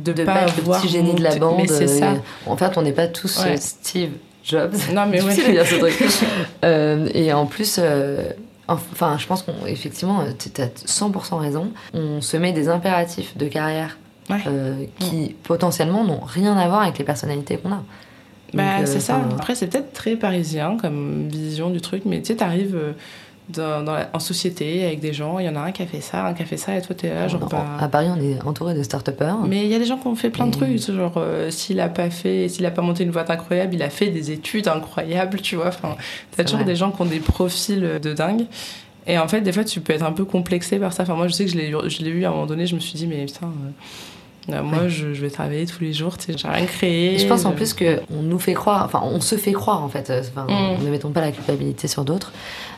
de, 0.00 0.12
de 0.12 0.24
pas, 0.24 0.34
pas 0.34 0.42
être 0.42 0.56
le 0.56 0.62
petit 0.64 0.88
génie 0.88 1.14
de 1.14 1.22
la 1.22 1.36
bande. 1.36 1.58
Mais 1.58 1.68
c'est 1.68 1.86
ça. 1.86 2.14
En 2.46 2.56
fait, 2.56 2.76
on 2.76 2.82
n'est 2.82 2.92
pas 2.92 3.06
tous 3.06 3.40
Steve 3.56 4.10
Jobs. 4.42 4.74
Non, 4.92 5.06
mais 5.06 5.22
ouais. 5.22 5.34
ce 5.34 5.78
truc. 5.78 7.14
et 7.14 7.32
en 7.32 7.46
plus 7.46 7.78
Enfin, 8.74 9.18
je 9.18 9.26
pense 9.26 9.42
qu'effectivement, 9.42 10.24
tu 10.38 10.60
as 10.60 10.66
100% 10.66 11.38
raison. 11.38 11.72
On 11.94 12.20
se 12.20 12.36
met 12.36 12.52
des 12.52 12.68
impératifs 12.68 13.36
de 13.36 13.46
carrière 13.48 13.98
euh, 14.46 14.84
qui 14.98 15.34
potentiellement 15.42 16.04
n'ont 16.04 16.20
rien 16.20 16.56
à 16.56 16.68
voir 16.68 16.82
avec 16.82 16.98
les 16.98 17.04
personnalités 17.04 17.56
qu'on 17.56 17.72
a. 17.72 17.82
Bah, 18.54 18.80
euh, 18.80 18.86
c'est 18.86 19.00
ça. 19.00 19.20
Après, 19.32 19.54
c'est 19.54 19.66
peut-être 19.66 19.92
très 19.92 20.16
parisien 20.16 20.76
comme 20.80 21.28
vision 21.28 21.70
du 21.70 21.80
truc, 21.80 22.02
mais 22.04 22.20
tu 22.20 22.26
sais, 22.26 22.36
t'arrives 22.36 22.94
euh, 23.58 24.04
en 24.12 24.18
société 24.18 24.84
avec 24.84 25.00
des 25.00 25.12
gens, 25.12 25.38
il 25.38 25.46
y 25.46 25.48
en 25.48 25.56
a 25.56 25.60
un 25.60 25.72
qui 25.72 25.82
a 25.82 25.86
fait 25.86 26.00
ça, 26.00 26.26
un 26.26 26.34
qui 26.34 26.42
a 26.42 26.46
fait 26.46 26.56
ça, 26.56 26.76
et 26.76 26.82
toi 26.82 26.94
t'es 26.94 27.12
là, 27.12 27.28
genre. 27.28 27.48
Bah... 27.48 27.64
À 27.78 27.88
Paris, 27.88 28.08
on 28.10 28.20
est 28.20 28.42
entouré 28.44 28.74
de 28.74 28.82
start-upers. 28.82 29.38
Mais 29.46 29.64
il 29.64 29.70
y 29.70 29.74
a 29.74 29.78
des 29.78 29.84
gens 29.84 29.96
qui 29.96 30.06
ont 30.06 30.14
fait 30.14 30.30
plein 30.30 30.46
de 30.46 30.52
trucs, 30.52 30.78
genre 30.78 31.14
euh, 31.16 31.50
s'il 31.50 31.80
a 31.80 31.88
pas 31.88 32.10
fait, 32.10 32.48
s'il 32.48 32.64
a 32.66 32.70
pas 32.70 32.82
monté 32.82 33.04
une 33.04 33.10
boîte 33.10 33.30
incroyable, 33.30 33.74
il 33.74 33.82
a 33.82 33.90
fait 33.90 34.08
des 34.08 34.30
études 34.30 34.68
incroyables, 34.68 35.40
tu 35.40 35.56
vois. 35.56 35.68
Enfin, 35.68 35.96
t'as 36.36 36.44
toujours 36.44 36.64
des 36.64 36.76
gens 36.76 36.90
qui 36.90 37.02
ont 37.02 37.06
des 37.06 37.20
profils 37.20 38.00
de 38.02 38.12
dingue. 38.12 38.46
Et 39.06 39.18
en 39.18 39.28
fait, 39.28 39.40
des 39.40 39.52
fois, 39.52 39.64
tu 39.64 39.80
peux 39.80 39.92
être 39.92 40.04
un 40.04 40.12
peu 40.12 40.24
complexé 40.24 40.78
par 40.78 40.92
ça. 40.92 41.02
Enfin, 41.02 41.14
moi, 41.14 41.26
je 41.26 41.32
sais 41.32 41.44
que 41.44 41.50
je 41.50 41.56
l'ai 41.56 42.10
eu 42.10 42.24
à 42.24 42.28
un 42.28 42.32
moment 42.32 42.46
donné, 42.46 42.66
je 42.66 42.74
me 42.74 42.80
suis 42.80 42.94
dit, 42.94 43.06
mais 43.06 43.24
putain. 43.26 43.46
Euh, 43.46 43.70
euh, 44.52 44.62
moi, 44.62 44.88
je, 44.88 45.06
vais 45.06 45.30
travailler 45.30 45.66
tous 45.66 45.82
les 45.82 45.92
jours, 45.92 46.16
j'ai 46.26 46.48
rien 46.48 46.66
créé. 46.66 47.18
je 47.18 47.26
pense 47.26 47.44
en 47.44 47.52
plus 47.52 47.74
qu'on 47.74 48.22
nous 48.22 48.38
fait 48.38 48.54
croire, 48.54 48.84
enfin, 48.84 49.00
on 49.04 49.20
se 49.20 49.36
fait 49.36 49.52
croire 49.52 49.82
en 49.82 49.88
fait, 49.88 50.10
euh, 50.10 50.22
enfin, 50.22 50.46
mm. 50.48 50.84
ne 50.84 50.90
mettons 50.90 51.10
pas 51.10 51.20
la 51.20 51.32
culpabilité 51.32 51.88
sur 51.88 52.04
d'autres, 52.04 52.32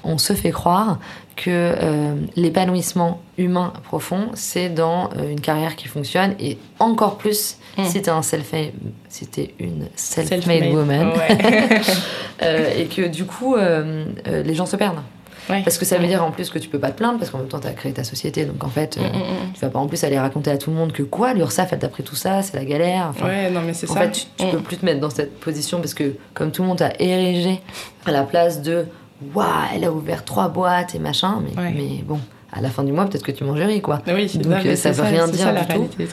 on 0.05 0.19
se 0.19 0.33
fait 0.33 0.51
croire 0.51 0.99
que 1.37 1.49
euh, 1.49 2.15
l'épanouissement 2.37 3.23
humain 3.39 3.73
profond, 3.85 4.31
c'est 4.35 4.69
dans 4.69 5.11
une 5.29 5.41
carrière 5.41 5.77
qui 5.77 5.89
fonctionne 5.89 6.35
et 6.39 6.59
encore 6.79 7.17
plus 7.17 7.57
mm. 7.79 7.85
si 7.85 8.03
t'es 8.03 8.11
un 8.11 8.23
self-made, 8.23 8.73
si 9.09 9.27
t'es 9.27 9.55
une 9.59 9.89
self-made 9.97 10.73
woman, 10.73 11.13
et 12.41 12.87
que 12.87 13.09
du 13.09 13.25
coup, 13.25 13.57
les 13.57 14.55
gens 14.55 14.67
se 14.67 14.77
perdent. 14.77 15.01
Parce 15.49 15.79
que 15.79 15.85
ça 15.85 15.99
veut 15.99 16.07
dire 16.07 16.25
en 16.25 16.31
plus 16.31 16.51
que 16.51 16.59
tu 16.59 16.69
peux 16.69 16.79
pas 16.79 16.91
te 16.91 16.97
plaindre 16.99 17.19
parce 17.19 17.31
qu'en 17.31 17.39
même 17.39 17.49
temps 17.49 17.61
tu 17.61 17.67
as 17.67 17.73
créé 17.73 17.93
ta 17.93 18.05
société 18.05 18.45
donc 18.45 18.63
en 18.65 18.69
fait 18.69 18.97
euh, 18.97 19.01
mm, 19.01 19.05
mm, 19.05 19.21
mm. 19.21 19.53
tu 19.55 19.61
vas 19.61 19.69
pas 19.69 19.79
en 19.79 19.87
plus 19.87 20.03
aller 20.05 20.19
raconter 20.19 20.51
à 20.51 20.59
tout 20.59 20.71
le 20.71 20.77
monde 20.77 20.93
que 20.93 21.03
quoi 21.03 21.35
l'URSSAF 21.35 21.73
elle 21.73 21.79
t'a 21.81 21.89
pris 21.89 22.03
tout 22.03 22.17
ça 22.17 22.43
c'est 22.43 22.57
la 22.57 22.65
galère. 22.65 23.13
ouais 23.23 23.51
non 23.51 23.61
mais 23.65 23.75
c'est 23.75 23.87
ça. 23.87 23.95
En 23.95 23.97
fait 23.97 24.27
tu, 24.37 24.47
peux 24.47 24.61
plus 24.61 24.77
te 24.77 24.85
mettre 24.85 25.01
dans 25.01 25.11
cette 25.11 25.39
position 25.41 25.79
parce 25.79 25.95
que 25.95 26.15
comme 26.35 26.53
tout 26.53 26.63
le 26.63 26.69
monde 26.69 26.79
t'a 26.79 26.93
érigé 26.99 27.61
à 28.07 28.13
la 28.13 28.23
place 28.23 28.63
de 28.63 28.87
waouh 29.35 29.47
elle 29.75 29.85
a 29.85 29.93
ouvert 29.93 30.25
trois 30.25 30.49
boîtes 30.49 30.95
et 30.95 30.99
machin 30.99 31.43
mais, 31.45 31.73
mais 31.73 32.03
bon 32.05 32.21
à 32.55 32.61
la 32.61 32.69
fin 32.69 32.85
du 32.85 32.93
mois, 32.93 33.07
peut-être 33.07 33.25
que 33.25 33.33
tu 33.33 33.45
mangerais, 33.45 33.81
quoi. 33.81 34.03
Oui, 34.07 34.31
Donc 34.37 34.67
euh, 34.67 34.77
ça, 34.77 34.91
veut 34.93 35.05
rien 35.05 35.27
dire 35.27 35.55
du 35.55 35.75
tout. 35.75 35.89
et, 35.99 36.05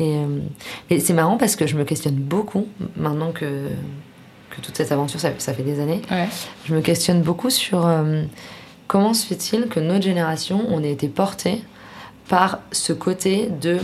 euh, 0.00 0.38
et 0.90 1.00
c'est 1.00 1.12
marrant 1.12 1.36
parce 1.36 1.56
que 1.56 1.66
je 1.66 1.76
me 1.76 1.82
questionne 1.82 2.14
beaucoup 2.14 2.68
maintenant 2.96 3.32
que, 3.32 3.66
que 4.50 4.60
toute 4.60 4.76
cette 4.76 4.92
aventure, 4.92 5.18
ça, 5.18 5.30
ça 5.38 5.52
fait 5.52 5.64
des 5.64 5.80
années. 5.80 6.00
Je 6.66 6.74
me 6.76 6.82
questionne 6.82 7.22
beaucoup 7.22 7.50
sur 7.50 7.84
Comment 8.92 9.14
se 9.14 9.24
fait-il 9.24 9.68
que 9.68 9.80
notre 9.80 10.04
génération, 10.04 10.66
on 10.68 10.84
ait 10.84 10.92
été 10.92 11.08
porté 11.08 11.62
par 12.28 12.58
ce 12.72 12.92
côté 12.92 13.48
de 13.48 13.78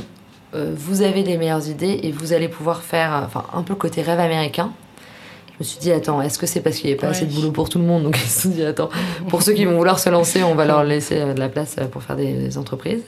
euh, 0.54 0.74
vous 0.76 1.00
avez 1.00 1.22
les 1.22 1.38
meilleures 1.38 1.66
idées 1.66 2.00
et 2.02 2.12
vous 2.12 2.34
allez 2.34 2.48
pouvoir 2.48 2.82
faire, 2.82 3.14
euh, 3.14 3.24
enfin 3.24 3.44
un 3.54 3.62
peu 3.62 3.72
le 3.72 3.78
côté 3.78 4.02
rêve 4.02 4.20
américain? 4.20 4.70
Je 5.52 5.61
me 5.61 5.64
suis 5.64 5.78
dit, 5.78 5.92
attends, 5.92 6.20
est-ce 6.20 6.38
que 6.38 6.44
c'est 6.44 6.61
parce 6.61 6.76
qu'il 6.76 6.90
n'y 6.90 6.96
a 6.96 7.00
pas 7.00 7.06
assez 7.06 7.24
de 7.24 7.32
boulot 7.32 7.52
pour 7.52 7.70
tout 7.70 7.78
le 7.78 7.86
monde? 7.86 8.02
Donc 8.02 8.18
ils 8.22 8.28
se 8.28 8.42
sont 8.42 8.48
dit, 8.50 8.62
attends, 8.62 8.90
pour 9.30 9.40
ceux 9.40 9.54
qui 9.54 9.64
vont 9.64 9.78
vouloir 9.78 9.98
se 9.98 10.11
lancer, 10.11 10.42
on 10.42 10.54
va 10.54 10.66
leur 10.66 10.84
laisser 10.84 11.18
euh, 11.22 11.32
de 11.32 11.40
la 11.40 11.48
place 11.48 11.76
pour 11.90 12.02
faire 12.02 12.16
des, 12.16 12.59
entreprises. 12.59 13.04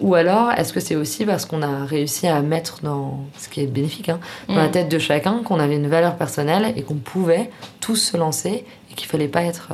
Ou 0.00 0.14
alors, 0.14 0.52
est-ce 0.52 0.72
que 0.72 0.80
c'est 0.80 0.96
aussi 0.96 1.26
parce 1.26 1.44
qu'on 1.44 1.60
a 1.60 1.84
réussi 1.84 2.26
à 2.26 2.40
mettre 2.40 2.80
dans, 2.82 3.26
ce 3.36 3.50
qui 3.50 3.60
est 3.60 3.66
bénéfique, 3.66 4.08
hein, 4.08 4.20
dans 4.48 4.54
la 4.54 4.68
mm. 4.68 4.70
tête 4.70 4.88
de 4.88 4.98
chacun, 4.98 5.42
qu'on 5.44 5.60
avait 5.60 5.76
une 5.76 5.88
valeur 5.88 6.16
personnelle 6.16 6.72
et 6.76 6.82
qu'on 6.82 6.94
pouvait 6.94 7.50
tous 7.80 7.96
se 7.96 8.16
lancer 8.16 8.64
et 8.90 8.94
qu'il 8.94 9.06
fallait 9.06 9.28
pas 9.28 9.42
être 9.42 9.68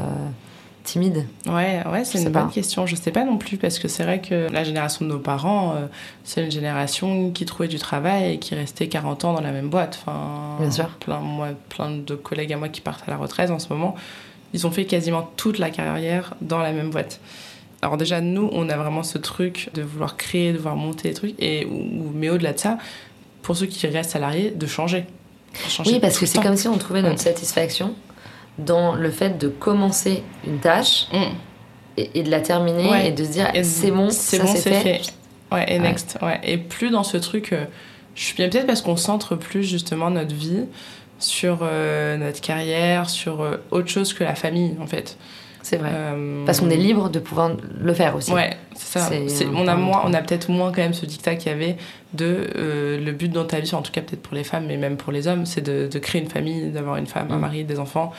timide 0.82 1.26
Ouais, 1.46 1.82
ouais 1.90 2.04
c'est 2.04 2.22
une 2.22 2.28
bonne 2.30 2.50
question. 2.50 2.86
Je 2.86 2.96
sais 2.96 3.10
pas 3.10 3.24
non 3.24 3.38
plus, 3.38 3.56
parce 3.56 3.78
que 3.78 3.88
c'est 3.88 4.04
vrai 4.04 4.20
que 4.20 4.48
la 4.50 4.64
génération 4.64 5.04
de 5.04 5.10
nos 5.10 5.18
parents, 5.18 5.74
euh, 5.74 5.86
c'est 6.24 6.44
une 6.44 6.50
génération 6.50 7.30
qui 7.30 7.44
trouvait 7.44 7.68
du 7.68 7.78
travail 7.78 8.34
et 8.34 8.38
qui 8.38 8.54
restait 8.54 8.88
40 8.88 9.24
ans 9.24 9.32
dans 9.32 9.40
la 9.40 9.52
même 9.52 9.68
boîte. 9.68 10.00
Enfin, 10.02 10.56
Bien 10.60 10.70
sûr. 10.70 10.88
Plein, 11.00 11.20
moi, 11.20 11.48
plein 11.68 11.90
de 11.90 12.14
collègues 12.14 12.52
à 12.52 12.56
moi 12.56 12.68
qui 12.68 12.80
partent 12.80 13.06
à 13.08 13.10
la 13.10 13.16
retraite 13.16 13.50
en 13.50 13.58
ce 13.58 13.68
moment, 13.72 13.94
ils 14.54 14.66
ont 14.66 14.70
fait 14.70 14.84
quasiment 14.84 15.30
toute 15.36 15.58
la 15.58 15.70
carrière 15.70 16.34
dans 16.40 16.58
la 16.58 16.72
même 16.72 16.90
boîte. 16.90 17.20
Alors 17.80 17.96
déjà, 17.96 18.20
nous, 18.20 18.48
on 18.52 18.68
a 18.68 18.76
vraiment 18.76 19.02
ce 19.02 19.18
truc 19.18 19.70
de 19.74 19.82
vouloir 19.82 20.16
créer, 20.16 20.52
de 20.52 20.58
vouloir 20.58 20.76
monter 20.76 21.08
des 21.08 21.14
trucs, 21.14 21.34
et, 21.42 21.66
mais 22.14 22.30
au-delà 22.30 22.52
de 22.52 22.58
ça, 22.58 22.78
pour 23.42 23.56
ceux 23.56 23.66
qui 23.66 23.86
restent 23.88 24.12
salariés, 24.12 24.50
de 24.50 24.66
changer. 24.66 25.04
oui, 25.86 25.98
parce 26.00 26.18
que 26.18 26.26
c'est 26.26 26.40
comme 26.40 26.56
si 26.56 26.68
on 26.68 26.78
trouvait 26.78 27.02
notre 27.02 27.20
satisfaction 27.20 27.94
dans 28.58 28.94
le 28.94 29.10
fait 29.10 29.38
de 29.38 29.48
commencer 29.48 30.22
une 30.46 30.58
tâche 30.58 31.06
mm. 31.12 31.96
et, 31.96 32.22
de 32.22 32.30
la 32.30 32.40
terminer 32.40 33.06
et 33.06 33.12
de 33.12 33.24
se 33.24 33.30
dire 33.30 33.50
c'est 33.62 33.90
bon, 33.90 34.10
c'est 34.10 34.38
bon, 34.38 34.46
c'est 34.54 34.72
fait. 34.72 35.02
Ouais, 35.52 35.66
et 35.68 35.78
next. 35.78 36.18
Ouais. 36.22 36.40
Et 36.42 36.56
plus 36.56 36.90
dans 36.90 37.02
ce 37.02 37.16
truc, 37.16 37.52
euh, 37.52 37.64
je 38.14 38.24
suis 38.24 38.34
bien 38.34 38.48
peut-être 38.48 38.66
parce 38.66 38.80
qu'on 38.80 38.96
centre 38.96 39.36
plus 39.36 39.64
justement 39.64 40.10
notre 40.10 40.34
vie 40.34 40.64
sur 41.18 41.60
euh, 41.62 42.16
notre 42.16 42.40
carrière, 42.40 43.08
sur 43.08 43.42
euh, 43.42 43.56
autre 43.70 43.88
chose 43.88 44.14
que 44.14 44.24
la 44.24 44.34
famille 44.34 44.76
en 44.80 44.86
fait. 44.86 45.18
C'est 45.64 45.76
vrai. 45.76 45.92
Parce 46.44 46.58
qu'on 46.58 46.70
est 46.70 46.76
libre 46.76 47.08
de 47.08 47.20
pouvoir 47.20 47.52
le 47.80 47.94
faire 47.94 48.16
aussi. 48.16 48.32
Ouais, 48.32 48.56
c'est 48.74 48.98
ça. 48.98 49.10
on, 49.54 49.68
a 49.68 49.76
moins, 49.76 50.02
on 50.04 50.12
a 50.12 50.20
peut-être 50.20 50.50
moins 50.50 50.72
quand 50.72 50.82
même 50.82 50.92
ce 50.92 51.06
dictat 51.06 51.36
qu'il 51.36 51.52
y 51.52 51.54
avait 51.54 51.76
de 52.14 52.48
le 53.00 53.12
but 53.12 53.28
dans 53.28 53.44
ta 53.44 53.60
vie, 53.60 53.72
en 53.76 53.80
tout 53.82 53.92
cas 53.92 54.00
peut-être 54.00 54.22
pour 54.22 54.34
les 54.34 54.42
femmes, 54.42 54.64
mais 54.66 54.76
même 54.76 54.96
pour 54.96 55.12
les 55.12 55.28
hommes, 55.28 55.46
c'est 55.46 55.60
de, 55.60 55.86
de, 55.86 55.98
créer 56.00 56.20
une 56.20 56.28
famille, 56.28 56.72
d'avoir 56.72 56.96
une 56.96 57.06
femme, 57.06 57.28
un 57.30 57.36
mm. 57.36 57.40
mari, 57.40 57.62
des 57.62 57.78
enfants 57.78 58.12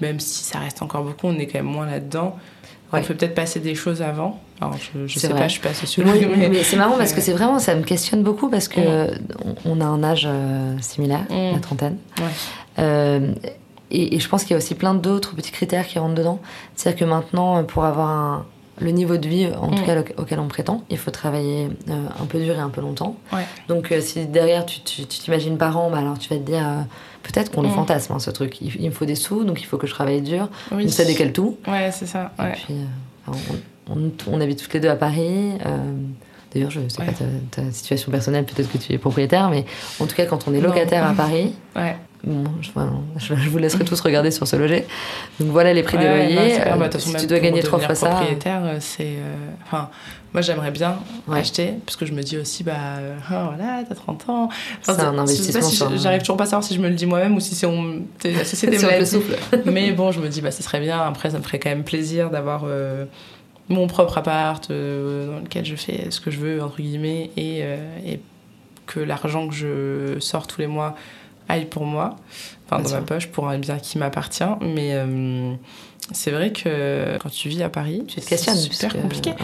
même 0.00 0.20
si 0.20 0.44
ça 0.44 0.58
reste 0.58 0.82
encore 0.82 1.02
beaucoup, 1.04 1.26
on 1.28 1.38
est 1.38 1.46
quand 1.46 1.58
même 1.58 1.66
moins 1.72 1.86
là-dedans. 1.86 2.36
On 2.92 3.00
peut 3.02 3.14
peut-être 3.14 3.36
passer 3.36 3.60
des 3.60 3.76
choses 3.76 4.02
avant. 4.02 4.40
Alors, 4.60 4.74
je, 4.76 5.06
je 5.06 5.18
sais 5.18 5.28
pas, 5.28 5.46
je 5.46 5.52
suis 5.52 5.60
pas 5.60 5.72
sociologue. 5.74 6.16
Oui, 6.18 6.26
mais, 6.36 6.48
mais 6.48 6.62
c'est 6.64 6.76
marrant 6.76 6.96
parce 6.98 7.12
que 7.12 7.16
Ouais. 7.18 7.22
c'est 7.22 7.32
vraiment, 7.32 7.60
ça 7.60 7.74
me 7.76 7.82
questionne 7.84 8.24
beaucoup 8.24 8.48
parce 8.50 8.66
que 8.66 9.12
on 9.64 9.80
a 9.80 9.84
un 9.84 10.02
âge 10.02 10.26
euh, 10.28 10.76
similaire, 10.80 11.24
Mm. 11.30 11.52
la 11.54 11.58
trentaine. 11.60 11.98
Ouais. 12.18 12.24
Euh, 12.80 13.32
et, 13.92 14.16
et 14.16 14.20
je 14.20 14.28
pense 14.28 14.42
qu'il 14.42 14.52
y 14.52 14.54
a 14.54 14.56
aussi 14.58 14.74
plein 14.74 14.94
d'autres 14.94 15.34
petits 15.36 15.52
critères 15.52 15.86
qui 15.86 15.98
rentrent 16.00 16.14
dedans. 16.16 16.40
C'est-à-dire 16.74 16.98
que 17.00 17.04
maintenant, 17.04 17.62
pour 17.64 17.84
avoir 17.84 18.08
un- 18.08 18.46
le 18.80 18.90
niveau 18.92 19.18
de 19.18 19.28
vie, 19.28 19.46
en 19.60 19.68
tout 19.68 19.82
Mm. 19.82 19.86
cas 19.86 20.02
auquel 20.16 20.40
on 20.40 20.48
prétend, 20.48 20.82
il 20.90 20.98
faut 20.98 21.10
travailler 21.12 21.68
euh, 21.90 22.06
un 22.20 22.24
peu 22.26 22.38
dur 22.40 22.54
et 22.56 22.60
un 22.60 22.70
peu 22.70 22.80
longtemps. 22.80 23.14
Ouais. 23.32 23.44
Donc 23.68 23.94
si 24.00 24.26
derrière 24.26 24.66
tu 24.66 24.80
t'imagines 24.80 25.58
parent, 25.58 25.90
bah 25.90 25.98
alors 25.98 26.18
tu 26.18 26.28
vas 26.28 26.36
te 26.36 26.42
dire, 26.46 26.64
peut-être 27.32 27.50
qu'on 27.50 27.62
le 27.62 27.68
Mm. 27.68 27.72
fantasme, 27.74 28.12
hein, 28.12 28.18
ce 28.18 28.30
truc. 28.30 28.60
Il, 28.60 28.74
il 28.80 28.86
me 28.86 28.90
faut 28.94 29.04
des 29.04 29.14
sous, 29.14 29.44
donc 29.44 29.60
il 29.60 29.64
faut 29.66 29.76
que 29.78 29.86
je 29.86 29.92
travaille 29.94 30.20
dur. 30.22 30.48
Oui. 30.72 30.84
Donc 30.84 30.92
ça 30.92 31.04
décale 31.04 31.32
tout. 31.32 31.56
Ouais, 31.68 31.90
c'est 31.92 32.06
ça. 32.06 32.32
Et 32.40 32.52
puis, 32.52 32.74
euh, 32.74 33.32
on, 33.88 33.94
on- 33.96 34.10
on 34.30 34.40
habite 34.40 34.60
toutes 34.62 34.74
les 34.74 34.80
deux 34.80 34.88
à 34.88 34.96
Paris. 34.96 35.52
euh, 35.66 35.76
D'ailleurs, 36.52 36.70
je 36.72 36.80
sais 36.88 36.98
Ouais. 37.00 37.06
pas 37.06 37.12
ta, 37.12 37.62
ta 37.62 37.70
situation 37.70 38.10
personnelle, 38.10 38.44
peut-être 38.44 38.70
que 38.72 38.76
tu 38.78 38.92
es 38.92 38.98
propriétaire, 38.98 39.50
mais 39.50 39.64
en 40.00 40.06
tout 40.06 40.16
cas, 40.16 40.26
quand 40.26 40.48
on 40.48 40.52
est 40.54 40.58
Non. 40.58 40.64
locataire 40.68 41.06
à 41.06 41.12
Paris, 41.12 41.52
Ouais. 41.76 41.96
bon, 42.24 42.42
je, 42.60 42.70
voilà, 42.74 42.90
je- 43.18 43.36
je 43.36 43.48
vous 43.48 43.58
laisserai 43.58 43.84
tous 43.84 44.00
regarder 44.00 44.32
sur 44.32 44.48
ce 44.48 44.56
loger. 44.56 44.84
Donc 45.38 45.50
voilà 45.50 45.72
les 45.72 45.84
prix 45.84 45.96
Ouais, 45.96 46.02
des 46.02 46.08
loyers. 46.34 46.58
non. 46.58 46.72
Euh, 46.72 46.76
Bah, 46.76 46.88
si 46.98 47.14
tu 47.14 47.26
dois 47.28 47.38
gagner 47.38 47.62
trois 47.62 47.78
fois 47.78 47.94
ça. 47.94 48.08
propriétaire, 48.08 48.62
c'est. 48.80 49.14
Enfin, 49.64 49.90
moi, 50.32 50.42
j'aimerais 50.42 50.70
bien 50.70 50.98
Ouais. 51.26 51.40
acheter, 51.40 51.74
parce 51.84 51.96
que 51.96 52.06
je 52.06 52.12
me 52.12 52.22
dis 52.22 52.36
aussi, 52.38 52.62
bah, 52.62 52.72
euh, 52.98 53.16
ah, 53.28 53.50
voilà, 53.54 53.82
t'as 53.88 53.94
30 53.94 54.28
ans. 54.28 54.48
C'est 54.82 54.92
un 55.00 55.18
investissement 55.18 55.62
si 55.62 55.82
J'arrive 55.98 56.20
toujours 56.20 56.36
pas 56.36 56.44
à 56.44 56.46
savoir 56.46 56.62
si 56.64 56.74
je 56.74 56.80
me 56.80 56.88
le 56.88 56.94
dis 56.94 57.06
moi-même 57.06 57.34
ou 57.36 57.40
si 57.40 57.54
c'est 57.54 57.66
la 58.24 58.44
société 58.44 58.78
me 58.84 58.88
l'a 58.88 59.04
souffle. 59.04 59.36
Mais 59.66 59.92
bon, 59.92 60.12
je 60.12 60.20
me 60.20 60.28
dis, 60.28 60.40
bah, 60.40 60.50
ce 60.52 60.62
serait 60.62 60.80
bien. 60.80 61.00
Après, 61.00 61.30
ça 61.30 61.38
me 61.38 61.42
ferait 61.42 61.58
quand 61.58 61.70
même 61.70 61.82
plaisir 61.84 62.30
d'avoir 62.30 62.62
euh, 62.64 63.04
mon 63.68 63.86
propre 63.88 64.18
appart 64.18 64.70
euh, 64.70 65.26
dans 65.32 65.40
lequel 65.40 65.64
je 65.64 65.74
fais 65.76 66.10
ce 66.10 66.20
que 66.20 66.30
je 66.30 66.38
veux, 66.38 66.62
entre 66.62 66.76
guillemets, 66.80 67.30
et, 67.36 67.60
euh, 67.62 67.76
et 68.06 68.20
que 68.86 69.00
l'argent 69.00 69.48
que 69.48 69.54
je 69.54 70.16
sors 70.20 70.46
tous 70.46 70.60
les 70.60 70.66
mois 70.68 70.94
aille 71.48 71.64
pour 71.66 71.84
moi, 71.84 72.16
enfin 72.70 72.80
dans 72.82 72.90
ma 72.90 73.00
poche, 73.02 73.26
pour 73.28 73.48
un 73.48 73.58
bien 73.58 73.78
qui 73.78 73.98
m'appartient. 73.98 74.44
Mais 74.60 74.96
c'est 76.12 76.30
vrai 76.30 76.52
que 76.52 77.16
quand 77.18 77.30
tu 77.30 77.48
vis 77.48 77.62
à 77.62 77.68
Paris, 77.68 78.04
c'est 78.08 78.38
super 78.56 78.96
compliqué. 79.00 79.30
ouais. 79.30 79.36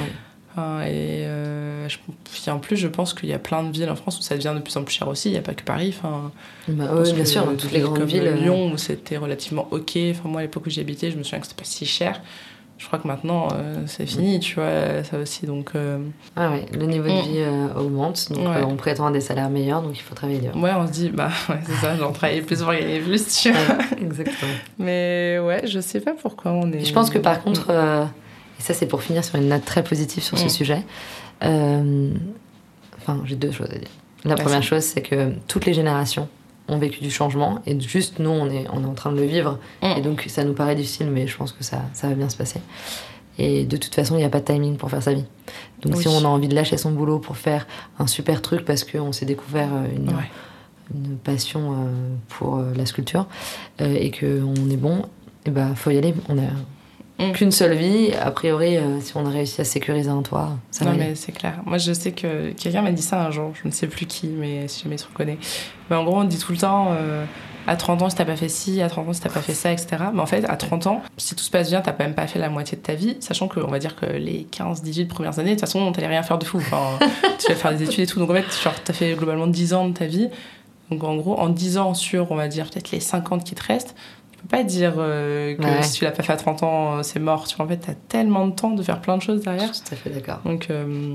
Enfin, 0.59 0.80
et 0.86 1.26
euh, 1.26 1.86
je- 1.88 2.50
en 2.50 2.59
plus, 2.59 2.76
je 2.76 2.88
pense 2.88 3.12
qu'il 3.12 3.28
y 3.28 3.32
a 3.34 3.38
plein 3.38 3.62
de 3.62 3.70
villes 3.72 3.90
en 3.90 3.96
France 3.96 4.18
où 4.18 4.22
ça 4.22 4.36
devient 4.36 4.52
de 4.54 4.61
plus 4.62 4.74
en 4.78 4.84
plus 4.84 4.94
cher 4.94 5.07
aussi. 5.09 5.28
Il 5.28 5.32
n'y 5.32 5.38
a 5.38 5.42
pas 5.42 5.52
que 5.54 5.62
Paris. 5.62 5.94
Enfin, 5.98 6.32
Bah, 6.68 6.86
bien 7.14 7.24
sûr, 7.26 7.44
dans 7.44 7.57
toutes 7.57 7.72
les 7.72 7.80
grandes 7.80 7.98
comme 7.98 8.07
villes. 8.07 8.26
euh, 8.26 8.34
Lyon, 8.36 8.72
où 8.72 8.78
c'était 8.78 9.18
relativement 9.18 9.68
ok. 9.70 9.98
Enfin, 10.12 10.28
moi, 10.30 10.40
à 10.40 10.44
l'époque 10.44 10.64
où 10.66 10.70
j'y 10.70 10.80
habitais, 10.80 11.11
je 11.11 11.18
me 11.18 11.22
souviens 11.24 11.40
que 11.40 11.46
c'était 11.46 11.59
pas 11.61 11.66
si 11.68 11.84
cher. 11.84 12.22
Je 12.78 12.86
crois 12.86 12.98
que 12.98 13.07
maintenant, 13.09 13.48
euh, 13.54 13.82
c'est 13.86 14.04
fini, 14.07 14.38
tu 14.40 14.54
vois, 14.57 15.02
ça 15.04 15.18
aussi. 15.18 15.46
Donc, 15.46 15.70
euh, 15.74 15.98
Ah 16.36 16.50
le 16.72 16.84
niveau 16.86 17.04
de 17.09 17.12
Mm. 17.12 17.22
vie 17.22 17.42
augmente, 17.78 18.30
donc 18.32 18.46
Ouais. 18.48 18.62
on 18.62 18.76
prétend 18.76 19.07
à 19.07 19.11
des 19.11 19.20
salaires 19.22 19.48
meilleurs, 19.50 19.80
donc 19.82 19.98
il 19.98 20.02
faut 20.02 20.14
travailler 20.14 20.40
dur. 20.40 20.54
ouais, 20.57 20.72
on 20.76 20.86
se 20.86 20.92
dit, 20.92 21.09
bah, 21.11 21.30
ouais, 21.50 21.57
c'est 21.66 21.72
ça, 21.86 21.96
j'en 21.96 22.12
travaille 22.12 22.42
plus 22.42 22.62
pour 22.62 22.72
gagner 22.72 23.00
plus, 23.00 23.26
tu 23.42 23.50
vois. 23.50 23.61
Exactement. 24.00 24.52
Mais 24.78 25.38
ouais, 25.42 25.66
je 25.66 25.80
sais 25.80 26.00
pas 26.00 26.12
pourquoi 26.20 26.52
on 26.52 26.70
est. 26.72 26.84
Je 26.84 26.92
pense 26.92 27.09
que 27.11 27.18
par 27.18 27.42
contre, 27.42 27.70
et 28.59 28.62
ça 28.62 28.74
c'est 28.74 28.86
pour 28.86 29.02
finir 29.02 29.24
sur 29.24 29.36
une 29.36 29.48
note 29.48 29.64
très 29.64 29.82
positive 29.84 30.22
sur 30.22 30.38
ce 30.38 30.46
Mm. 30.46 30.48
sujet, 30.48 30.82
euh, 31.44 32.11
enfin 32.98 33.20
j'ai 33.24 33.36
deux 33.36 33.50
choses 33.52 33.70
à 33.70 33.78
dire. 33.78 33.88
La 34.24 34.34
première 34.36 34.62
chose 34.62 34.82
c'est 34.82 35.02
que 35.02 35.32
toutes 35.48 35.66
les 35.66 35.74
générations 35.74 36.28
ont 36.68 36.78
vécu 36.78 37.00
du 37.00 37.11
changement 37.11 37.61
et 37.66 37.78
juste 37.80 38.18
nous 38.18 38.30
on 38.30 38.50
est, 38.50 38.66
on 38.72 38.82
est 38.82 38.86
en 38.86 38.94
train 38.94 39.12
de 39.12 39.20
le 39.20 39.26
vivre 39.26 39.59
Mm. 39.82 39.86
et 39.98 40.00
donc 40.00 40.24
ça 40.28 40.44
nous 40.44 40.54
paraît 40.54 40.74
difficile 40.74 41.09
mais 41.11 41.26
je 41.26 41.36
pense 41.36 41.52
que 41.52 41.62
ça, 41.62 41.82
ça 41.92 42.09
va 42.09 42.14
bien 42.14 42.28
se 42.28 42.36
passer. 42.36 42.61
Et 43.38 43.64
de 43.66 43.76
toute 43.76 43.94
façon 43.94 44.14
il 44.14 44.18
n'y 44.18 44.24
a 44.24 44.30
pas 44.30 44.40
de 44.40 44.46
timing 44.46 44.76
pour 44.76 44.90
faire 44.90 45.02
sa 45.02 45.12
vie. 45.12 45.24
Donc 45.82 45.96
Oui. 45.96 46.02
si 46.02 46.09
on 46.09 46.18
a 46.24 46.28
envie 46.28 46.48
de 46.48 46.54
lâcher 46.54 46.78
son 46.78 46.90
boulot 46.92 47.18
pour 47.18 47.36
faire 47.36 47.66
un 47.98 48.07
super 48.07 48.40
truc 48.40 48.64
parce 48.64 48.82
qu'on 48.82 49.12
s'est 49.12 49.26
découvert 49.26 49.68
euh, 49.74 49.84
une, 49.94 50.09
Ouais. 50.09 50.30
une 50.94 51.18
passion 51.18 51.72
euh, 51.72 51.86
pour 52.30 52.59
la 52.74 52.86
sculpture 52.86 53.26
et 53.78 54.11
qu'on 54.11 54.70
est 54.70 54.76
bon, 54.78 55.02
et 55.44 55.50
bah 55.50 55.68
faut 55.76 55.90
y 55.90 55.98
aller. 55.98 56.14
On 56.30 56.38
a 56.38 56.48
Mm. 57.19 57.33
qu'une 57.33 57.51
seule 57.53 57.75
vie. 57.75 58.12
A 58.21 58.31
priori, 58.31 58.77
euh, 58.77 59.01
si 59.01 59.17
on 59.17 59.25
a 59.27 59.31
réussi 59.31 59.61
à 59.61 59.64
sécuriser 59.64 60.11
un 60.11 60.23
toit, 60.23 60.51
ça 60.71 60.85
non, 60.85 60.91
va 60.93 60.97
mais 60.99 61.05
aller. 61.07 61.14
c'est 61.14 61.33
clair. 61.33 61.61
Moi, 61.64 61.79
je 61.79 61.93
sais 61.93 62.12
que 62.12 62.51
quelqu'un 62.53 62.83
m'a 62.83 62.93
dit 62.93 63.03
ça 63.03 63.25
un 63.25 63.31
jour, 63.31 63.53
je 63.61 63.67
ne 63.67 63.73
sais 63.73 63.87
plus 63.87 64.07
qui, 64.07 64.27
mais 64.29 64.69
si 64.69 64.83
jamais 64.83 64.97
il 64.97 64.99
se 64.99 65.07
reconnaît. 65.07 65.39
Mais 65.89 65.97
en 65.97 66.05
gros, 66.05 66.17
on 66.19 66.25
dit 66.25 66.39
tout 66.39 66.53
le 66.53 66.59
temps, 66.59 66.89
euh, 66.91 67.25
à 67.67 67.77
30 67.77 68.03
ans, 68.03 68.11
si 68.11 68.17
t'as 68.17 68.25
pas 68.27 68.37
fait 68.37 68.49
ci, 68.51 68.83
à 68.83 68.89
30 68.89 69.09
ans, 69.09 69.12
si 69.12 69.21
t'as 69.21 69.31
pas 69.31 69.41
fait 69.41 69.55
ça, 69.55 69.73
etc. 69.73 69.97
Mais 70.12 70.21
en 70.21 70.27
fait, 70.27 70.45
à 70.45 70.57
30 70.57 70.87
ans, 70.89 71.03
si 71.17 71.35
tout 71.35 71.43
se 71.43 71.51
passe 71.51 71.71
bien, 71.71 71.81
t'as 71.81 71.93
quand 71.93 72.05
même 72.05 72.14
pas 72.14 72.27
fait 72.27 72.39
la 72.39 72.51
moitié 72.51 72.77
de 72.77 72.83
ta 72.83 72.95
vie, 72.95 73.17
sachant 73.21 73.49
que, 73.49 73.61
on 73.61 73.71
va 73.71 73.79
dire 73.79 73.97
que 73.97 74.07
les 74.07 74.45
15, 74.45 74.83
18 74.83 75.07
premières 75.07 75.39
années, 75.39 75.51
de 75.51 75.55
toute 75.55 75.61
façon, 75.62 75.91
t'allais 75.93 76.07
rien 76.09 76.23
faire 76.23 76.39
de 76.39 76.45
fou. 76.45 76.59
Enfin, 76.59 76.99
tu 77.39 77.49
vas 77.49 77.55
faire 77.57 77.75
des 77.75 77.83
études 77.83 78.05
et 78.05 78.07
tout. 78.07 78.19
Donc 78.19 78.31
en 78.31 78.35
fait, 78.35 78.45
genre, 78.62 78.75
t'as 78.85 78.93
fait 78.93 79.14
globalement 79.14 79.47
10 79.47 79.73
ans 79.75 79.89
de 79.89 79.95
ta 79.95 80.07
vie. 80.07 80.29
Donc 80.91 81.03
en 81.03 81.17
gros, 81.17 81.37
en 81.41 81.49
10 81.49 81.79
ans 81.79 81.95
sur, 81.95 82.31
on 82.31 82.37
va 82.37 82.47
dire, 82.47 82.71
peut-être 82.71 82.93
les 82.93 83.01
50 83.01 83.43
qui 83.43 83.55
te 83.57 83.64
restent, 83.64 83.97
tu 84.37 84.43
peux 84.43 84.49
pas 84.57 84.62
dire 84.64 84.95
euh, 84.99 85.55
que 85.57 85.62
Ouais. 85.62 85.82
si 85.82 85.99
tu 85.99 86.05
l'as 86.05 86.11
pas 86.12 86.22
fait 86.22 86.32
à 86.32 86.37
30 86.37 86.62
ans, 86.62 86.99
euh, 86.99 87.03
c'est 87.03 87.18
mort. 87.20 87.47
Tu 87.49 87.57
vois, 87.57 87.66
en 87.66 87.68
fait, 87.68 87.78
t'as 87.78 87.95
tellement 88.09 88.47
de 88.47 88.53
temps 88.55 88.70
de 88.70 88.82
faire 88.82 89.01
plein 89.01 89.16
de 89.16 89.22
choses 89.22 89.41
Je 89.41 89.45
derrière. 89.45 89.74
suis 89.74 89.84
tout 89.84 89.95
à 89.95 89.97
fait 89.97 90.11
d'accord. 90.11 90.41
Donc, 90.45 90.68
euh, 90.70 91.14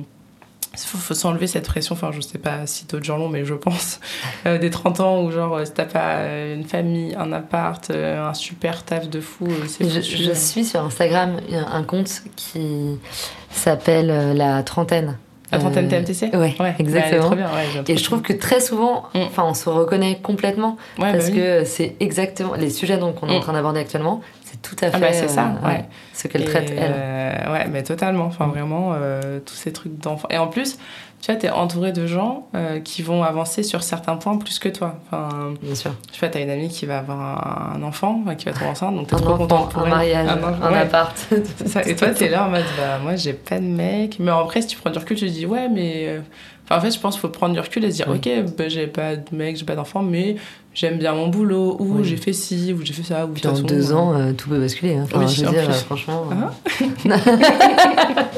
il 0.74 0.80
faut, 0.80 0.97
faut 0.97 1.13
s'enlever 1.13 1.47
cette 1.47 1.67
pression. 1.67 1.93
Enfin, 1.95 2.11
je 2.13 2.22
sais 2.22 2.38
pas 2.38 2.65
si 2.65 2.86
d'autres 2.86 3.03
gens 3.03 3.17
l'ont, 3.17 3.28
mais 3.30 3.43
je 3.45 3.53
pense. 3.53 3.99
Euh, 4.47 4.57
des 4.57 4.72
30 4.72 4.99
ans 5.01 5.22
où, 5.24 5.30
genre, 5.32 5.53
euh, 5.57 5.65
si 5.65 5.72
t'as 5.74 5.86
pas 5.86 6.15
euh, 6.15 6.55
une 6.55 6.63
famille, 6.63 7.13
un 7.15 7.32
appart, 7.32 7.91
euh, 7.91 8.28
un 8.28 8.34
super 8.34 8.84
taf 8.84 9.07
de 9.07 9.22
fou, 9.22 9.45
euh, 9.45 9.65
c'est 9.67 9.88
Je, 9.88 10.01
je 10.24 10.32
suis 10.34 10.65
sur 10.65 10.84
Instagram 10.84 11.38
un, 11.51 11.65
un 11.78 11.84
compte 11.84 12.24
qui 12.36 12.97
s'appelle 13.51 14.09
euh, 14.09 14.34
La 14.34 14.63
Trentaine. 14.63 15.17
La 15.52 15.60
trentaine 15.60 15.86
Euh, 15.86 15.89
TMTC 15.89 16.30
Ouais, 16.36 16.56
Bah, 16.58 16.66
exactement. 16.80 17.26
trop 17.26 17.36
bien, 17.36 17.45
ouais, 17.47 17.64
j'aime 17.74 17.84
trop 17.84 17.93
Et 17.93 17.97
je 17.97 18.04
trouve 18.04 18.22
que 18.22 18.34
très 18.34 18.60
souvent, 18.62 19.04
Mm. 19.14 19.20
enfin, 19.28 19.43
on 19.45 19.54
se 19.54 19.68
reconnaît 19.70 20.20
complètement 20.24 20.78
parce 20.97 21.18
bah 21.18 21.24
oui. 21.30 21.36
que 21.36 21.64
c'est 21.66 21.95
exactement 21.99 22.54
les 22.56 22.70
sujets 22.70 22.97
donc 22.97 23.16
qu'on 23.16 23.28
est 23.28 23.36
en 23.36 23.39
Mm. 23.39 23.41
train 23.41 23.54
d'aborder 23.54 23.80
actuellement. 23.82 24.22
Tout 24.62 24.76
à 24.82 24.88
fait 24.89 24.91
Ah 24.93 24.99
bah, 24.99 25.12
c'est 25.14 25.28
ça, 25.28 25.55
euh, 25.64 25.68
ouais. 25.68 25.86
ce 26.14 26.28
qu'elle 26.28 26.45
traite 26.45 26.72
elle. 26.72 26.91
euh, 26.93 27.51
ouais, 27.53 27.68
mais 27.72 27.84
totalement. 27.84 28.26
Enfin, 28.26 28.47
vraiment, 28.47 28.91
euh, 28.93 29.39
tous 29.45 29.55
ces 29.55 29.74
trucs 29.74 29.97
d'enfants. 29.97 30.28
Et 30.30 30.38
en 30.38 30.47
plus, 30.47 30.78
tu 31.20 31.32
vois, 31.32 31.36
t'es 31.39 31.49
entouré 31.49 31.91
de 31.91 32.05
gens 32.05 32.47
euh, 32.55 32.80
qui 32.80 33.01
vont 33.01 33.24
avancer 33.24 33.64
sur 33.64 33.82
certains 33.84 34.16
points 34.18 34.38
plus 34.38 34.59
que 34.59 34.70
toi. 34.70 34.95
Enfin, 35.07 35.53
Bien 35.62 35.74
sûr. 35.76 35.91
tu 36.12 36.20
vois, 36.20 36.30
t'as 36.30 36.41
une 36.41 36.49
amie 36.49 36.70
qui 36.70 36.86
va 36.86 36.99
avoir 36.99 37.74
un, 37.76 37.82
enfant, 37.84 38.24
qui 38.38 38.45
va 38.45 38.53
tomber 38.53 38.66
enceinte, 38.68 38.95
donc 38.95 39.07
t'es 39.07 39.16
trop 39.16 39.36
contente 39.36 39.72
pour 39.72 39.82
un 39.82 39.86
elle. 39.86 39.89
mariage, 39.91 40.30
Un 40.30 40.72
ouais. 40.72 40.78
appart. 40.80 41.18
Ça. 41.66 41.82
Et 41.88 41.95
toi, 41.95 42.09
t'es 42.09 42.30
là 42.30 42.45
en 42.45 42.49
mode, 42.49 42.64
bah, 42.78 42.99
moi, 43.01 43.16
j'ai 43.16 43.34
pas 43.34 43.57
de 43.59 43.66
mec. 43.66 44.18
Mais 44.20 44.32
après, 44.32 44.62
si 44.62 44.68
tu 44.68 44.78
prends 44.78 44.89
du 44.91 44.99
recul, 44.99 45.18
tu 45.18 45.26
te 45.26 45.32
dis, 45.32 45.45
ouais, 45.45 45.70
mais. 45.70 46.22
Enfin, 46.72 46.78
en 46.78 46.82
fait, 46.82 46.91
je 46.91 46.99
pense 46.99 47.15
qu'il 47.15 47.22
faut 47.22 47.28
prendre 47.30 47.53
du 47.53 47.59
recul 47.59 47.84
et 47.84 47.91
se 47.91 47.97
dire, 47.97 48.07
Oui. 48.09 48.17
ok, 48.17 48.55
bah, 48.57 48.69
j'ai 48.69 48.88
pas 48.88 49.17
de 49.17 49.24
mec, 49.36 49.57
j'ai 49.57 49.65
pas 49.65 49.76
d'enfant, 49.76 50.01
mais 50.01 50.38
j'aime 50.74 50.97
bien 50.97 51.13
mon 51.13 51.28
boulot, 51.28 51.76
ou 51.80 51.97
Oui. 51.97 52.03
j'ai 52.05 52.15
fait 52.17 52.32
ci, 52.34 52.74
ou 52.74 52.84
j'ai 52.86 52.93
fait 52.93 53.03
ça, 53.03 53.26
ou 53.26 53.30
de 53.30 53.34
Puis 53.34 53.45
en 53.47 53.51
façon, 53.51 53.63
deux 53.65 53.91
euh, 53.91 53.95
ans, 53.95 54.13
euh, 54.15 54.32
tout 54.32 54.47
peut 54.49 54.59
basculer. 54.59 54.95
hein. 54.95 55.03
Enfin, 55.03 55.19
Oui, 55.26 55.28
je 55.28 55.43
veux 55.45 55.51
dire, 55.51 55.65
plus. 55.65 55.74
franchement. 55.80 56.26
euh, 56.32 57.09
Ah. 57.09 58.26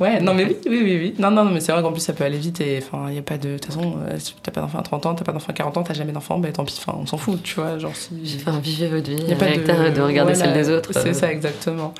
Ouais, 0.00 0.20
non, 0.20 0.34
mais 0.34 0.44
oui, 0.44 0.56
oui, 0.66 0.80
oui, 0.82 0.98
oui. 1.00 1.14
Non, 1.20 1.30
non, 1.30 1.44
mais 1.44 1.60
c'est 1.60 1.70
vrai 1.70 1.80
qu'en 1.80 1.92
plus, 1.92 2.00
ça 2.00 2.12
peut 2.12 2.24
aller 2.24 2.36
vite 2.36 2.60
et 2.60 2.82
enfin, 2.82 3.06
il 3.10 3.14
y 3.14 3.18
a 3.18 3.22
pas 3.22 3.38
de. 3.38 3.50
De 3.50 3.58
toute 3.58 3.66
façon, 3.66 3.94
euh, 4.10 4.18
si 4.18 4.34
t'as 4.42 4.50
pas 4.50 4.60
d'enfant 4.60 4.80
à 4.80 4.82
30 4.82 5.06
ans, 5.06 5.14
t'as 5.14 5.22
pas 5.24 5.30
d'enfant 5.30 5.50
à 5.50 5.52
40 5.52 5.76
ans, 5.76 5.82
t'as 5.84 5.94
jamais 5.94 6.10
d'enfant, 6.10 6.38
bah 6.40 6.50
tant 6.52 6.64
pis, 6.64 6.74
enfin, 6.84 6.98
on 7.00 7.06
s'en 7.06 7.16
fout, 7.16 7.40
tu 7.44 7.54
vois. 7.54 7.78
Genre, 7.78 7.94
si. 7.94 8.38
Enfin, 8.40 8.58
vivez 8.58 8.88
votre 8.88 9.08
vie. 9.08 9.22
Y 9.22 9.32
a 9.32 9.36
pas 9.36 9.46
de... 9.46 9.94
de 9.94 10.00
regarder 10.02 10.32
voilà, 10.32 10.34
celle 10.34 10.52
des 10.52 10.68
autres. 10.70 10.90
C'est 10.92 11.10
euh, 11.10 11.12
ça, 11.12 11.30
exactement. 11.30 11.94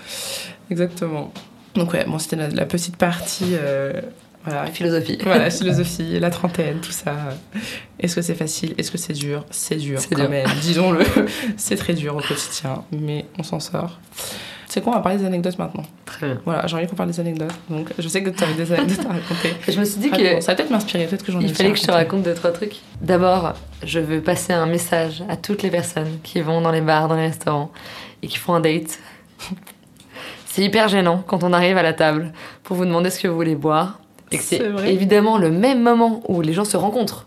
Exactement. 0.72 1.32
Donc, 1.74 1.92
ouais, 1.92 2.04
bon, 2.06 2.18
c'était 2.18 2.36
la, 2.36 2.48
la 2.48 2.66
petite 2.66 2.96
partie. 2.96 3.52
euh, 3.52 3.92
voilà, 4.44 4.66
Philosophie. 4.66 5.18
voilà, 5.22 5.50
philosophie, 5.50 6.20
la 6.20 6.30
trentaine, 6.30 6.78
tout 6.80 6.92
ça. 6.92 7.14
Est-ce 7.98 8.14
que 8.14 8.22
c'est 8.22 8.34
facile? 8.34 8.74
Est-ce 8.78 8.90
que 8.92 8.98
c'est 8.98 9.12
dur? 9.14 9.44
C'est 9.50 9.76
dur, 9.76 9.98
C'est 10.00 10.10
quand 10.14 10.20
dur. 10.20 10.30
même. 10.30 10.46
Disons-le, 10.60 11.04
c'est 11.56 11.76
très 11.76 11.94
dur 11.94 12.14
au 12.16 12.20
quotidien, 12.20 12.84
mais 12.92 13.24
on 13.38 13.42
s'en 13.42 13.58
sort. 13.60 13.98
C'est 14.68 14.80
quoi? 14.82 14.92
On 14.92 14.96
va 14.96 15.02
parler 15.02 15.18
des 15.18 15.24
anecdotes 15.24 15.58
maintenant. 15.58 15.84
Très 16.04 16.26
bien. 16.26 16.40
Voilà, 16.44 16.66
j'ai 16.66 16.76
envie 16.76 16.86
qu'on 16.86 16.96
parle 16.96 17.10
des 17.10 17.20
anecdotes. 17.20 17.52
Donc, 17.70 17.90
je 17.98 18.08
sais 18.08 18.22
que 18.22 18.30
tu 18.30 18.42
avais 18.44 18.54
des 18.54 18.72
anecdotes 18.72 19.06
à 19.06 19.12
raconter. 19.12 19.54
Je 19.72 19.78
me 19.78 19.84
suis 19.84 20.00
dit 20.00 20.10
Raconte. 20.10 20.26
que 20.26 20.40
Ça 20.40 20.52
va 20.52 20.56
peut-être 20.56 20.70
m'inspirer, 20.70 21.06
peut-être 21.06 21.24
que 21.24 21.30
j'en 21.32 21.40
ai 21.40 21.44
il 21.44 21.54
fallait 21.54 21.72
que 21.72 21.78
je 21.78 21.84
te 21.84 21.90
raconte 21.92 22.22
deux, 22.24 22.34
trois 22.34 22.50
trucs. 22.50 22.76
D'abord, 23.00 23.54
je 23.84 24.00
veux 24.00 24.20
passer 24.20 24.52
un 24.52 24.66
message 24.66 25.22
à 25.28 25.36
toutes 25.36 25.62
les 25.62 25.70
personnes 25.70 26.18
qui 26.24 26.40
vont 26.40 26.60
dans 26.60 26.72
les 26.72 26.80
bars, 26.80 27.06
dans 27.08 27.14
les 27.16 27.26
restaurants 27.28 27.70
et 28.22 28.26
qui 28.26 28.36
font 28.36 28.54
un 28.54 28.60
date. 28.60 28.98
C'est 30.54 30.62
hyper 30.62 30.86
gênant 30.86 31.20
quand 31.26 31.42
on 31.42 31.52
arrive 31.52 31.76
à 31.78 31.82
la 31.82 31.92
table 31.94 32.32
pour 32.62 32.76
vous 32.76 32.84
demander 32.84 33.10
ce 33.10 33.18
que 33.18 33.26
vous 33.26 33.34
voulez 33.34 33.56
boire. 33.56 33.98
Et 34.30 34.38
que 34.38 34.42
c'est 34.44 34.62
évidemment 34.86 35.36
le 35.36 35.50
même 35.50 35.82
moment 35.82 36.22
où 36.28 36.40
les 36.42 36.52
gens 36.52 36.64
se 36.64 36.76
rencontrent. 36.76 37.26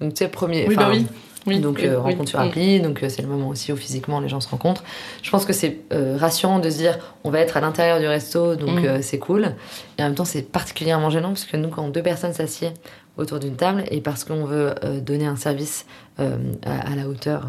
Donc, 0.00 0.14
tu 0.14 0.18
sais, 0.24 0.28
premier. 0.30 0.64
Oui, 0.68 0.76
bah 0.76 0.86
oui. 0.88 1.04
oui. 1.48 1.58
donc 1.58 1.82
euh, 1.82 1.98
rencontre 1.98 2.28
sur 2.28 2.38
Mm. 2.38 2.42
appli, 2.42 2.80
donc 2.80 3.02
euh, 3.02 3.08
c'est 3.08 3.20
le 3.22 3.26
moment 3.26 3.48
aussi 3.48 3.72
où 3.72 3.76
physiquement 3.76 4.20
les 4.20 4.28
gens 4.28 4.40
se 4.40 4.48
rencontrent. 4.48 4.84
Je 5.24 5.30
pense 5.32 5.44
que 5.44 5.52
c'est 5.52 5.78
euh, 5.92 6.16
rassurant 6.16 6.60
de 6.60 6.70
se 6.70 6.76
dire 6.76 6.98
on 7.24 7.30
va 7.30 7.40
être 7.40 7.56
à 7.56 7.60
l'intérieur 7.60 7.98
du 7.98 8.06
resto, 8.06 8.54
donc 8.54 8.80
Mm. 8.82 8.84
euh, 8.84 8.98
c'est 9.02 9.18
cool. 9.18 9.54
Et 9.98 10.02
en 10.02 10.06
même 10.06 10.14
temps 10.14 10.24
c'est 10.24 10.42
particulièrement 10.42 11.10
gênant 11.10 11.30
parce 11.30 11.46
que 11.46 11.56
nous 11.56 11.70
quand 11.70 11.88
deux 11.88 12.02
personnes 12.04 12.32
s'assiedent 12.32 12.74
autour 13.16 13.40
d'une 13.40 13.56
table 13.56 13.82
et 13.90 14.00
parce 14.00 14.22
qu'on 14.22 14.44
veut 14.44 14.72
donner 15.04 15.26
un 15.26 15.34
service 15.36 15.84
à, 16.18 16.22
à 16.64 16.94
la 16.94 17.08
hauteur 17.08 17.42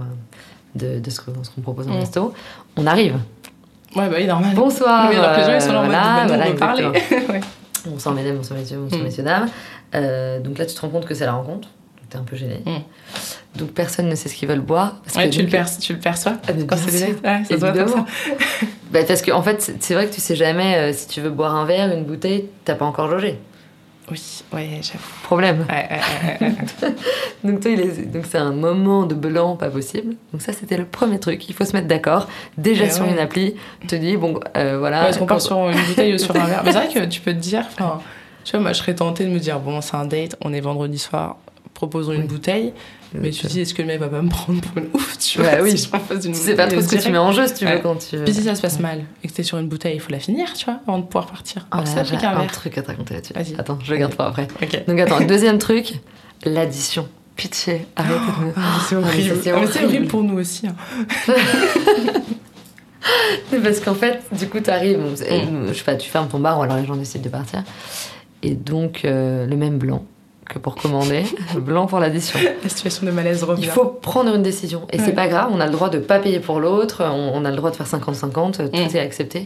de, 0.76 1.00
de 1.00 1.10
ce 1.12 1.22
qu'on 1.22 1.44
ce 1.44 1.52
qu'on 1.52 1.62
propose 1.62 1.88
en 1.88 1.94
Mm. 1.94 2.00
resto. 2.00 2.34
On 2.78 2.88
arrive. 2.88 3.16
Ouais, 3.96 4.08
bah 4.10 4.16
oui, 4.18 4.26
normal. 4.28 4.54
Bonsoir. 4.56 5.10
Oui, 5.10 5.16
alors 5.16 5.32
que 5.36 5.40
les 5.40 5.46
gens, 5.46 5.56
ils 5.56 5.62
sont 5.62 5.74
là 5.74 5.80
en 5.80 5.84
euh, 5.84 5.88
mode, 5.88 5.94
voilà, 5.96 6.26
bah 6.26 6.26
voilà, 6.28 6.46
on 6.46 6.52
veut 6.52 6.56
parler. 6.56 6.84
Ouais. 7.30 7.40
Bonsoir 7.86 8.14
mesdames, 8.14 8.36
bonsoir 8.36 8.60
messieurs, 8.60 8.78
bonsoir 8.78 9.02
Mm. 9.02 9.04
messieurs, 9.06 9.24
dames. 9.24 9.50
Euh, 9.96 10.40
donc 10.40 10.58
là, 10.58 10.66
tu 10.66 10.76
te 10.76 10.82
rends 10.82 10.90
compte 10.90 11.06
que 11.06 11.14
c'est 11.16 11.26
la 11.26 11.32
rencontre. 11.34 11.70
T'es 12.10 12.18
un 12.18 12.24
peu 12.24 12.36
gêné. 12.36 12.62
Mm. 12.66 13.58
Donc 13.60 13.70
personne 13.72 14.08
ne 14.10 14.16
sait 14.16 14.30
ce 14.30 14.36
qu'ils 14.36 14.48
veulent 14.50 14.60
boire. 14.60 14.96
Parce 15.04 15.16
Ouais, 15.16 15.30
que 15.30 15.36
tu, 15.36 15.42
le 15.44 15.48
perçois, 15.48 15.80
tu 15.82 15.94
le 15.94 16.00
perçois 16.00 16.34
Ah, 16.48 16.52
quand 16.68 16.76
c'est 16.78 16.92
des 16.92 16.98
sûr, 16.98 17.08
dates 17.08 17.24
Ouais, 17.24 17.44
ça 17.46 17.54
se 17.56 17.60
voit 17.60 17.72
comme 17.72 17.82
évidemment. 17.82 18.06
ça. 18.06 18.66
Bah, 18.92 19.00
parce 19.08 19.22
qu'en 19.22 19.44
fait, 19.44 19.62
c'est- 19.62 19.76
c'est 19.84 19.94
vrai 19.94 20.08
que 20.08 20.14
tu 20.16 20.20
sais 20.20 20.36
jamais 20.36 20.76
euh, 20.76 20.94
si 20.94 21.08
tu 21.08 21.22
veux 21.22 21.30
boire 21.30 21.56
un 21.56 21.66
verre, 21.66 21.92
une 21.96 22.06
bouteille, 22.06 22.50
t'as 22.66 22.74
pas 22.74 22.86
encore 22.86 23.08
jaugé. 23.10 23.38
Oui, 24.12 24.22
ouais, 24.54 24.70
j'avoue. 24.82 25.04
Problème. 25.24 25.66
Ouais, 25.70 25.88
ouais, 25.90 26.00
ouais, 26.42 26.48
ouais, 26.48 26.56
ouais. 26.88 26.96
Donc 27.44 27.60
toi, 27.62 27.72
il 27.72 27.80
est- 27.82 28.12
donc 28.12 28.26
c'est 28.30 28.38
un 28.38 28.52
moment 28.52 29.06
de 29.06 29.14
blanc 29.16 29.56
pas 29.56 29.70
possible. 29.70 30.16
Donc 30.34 30.42
ça, 30.42 30.52
c'était 30.54 30.78
le 30.78 30.86
premier 30.86 31.20
truc. 31.20 31.48
Il 31.48 31.54
faut 31.56 31.64
se 31.66 31.74
mettre 31.74 31.88
d'accord. 31.88 32.28
Déjà 32.58 32.86
Mais 32.86 32.92
sur 32.92 33.06
ouais. 33.06 33.12
une 33.12 33.20
appli, 33.20 33.56
te 33.88 33.96
dis 33.96 34.18
bon, 34.18 34.40
euh, 34.58 34.78
voilà. 34.80 35.04
Ouais, 35.04 35.10
Est-ce 35.10 35.20
qu'on 35.20 35.26
part 35.26 35.42
sur 35.42 35.70
une 35.70 35.78
bouteille 35.88 36.14
ou 36.14 36.18
sur 36.18 36.36
un 36.36 36.46
verre 36.48 36.62
Mais 36.66 36.72
c'est 36.72 36.86
vrai 36.88 36.94
que 36.94 37.06
tu 37.06 37.22
peux 37.22 37.34
te 37.34 37.38
dire, 37.40 37.64
enfin, 37.68 38.00
tu 38.44 38.52
vois, 38.52 38.60
moi 38.62 38.74
je 38.74 38.80
serais 38.80 38.96
tentée 38.96 39.26
de 39.26 39.30
me 39.30 39.40
dire, 39.40 39.60
bon, 39.60 39.80
c'est 39.82 39.96
un 39.96 40.06
date, 40.06 40.36
on 40.42 40.52
est 40.54 40.62
vendredi 40.62 40.98
soir, 40.98 41.38
proposons 41.80 42.12
une 42.12 42.22
Oui. 42.24 42.28
bouteille. 42.28 42.74
Mais 43.14 43.32
tu 43.32 43.42
te 43.42 43.48
dis, 43.48 43.62
est-ce 43.62 43.74
que 43.74 43.82
le 43.82 43.88
mec 43.88 44.00
va 44.00 44.08
pas 44.10 44.22
me 44.22 44.30
prendre 44.30 44.62
pour 44.62 44.78
une 44.78 44.90
ouf, 44.94 45.18
tu 45.18 45.40
Ouais, 45.42 45.56
vois, 45.56 45.62
oui. 45.64 45.78
si 45.78 45.90
je 45.92 46.14
une 46.28 46.34
Tu 46.34 46.40
sais 46.40 46.56
pas 46.56 46.68
trop 46.68 46.80
ce 46.82 46.88
que 46.90 47.02
tu 47.02 47.10
mets 47.12 47.18
en 47.18 47.32
jeu 47.32 47.48
si 47.48 47.54
tu 47.56 47.66
veux 47.66 47.72
Ouais. 47.72 47.82
quand 47.82 47.96
tu. 47.96 48.18
Puis 48.24 48.34
si 48.34 48.44
ça 48.44 48.54
se 48.54 48.62
passe 48.62 48.80
mal 48.80 49.04
et 49.24 49.28
que 49.28 49.34
t'es 49.34 49.42
sur 49.44 49.58
une 49.58 49.68
bouteille, 49.68 49.96
il 49.96 50.00
faut 50.02 50.12
la 50.12 50.20
finir, 50.20 50.54
tu 50.54 50.66
vois, 50.66 50.80
avant 50.88 51.00
de 51.00 51.06
pouvoir 51.06 51.26
partir. 51.28 51.66
Oh 51.72 51.76
Alors, 51.76 51.88
ça 51.88 52.04
j'ai 52.04 52.16
un 52.18 52.20
verre. 52.40 52.52
truc 52.52 52.78
à 52.78 52.82
te 52.84 52.88
raconter 52.88 53.14
là-dessus. 53.16 53.34
Vas-y. 53.34 53.56
Attends, 53.58 53.80
je 53.84 53.92
le 53.92 53.98
garde 53.98 54.14
pour 54.14 54.26
après. 54.26 54.48
Donc 54.88 55.00
attends, 55.00 55.22
deuxième 55.26 55.58
truc, 55.58 55.94
l'addition. 56.46 57.08
Pitié, 57.36 57.86
arrêtez 57.96 58.20
de 58.42 58.46
me. 58.48 58.52
Ah, 58.58 58.80
c'est 58.88 58.96
horrible. 58.98 59.36
c'est 59.42 59.52
Ah, 59.52 59.54
c'est 59.54 59.54
horrible. 59.54 59.86
horrible 59.86 60.08
pour 60.08 60.24
nous 60.24 60.38
aussi. 60.38 60.68
hein. 60.68 60.76
Parce 63.64 63.80
qu'en 63.80 63.94
fait, 63.96 64.22
du 64.38 64.48
coup, 64.48 64.60
t'arrives, 64.60 65.00
Mm. 65.00 65.68
je 65.70 65.74
sais 65.74 65.84
pas, 65.84 65.96
tu 65.96 66.10
fermes 66.10 66.28
ton 66.28 66.40
bar 66.40 66.60
ou 66.60 66.64
alors 66.64 66.78
les 66.78 66.86
gens 66.86 66.96
décident 66.96 67.24
de 67.24 67.30
partir. 67.30 67.64
Et 68.44 68.56
donc, 68.56 69.02
euh, 69.06 69.46
le 69.46 69.56
même 69.56 69.78
blanc 69.78 70.06
que 70.50 70.60
pour 70.60 70.76
commander, 70.76 71.24
blanc 71.58 71.86
pour 71.86 72.00
l'addition. 72.00 72.38
La 72.64 72.70
situation 72.70 73.06
de 73.06 73.12
malaise 73.12 73.44
revient. 73.44 73.62
Il 73.64 73.70
faut 73.70 73.86
prendre 73.86 74.36
une 74.36 74.44
décision. 74.44 74.82
Et 74.92 74.98
c'est 74.98 75.06
Ouais. 75.06 75.12
pas 75.14 75.28
grave, 75.30 75.50
on 75.54 75.62
a 75.62 75.66
le 75.66 75.72
droit 75.72 75.90
de 75.90 76.00
pas 76.00 76.20
payer 76.20 76.40
pour 76.42 76.60
l'autre, 76.60 77.04
on, 77.06 77.32
on 77.36 77.46
a 77.46 77.50
le 77.52 77.56
droit 77.56 77.72
de 77.72 77.76
faire 77.78 77.88
50-50, 77.88 78.58
tout 78.58 78.64
Mm. 78.78 78.96
est 78.96 79.00
accepté. 79.00 79.40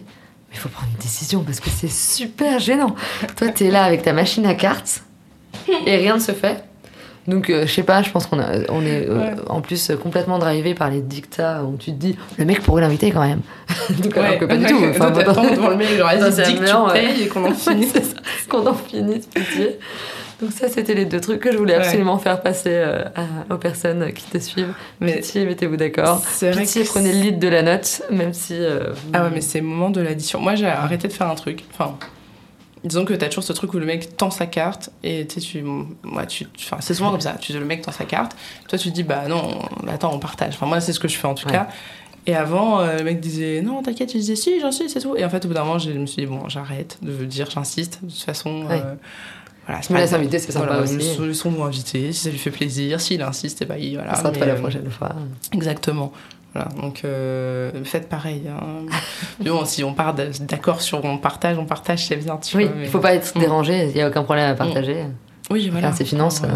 Mais 0.50 0.56
il 0.56 0.58
faut 0.60 0.70
prendre 0.70 0.90
une 0.92 1.00
décision 1.02 1.42
parce 1.44 1.60
que 1.60 1.70
c'est 1.70 1.92
super 1.92 2.60
gênant. 2.60 2.96
Toi, 3.38 3.50
t'es 3.50 3.70
là 3.70 3.84
avec 3.84 4.02
ta 4.02 4.14
machine 4.14 4.46
à 4.46 4.56
cartes 4.56 5.04
et 5.86 5.98
rien 5.98 6.16
ne 6.16 6.20
se 6.22 6.32
fait. 6.32 6.64
Donc, 7.26 7.50
euh, 7.50 7.66
je 7.66 7.72
sais 7.72 7.84
pas, 7.84 8.02
je 8.04 8.10
pense 8.10 8.26
qu'on 8.28 8.40
a- 8.40 8.70
on 8.70 8.82
est 8.86 9.08
euh, 9.08 9.18
Ouais. 9.18 9.36
en 9.48 9.62
plus 9.62 9.90
euh, 9.92 9.96
complètement 9.96 10.40
drivé 10.40 10.74
par 10.76 10.90
les 10.90 11.00
dictats 11.00 11.64
où 11.64 11.78
tu 11.78 11.92
te 11.92 11.96
dis, 11.98 12.18
le 12.38 12.44
mec 12.44 12.62
pourrait 12.62 12.82
l'inviter 12.82 13.12
quand 13.12 13.22
même. 13.26 13.40
Donc, 14.02 14.18
alors 14.18 14.32
Ouais. 14.32 14.38
que 14.40 14.44
pas 14.46 14.58
du 14.58 14.66
tout. 14.66 14.82
T'attends 14.98 15.44
devant 15.50 15.70
le 15.70 15.78
mec, 15.78 15.88
genre, 15.98 16.10
Ça, 16.12 16.18
vas-y, 16.18 16.34
c'est 16.34 16.44
dis 16.52 16.56
que 16.60 16.66
tu 16.66 16.94
payes 16.94 17.22
et 17.24 17.28
qu'on 17.30 17.46
en 17.46 17.54
finisse. 17.54 17.94
c'est 17.94 18.48
qu'on 18.50 18.68
en 18.68 18.74
finisse, 18.74 19.26
pitié. 19.28 19.80
Donc 20.42 20.52
ça, 20.52 20.68
c'était 20.68 20.94
les 20.94 21.06
deux 21.06 21.22
trucs 21.22 21.40
que 21.40 21.52
je 21.52 21.58
voulais 21.58 21.78
Ouais. 21.78 21.84
absolument 21.86 22.18
faire 22.18 22.42
passer 22.42 22.70
euh, 22.72 23.04
à- 23.16 23.54
aux 23.54 23.58
personnes 23.58 24.12
qui 24.14 24.26
te 24.26 24.38
suivent. 24.40 24.74
Mais- 25.00 25.18
Pitié, 25.18 25.46
mettez-vous 25.46 25.78
d'accord. 25.78 26.22
Pitié, 26.22 26.84
prenez 26.84 27.14
le 27.14 27.20
lead 27.20 27.40
de 27.40 27.48
la 27.48 27.62
note, 27.62 28.02
même 28.12 28.34
si... 28.34 28.54
euh, 28.56 28.92
vous- 28.94 29.10
Ah 29.14 29.24
ouais, 29.24 29.30
mais 29.34 29.42
c'est 29.42 29.60
le 29.60 29.66
moment 29.66 29.90
de 29.90 30.02
l'addition. 30.02 30.40
Moi, 30.42 30.56
j'ai 30.56 30.68
arrêté 30.68 31.08
de 31.08 31.14
faire 31.14 31.30
un 31.30 31.36
truc. 31.36 31.64
Enfin, 31.74 31.98
disons 32.84 33.06
que 33.06 33.14
t'as 33.14 33.28
toujours 33.30 33.44
ce 33.44 33.54
truc 33.54 33.74
où 33.74 33.80
le 33.80 33.86
mec 33.86 34.18
tend 34.18 34.32
sa 34.32 34.46
carte 34.46 34.90
et 35.04 35.26
tu 35.28 35.40
sais, 35.40 35.48
tu. 35.48 35.64
Ouais, 35.64 36.28
tu 36.28 36.46
enfin, 36.58 36.78
c'est 36.82 36.94
souvent 36.94 37.12
comme 37.12 37.22
ça. 37.22 37.36
Tu 37.40 37.54
le 37.54 37.64
mec 37.64 37.82
tend 37.82 37.92
sa 37.94 38.06
carte. 38.06 38.36
Toi, 38.68 38.78
tu 38.78 38.90
te 38.90 38.94
dis, 38.96 39.04
bah 39.04 39.24
non, 39.30 39.60
attends, 39.88 40.14
on 40.14 40.20
partage. 40.20 40.56
Enfin, 40.56 40.66
moi, 40.66 40.82
c'est 40.82 40.92
ce 40.94 41.00
que 41.00 41.08
je 41.08 41.16
fais 41.18 41.28
en 41.28 41.36
tout 41.36 41.46
Ouais. 41.48 41.54
cas. 41.54 41.68
Et 42.26 42.36
avant, 42.36 42.80
euh, 42.80 42.98
le 42.98 43.04
mec 43.04 43.20
disait, 43.20 43.62
non, 43.62 43.82
t'inquiète, 43.84 44.12
je 44.12 44.18
disais, 44.18 44.36
si, 44.38 44.60
j'en 44.62 44.72
suis, 44.72 44.90
c'est 44.90 45.02
tout. 45.02 45.16
Et 45.18 45.24
en 45.26 45.30
fait, 45.30 45.44
au 45.46 45.48
bout 45.50 45.54
d'un 45.54 45.64
moment, 45.66 45.78
je 45.80 45.92
me 45.92 46.06
suis 46.06 46.22
dit, 46.22 46.26
bon, 46.26 46.48
j'arrête 46.50 46.98
de 47.02 47.26
dire, 47.26 47.50
j'insiste. 47.50 48.00
De 48.02 48.10
toute 48.10 48.22
façon. 48.22 48.64
Ouais. 48.66 48.82
euh, 48.84 48.96
voilà, 49.66 49.82
Je 49.88 49.94
me 49.94 49.98
laisse 49.98 50.14
inviter, 50.14 50.40
c'est 50.40 50.52
sympa 50.52 50.66
Voilà, 50.68 50.82
aussi. 50.84 50.98
laissons- 50.98 51.24
Laissons-nous 51.26 51.64
inviter, 51.64 52.12
si 52.12 52.20
ça 52.26 52.30
lui 52.30 52.38
fait 52.38 52.52
plaisir. 52.52 53.00
S'il 53.02 53.22
insiste, 53.22 53.62
et 53.62 53.66
bah, 53.66 53.78
il, 53.78 53.96
voilà. 53.96 54.14
ça 54.16 54.22
sera 54.22 54.32
pas 54.32 54.46
la 54.46 54.54
euh, 54.54 54.60
prochaine 54.60 54.90
fois. 54.92 55.14
Exactement. 55.54 56.12
Voilà, 56.54 56.70
donc 56.80 57.02
euh, 57.04 57.72
faites 57.84 58.08
pareil. 58.10 58.44
Hein. 58.48 58.86
Bon, 59.44 59.66
si 59.66 59.84
on 59.84 59.94
part 59.94 60.14
d'accord 60.14 60.82
sur 60.82 61.04
on 61.04 61.18
partage, 61.18 61.58
on 61.58 61.66
partage, 61.66 62.06
c'est 62.06 62.16
bien. 62.18 62.38
Tu 62.38 62.58
Oui, 62.58 62.66
il 62.74 62.82
mais- 62.82 62.86
faut 62.88 63.00
pas 63.00 63.16
être 63.16 63.36
Mm. 63.36 63.40
dérangé, 63.40 63.88
il 63.90 63.94
n'y 63.96 64.02
a 64.02 64.08
aucun 64.10 64.24
problème 64.24 64.52
à 64.52 64.54
partager. 64.56 65.06
Oui, 65.50 65.68
voilà. 65.70 65.88
Faire 65.90 65.98
ses 65.98 66.06
finances, 66.06 66.42
euh. 66.44 66.48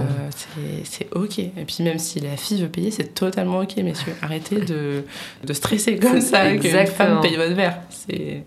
c'est- 0.83 1.07
ok. 1.13 1.39
Et 1.39 1.51
puis 1.67 1.83
même 1.83 1.99
si 1.99 2.19
la 2.21 2.37
fille 2.37 2.61
veut 2.61 2.69
payer, 2.69 2.89
c'est 2.91 3.13
totalement 3.13 3.59
ok, 3.59 3.75
messieurs. 3.77 4.13
Arrêtez 4.21 4.61
de, 4.61 5.03
de 5.43 5.53
stresser 5.53 5.97
comme 5.97 6.21
ça 6.21 6.55
qu'une 6.55 6.85
femme 6.87 7.19
paye 7.21 7.35
votre 7.35 7.53
verre. 7.53 7.79
C'est 7.89 8.43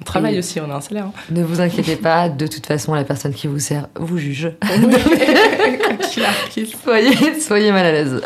on 0.00 0.04
travaille 0.04 0.36
Et- 0.36 0.38
aussi, 0.38 0.60
on 0.60 0.70
a 0.70 0.74
un 0.74 0.80
salaire. 0.80 1.06
hein. 1.06 1.12
Ne 1.30 1.42
vous 1.42 1.60
inquiétez 1.60 1.96
pas, 1.96 2.28
de 2.28 2.46
toute 2.46 2.66
façon, 2.66 2.94
la 2.94 3.04
personne 3.04 3.32
qui 3.34 3.46
vous 3.46 3.58
sert 3.58 3.86
vous 3.96 4.18
juge. 4.18 4.52
Soyez, 6.84 7.40
soyez 7.40 7.72
mal 7.72 7.86
à 7.86 7.92
l'aise. 7.92 8.20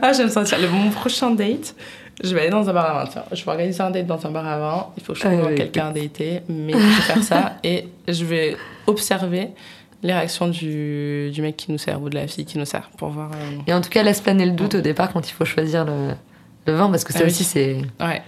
Ah, 0.00 0.12
j'aime 0.12 0.28
sentir. 0.28 0.58
Le, 0.58 0.68
mon 0.68 0.90
prochain 0.90 1.30
date, 1.30 1.74
je 2.22 2.34
vais 2.34 2.42
aller 2.42 2.50
dans 2.50 2.68
un 2.68 2.72
bar 2.72 2.96
à 2.96 3.04
vin. 3.04 3.10
Tiens, 3.10 3.24
je 3.32 3.44
vais 3.44 3.50
organiser 3.50 3.80
un 3.82 3.90
date 3.90 4.06
dans 4.06 4.24
un 4.26 4.30
bar 4.30 4.46
à 4.46 4.58
vin. 4.58 4.86
Il 4.96 5.02
faut 5.02 5.12
que 5.12 5.18
je 5.18 5.24
trouve 5.24 5.40
Ah 5.44 5.46
oui. 5.48 5.54
quelqu'un 5.54 5.88
à 5.88 5.92
dater, 5.92 6.40
mais 6.48 6.72
je 6.72 6.78
vais 6.78 7.02
faire 7.02 7.22
ça 7.22 7.52
et 7.64 7.88
je 8.08 8.24
vais 8.24 8.56
observer 8.86 9.48
les 10.02 10.12
réactions 10.12 10.48
du, 10.48 11.30
du 11.32 11.42
mec 11.42 11.56
qui 11.56 11.70
nous 11.70 11.78
sert 11.78 12.02
ou 12.02 12.08
de 12.08 12.16
la 12.16 12.26
fille 12.26 12.44
qui 12.44 12.58
nous 12.58 12.64
sert 12.64 12.90
pour 12.98 13.10
voir. 13.10 13.30
euh, 13.32 13.58
Et 13.66 13.72
en 13.72 13.80
tout 13.80 13.90
cas, 13.90 14.02
laisse 14.02 14.20
planer 14.20 14.46
le 14.46 14.52
doute 14.52 14.74
au 14.74 14.80
départ 14.80 15.12
quand 15.12 15.28
il 15.28 15.32
faut 15.32 15.44
choisir 15.44 15.84
le, 15.84 16.08
le 16.66 16.72
vin, 16.74 16.90
parce 16.90 17.04
que 17.04 17.12
ça 17.12 17.20
Ah 17.22 17.24
oui. 17.24 17.30
aussi, 17.30 17.44
c'est... 17.44 17.76
Ouais. 18.00 18.20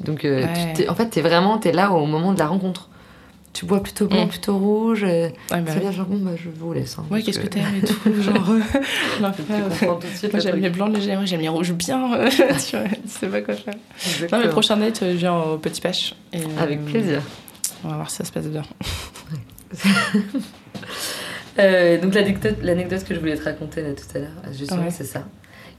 Donc, 0.00 0.24
euh, 0.24 0.42
tu 0.54 0.60
Ouais. 0.60 0.72
t'es- 0.74 0.88
en 0.88 0.94
fait, 0.94 1.06
t'es 1.10 1.20
vraiment 1.22 1.58
t'es 1.58 1.72
là 1.72 1.90
au 1.92 2.06
moment 2.06 2.32
de 2.32 2.38
la 2.38 2.46
rencontre. 2.46 2.88
Tu 3.52 3.66
bois 3.66 3.82
plutôt 3.82 4.06
blanc, 4.06 4.24
Mm. 4.24 4.28
plutôt 4.30 4.56
rouge. 4.56 5.04
euh, 5.04 5.28
Ouais, 5.28 5.60
bah 5.60 5.60
c'est 5.66 5.80
bien, 5.80 5.92
genre, 5.92 6.06
bon, 6.06 6.16
bah, 6.18 6.30
je 6.42 6.48
vous 6.48 6.72
laisse. 6.72 6.96
hein, 6.98 7.04
Ouais, 7.10 7.20
qu'est-ce 7.22 7.38
que 7.38 7.46
t'aimes 7.48 7.64
et 7.82 7.86
tout, 7.86 8.22
genre. 8.22 8.48
euh, 8.50 8.60
non, 9.20 9.30
Tu 9.30 9.42
euh, 9.52 10.28
Moi 10.32 10.40
j'aime 10.40 10.56
les 10.60 10.70
blancs 10.70 10.94
légers, 10.94 11.18
j'aime 11.24 11.40
les 11.40 11.48
rouges 11.50 11.72
bien. 11.74 12.08
tu 12.30 12.42
vois, 12.42 12.88
tu 12.88 13.08
sais 13.08 13.26
pas 13.26 13.42
quoi 13.42 13.54
faire. 13.54 13.74
Non, 14.32 14.38
mais 14.38 14.48
prochain 14.48 14.78
date, 14.78 15.00
je 15.02 15.16
viens 15.16 15.36
au 15.38 15.58
Petit 15.58 15.82
Pêche. 15.82 16.14
et, 16.32 16.40
Avec 16.58 16.82
plaisir. 16.86 17.20
On 17.84 17.88
va 17.88 17.96
voir 17.96 18.10
si 18.10 18.16
ça 18.16 18.24
se 18.24 18.32
passe 18.32 18.46
bien. 18.46 18.62
Euh, 21.58 22.00
donc 22.00 22.14
l'anecdote, 22.14 22.56
l'anecdote 22.62 23.04
que 23.04 23.14
je 23.14 23.20
voulais 23.20 23.36
te 23.36 23.44
raconter 23.44 23.82
là 23.82 23.90
tout 23.92 24.16
à 24.16 24.20
l'heure, 24.20 24.30
justement, 24.56 24.84
Ouais. 24.84 24.90
c'est 24.90 25.04
ça. 25.04 25.24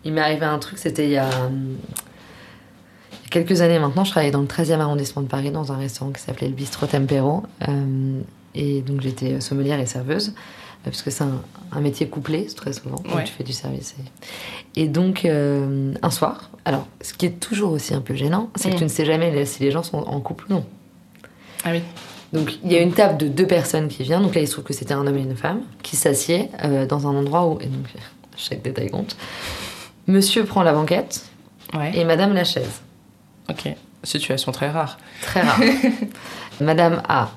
Il 0.05 0.14
m'est 0.14 0.22
arrivé 0.22 0.45
un 0.45 0.59
truc, 0.59 0.78
c'était 0.78 1.05
il 1.05 1.11
y 1.11 1.18
a, 1.18 1.26
hum, 1.47 1.78
il 1.78 1.78
y 1.78 2.12
a 2.12 2.12
quelques 3.34 3.61
années 3.61 3.79
maintenant, 3.79 4.03
je 4.05 4.11
travaillais 4.11 4.31
dans 4.31 4.41
le 4.41 4.47
13e 4.47 4.79
arrondissement 4.79 5.21
de 5.23 5.27
Paris, 5.27 5.51
dans 5.51 5.71
un 5.71 5.77
restaurant 5.77 6.11
qui 6.11 6.21
s'appelait 6.21 6.47
le 6.47 6.53
Bistro 6.53 6.86
Tempero. 6.86 7.43
euh, 7.67 8.21
et 8.55 8.81
donc 8.81 9.01
j'étais 9.01 9.41
sommelière 9.41 9.79
et 9.79 9.86
serveuse, 9.88 10.29
euh, 10.29 10.31
parce 10.86 11.01
que 11.01 11.09
c'est 11.09 11.23
un, 11.23 11.41
un 11.71 11.81
métier 11.81 12.07
couplé, 12.07 12.45
très 12.55 12.71
souvent, 12.71 12.97
quand 12.97 13.15
Ouais. 13.15 13.23
tu 13.23 13.34
fais 13.34 13.43
du 13.43 13.51
service. 13.53 13.95
Et, 14.75 14.84
et 14.84 14.88
donc, 14.88 15.25
euh, 15.25 15.93
un 16.03 16.09
soir, 16.11 16.51
alors, 16.63 16.86
ce 17.01 17.13
qui 17.13 17.25
est 17.25 17.39
toujours 17.39 17.71
aussi 17.71 17.93
un 17.95 18.01
peu 18.01 18.13
gênant, 18.13 18.49
c'est 18.55 18.69
que 18.69 18.75
Mm. 18.75 18.77
tu 18.77 18.84
ne 18.84 18.89
sais 18.89 19.05
jamais 19.05 19.45
si 19.45 19.63
les 19.63 19.71
gens 19.71 19.81
sont 19.84 19.97
en 19.97 20.19
couple 20.21 20.45
ou 20.49 20.53
non. 20.53 20.65
Ah 21.65 21.69
oui. 21.71 21.81
Donc 22.31 22.57
il 22.63 22.71
y 22.71 22.75
a 22.75 22.81
une 22.81 22.93
table 22.93 23.17
de 23.17 23.27
deux 23.27 23.47
personnes 23.47 23.88
qui 23.88 24.03
vient. 24.03 24.21
Donc 24.21 24.36
là, 24.36 24.41
il 24.41 24.47
se 24.47 24.53
trouve 24.53 24.65
que 24.65 24.73
c'était 24.73 24.93
un 24.93 25.05
homme 25.07 25.17
et 25.17 25.21
une 25.21 25.36
femme 25.36 25.61
qui 25.81 25.95
s'assied 25.95 26.49
euh, 26.63 26.86
dans 26.86 27.07
un 27.07 27.15
endroit 27.15 27.47
où. 27.47 27.59
Et 27.61 27.65
donc 27.67 27.86
chaque 28.38 28.61
détail 28.61 28.89
compte. 28.91 29.15
Monsieur 30.07 30.43
prend 30.45 30.61
la 30.63 30.73
banquette 30.73 31.25
Ouais. 31.75 31.91
et 31.97 32.05
Madame 32.05 32.34
la 32.34 32.43
chaise. 32.43 32.82
Ok. 33.49 33.75
Situation 34.03 34.51
très 34.51 34.69
rare. 34.69 34.97
Très 35.21 35.41
rare. 35.41 35.59
Madame 36.61 37.01
a 37.07 37.29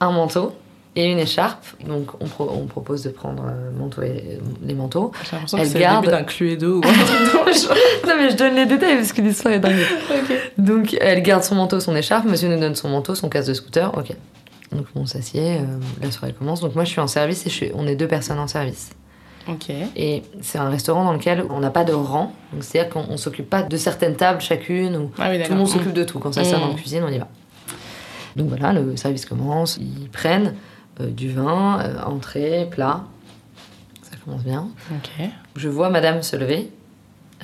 un 0.00 0.10
manteau 0.10 0.54
et 0.96 1.10
une 1.10 1.18
écharpe. 1.18 1.64
Donc 1.86 2.10
on, 2.20 2.26
pro- 2.26 2.50
on 2.54 2.66
propose 2.66 3.02
de 3.02 3.10
prendre 3.10 3.44
euh, 3.46 3.70
manteau 3.78 4.02
et, 4.02 4.38
les 4.62 4.74
manteaux. 4.74 5.12
J'ai 5.24 5.32
l'impression 5.32 5.58
Elle 5.58 5.64
que 5.64 5.70
c'est 5.72 5.78
garde- 5.80 6.04
le 6.06 6.10
début 6.10 6.18
d'un 6.22 6.24
Cluedo 6.24 6.76
ou 6.78 6.82
un 6.84 6.88
non 8.08 8.14
mais 8.16 8.30
je 8.30 8.36
donne 8.36 8.54
les 8.54 8.66
détails 8.66 8.96
parce 8.96 9.12
que 9.12 9.20
l'histoire 9.22 9.54
est 9.54 9.60
dingue. 9.60 9.80
Donc 10.58 10.96
elle 11.00 11.22
garde 11.22 11.42
son 11.42 11.54
manteau, 11.56 11.80
son 11.80 11.94
écharpe, 11.96 12.24
monsieur 12.26 12.48
nous 12.48 12.58
donne 12.60 12.74
son 12.74 12.88
manteau, 12.88 13.14
son 13.14 13.28
casque 13.28 13.48
de 13.48 13.54
scooter, 13.54 13.96
ok. 13.96 14.12
Donc 14.72 14.86
on 14.94 15.06
s'assied, 15.06 15.58
euh, 15.58 15.78
la 16.02 16.10
soirée 16.10 16.32
commence. 16.32 16.60
Donc 16.60 16.74
moi 16.74 16.84
je 16.84 16.90
suis 16.90 17.00
en 17.00 17.06
service 17.06 17.46
et 17.46 17.50
je 17.50 17.54
suis- 17.54 17.70
on 17.74 17.86
est 17.86 17.96
deux 17.96 18.08
personnes 18.08 18.38
en 18.38 18.48
service. 18.48 18.90
Et 19.96 20.22
c'est 20.40 20.58
un 20.58 20.68
restaurant 20.70 21.04
dans 21.04 21.12
lequel 21.12 21.44
on 21.50 21.60
n'a 21.60 21.70
pas 21.70 21.84
de 21.84 21.92
rang, 21.92 22.32
c'est-à-dire 22.60 22.90
qu'on 22.92 23.04
on 23.10 23.16
s'occupe 23.16 23.48
pas 23.50 23.62
de 23.62 23.76
certaines 23.76 24.16
tables 24.16 24.40
chacune, 24.40 24.96
ou 24.96 25.10
Ah 25.18 25.28
oui, 25.30 25.42
tout 25.42 25.52
le 25.52 25.58
monde 25.58 25.68
s'occupe 25.68 25.92
de 25.92 26.04
tout. 26.04 26.18
Quand 26.18 26.32
ça 26.32 26.42
sert 26.44 26.60
dans 26.60 26.68
la 26.68 26.74
cuisine, 26.74 27.02
on 27.06 27.12
y 27.12 27.18
va. 27.18 27.28
Donc 28.36 28.48
voilà, 28.48 28.72
le 28.72 28.96
service 28.96 29.26
commence, 29.26 29.76
ils 29.78 30.08
prennent 30.10 30.54
euh, 31.00 31.08
du 31.10 31.30
vin, 31.30 31.80
euh, 31.80 32.02
entrée, 32.04 32.66
plat. 32.70 33.04
Ça 34.02 34.16
commence 34.24 34.42
bien. 34.42 34.68
Ok. 34.92 35.28
Je 35.56 35.68
vois 35.68 35.90
madame 35.90 36.22
se 36.22 36.36
lever 36.36 36.70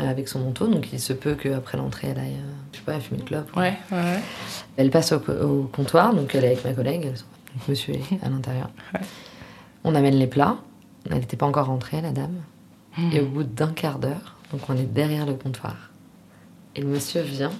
euh, 0.01 0.11
avec 0.11 0.27
son 0.29 0.41
manteau, 0.41 0.67
donc 0.67 0.89
il 0.93 0.99
se 1.01 1.13
peut 1.13 1.35
qu'après 1.35 1.77
l'entrée, 1.79 2.09
elle 2.11 2.19
aille, 2.19 2.37
je 2.73 2.79
sais 2.79 2.85
pas, 2.85 2.99
fumer 2.99 3.21
une 3.21 3.27
clope. 3.27 3.55
Ouais, 3.57 3.75
ouais, 3.93 3.99
ouais. 3.99 4.21
Elle 4.77 4.91
passe 4.91 5.13
au, 5.13 5.21
co- 5.21 5.33
au 5.33 5.71
comptoir, 5.73 6.15
donc 6.15 6.35
elle 6.35 6.45
est 6.45 6.49
avec 6.53 6.65
ma 6.65 6.73
collègue, 6.73 7.15
sont- 7.15 7.25
donc 7.55 7.69
monsieur 7.69 7.95
est 7.95 8.25
à 8.25 8.29
l'intérieur. 8.29 8.71
Ouais. 8.95 9.01
On 9.85 9.95
amène 9.95 10.15
les 10.15 10.27
plats, 10.27 10.57
elle 11.09 11.19
n'était 11.19 11.37
pas 11.37 11.47
encore 11.47 11.67
rentrée, 11.67 12.01
la 12.01 12.11
dame. 12.13 12.35
Et 13.13 13.21
au 13.21 13.27
bout 13.27 13.45
d'un 13.45 13.73
quart 13.73 13.99
d'heure, 13.99 14.37
donc 14.53 14.63
on 14.69 14.77
est 14.77 14.83
derrière 14.93 15.25
le 15.25 15.35
comptoir, 15.35 15.77
Et 16.77 16.81
le 16.81 16.89
monsieur 16.89 17.23
vient 17.23 17.53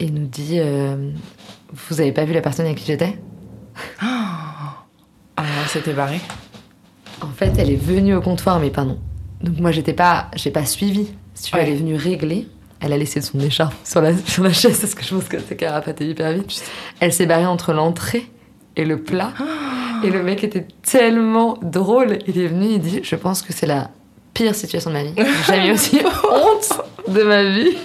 et 0.00 0.10
nous 0.10 0.26
dit 0.26 0.58
euh, 0.58 1.10
Vous 1.72 2.00
avez 2.00 2.10
pas 2.12 2.24
vu 2.24 2.32
la 2.32 2.40
personne 2.40 2.66
avec 2.66 2.78
qui 2.78 2.86
j'étais? 2.86 3.18
Ah, 5.36 5.44
c'était 5.68 5.92
barré. 5.94 6.20
En 7.22 7.28
fait, 7.30 7.52
elle 7.58 7.70
est 7.70 7.76
venue 7.76 8.14
au 8.14 8.20
comptoir, 8.20 8.60
mais 8.60 8.70
pas 8.70 8.84
non. 8.84 8.98
Donc 9.42 9.58
moi, 9.58 9.72
j'étais 9.72 9.94
pas, 9.94 10.28
j'ai 10.36 10.50
pas 10.50 10.66
suivi. 10.66 11.08
Si 11.34 11.44
tu 11.44 11.52
veux, 11.56 11.60
Ouais. 11.62 11.66
elle 11.68 11.72
est 11.74 11.78
venue 11.78 11.96
régler. 11.96 12.48
Elle 12.80 12.92
a 12.92 12.98
laissé 12.98 13.20
son 13.20 13.40
écharpe 13.40 13.74
sur 13.84 14.00
la, 14.02 14.16
sur 14.26 14.42
la 14.44 14.52
chaise 14.52 14.78
parce 14.80 14.94
que 14.94 15.02
je 15.02 15.14
pense 15.14 15.28
qu'elle 15.28 15.42
s'est 15.42 15.56
carapaté 15.56 16.06
hyper 16.08 16.32
vite. 16.32 16.62
Elle 17.00 17.12
s'est 17.12 17.26
barrée 17.26 17.46
entre 17.46 17.72
l'entrée 17.72 18.30
et 18.76 18.84
le 18.84 19.00
plat. 19.02 19.32
Et 20.04 20.10
le 20.10 20.22
mec 20.22 20.42
était 20.44 20.66
tellement 20.82 21.58
drôle. 21.62 22.18
Il 22.26 22.40
est 22.40 22.46
venu, 22.46 22.66
il 22.66 22.80
dit 22.80 23.00
Je 23.02 23.16
pense 23.16 23.42
que 23.42 23.52
c'est 23.52 23.66
la 23.66 23.90
pire 24.34 24.54
situation 24.54 24.90
de 24.90 24.96
ma 24.96 25.04
vie. 25.04 25.14
J'ai 25.16 25.52
jamais 25.52 25.68
eu 25.68 25.72
aussi 25.74 26.00
honte 26.30 26.82
de 27.08 27.22
ma 27.22 27.44
vie. 27.44 27.76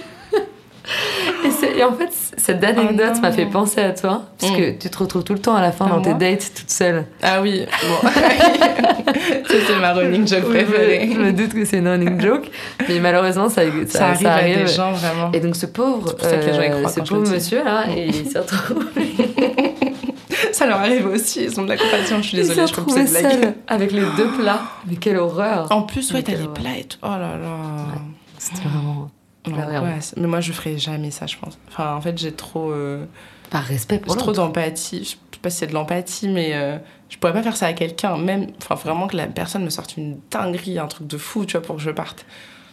Et, 1.62 1.82
en 1.84 1.92
fait, 1.92 2.10
cette 2.36 2.62
anecdote 2.64 3.12
Oh 3.16 3.20
m'a 3.20 3.32
fait 3.32 3.46
penser 3.46 3.80
à 3.80 3.90
toi, 3.92 4.22
parce 4.38 4.52
Mm. 4.52 4.56
que 4.56 4.70
tu 4.78 4.90
te 4.90 4.98
retrouves 4.98 5.24
tout 5.24 5.32
le 5.34 5.38
temps 5.38 5.54
à 5.54 5.60
la 5.60 5.72
fin 5.72 5.86
À 5.86 5.90
dans 5.90 6.00
tes 6.02 6.14
dates 6.14 6.52
toute 6.54 6.70
seule. 6.70 7.04
Ah 7.22 7.40
oui, 7.42 7.66
bon. 7.82 8.08
ça, 8.10 9.54
c'est 9.66 9.80
ma 9.80 9.92
running 9.92 10.26
joke 10.26 10.44
Oui, 10.48 10.64
préférée. 10.64 11.10
je, 11.12 11.18
me 11.18 11.32
doute 11.32 11.54
que 11.54 11.64
c'est 11.64 11.78
une 11.78 11.88
running 11.88 12.20
joke, 12.20 12.50
mais 12.88 13.00
malheureusement, 13.00 13.48
ça, 13.48 13.62
ça, 13.86 13.98
Ça, 13.98 14.06
arrive 14.08 14.26
à 14.26 14.42
des 14.64 14.66
gens, 14.66 14.92
vraiment. 14.92 15.32
Et 15.32 15.40
donc, 15.40 15.56
ce 15.56 15.66
pauvre, 15.66 16.14
ça 16.20 16.26
euh, 16.28 16.88
ce 16.88 17.00
pauvre 17.00 17.28
monsieur, 17.30 17.64
là, 17.64 17.84
et 17.94 18.06
il 18.06 18.26
s'est 18.26 18.38
retrouvé, 18.40 19.14
Ça 20.52 20.66
leur 20.66 20.78
arrive 20.78 21.06
aussi, 21.06 21.44
ils 21.44 21.60
ont 21.60 21.64
de 21.64 21.68
la 21.68 21.76
compassion, 21.76 22.18
je 22.22 22.28
suis 22.28 22.36
désolée, 22.36 22.66
je 22.66 22.72
de 22.74 22.98
la 22.98 23.30
seul 23.30 23.54
avec 23.66 23.92
les 23.92 24.02
deux 24.16 24.28
plats. 24.38 24.60
Mais 24.88 24.96
quelle 24.96 25.16
horreur 25.18 25.66
En 25.70 25.82
plus, 25.82 26.12
ouais, 26.12 26.22
t'as 26.22 26.32
les 26.32 26.48
plats 26.48 26.78
et 26.78 26.84
tout. 26.84 26.98
Oh 27.02 27.08
là 27.08 27.36
là. 27.36 27.94
C'était 28.38 28.68
vraiment 28.68 29.10
L'angoisse. 29.56 30.14
Mais 30.16 30.26
moi, 30.26 30.40
je 30.40 30.52
ferais 30.52 30.78
jamais 30.78 31.10
ça, 31.10 31.26
je 31.26 31.36
pense. 31.36 31.58
Enfin, 31.68 31.94
en 31.94 32.00
fait, 32.00 32.16
j'ai 32.18 32.32
trop, 32.32 32.70
euh, 32.70 33.04
par 33.50 33.64
respect 33.64 33.98
pour 33.98 34.12
j'ai 34.12 34.18
trop 34.18 34.32
d'empathie. 34.32 35.04
Je 35.04 35.08
sais 35.10 35.16
pas 35.42 35.50
si 35.50 35.58
c'est 35.58 35.66
de 35.68 35.74
l'empathie, 35.74 36.28
mais 36.28 36.50
euh, 36.54 36.78
je 37.08 37.16
pourrais 37.18 37.32
pas 37.32 37.42
faire 37.42 37.56
ça 37.56 37.66
à 37.66 37.72
quelqu'un. 37.72 38.16
Même, 38.16 38.48
enfin, 38.60 38.74
vraiment 38.74 39.06
que 39.06 39.16
la 39.16 39.26
personne 39.26 39.64
me 39.64 39.70
sorte 39.70 39.96
une 39.96 40.18
dinguerie, 40.30 40.78
un 40.78 40.86
truc 40.86 41.06
de 41.06 41.16
fou, 41.18 41.44
tu 41.44 41.52
vois, 41.56 41.62
pour 41.66 41.76
que 41.76 41.82
je 41.82 41.90
parte. 41.90 42.26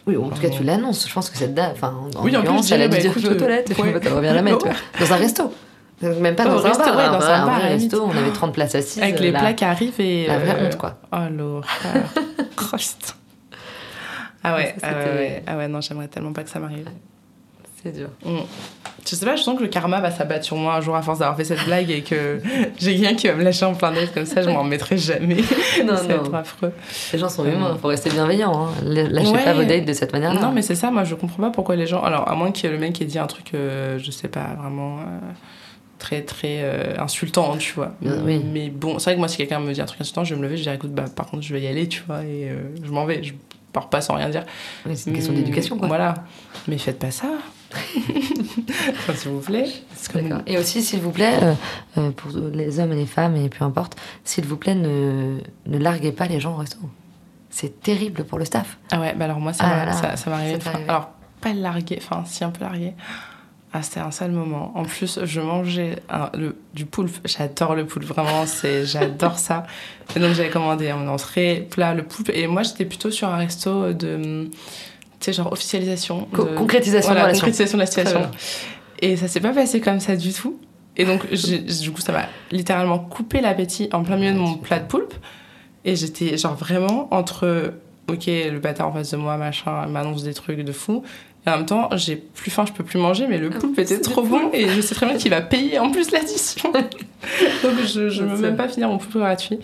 Oui, 0.06 0.16
en 0.16 0.28
tout 0.28 0.40
cas, 0.40 0.50
tu 0.50 0.62
l'annonces. 0.62 1.08
Je 1.08 1.12
pense 1.12 1.30
que 1.30 1.36
cette 1.36 1.54
dame, 1.54 1.72
enfin, 1.72 1.94
en 2.14 2.22
Oui, 2.22 2.36
en 2.36 2.42
plus, 2.42 2.70
elle 2.72 2.82
a 2.82 2.88
dû 2.88 2.96
bah, 2.96 3.02
dire 3.02 3.12
je 3.16 3.26
vais 3.26 3.34
aux 3.34 3.38
toilettes, 3.38 3.72
on 3.76 3.82
revient 3.82 4.32
la 4.32 4.42
mettre, 4.42 4.58
tu. 4.68 5.00
Dans 5.00 5.12
un 5.12 5.16
resto. 5.16 5.52
Même 6.02 6.36
pas 6.36 6.44
dans 6.44 6.58
un 6.64 6.68
resto, 6.68 6.84
bar, 6.84 6.96
ouais, 6.96 7.04
un 7.04 7.18
dans 7.18 7.24
un 7.24 7.42
un 7.42 7.46
bar, 7.46 7.60
resto, 7.62 8.04
on 8.04 8.10
avait 8.10 8.30
30 8.30 8.52
places 8.52 8.74
assises. 8.74 9.02
Avec 9.02 9.18
les 9.18 9.30
la- 9.30 9.38
plats 9.40 9.52
qui 9.54 9.64
arrivent 9.64 9.98
et. 9.98 10.26
la 10.26 10.38
vraie 10.38 10.60
euh, 10.60 10.66
honte, 10.66 10.76
quoi. 10.76 10.98
Oh 11.12 11.16
l'horreur. 11.30 11.64
Ah 14.48 14.54
ouais, 14.56 14.74
Ça, 14.80 14.86
ah 14.90 15.14
ouais, 15.14 15.42
ah 15.46 15.56
ouais, 15.56 15.68
non, 15.68 15.80
j'aimerais 15.80 16.08
tellement 16.08 16.32
pas 16.32 16.42
que 16.44 16.50
ça 16.50 16.58
m'arrive. 16.58 16.88
C'est 17.82 17.92
dur. 17.92 18.08
Mm. 18.24 18.38
Je 19.08 19.14
sais 19.14 19.24
pas, 19.26 19.36
je 19.36 19.42
sens 19.42 19.56
que 19.56 19.62
le 19.62 19.68
karma 19.68 20.00
va 20.00 20.10
s'abattre 20.10 20.44
sur 20.44 20.56
moi 20.56 20.74
un 20.74 20.80
jour 20.80 20.96
à 20.96 21.02
force 21.02 21.20
d'avoir 21.20 21.36
fait 21.36 21.44
cette 21.44 21.64
blague 21.64 21.90
et 21.90 22.02
que 22.02 22.40
j'ai 22.78 22.96
quelqu'un 22.96 23.14
qui 23.14 23.26
va 23.28 23.34
me 23.34 23.44
lâcher 23.44 23.64
en 23.64 23.74
plein 23.74 23.92
date 23.92 24.12
comme 24.12 24.26
ça, 24.26 24.42
je 24.42 24.48
m'en 24.50 24.62
remettrai 24.62 24.96
jamais. 24.98 25.36
Non, 25.84 25.96
ça 25.96 26.04
non. 26.08 26.24
être 26.24 26.34
affreux. 26.34 26.72
Les 27.12 27.18
gens 27.18 27.28
sont 27.28 27.44
humains, 27.44 27.76
faut 27.80 27.88
rester 27.88 28.10
bienveillant. 28.10 28.66
Hein. 28.68 28.70
Lâchez 28.82 29.30
Ouais. 29.30 29.44
pas 29.44 29.52
vos 29.54 29.64
dates 29.64 29.84
de 29.84 29.92
cette 29.92 30.12
manière-là. 30.12 30.40
Non, 30.40 30.52
mais 30.52 30.62
c'est 30.62 30.74
ça, 30.74 30.90
moi 30.90 31.04
je 31.04 31.14
comprends 31.14 31.42
pas 31.42 31.50
pourquoi 31.50 31.76
les 31.76 31.86
gens. 31.86 32.02
Alors, 32.02 32.28
à 32.28 32.34
moins 32.34 32.50
que 32.50 32.66
le 32.66 32.78
mec 32.78 33.00
ait 33.00 33.04
dit 33.04 33.18
un 33.18 33.26
truc, 33.26 33.52
euh, 33.54 33.98
je 34.02 34.10
sais 34.10 34.28
pas, 34.28 34.56
vraiment. 34.60 34.98
euh, 35.00 35.02
Très 35.98 36.20
très 36.20 36.58
euh, 36.62 36.94
insultant, 36.98 37.56
tu 37.56 37.72
vois. 37.72 37.92
Euh, 38.04 38.20
oui. 38.22 38.44
Mais 38.52 38.68
bon, 38.68 38.98
c'est 38.98 39.04
vrai 39.04 39.14
que 39.14 39.18
moi, 39.18 39.28
si 39.28 39.38
quelqu'un 39.38 39.60
me 39.60 39.72
dit 39.72 39.80
un 39.80 39.86
truc 39.86 39.98
insultant, 40.02 40.24
je 40.24 40.34
vais 40.34 40.38
me 40.40 40.44
lever, 40.44 40.56
je 40.58 40.60
vais 40.60 40.64
dire 40.70 40.74
écoute, 40.74 40.92
bah, 40.92 41.06
par 41.14 41.26
contre, 41.26 41.42
je 41.42 41.54
vais 41.54 41.62
y 41.62 41.66
aller, 41.66 41.88
tu 41.88 42.02
vois, 42.06 42.18
et 42.22 42.50
euh, 42.50 42.58
je 42.84 42.90
m'en 42.90 43.06
vais. 43.06 43.22
Je 43.22 43.32
pars 43.76 43.88
pas 43.90 44.00
sans 44.00 44.14
rien 44.14 44.28
dire. 44.30 44.44
Oui, 44.86 44.96
c'est 44.96 45.10
une 45.10 45.16
question 45.16 45.32
d'éducation, 45.34 45.76
quoi. 45.78 45.86
Voilà. 45.88 46.14
Mais 46.66 46.78
faites 46.78 46.98
pas 46.98 47.10
ça. 47.10 47.28
Enfin, 48.88 49.14
S'il 49.14 49.30
vous 49.32 49.40
plaît. 49.40 49.66
Et 50.46 50.56
aussi, 50.58 50.82
s'il 50.82 51.00
vous 51.00 51.10
plaît, 51.10 51.38
euh, 51.42 51.54
euh, 51.98 52.10
pour 52.10 52.30
les 52.52 52.80
hommes 52.80 52.92
et 52.92 52.96
les 52.96 53.06
femmes, 53.06 53.36
et 53.36 53.48
peu 53.48 53.64
importe, 53.64 53.96
s'il 54.24 54.44
vous 54.46 54.56
plaît, 54.56 54.74
ne, 54.74 55.38
ne 55.66 55.78
larguez 55.78 56.12
pas 56.12 56.26
les 56.26 56.40
gens 56.40 56.54
au 56.54 56.56
resto. 56.56 56.78
C'est 57.50 57.80
terrible 57.80 58.24
pour 58.24 58.38
le 58.38 58.44
staff. 58.44 58.78
Ah 58.90 59.00
ouais, 59.00 59.14
bah 59.14 59.24
alors 59.26 59.40
moi, 59.40 59.52
ça 59.52 59.64
Ah 59.66 59.86
m'a- 59.86 60.34
arrivé 60.36 60.54
une 60.54 60.60
fois. 60.60 60.80
Alors, 60.88 61.10
pas 61.40 61.52
largué, 61.52 61.98
enfin, 62.00 62.24
si 62.26 62.44
un 62.44 62.50
peu 62.50 62.64
largué. 62.64 62.94
Ah, 63.78 63.82
c'était 63.82 64.00
un 64.00 64.10
sale 64.10 64.30
moment. 64.30 64.72
En 64.74 64.84
plus, 64.84 65.20
je 65.24 65.40
mangeais 65.40 65.96
un- 66.08 66.30
le, 66.34 66.56
du 66.72 66.86
poulpe. 66.86 67.16
J'adore 67.26 67.74
le 67.74 67.84
poulpe, 67.86 68.06
vraiment, 68.06 68.46
c'est, 68.46 68.86
j'adore 68.92 69.38
ça. 69.38 69.66
Et 70.14 70.20
donc, 70.20 70.32
j'avais 70.34 70.48
commandé 70.50 70.90
mon 70.94 71.08
entrée, 71.08 71.66
plat, 71.70 71.92
le 71.94 72.02
poulpe. 72.04 72.30
Et 72.32 72.46
moi, 72.46 72.62
j'étais 72.62 72.84
plutôt 72.86 73.10
sur 73.10 73.28
un 73.28 73.36
resto 73.36 73.92
de, 73.92 74.44
tu 74.44 74.50
sais, 75.20 75.32
genre 75.32 75.52
officialisation. 75.52 76.26
De- 76.32 76.56
concrétisation 76.56 77.10
voilà, 77.12 77.26
de 77.26 77.32
la 77.32 77.32
concrétisation 77.34 77.76
de 77.76 77.82
la 77.82 77.86
situation. 77.86 78.22
Et 79.00 79.16
ça 79.16 79.28
s'est 79.28 79.40
pas 79.40 79.52
passé 79.52 79.80
comme 79.80 80.00
ça 80.00 80.16
du 80.16 80.32
tout. 80.32 80.58
Et 80.96 81.04
donc, 81.04 81.30
du 81.30 81.90
coup, 81.90 82.00
ça 82.00 82.12
m'a 82.12 82.26
littéralement 82.50 82.98
coupé 82.98 83.42
l'appétit 83.42 83.90
en 83.92 84.02
plein 84.02 84.16
milieu 84.16 84.32
de 84.32 84.38
mon 84.38 84.54
plat 84.54 84.78
de 84.78 84.86
poulpe. 84.86 85.12
Et 85.84 85.94
j'étais 85.96 86.38
genre 86.38 86.54
vraiment 86.54 87.12
entre, 87.14 87.74
ok, 88.08 88.26
le 88.26 88.58
bâtard 88.58 88.88
en 88.88 88.92
face 88.92 89.10
de 89.10 89.18
moi, 89.18 89.36
machin, 89.36 89.86
m'annonce 89.86 90.22
des 90.22 90.32
trucs 90.32 90.60
de 90.60 90.72
fou. 90.72 91.02
Et 91.46 91.50
en 91.50 91.58
même 91.58 91.66
temps, 91.66 91.88
j'ai 91.92 92.16
plus 92.16 92.50
faim, 92.50 92.64
je 92.66 92.72
peux 92.72 92.82
plus 92.82 92.98
manger, 92.98 93.26
mais 93.28 93.38
le 93.38 93.50
poulpe 93.50 93.78
était 93.78 94.00
trop 94.00 94.22
bon 94.22 94.50
et 94.52 94.68
je 94.68 94.80
sais 94.80 94.94
très 94.96 95.06
bien 95.06 95.16
qu'il 95.16 95.30
va 95.30 95.40
payer 95.40 95.78
en 95.78 95.90
plus 95.92 96.10
l'addition. 96.10 96.72
Donc 96.72 97.72
je, 97.84 97.86
je 97.86 98.08
Je 98.08 98.22
veux 98.24 98.36
même 98.42 98.56
pas 98.56 98.68
finir 98.68 98.88
mon 98.88 98.98
poulpe 98.98 99.16
gratuit. 99.18 99.58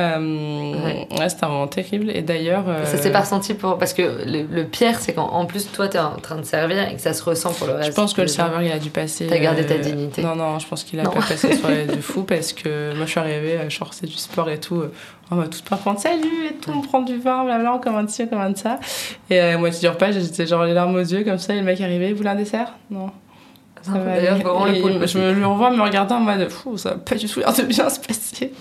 Euh, 0.00 0.18
Ouais. 0.84 1.08
ouais, 1.18 1.28
c'était 1.28 1.44
un 1.44 1.48
moment 1.48 1.66
terrible. 1.66 2.10
Et 2.10 2.22
d'ailleurs. 2.22 2.64
Ça 2.84 2.96
euh, 2.96 3.02
s'est 3.02 3.10
pas 3.12 3.20
ressenti 3.20 3.52
pour. 3.54 3.78
Parce 3.78 3.92
que 3.94 4.02
le, 4.26 4.42
le 4.50 4.64
pire, 4.64 4.98
c'est 5.00 5.12
quand 5.12 5.28
en 5.28 5.44
plus, 5.44 5.70
toi, 5.72 5.88
t'es 5.88 5.98
en 5.98 6.16
train 6.16 6.36
de 6.36 6.44
servir 6.44 6.88
et 6.88 6.94
que 6.94 7.00
ça 7.00 7.12
se 7.12 7.22
ressent 7.22 7.52
pour 7.52 7.66
le 7.66 7.74
reste. 7.74 7.88
Je 7.90 7.94
pense 7.94 8.14
que 8.14 8.20
le 8.22 8.28
serveur, 8.28 8.62
il 8.62 8.70
a 8.72 8.78
dû 8.78 8.90
passer. 8.90 9.26
T'as 9.26 9.38
gardé 9.38 9.66
ta 9.66 9.74
euh, 9.74 9.78
dignité. 9.78 10.22
Non, 10.22 10.36
non, 10.36 10.58
je 10.58 10.66
pense 10.68 10.84
qu'il 10.84 11.00
a 11.00 11.02
Non. 11.02 11.10
pas 11.10 11.20
passé 11.20 11.54
soirée 11.56 11.86
de 11.86 11.96
fou 12.00 12.22
parce 12.22 12.52
que 12.52 12.94
moi, 12.96 13.06
je 13.06 13.10
suis 13.10 13.20
arrivée, 13.20 13.58
euh, 13.58 13.68
genre, 13.70 13.92
c'est 13.92 14.06
du 14.06 14.16
sport 14.16 14.48
et 14.50 14.60
tout. 14.60 14.82
On 15.30 15.36
m'a 15.36 15.46
tout 15.46 15.58
par 15.68 15.82
contre, 15.82 16.00
salut 16.00 16.46
et 16.50 16.54
tout, 16.54 16.70
on 16.74 16.80
prend 16.80 17.02
du 17.02 17.18
vin, 17.18 17.44
blabla, 17.44 17.74
on 17.74 17.78
commande 17.78 18.08
ci, 18.08 18.22
on 18.22 18.26
commande 18.28 18.56
ça. 18.56 18.80
Et 19.28 19.40
euh, 19.40 19.58
moi, 19.58 19.70
tu 19.70 19.80
du 19.80 19.88
repas, 19.88 20.10
j'étais 20.10 20.46
genre 20.46 20.64
les 20.64 20.72
larmes 20.72 20.94
aux 20.94 21.00
yeux 21.00 21.22
comme 21.22 21.38
ça, 21.38 21.54
et 21.54 21.58
le 21.58 21.64
mec 21.64 21.80
arrivé, 21.80 22.12
vous 22.12 22.18
voulez 22.18 22.30
un 22.30 22.34
dessert? 22.34 22.74
Non. 22.90 23.10
Ça 23.82 23.92
va 23.92 24.16
D'ailleurs, 24.16 24.38
je 24.38 25.18
me 25.18 25.32
le 25.32 25.46
revois 25.46 25.70
me 25.70 25.82
regardant 25.82 26.16
en 26.16 26.20
mode, 26.20 26.48
Fou, 26.48 26.76
ça 26.76 26.90
va 26.90 26.96
pas 26.96 27.14
du 27.14 27.28
tout 27.28 27.40
l'air 27.40 27.52
de 27.52 27.62
bien 27.62 27.88
se 27.90 28.00
passer. 28.00 28.52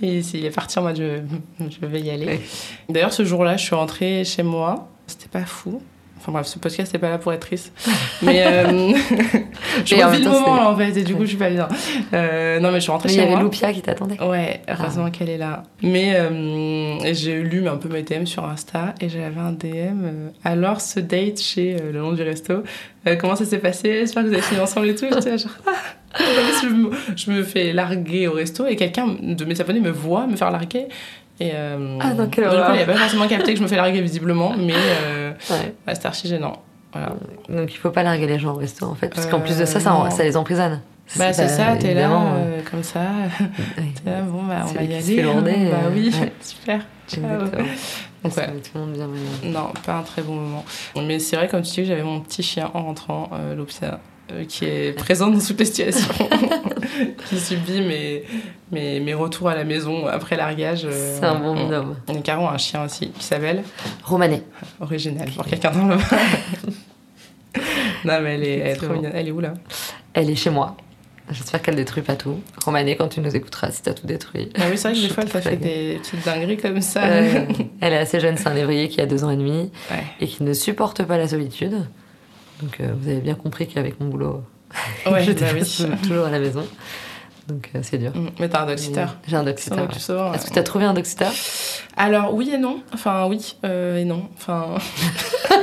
Et 0.00 0.18
il 0.18 0.44
est 0.44 0.50
parti 0.50 0.78
en 0.78 0.82
mode, 0.82 0.96
je, 0.96 1.66
je 1.68 1.86
vais 1.86 2.00
y 2.00 2.10
aller. 2.10 2.40
D'ailleurs, 2.88 3.12
ce 3.12 3.24
jour-là, 3.24 3.56
je 3.56 3.64
suis 3.64 3.74
rentrée 3.74 4.24
chez 4.24 4.42
moi. 4.42 4.88
C'était 5.06 5.28
pas 5.28 5.44
fou. 5.44 5.82
Enfin 6.24 6.32
bref, 6.32 6.46
ce 6.46 6.58
podcast 6.58 6.90
n'est 6.90 6.98
pas 6.98 7.10
là 7.10 7.18
pour 7.18 7.34
être 7.34 7.46
triste. 7.46 7.70
Mais 8.22 8.46
euh, 8.46 8.64
je 9.84 9.94
revis 9.94 10.24
le 10.24 10.30
moment 10.30 10.56
là, 10.56 10.70
en 10.70 10.74
fait, 10.74 10.96
et 10.96 11.02
du 11.02 11.14
coup, 11.14 11.24
je 11.24 11.28
suis 11.28 11.36
pas 11.36 11.50
bien. 11.50 11.68
Euh, 12.14 12.58
non, 12.60 12.70
mais 12.70 12.76
je 12.76 12.84
suis 12.84 12.90
rentrée 12.90 13.08
Mais 13.10 13.14
il 13.14 13.16
y 13.16 13.20
chez 13.20 13.24
avait 13.24 13.34
moi. 13.34 13.42
Loupia 13.42 13.74
qui 13.74 13.82
t'attendait. 13.82 14.18
Ouais, 14.22 14.62
heureusement 14.66 15.10
qu'elle 15.10 15.28
est 15.28 15.36
là. 15.36 15.64
Mais 15.82 16.14
euh, 16.16 17.12
j'ai 17.12 17.42
lu 17.42 17.68
un 17.68 17.76
peu 17.76 17.90
mes 17.90 18.02
DM 18.02 18.24
sur 18.24 18.42
Insta 18.46 18.94
et 19.02 19.10
j'avais 19.10 19.38
un 19.38 19.52
DM. 19.52 19.66
euh, 19.66 20.28
alors, 20.44 20.80
ce 20.80 20.98
date 20.98 21.42
chez 21.42 21.76
le 21.92 21.98
nom 22.00 22.12
du 22.12 22.22
resto, 22.22 22.62
comment 23.20 23.36
ça 23.36 23.44
s'est 23.44 23.58
passé? 23.58 23.92
J'espère 24.00 24.22
que 24.22 24.28
vous 24.28 24.34
avez 24.34 24.42
fini 24.42 24.62
ensemble 24.62 24.88
et 24.88 24.94
tout. 24.94 25.04
J'étais 25.12 25.36
genre, 25.36 25.50
ah 25.66 25.72
je, 26.62 26.68
me, 26.68 26.90
je 27.16 27.30
me 27.30 27.42
fais 27.42 27.74
larguer 27.74 28.28
au 28.28 28.32
resto 28.32 28.66
et 28.66 28.76
quelqu'un 28.76 29.08
de 29.20 29.44
mes 29.44 29.60
abonnés 29.60 29.80
me 29.80 29.90
voit 29.90 30.26
me 30.26 30.36
faire 30.36 30.50
larguer. 30.50 30.86
Et 31.40 31.50
euh, 31.54 31.98
Ah, 32.00 32.14
non, 32.14 32.26
quelle 32.28 32.44
donc, 32.44 32.54
du 32.54 32.62
coup, 32.62 32.72
il 32.78 32.86
pas 32.86 32.94
forcément 32.96 33.26
capté 33.26 33.52
que 33.52 33.58
je 33.58 33.62
me 33.64 33.68
fais 33.68 33.76
larguer 33.76 34.00
visiblement, 34.00 34.54
mais 34.56 34.74
euh, 34.76 35.32
Ouais. 35.50 35.74
bah, 35.86 35.94
c'était 35.94 36.06
archi 36.06 36.28
gênant. 36.28 36.62
Voilà. 36.92 37.12
Donc 37.48 37.74
il 37.74 37.76
faut 37.76 37.90
pas 37.90 38.04
larguer 38.04 38.26
les 38.28 38.38
gens 38.38 38.52
au 38.52 38.56
resto 38.56 38.86
en 38.86 38.94
fait, 38.94 39.08
parce 39.08 39.26
qu'en 39.26 39.40
plus 39.40 39.58
de 39.58 39.64
ça, 39.64 39.78
Euh, 39.78 39.80
ça, 39.80 40.10
ça 40.10 40.22
les 40.22 40.36
emprisonne. 40.36 40.80
Bah, 41.16 41.32
c'est 41.32 41.48
ça, 41.48 41.76
t'es 41.78 41.92
là, 41.92 42.08
euh, 42.36 42.60
comme 42.70 42.82
ça. 42.82 43.00
T'es 43.76 44.10
là, 44.10 44.22
bon, 44.22 44.44
bah, 44.44 44.64
on 44.68 44.72
va 44.72 44.82
y 44.82 44.94
aller. 44.94 45.22
hein. 45.22 45.40
bah 45.44 45.50
euh, 45.50 45.90
oui, 45.92 46.10
ouais. 46.18 46.32
super. 46.40 46.80
Ciao. 47.08 47.20
Donc, 47.22 48.36
ouais. 48.36 48.46
met 48.46 48.60
tout 48.60 48.70
le 48.76 48.80
monde 48.80 48.92
bien 48.94 49.06
mal. 49.08 49.18
Non, 49.52 49.72
pas 49.84 49.96
un 49.96 50.02
très 50.02 50.22
bon 50.22 50.34
moment. 50.36 50.64
Mais 50.96 51.18
c'est 51.18 51.36
vrai, 51.36 51.46
comme 51.48 51.60
tu 51.62 51.70
dis, 51.72 51.76
que 51.82 51.84
j'avais 51.84 52.02
mon 52.02 52.20
petit 52.20 52.42
chien 52.42 52.70
en 52.72 52.84
rentrant, 52.84 53.28
euh, 53.34 53.54
Lopsia, 53.54 54.00
euh, 54.32 54.44
qui 54.44 54.64
est 54.64 54.92
présent 54.96 55.28
dans 55.30 55.38
toutes 55.38 55.58
les 55.58 55.64
situations, 55.66 56.12
qui 57.28 57.38
subit 57.38 57.80
mes, 57.82 58.24
mes, 58.72 59.00
mes 59.00 59.14
retours 59.14 59.48
à 59.48 59.54
la 59.54 59.64
maison 59.64 60.06
après 60.06 60.36
largage. 60.36 60.84
euh, 60.84 61.18
C'est 61.20 61.26
un 61.26 61.34
bon 61.36 61.50
on- 61.56 61.64
binôme. 61.64 61.96
On 62.08 62.14
a 62.14 62.18
carrément 62.20 62.50
un 62.50 62.58
chien 62.58 62.84
aussi, 62.84 63.10
qui 63.10 63.24
s'appelle 63.24 63.62
Romané. 64.04 64.42
Original, 64.80 65.28
pour 65.30 65.44
quelqu'un 65.46 65.70
dans 65.72 65.86
le 65.88 65.96
Non, 68.04 68.20
mais 68.22 68.34
elle 68.34 68.44
est, 68.44 68.58
elle 68.58 68.66
est 68.68 68.74
trop 68.74 68.86
Exactement. 68.86 68.94
mignonne. 68.94 69.12
Elle 69.14 69.28
est 69.28 69.32
où, 69.32 69.40
là? 69.40 69.54
Elle 70.12 70.30
est 70.30 70.36
chez 70.36 70.50
moi. 70.50 70.76
J'espère 71.30 71.62
qu'elle 71.62 71.76
détruit 71.76 72.02
pas 72.02 72.16
tout. 72.16 72.38
Romané, 72.64 72.96
quand 72.96 73.08
tu 73.08 73.20
nous 73.20 73.34
écouteras, 73.34 73.70
si 73.70 73.80
t'as 73.80 73.94
tout 73.94 74.06
détruit. 74.06 74.50
Ah 74.58 74.64
oui, 74.70 74.76
c'est 74.76 74.88
vrai 74.90 74.96
que 75.00 75.06
des 75.06 75.08
fois, 75.12 75.22
elle 75.22 75.30
t'a 75.30 75.40
fait 75.40 75.56
des 75.56 75.98
petites 76.02 76.22
dingueries 76.24 76.58
comme 76.58 76.82
ça. 76.82 77.02
Euh, 77.04 77.46
elle 77.80 77.94
est 77.94 77.98
assez 77.98 78.20
jeune, 78.20 78.36
c'est 78.36 78.46
un 78.48 78.52
lévrier 78.54 78.88
qui 78.90 79.00
a 79.00 79.06
deux 79.06 79.24
ans 79.24 79.30
et 79.30 79.36
demi 79.36 79.70
Ouais. 79.90 80.04
et 80.20 80.26
qui 80.26 80.42
ne 80.42 80.52
supporte 80.52 81.02
pas 81.04 81.16
la 81.16 81.26
solitude. 81.26 81.76
Donc 82.62 82.80
euh, 82.80 82.92
vous 82.98 83.08
avez 83.08 83.20
bien 83.20 83.34
compris 83.34 83.66
qu'avec 83.66 84.00
mon 84.00 84.08
boulot, 84.08 84.42
Ouais, 85.06 85.22
j'étais 85.24 85.52
bah 85.52 85.58
oui. 85.60 85.86
toujours 86.08 86.24
à 86.26 86.30
la 86.30 86.38
maison. 86.38 86.66
Donc 87.48 87.70
euh, 87.74 87.80
c'est 87.82 87.98
dur. 87.98 88.10
Mm. 88.14 88.28
Mais 88.40 88.48
t'as 88.48 88.62
un 88.62 88.66
Doxiteur. 88.66 89.16
J'ai 89.26 89.36
un 89.36 89.44
Doxiteur. 89.44 89.78
Ouais. 89.78 89.94
Est-ce 89.94 90.06
que 90.08 90.46
ouais. 90.46 90.52
tu 90.52 90.58
as 90.58 90.62
trouvé 90.62 90.84
un 90.84 90.94
Doxiteur 90.94 91.30
Alors 91.96 92.34
oui 92.34 92.50
et 92.54 92.58
non. 92.58 92.80
Enfin 92.92 93.26
oui 93.26 93.56
euh, 93.64 93.98
et 93.98 94.04
non. 94.04 94.28
Enfin. 94.36 94.76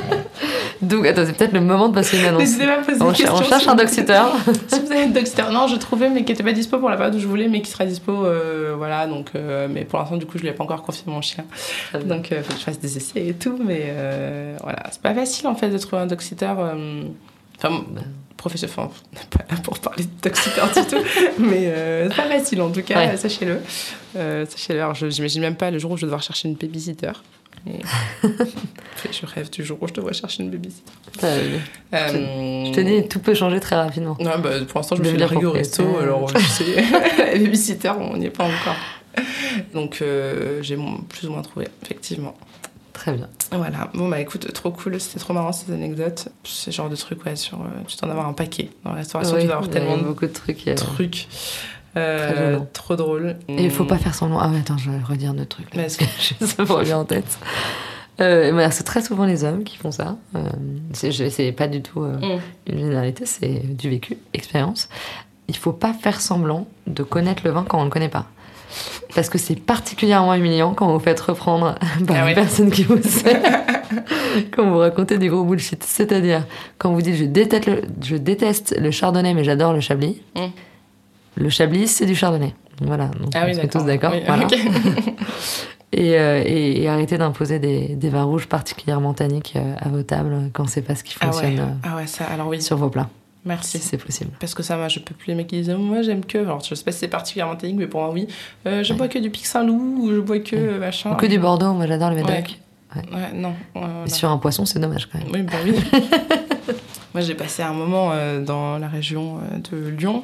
Donc 0.82 1.06
attends, 1.06 1.24
c'est 1.26 1.34
peut-être 1.34 1.54
le 1.54 1.62
moment 1.62 1.90
de 1.90 1.94
passer 1.96 2.20
une 2.20 2.26
annonce. 2.26 2.42
N'hésitez 2.42 2.66
pas 2.66 2.80
à 2.80 2.84
poser 2.84 3.02
On, 3.02 3.14
cher- 3.14 3.34
on 3.34 3.44
cherche 3.44 3.64
si 3.64 3.70
un 3.70 3.76
Doxiteur. 3.76 4.34
si 4.68 4.80
vous 4.80 4.92
avez 4.92 5.04
une 5.04 5.14
Dogstar, 5.14 5.52
non, 5.52 5.68
je 5.68 5.76
trouvais, 5.76 6.10
mais 6.10 6.24
qui 6.24 6.32
était 6.32 6.44
pas 6.44 6.54
dispo 6.54 6.80
pour 6.80 6.90
la 6.90 6.98
période 6.98 7.16
où 7.16 7.20
je 7.20 7.28
voulais, 7.28 7.48
mais 7.48 7.62
qui 7.62 7.70
sera 7.70 7.86
dispo, 7.86 8.26
euh, 8.26 8.74
voilà. 8.76 9.06
Donc, 9.06 9.32
mais 9.36 9.86
pour 9.86 10.00
l'instant, 10.00 10.18
du 10.18 10.26
coup, 10.26 10.38
je 10.38 10.44
lui 10.44 10.50
ai 10.50 10.54
pas 10.54 10.64
encore 10.64 10.82
confié 10.82 11.04
mon 11.06 11.22
chien. 11.22 11.46
Donc, 12.06 12.32
il 12.32 12.42
faut 12.42 12.54
que 12.54 12.60
je 12.60 12.64
fasse 12.64 12.80
des 12.80 12.98
essais 12.98 13.28
et 13.28 13.34
tout, 13.34 13.60
mais 13.64 13.94
voilà, 14.64 14.84
c'est 14.92 15.02
pas 15.02 15.14
facile 15.14 15.48
en 15.48 15.56
fait 15.56 15.70
de 15.70 15.78
trouver 15.78 16.02
un 16.02 16.08
Doxiteur. 16.08 16.58
Enfin, 17.58 17.84
professionnel, 18.42 18.76
enfin, 18.78 18.92
pas 19.30 19.46
là 19.50 19.62
pour 19.62 19.78
parler 19.80 20.04
de 20.04 20.10
Doxiteur 20.22 20.68
du 20.68 20.86
tout, 20.90 21.04
mais 21.40 21.68
euh, 21.68 22.10
c'est 22.10 22.16
pas 22.16 22.30
facile 22.30 22.62
en 22.62 22.72
tout 22.72 22.82
cas, 22.82 22.98
Ouais. 23.12 23.18
sachez-le. 23.18 23.60
Euh, 24.18 24.46
sachez-le. 24.50 24.80
Alors, 24.82 24.96
j'imagine 24.96 25.42
même 25.42 25.56
pas 25.56 25.70
le 25.72 25.78
jour 25.80 25.92
où 25.92 25.96
je 25.98 26.02
vais 26.02 26.08
devoir 26.08 26.24
chercher 26.24 26.48
une 26.50 26.56
babysitter. 26.56 27.12
Et- 27.68 27.80
je 29.12 29.26
rêve 29.28 29.50
du 29.52 29.64
jour 29.64 29.78
où 29.82 29.88
je 29.88 29.94
devrais 29.94 30.14
chercher 30.14 30.42
une 30.44 30.50
babysitter. 30.50 30.92
Euh, 31.24 31.58
Euh, 31.94 32.66
Je 32.66 32.72
te 32.74 32.80
dis, 32.82 33.08
tout 33.08 33.20
peut 33.20 33.36
changer 33.36 33.60
très 33.60 33.76
rapidement. 33.76 34.18
Ouais, 34.20 34.38
bah, 34.42 34.50
pour 34.68 34.80
l'instant, 34.80 34.96
je 34.96 35.02
me 35.04 35.08
fais 35.12 35.18
larguer 35.18 35.46
au 35.46 35.52
resto, 35.52 35.84
alors 36.00 36.28
je 36.30 36.40
sais, 36.40 36.84
babysitter, 37.38 37.92
on 38.00 38.18
n'y 38.18 38.26
est 38.26 38.30
pas 38.32 38.46
encore. 38.46 38.76
Donc, 39.74 40.00
euh, 40.02 40.64
j'ai 40.64 40.78
plus 41.10 41.28
ou 41.28 41.32
moins 41.34 41.42
trouvé, 41.44 41.68
effectivement. 41.84 42.36
Très 42.94 43.14
bien. 43.14 43.28
Voilà, 43.52 43.90
bon, 43.94 44.10
bah 44.10 44.20
écoute, 44.20 44.52
trop 44.54 44.72
cool, 44.72 45.00
c'était 45.00 45.20
trop 45.20 45.34
marrant 45.34 45.52
ces 45.54 45.72
anecdotes. 45.72 46.28
Ce 46.44 46.72
genre 46.72 46.90
de 46.90 46.96
trucs, 46.96 47.26
ouais, 47.26 47.36
sur, 47.36 47.60
euh, 47.62 47.66
tu 47.88 47.96
dois 47.98 48.08
en 48.08 48.12
avoir 48.12 48.28
un 48.28 48.34
paquet. 48.34 48.70
Dans 48.84 48.92
la 48.92 48.98
restauration, 48.98 49.36
Oui, 49.36 49.42
tu 49.42 49.48
dois 49.48 49.58
avoir 49.58 49.70
tellement 49.72 49.98
de 49.98 50.04
beaucoup 50.04 50.26
de 50.28 50.34
trucs. 50.34 50.68
euh, 50.68 50.76
trucs. 50.76 51.28
Euh, 51.98 52.60
trop 52.74 52.96
drôle. 52.96 53.36
Et 53.50 53.66
il 53.66 53.72
faut 53.72 53.86
pas 53.86 53.98
faire 53.98 54.14
semblant. 54.16 54.40
Ah 54.40 54.50
ouais, 54.50 54.60
attends, 54.60 54.78
je 54.78 54.90
vais 54.90 54.98
redire 55.00 55.34
notre 55.34 55.56
truc. 55.58 55.74
Là, 55.76 55.84
Mais 55.84 55.88
que 55.90 56.06
j'ai- 56.20 56.46
ça 56.46 56.64
me 56.64 56.72
revient 56.72 56.94
en 56.94 57.06
tête. 57.06 57.38
Euh, 58.20 58.52
mais 58.54 58.70
c'est 58.72 58.84
très 58.84 59.02
souvent 59.02 59.26
les 59.26 59.44
hommes 59.44 59.64
qui 59.64 59.78
font 59.78 59.92
ça. 59.92 60.16
Euh, 60.36 60.44
c'est 60.94 61.12
je- 61.12 61.52
pas 61.52 61.68
du 61.68 61.82
tout 61.82 62.02
Mm. 62.02 62.40
une 62.68 62.78
généralité, 62.78 63.26
c'est 63.26 63.76
du 63.76 63.90
vécu, 63.90 64.18
expérience. 64.34 64.90
Il 65.48 65.58
faut 65.58 65.74
pas 65.74 65.94
faire 65.94 66.22
semblant 66.22 66.68
de 66.88 67.04
connaître 67.04 67.42
le 67.46 67.52
vin 67.52 67.64
quand 67.68 67.80
on 67.82 67.84
le 67.86 67.90
connaît 67.90 68.10
pas. 68.10 68.28
Parce 69.16 69.30
que 69.30 69.38
c'est 69.38 69.56
particulièrement 69.60 70.34
humiliant 70.34 70.74
quand 70.74 70.92
vous 70.92 71.00
faites 71.00 71.20
reprendre 71.20 71.76
par 72.08 72.18
Ah 72.18 72.30
une 72.30 72.36
personne 72.36 72.72
qui 72.72 72.84
vous 72.84 73.02
sait. 73.02 73.42
quand 74.52 74.70
vous 74.70 74.78
racontez 74.78 75.18
du 75.18 75.30
gros 75.30 75.44
bullshit. 75.44 75.84
C'est-à-dire, 75.84 76.46
quand 76.78 76.94
vous 76.94 77.02
dites 77.02 77.16
je 77.16 77.26
déteste 77.26 77.66
le, 77.68 77.82
je 78.02 78.16
déteste 78.16 78.76
le 78.80 78.92
chardonnay 78.92 79.34
mais 79.34 79.44
j'adore 79.44 79.74
le 79.74 79.82
chablis. 79.82 80.22
Mm. 80.36 80.42
Le 81.36 81.50
chablis, 81.50 81.88
c'est 81.88 82.06
du 82.06 82.16
chardonnay. 82.16 82.54
Voilà. 82.82 83.06
Donc, 83.08 83.32
Ah 83.36 83.44
oui, 83.46 83.54
on 83.56 83.62
est 83.64 83.68
tous 83.68 83.86
d'accord. 83.86 84.12
Oui, 84.14 84.22
voilà. 84.26 84.48
Et, 85.94 86.18
euh, 86.18 86.42
et, 86.46 86.82
et 86.84 86.88
arrêtez 86.88 87.18
d'imposer 87.18 87.60
des, 87.60 87.90
des 87.98 88.08
vins 88.08 88.24
rouges 88.24 88.48
particulièrement 88.48 89.14
tanniques 89.14 89.54
euh, 89.58 89.74
à 89.78 89.90
vos 89.90 90.04
tables 90.04 90.50
quand 90.54 90.66
c'est 90.66 90.82
pas 90.82 90.96
ce 90.96 91.04
qui 91.04 91.18
Ah 91.20 91.26
fonctionne 91.26 91.56
ouais. 91.56 91.60
euh, 91.60 91.66
ah 91.84 91.96
ouais, 91.98 92.08
ça, 92.08 92.24
alors 92.26 92.48
oui, 92.48 92.62
sur 92.62 92.78
vos 92.78 92.88
plats, 92.90 93.10
merci. 93.46 93.80
si 93.80 93.88
c'est 93.88 93.98
possible. 93.98 94.32
Parce 94.40 94.54
que 94.54 94.64
ça, 94.64 94.78
moi, 94.78 94.88
je 94.88 95.00
peux 95.00 95.14
plus 95.16 95.28
les 95.30 95.36
mecs 95.36 95.48
qui 95.48 95.62
disent 95.62 95.70
moi 95.76 96.02
j'aime 96.02 96.24
que. 96.26 96.38
Alors, 96.38 96.64
je 96.64 96.74
sais 96.76 96.84
pas 96.84 96.92
si 96.92 97.00
c'est 97.00 97.08
particulièrement 97.08 97.56
technique, 97.56 97.80
mais 97.80 97.88
pour 97.88 98.02
moi, 98.02 98.12
oui. 98.12 98.28
Euh, 98.68 98.84
je 98.84 98.92
Ouais. 98.94 98.98
bois 98.98 99.08
que 99.08 99.20
du 99.20 99.30
Pic 99.30 99.46
Saint-Loup 99.46 100.00
ou 100.04 100.12
je 100.12 100.20
bois 100.20 100.40
que 100.40 100.56
euh, 100.56 100.80
machin. 100.80 101.12
Ou 101.14 101.16
que 101.16 101.26
du 101.26 101.40
Bordeaux, 101.40 101.74
moi 101.74 101.88
j'adore 101.88 102.10
le 102.12 102.18
Médoc. 102.18 102.60
Ouais. 102.96 103.02
Ouais, 103.14 103.32
non. 103.34 103.54
voilà. 103.74 104.08
sur 104.08 104.30
un 104.30 104.38
poisson, 104.38 104.66
c'est 104.66 104.80
dommage 104.80 105.08
quand 105.12 105.20
même. 105.20 105.30
Oui, 105.34 105.42
bah 105.44 105.54
oui. 105.64 105.74
Moi, 107.14 107.22
j'ai 107.22 107.36
passé 107.36 107.62
un 107.62 107.74
moment 107.74 108.12
euh, 108.14 108.42
dans 108.42 108.78
la 108.78 108.88
région 108.88 109.40
euh, 109.40 109.58
de 109.72 109.90
Lyon 109.90 110.24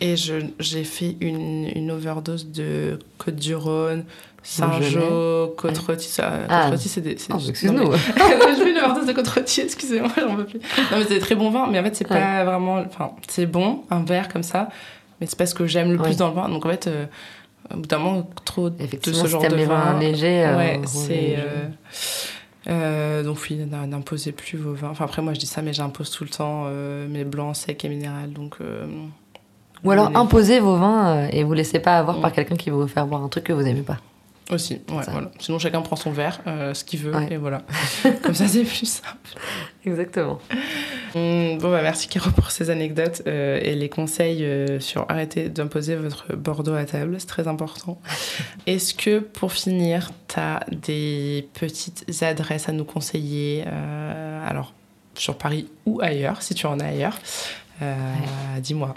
et 0.00 0.14
j'ai 0.16 0.84
fait 0.84 1.16
une, 1.20 1.68
une 1.74 1.90
overdose 1.92 2.50
de 2.50 2.98
Côte-du-Rhône, 3.18 4.04
Saint-Jean, 4.48 5.48
Côte-Rôti. 5.56 6.08
Ça, 6.08 6.30
Ah. 6.48 6.62
Côte-Rôti, 6.64 6.88
c'est 6.88 7.00
des. 7.00 7.16
Oh, 7.30 7.32
non, 7.34 7.38
excuse-nous. 7.40 7.90
mais- 7.90 7.96
J'ai 8.56 8.62
fait 8.64 8.70
une 8.70 8.78
overdose 8.78 9.06
de 9.06 9.12
Côte-Rôti, 9.12 9.60
excusez-moi, 9.62 10.10
j'en 10.16 10.36
peux 10.36 10.44
plus. 10.46 10.58
Non, 10.60 10.98
mais 10.98 11.02
c'est 11.02 11.14
des 11.14 11.18
très 11.20 11.34
bons 11.34 11.50
vins, 11.50 11.66
mais 11.70 11.80
en 11.80 11.82
fait, 11.84 11.96
c'est 11.96 12.10
Ouais. 12.10 12.20
pas 12.20 12.44
vraiment. 12.44 12.76
Enfin, 12.86 13.10
c'est 13.28 13.46
bon, 13.46 13.82
un 13.90 14.04
verre 14.04 14.28
comme 14.28 14.42
ça, 14.44 14.68
mais 15.20 15.26
c'est 15.26 15.36
pas 15.38 15.46
ce 15.46 15.54
que 15.54 15.66
j'aime 15.66 15.90
le 15.92 15.98
plus 15.98 16.16
dans 16.16 16.28
le 16.28 16.34
vin. 16.34 16.48
Donc, 16.48 16.64
en 16.64 16.68
fait, 16.70 16.86
euh, 16.86 17.06
au 17.74 17.78
bout 17.78 17.86
d'un 17.86 17.98
moment, 17.98 18.30
trop 18.44 18.70
de 18.70 18.76
ce 19.04 19.12
si 19.12 19.26
genre 19.26 19.40
t'aimes 19.42 19.50
de 19.52 19.56
les 19.56 19.64
vins 19.66 19.92
vin. 19.94 19.98
légers, 19.98 20.44
euh, 20.44 20.56
ouais, 20.56 20.80
c'est. 20.86 21.08
léger. 21.08 21.36
euh, 21.38 21.64
euh, 22.68 23.22
donc 23.22 23.38
oui, 23.50 23.56
n'imposez 23.88 24.32
plus 24.32 24.56
vos 24.58 24.72
vins. 24.74 24.88
Enfin 24.90 25.04
après 25.04 25.22
moi 25.22 25.32
je 25.34 25.38
dis 25.38 25.46
ça, 25.46 25.62
mais 25.62 25.72
j'impose 25.72 26.10
tout 26.10 26.24
le 26.24 26.30
temps 26.30 26.64
euh, 26.66 27.06
mes 27.08 27.24
blancs, 27.24 27.54
secs 27.56 27.84
et 27.84 27.88
minérales. 27.88 28.32
Donc 28.32 28.56
Ou 29.84 29.90
alors 29.90 30.10
imposez 30.16 30.58
vos 30.58 30.76
vins 30.76 31.28
et 31.28 31.44
vous 31.44 31.52
laissez 31.52 31.78
pas 31.78 31.98
avoir 31.98 32.18
Mm. 32.18 32.20
par 32.22 32.32
quelqu'un 32.32 32.56
qui 32.56 32.70
va 32.70 32.76
vous 32.76 32.88
faire 32.88 33.06
boire 33.06 33.22
un 33.22 33.28
truc 33.28 33.44
que 33.44 33.52
vous 33.52 33.64
aimez 33.66 33.82
pas. 33.82 33.98
Aussi, 34.50 34.74
ouais, 34.74 35.04
voilà. 35.08 35.30
Sinon 35.38 35.58
chacun 35.58 35.82
prend 35.82 35.96
son 35.96 36.12
verre, 36.12 36.40
euh, 36.46 36.72
ce 36.74 36.84
qu'il 36.84 37.00
veut 37.00 37.14
Ouais. 37.14 37.28
et 37.32 37.36
voilà. 37.36 37.62
Comme 38.22 38.34
ça 38.34 38.46
c'est 38.46 38.62
plus 38.64 38.86
simple. 38.86 39.30
Exactement. 39.84 40.38
Hum, 41.14 41.58
bon 41.58 41.70
bah 41.70 41.82
merci 41.82 42.08
Caro 42.08 42.30
pour 42.30 42.50
ces 42.50 42.70
anecdotes 42.70 43.22
euh, 43.26 43.58
et 43.62 43.74
les 43.74 43.88
conseils 43.88 44.44
euh, 44.44 44.78
sur 44.80 45.06
arrêter 45.08 45.48
d'imposer 45.48 45.96
votre 45.96 46.36
Bordeaux 46.36 46.74
à 46.74 46.84
table, 46.84 47.16
c'est 47.18 47.26
très 47.26 47.48
important. 47.48 48.00
Est-ce 48.66 48.94
que 48.94 49.18
pour 49.18 49.52
finir, 49.52 50.10
tu 50.28 50.38
as 50.38 50.60
des 50.70 51.48
petites 51.54 52.04
adresses 52.22 52.68
à 52.68 52.72
nous 52.72 52.84
conseiller 52.84 53.64
alors 54.46 54.72
sur 55.14 55.38
Paris 55.38 55.68
ou 55.86 56.00
ailleurs, 56.02 56.42
si 56.42 56.54
tu 56.54 56.66
en 56.66 56.78
as 56.78 56.86
ailleurs 56.86 57.18
Dis-moi. 58.60 58.94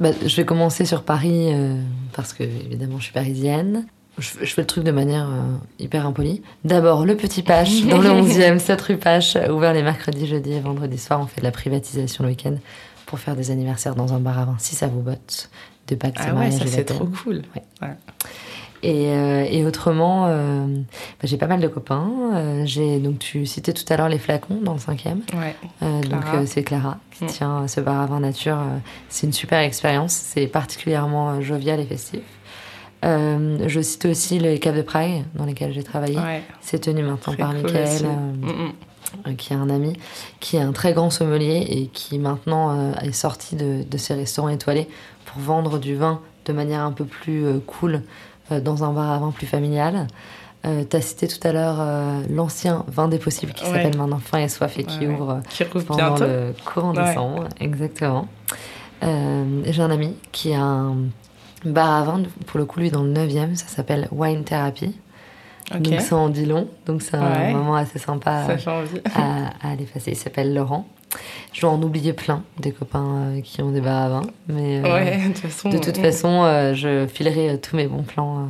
Bah, 0.00 0.10
je 0.24 0.36
vais 0.36 0.44
commencer 0.44 0.84
sur 0.84 1.02
Paris 1.02 1.52
euh, 1.52 1.74
parce 2.12 2.32
que 2.32 2.44
évidemment 2.44 2.98
je 2.98 3.04
suis 3.04 3.12
parisienne. 3.12 3.86
Je, 4.18 4.30
je 4.44 4.54
fais 4.54 4.62
le 4.62 4.66
truc 4.66 4.84
de 4.84 4.90
manière 4.90 5.28
euh, 5.28 5.56
hyper 5.78 6.06
impolie. 6.06 6.42
D'abord 6.64 7.06
le 7.06 7.16
Petit 7.16 7.42
Pache 7.42 7.82
dans 7.84 7.98
le 8.00 8.08
11e, 8.22 8.58
7 8.58 8.80
rue 8.82 8.96
Pache, 8.96 9.36
ouvert 9.50 9.72
les 9.72 9.82
mercredis, 9.82 10.26
jeudis 10.26 10.52
et 10.54 10.60
vendredis 10.60 10.98
soirs. 10.98 11.20
On 11.20 11.26
fait 11.26 11.40
de 11.40 11.44
la 11.46 11.52
privatisation 11.52 12.24
le 12.24 12.30
week-end 12.30 12.54
pour 13.06 13.18
faire 13.18 13.36
des 13.36 13.50
anniversaires 13.50 13.94
dans 13.94 14.12
un 14.12 14.18
bar 14.18 14.38
à 14.38 14.44
vin 14.44 14.56
si 14.58 14.74
ça 14.74 14.86
vous 14.86 15.00
botte. 15.00 15.50
De 15.86 15.94
Pâques, 15.94 16.16
Ah 16.18 16.34
ouais, 16.34 16.50
ça 16.50 16.66
c'est 16.66 16.84
trop 16.84 17.06
cool. 17.06 17.42
Ouais. 17.56 17.62
Ouais. 17.80 17.94
Et, 18.82 19.08
euh, 19.08 19.44
et 19.50 19.64
autrement, 19.66 20.26
euh, 20.28 20.66
bah, 20.66 21.24
j'ai 21.24 21.36
pas 21.36 21.46
mal 21.48 21.60
de 21.60 21.66
copains. 21.66 22.10
Euh, 22.34 22.62
j'ai 22.66 22.98
donc 23.00 23.18
tu 23.18 23.44
citais 23.46 23.72
tout 23.72 23.84
à 23.92 23.96
l'heure 23.96 24.08
les 24.08 24.18
flacons 24.18 24.60
dans 24.62 24.74
le 24.74 24.78
5e. 24.78 25.16
Ouais. 25.36 25.56
Euh, 25.82 26.00
donc 26.02 26.22
euh, 26.34 26.42
c'est 26.46 26.62
Clara 26.62 26.98
qui 27.10 27.24
Mm. 27.24 27.26
tient 27.28 27.66
ce 27.68 27.80
bar 27.80 28.00
à 28.00 28.06
vin 28.06 28.20
nature. 28.20 28.58
euh, 28.58 28.78
c'est 29.08 29.26
une 29.26 29.32
super 29.32 29.58
expérience. 29.60 30.12
C'est 30.12 30.46
particulièrement 30.46 31.30
euh, 31.30 31.40
jovial 31.40 31.80
et 31.80 31.84
festif. 31.86 32.20
Euh, 33.04 33.58
je 33.66 33.80
cite 33.80 34.06
aussi 34.06 34.38
les 34.38 34.58
caves 34.58 34.76
de 34.76 34.82
Prague 34.82 35.24
dans 35.34 35.44
lesquelles 35.44 35.72
j'ai 35.72 35.84
travaillé. 35.84 36.16
Ouais. 36.18 36.42
C'est 36.60 36.80
tenu 36.80 37.02
maintenant 37.02 37.32
Très 37.34 37.36
par 37.36 37.50
cool 37.54 37.62
Michael, 37.62 37.88
euh, 38.04 38.32
Mm, 38.32 38.46
mm. 38.46 38.72
euh, 39.28 39.34
qui 39.34 39.52
est 39.52 39.56
un 39.56 39.70
ami, 39.70 39.92
qui 40.40 40.56
est 40.56 40.60
un 40.60 40.72
très 40.72 40.92
grand 40.94 41.10
sommelier 41.10 41.64
et 41.68 41.86
qui 41.86 42.18
maintenant 42.18 42.70
euh, 42.76 42.92
est 43.02 43.12
sorti 43.12 43.54
de, 43.56 43.84
de 43.88 43.96
ses 43.98 44.14
restaurants 44.14 44.48
étoilés 44.48 44.88
pour 45.26 45.40
vendre 45.40 45.78
du 45.78 45.94
vin 45.94 46.20
de 46.46 46.52
manière 46.52 46.80
un 46.82 46.92
peu 46.92 47.04
plus 47.04 47.44
cool 47.66 48.02
dans 48.50 48.82
un 48.82 48.92
bar 48.92 49.10
à 49.12 49.18
vin 49.18 49.30
plus 49.30 49.46
familial. 49.46 50.06
Euh, 50.66 50.82
T'as 50.88 51.00
cité 51.02 51.28
tout 51.28 51.46
à 51.46 51.52
l'heure 51.52 51.76
euh, 51.78 52.22
l'ancien 52.30 52.84
vin 52.88 53.06
des 53.06 53.18
possibles 53.18 53.52
qui 53.52 53.64
Ouais. 53.64 53.70
s'appelle 53.74 53.96
Maintenant 53.96 54.18
Faim 54.18 54.38
et 54.38 54.48
Soif 54.48 54.76
et 54.78 54.84
qui 54.84 55.06
Ouais, 55.06 55.14
ouvre 55.14 55.40
Qui 55.50 55.64
pendant 55.64 55.94
bientôt. 56.16 56.24
le 56.24 56.54
courant 56.64 56.94
Ouais. 56.94 57.04
décembre, 57.04 57.44
exactement. 57.60 58.26
J'ai 59.02 59.82
un 59.82 59.90
ami 59.90 60.14
qui 60.32 60.52
a 60.54 60.62
un 60.62 60.96
bar 61.64 61.90
à 61.90 62.04
vin, 62.04 62.22
pour 62.46 62.58
le 62.58 62.64
coup, 62.66 62.80
lui, 62.80 62.90
dans 62.90 63.02
le 63.02 63.12
9e, 63.12 63.54
ça 63.54 63.66
s'appelle 63.68 64.08
Wine 64.12 64.44
Therapy. 64.44 64.94
Donc 65.80 66.00
ça 66.00 66.16
en 66.16 66.30
dit 66.30 66.46
long, 66.46 66.66
donc 66.86 67.02
c'est 67.02 67.16
un 67.16 67.30
Ouais. 67.30 67.52
moment 67.52 67.74
assez 67.74 67.98
sympa 67.98 68.46
à, 69.14 69.48
à 69.62 69.70
aller 69.72 69.84
passer. 69.84 70.12
Il 70.12 70.16
s'appelle 70.16 70.54
Laurent. 70.54 70.86
Je 71.52 71.60
dois 71.62 71.70
en 71.70 71.82
oublier 71.82 72.12
plein, 72.14 72.42
des 72.58 72.72
copains 72.72 73.04
euh, 73.36 73.40
qui 73.42 73.60
ont 73.62 73.70
des 73.70 73.80
bars 73.82 74.02
à 74.04 74.08
vin. 74.08 74.22
Mais 74.48 74.78
euh, 74.82 74.94
Ouais, 74.94 75.18
de 75.18 75.26
toute 75.28 75.38
façon. 75.38 75.68
de 75.70 75.78
toute 75.78 75.96
façon, 75.98 76.42
euh, 76.44 76.72
je 76.74 77.06
filerai 77.06 77.58
tous 77.60 77.76
mes 77.76 77.86
bons 77.86 78.02
plans 78.02 78.48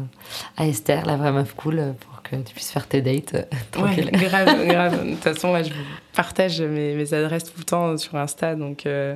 à 0.57 0.67
Esther, 0.67 1.07
la 1.07 1.17
vraie 1.17 1.33
meuf 1.33 1.55
cool, 1.55 1.95
pour 2.01 2.18
que 2.31 2.37
tu 2.37 2.55
puisses 2.55 2.71
faire 2.71 2.87
tes 2.87 3.01
dates 3.03 3.35
euh, 3.35 3.39
Ouais, 3.83 3.95
tranquille. 3.97 4.11
grave, 4.13 4.67
grave. 4.69 5.05
De 5.07 5.11
toute 5.15 5.23
façon, 5.25 5.49
moi, 5.49 5.63
je 5.63 5.71
vous 5.71 5.81
partage 6.15 6.61
mes, 6.61 6.95
mes 6.95 7.15
adresses 7.15 7.45
tout 7.45 7.53
le 7.59 7.65
temps 7.65 7.97
sur 7.97 8.15
Insta. 8.17 8.55
Donc, 8.55 8.87
euh, 8.87 9.15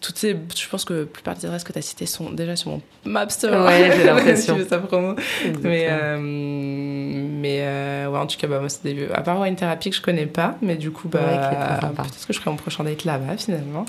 toutes 0.00 0.16
ces, 0.16 0.36
je 0.56 0.68
pense 0.68 0.84
que 0.84 0.92
la 0.94 1.06
plupart 1.06 1.34
des 1.34 1.44
adresses 1.46 1.64
que 1.64 1.72
tu 1.72 1.78
as 1.80 1.82
citées 1.82 2.06
sont 2.06 2.30
déjà 2.30 2.54
sur 2.54 2.70
mon 2.70 2.80
Mapster. 3.04 3.48
Ouais, 3.48 3.90
j'ai 3.96 4.04
l'impression. 4.06 4.56
si 4.56 4.64
promo. 4.86 5.14
Mais, 5.62 5.88
euh, 5.90 6.18
mais 6.20 7.58
euh, 7.62 8.06
ouais, 8.08 8.18
en 8.18 8.26
tout 8.26 8.36
cas, 8.38 8.46
bah, 8.46 8.60
moi, 8.60 8.68
c'est 8.68 8.84
des. 8.84 9.08
À 9.12 9.22
part 9.22 9.40
Wine 9.40 9.56
Therapy 9.56 9.90
que 9.90 9.96
je 9.96 10.02
connais 10.02 10.26
pas, 10.26 10.56
mais 10.62 10.76
du 10.76 10.90
coup, 10.92 11.08
bah, 11.08 11.18
Ouais, 11.20 11.80
peut-être 11.96 12.26
que 12.26 12.32
je 12.32 12.38
ferai 12.38 12.50
mon 12.50 12.56
prochain 12.56 12.84
date 12.84 13.04
là-bas 13.04 13.36
finalement. 13.36 13.84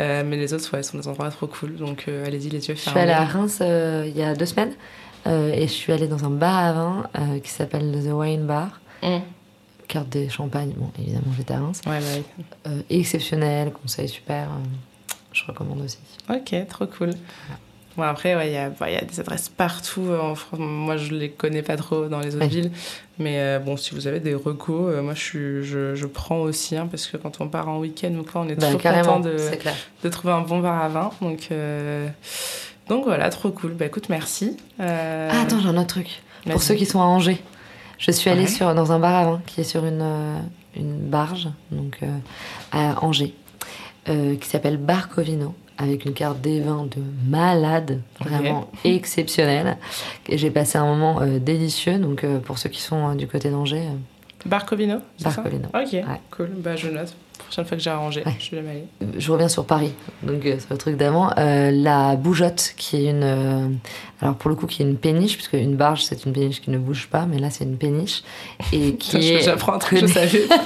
Euh, 0.00 0.22
mais 0.24 0.36
les 0.36 0.52
autres, 0.52 0.70
ouais, 0.76 0.82
sont 0.82 0.98
des 0.98 1.08
endroits 1.08 1.30
trop 1.30 1.46
cool. 1.46 1.76
Donc, 1.76 2.04
allez-y, 2.08 2.50
les 2.50 2.68
yeux 2.68 2.74
Je 2.74 2.80
fermés. 2.80 3.00
suis 3.00 3.10
allée 3.10 3.12
à 3.12 3.24
Reims 3.24 3.58
il 3.60 4.16
y 4.16 4.22
a 4.22 4.34
deux 4.34 4.46
semaines 4.46 4.72
et 5.28 5.62
je 5.62 5.72
suis 5.72 5.92
allée 5.92 6.08
dans 6.08 6.24
un 6.24 6.30
bar 6.30 6.56
à 6.56 6.72
vin 6.72 7.04
euh, 7.18 7.38
qui 7.40 7.50
s'appelle 7.50 7.92
The 8.04 8.12
Wine 8.12 8.46
Bar. 8.46 8.80
Mm. 9.02 9.18
Carte 9.86 10.08
des 10.10 10.28
champagnes, 10.28 10.72
bon, 10.76 10.90
évidemment, 10.98 11.32
j'étais 11.36 11.54
à 11.54 11.60
Reims. 11.60 11.80
Ouais, 11.86 11.92
ouais. 11.92 12.22
Euh, 12.66 12.82
exceptionnel, 12.90 13.72
conseil 13.72 14.08
super, 14.08 14.48
euh, 14.48 15.14
je 15.32 15.44
recommande 15.46 15.80
aussi. 15.82 15.98
Ok, 16.28 16.54
trop 16.68 16.86
cool. 16.86 17.10
Bon, 17.96 18.04
après, 18.04 18.30
il 18.32 18.36
ouais, 18.36 18.50
y, 18.50 18.52
y, 18.92 18.96
a 18.96 19.00
des 19.04 19.18
adresses 19.18 19.48
partout 19.48 20.06
en 20.22 20.34
France. 20.36 20.60
Moi, 20.60 20.96
je 20.98 21.14
les 21.14 21.30
connais 21.30 21.62
pas 21.62 21.76
trop 21.76 22.06
dans 22.06 22.20
les 22.20 22.36
autres 22.36 22.46
villes. 22.46 22.70
Mais 23.18 23.38
euh, 23.40 23.58
bon, 23.58 23.76
si 23.76 23.92
vous 23.94 24.06
avez 24.06 24.20
des 24.20 24.34
recos, 24.34 24.94
euh, 24.94 25.02
moi, 25.02 25.14
je, 25.14 25.20
suis, 25.20 25.64
je, 25.64 25.96
je 25.96 26.06
prends 26.06 26.38
aussi. 26.38 26.76
hein, 26.76 26.86
parce 26.88 27.06
que 27.08 27.16
quand 27.16 27.40
on 27.40 27.48
part 27.48 27.68
en 27.68 27.78
week-end 27.80 28.14
ou 28.14 28.22
quoi, 28.22 28.42
on 28.42 28.48
est 28.48 28.54
Bah, 28.54 28.66
toujours 28.66 28.80
carrément, 28.80 29.16
content 29.16 29.20
de, 29.30 29.36
de 30.04 30.08
trouver 30.10 30.32
un 30.34 30.42
bon 30.42 30.60
bar 30.60 30.80
à 30.80 30.88
vin. 30.88 31.10
Donc, 31.20 31.48
euh, 31.50 32.08
donc 32.88 33.04
voilà, 33.04 33.28
trop 33.30 33.50
cool. 33.50 33.72
Bah 33.72 33.86
écoute, 33.86 34.08
merci. 34.08 34.56
Euh, 34.80 35.30
Ah, 35.32 35.42
attends, 35.42 35.60
j'ai 35.60 35.68
un 35.68 35.76
autre 35.76 35.86
truc. 35.88 36.22
Pour 36.50 36.62
ceux 36.62 36.74
qui 36.74 36.86
sont 36.86 37.00
à 37.00 37.04
Angers, 37.04 37.42
je 37.98 38.10
suis 38.10 38.30
allée 38.30 38.42
Ouais. 38.42 38.46
sur, 38.46 38.74
dans 38.74 38.92
un 38.92 38.98
bar 38.98 39.14
à 39.14 39.24
vin 39.24 39.40
qui 39.46 39.60
est 39.60 39.64
sur 39.64 39.84
une, 39.84 40.00
euh, 40.02 40.38
une 40.76 40.96
barge, 40.98 41.48
donc 41.70 41.98
euh, 42.02 42.06
à 42.72 43.04
Angers, 43.04 43.34
euh, 44.08 44.36
qui 44.36 44.48
s'appelle 44.48 44.76
Bar 44.78 45.08
Covino, 45.08 45.54
avec 45.76 46.04
une 46.04 46.14
carte 46.14 46.40
des 46.40 46.60
vins 46.60 46.86
de 46.86 47.02
malade, 47.28 48.00
vraiment 48.20 48.70
exceptionnelle. 48.84 49.76
Et 50.28 50.38
j'ai 50.38 50.50
passé 50.50 50.78
un 50.78 50.86
moment 50.86 51.20
délicieux, 51.38 51.98
donc 51.98 52.24
pour 52.44 52.58
ceux 52.58 52.68
qui 52.70 52.80
sont 52.80 53.14
du 53.14 53.26
côté 53.28 53.50
d'Angers, 53.50 53.88
Bar 54.46 54.64
Covino 54.66 54.98
Bar 55.20 55.42
Covino. 55.42 55.68
Ok, 55.74 55.92
Ouais. 55.92 56.04
cool. 56.30 56.50
Bah 56.56 56.76
je 56.76 56.88
note. 56.88 57.14
Prochaine 57.48 57.64
fois 57.64 57.76
que 57.78 57.82
j'ai 57.82 57.90
arrangé, 57.90 58.22
Ouais. 58.26 58.32
je 58.38 58.44
suis 58.44 58.56
jamais 58.56 58.70
allée. 58.70 58.84
je 59.18 59.32
reviens 59.32 59.48
sur 59.48 59.64
Paris, 59.64 59.92
donc 60.22 60.44
euh, 60.44 60.58
sur 60.58 60.68
le 60.70 60.76
truc 60.76 60.96
d'avant. 60.98 61.30
Euh, 61.38 61.70
la 61.70 62.14
bougeotte, 62.16 62.74
qui 62.76 62.96
est 63.06 63.10
une. 63.10 63.22
euh, 63.22 63.68
alors 64.20 64.34
pour 64.34 64.50
le 64.50 64.54
coup, 64.56 64.66
qui 64.66 64.82
est 64.82 64.84
une 64.84 64.98
péniche, 64.98 65.34
puisque 65.36 65.54
une 65.54 65.74
barge, 65.76 66.04
c'est 66.04 66.26
une 66.26 66.32
péniche 66.32 66.60
qui 66.60 66.70
ne 66.70 66.76
bouge 66.78 67.08
pas, 67.10 67.24
mais 67.24 67.38
là, 67.38 67.48
c'est 67.50 67.64
une 67.64 67.78
péniche. 67.78 68.22
Et 68.72 68.94
qui 68.98 69.16
est. 69.32 69.40
J'apprends 69.42 69.72
un 69.72 69.78
truc, 69.78 70.00
je 70.00 70.06
savais. 70.06 70.42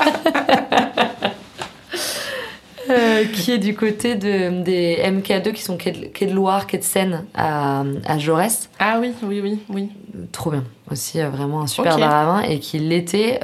Euh, 2.91 3.25
qui 3.27 3.53
est 3.53 3.59
du 3.59 3.75
côté 3.77 4.17
de, 4.17 4.63
des 4.65 4.97
MK2 5.05 5.53
qui 5.53 5.63
sont 5.63 5.77
quai 5.77 5.93
de, 5.93 6.07
quai 6.07 6.27
de 6.27 6.33
Loire, 6.35 6.67
quai 6.67 6.79
de 6.79 6.83
Seine 6.83 7.25
à, 7.33 7.85
à 8.05 8.19
Jaurès. 8.19 8.69
Ah 8.81 8.99
oui, 9.01 9.13
oui, 9.23 9.41
oui, 9.41 9.61
oui. 9.69 9.89
Trop 10.33 10.51
bien. 10.51 10.65
Aussi 10.91 11.21
vraiment 11.23 11.63
un 11.63 11.69
super 11.69 11.95
Ok. 11.95 12.01
bar 12.01 12.13
à 12.13 12.25
vin 12.27 12.41
et 12.43 12.59
qui 12.59 12.81
l'été 12.81 13.39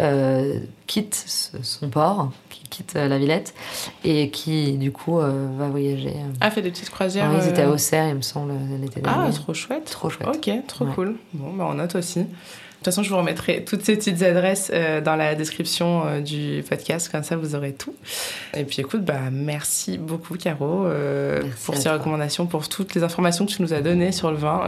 quitte 0.88 1.24
son 1.62 1.88
port, 1.88 2.30
quitte 2.78 2.96
euh, 2.96 3.08
la 3.08 3.18
Villette 3.18 3.54
et 4.04 4.30
qui 4.30 4.72
du 4.78 4.92
coup 4.92 5.18
euh, 5.18 5.48
va 5.58 5.68
voyager. 5.68 6.10
euh. 6.10 6.32
Ah, 6.40 6.50
fait 6.50 6.62
des 6.62 6.70
petites 6.70 6.90
croisières. 6.90 7.30
Ouais, 7.30 7.38
ils 7.44 7.48
étaient 7.48 7.62
à 7.62 7.70
Auxerre, 7.70 8.08
il 8.08 8.14
me 8.14 8.22
semble, 8.22 8.52
l'été 8.80 9.00
Ah, 9.04 9.14
dernier. 9.14 9.32
trop 9.34 9.52
chouette. 9.54 9.84
Trop 9.86 10.08
chouette. 10.10 10.28
Ok, 10.28 10.50
trop 10.66 10.84
Ouais. 10.84 10.92
cool. 10.94 11.16
Bon, 11.34 11.52
bah 11.54 11.66
on 11.68 11.74
note 11.74 11.94
aussi. 11.96 12.20
De 12.78 12.84
toute 12.84 12.94
façon, 12.94 13.02
je 13.02 13.10
vous 13.10 13.16
remettrai 13.16 13.64
toutes 13.64 13.84
ces 13.84 13.96
petites 13.96 14.22
adresses 14.22 14.70
euh, 14.72 15.00
dans 15.00 15.16
la 15.16 15.34
description 15.34 16.04
euh, 16.06 16.20
du 16.20 16.62
podcast, 16.62 17.08
comme 17.10 17.24
ça 17.24 17.36
vous 17.36 17.56
aurez 17.56 17.72
tout. 17.72 17.92
Et 18.54 18.62
puis 18.62 18.80
écoute, 18.80 19.04
bah 19.04 19.18
merci 19.32 19.98
beaucoup 19.98 20.36
Caro 20.36 20.86
euh, 20.86 21.40
Merci 21.42 21.64
pour 21.66 21.74
ces 21.74 21.82
toi. 21.82 21.94
recommandations, 21.94 22.46
pour 22.46 22.68
toutes 22.68 22.94
les 22.94 23.02
informations 23.02 23.46
que 23.46 23.50
tu 23.50 23.62
nous 23.62 23.72
as 23.74 23.80
données 23.80 24.12
sur 24.12 24.30
le 24.30 24.36
vin. 24.36 24.62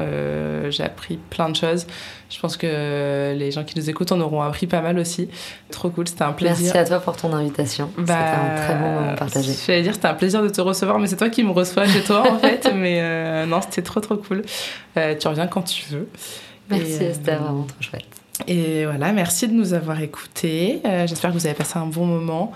J'ai 0.71 0.83
appris 0.83 1.19
plein 1.31 1.51
de 1.51 1.55
choses. 1.55 1.87
Je 2.31 2.41
pense 2.41 2.57
que 2.57 3.33
les 3.37 3.53
gens 3.53 3.63
qui 3.63 3.79
nous 3.79 3.89
écoutent 3.89 4.11
en 4.11 4.21
auront 4.21 4.43
appris 4.43 4.67
pas 4.67 4.81
mal 4.81 4.99
aussi. 4.99 5.29
Trop 5.71 5.89
cool, 5.91 6.09
c'était 6.09 6.23
un 6.23 6.33
plaisir. 6.33 6.75
Merci 6.75 6.79
à 6.79 6.85
toi 6.85 6.99
pour 6.99 7.17
ton 7.17 7.33
invitation. 7.33 7.91
C'était 7.97 8.13
un 8.13 8.57
très 8.57 8.75
bon 8.75 8.91
moment 8.91 9.15
partagé. 9.15 9.53
Bah, 9.53 9.59
J'allais 9.67 9.83
dire, 9.83 9.95
c'était 9.95 10.09
un 10.09 10.15
plaisir 10.15 10.43
de 10.43 10.49
te 10.49 10.61
recevoir, 10.61 10.99
mais 10.99 11.07
c'est 11.07 11.17
toi 11.17 11.29
qui 11.29 11.45
me 11.45 11.53
reçois 11.53 11.87
chez 11.87 12.03
toi, 12.03 12.29
en 12.29 12.39
fait. 12.41 12.73
Mais 12.75 13.47
non, 13.47 13.61
c'était 13.61 13.83
trop, 13.83 14.01
trop 14.01 14.17
cool. 14.17 14.43
Tu 14.97 15.29
reviens 15.29 15.47
quand 15.47 15.63
tu 15.63 15.85
veux. 15.91 16.09
Merci 16.71 17.05
euh, 17.05 17.11
Esther, 17.11 17.43
vraiment 17.43 17.65
trop 17.65 17.83
chouette. 17.83 18.05
Et 18.47 18.87
voilà, 18.87 19.13
merci 19.13 19.49
de 19.49 19.53
nous 19.53 19.75
avoir 19.75 20.01
écoutés. 20.01 20.81
Euh, 20.85 21.07
J'espère 21.07 21.31
que 21.31 21.37
vous 21.37 21.47
avez 21.47 21.55
passé 21.55 21.79
un 21.79 21.87
bon 21.87 22.07
moment. 22.07 22.53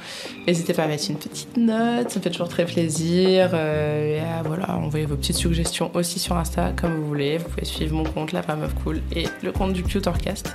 N'hésitez 0.47 0.73
pas 0.73 0.85
à 0.85 0.87
mettre 0.87 1.11
une 1.11 1.17
petite 1.17 1.57
note, 1.57 2.11
ça 2.11 2.19
me 2.19 2.23
fait 2.23 2.31
toujours 2.31 2.49
très 2.49 2.65
plaisir. 2.65 3.51
Euh, 3.53 4.17
et 4.17 4.21
à, 4.21 4.43
voilà, 4.43 4.77
envoyez 4.77 5.07
vos 5.07 5.17
petites 5.17 5.37
suggestions 5.37 5.91
aussi 5.95 6.19
sur 6.19 6.37
Insta, 6.37 6.73
comme 6.75 6.95
vous 6.95 7.07
voulez. 7.07 7.39
Vous 7.39 7.49
pouvez 7.49 7.65
suivre 7.65 7.95
mon 7.95 8.05
compte, 8.05 8.33
La 8.33 8.43
Meuf 8.57 8.75
Cool, 8.83 9.03
et 9.15 9.27
le 9.43 9.53
compte 9.53 9.73
du 9.73 9.83
Cute 9.83 10.07
Orcast. 10.07 10.55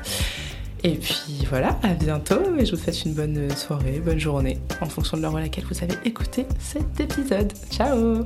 Et 0.83 0.95
puis 0.95 1.45
voilà, 1.49 1.77
à 1.83 1.89
bientôt 1.89 2.55
et 2.57 2.65
je 2.65 2.71
vous 2.73 2.81
souhaite 2.81 3.03
une 3.03 3.13
bonne 3.13 3.49
soirée, 3.55 4.01
bonne 4.03 4.19
journée, 4.19 4.59
en 4.81 4.85
fonction 4.85 5.17
de 5.17 5.21
l'heure 5.21 5.35
à 5.35 5.41
laquelle 5.41 5.65
vous 5.69 5.83
avez 5.83 5.95
écouté 6.05 6.45
cet 6.57 6.99
épisode. 7.01 7.51
Ciao 7.69 8.25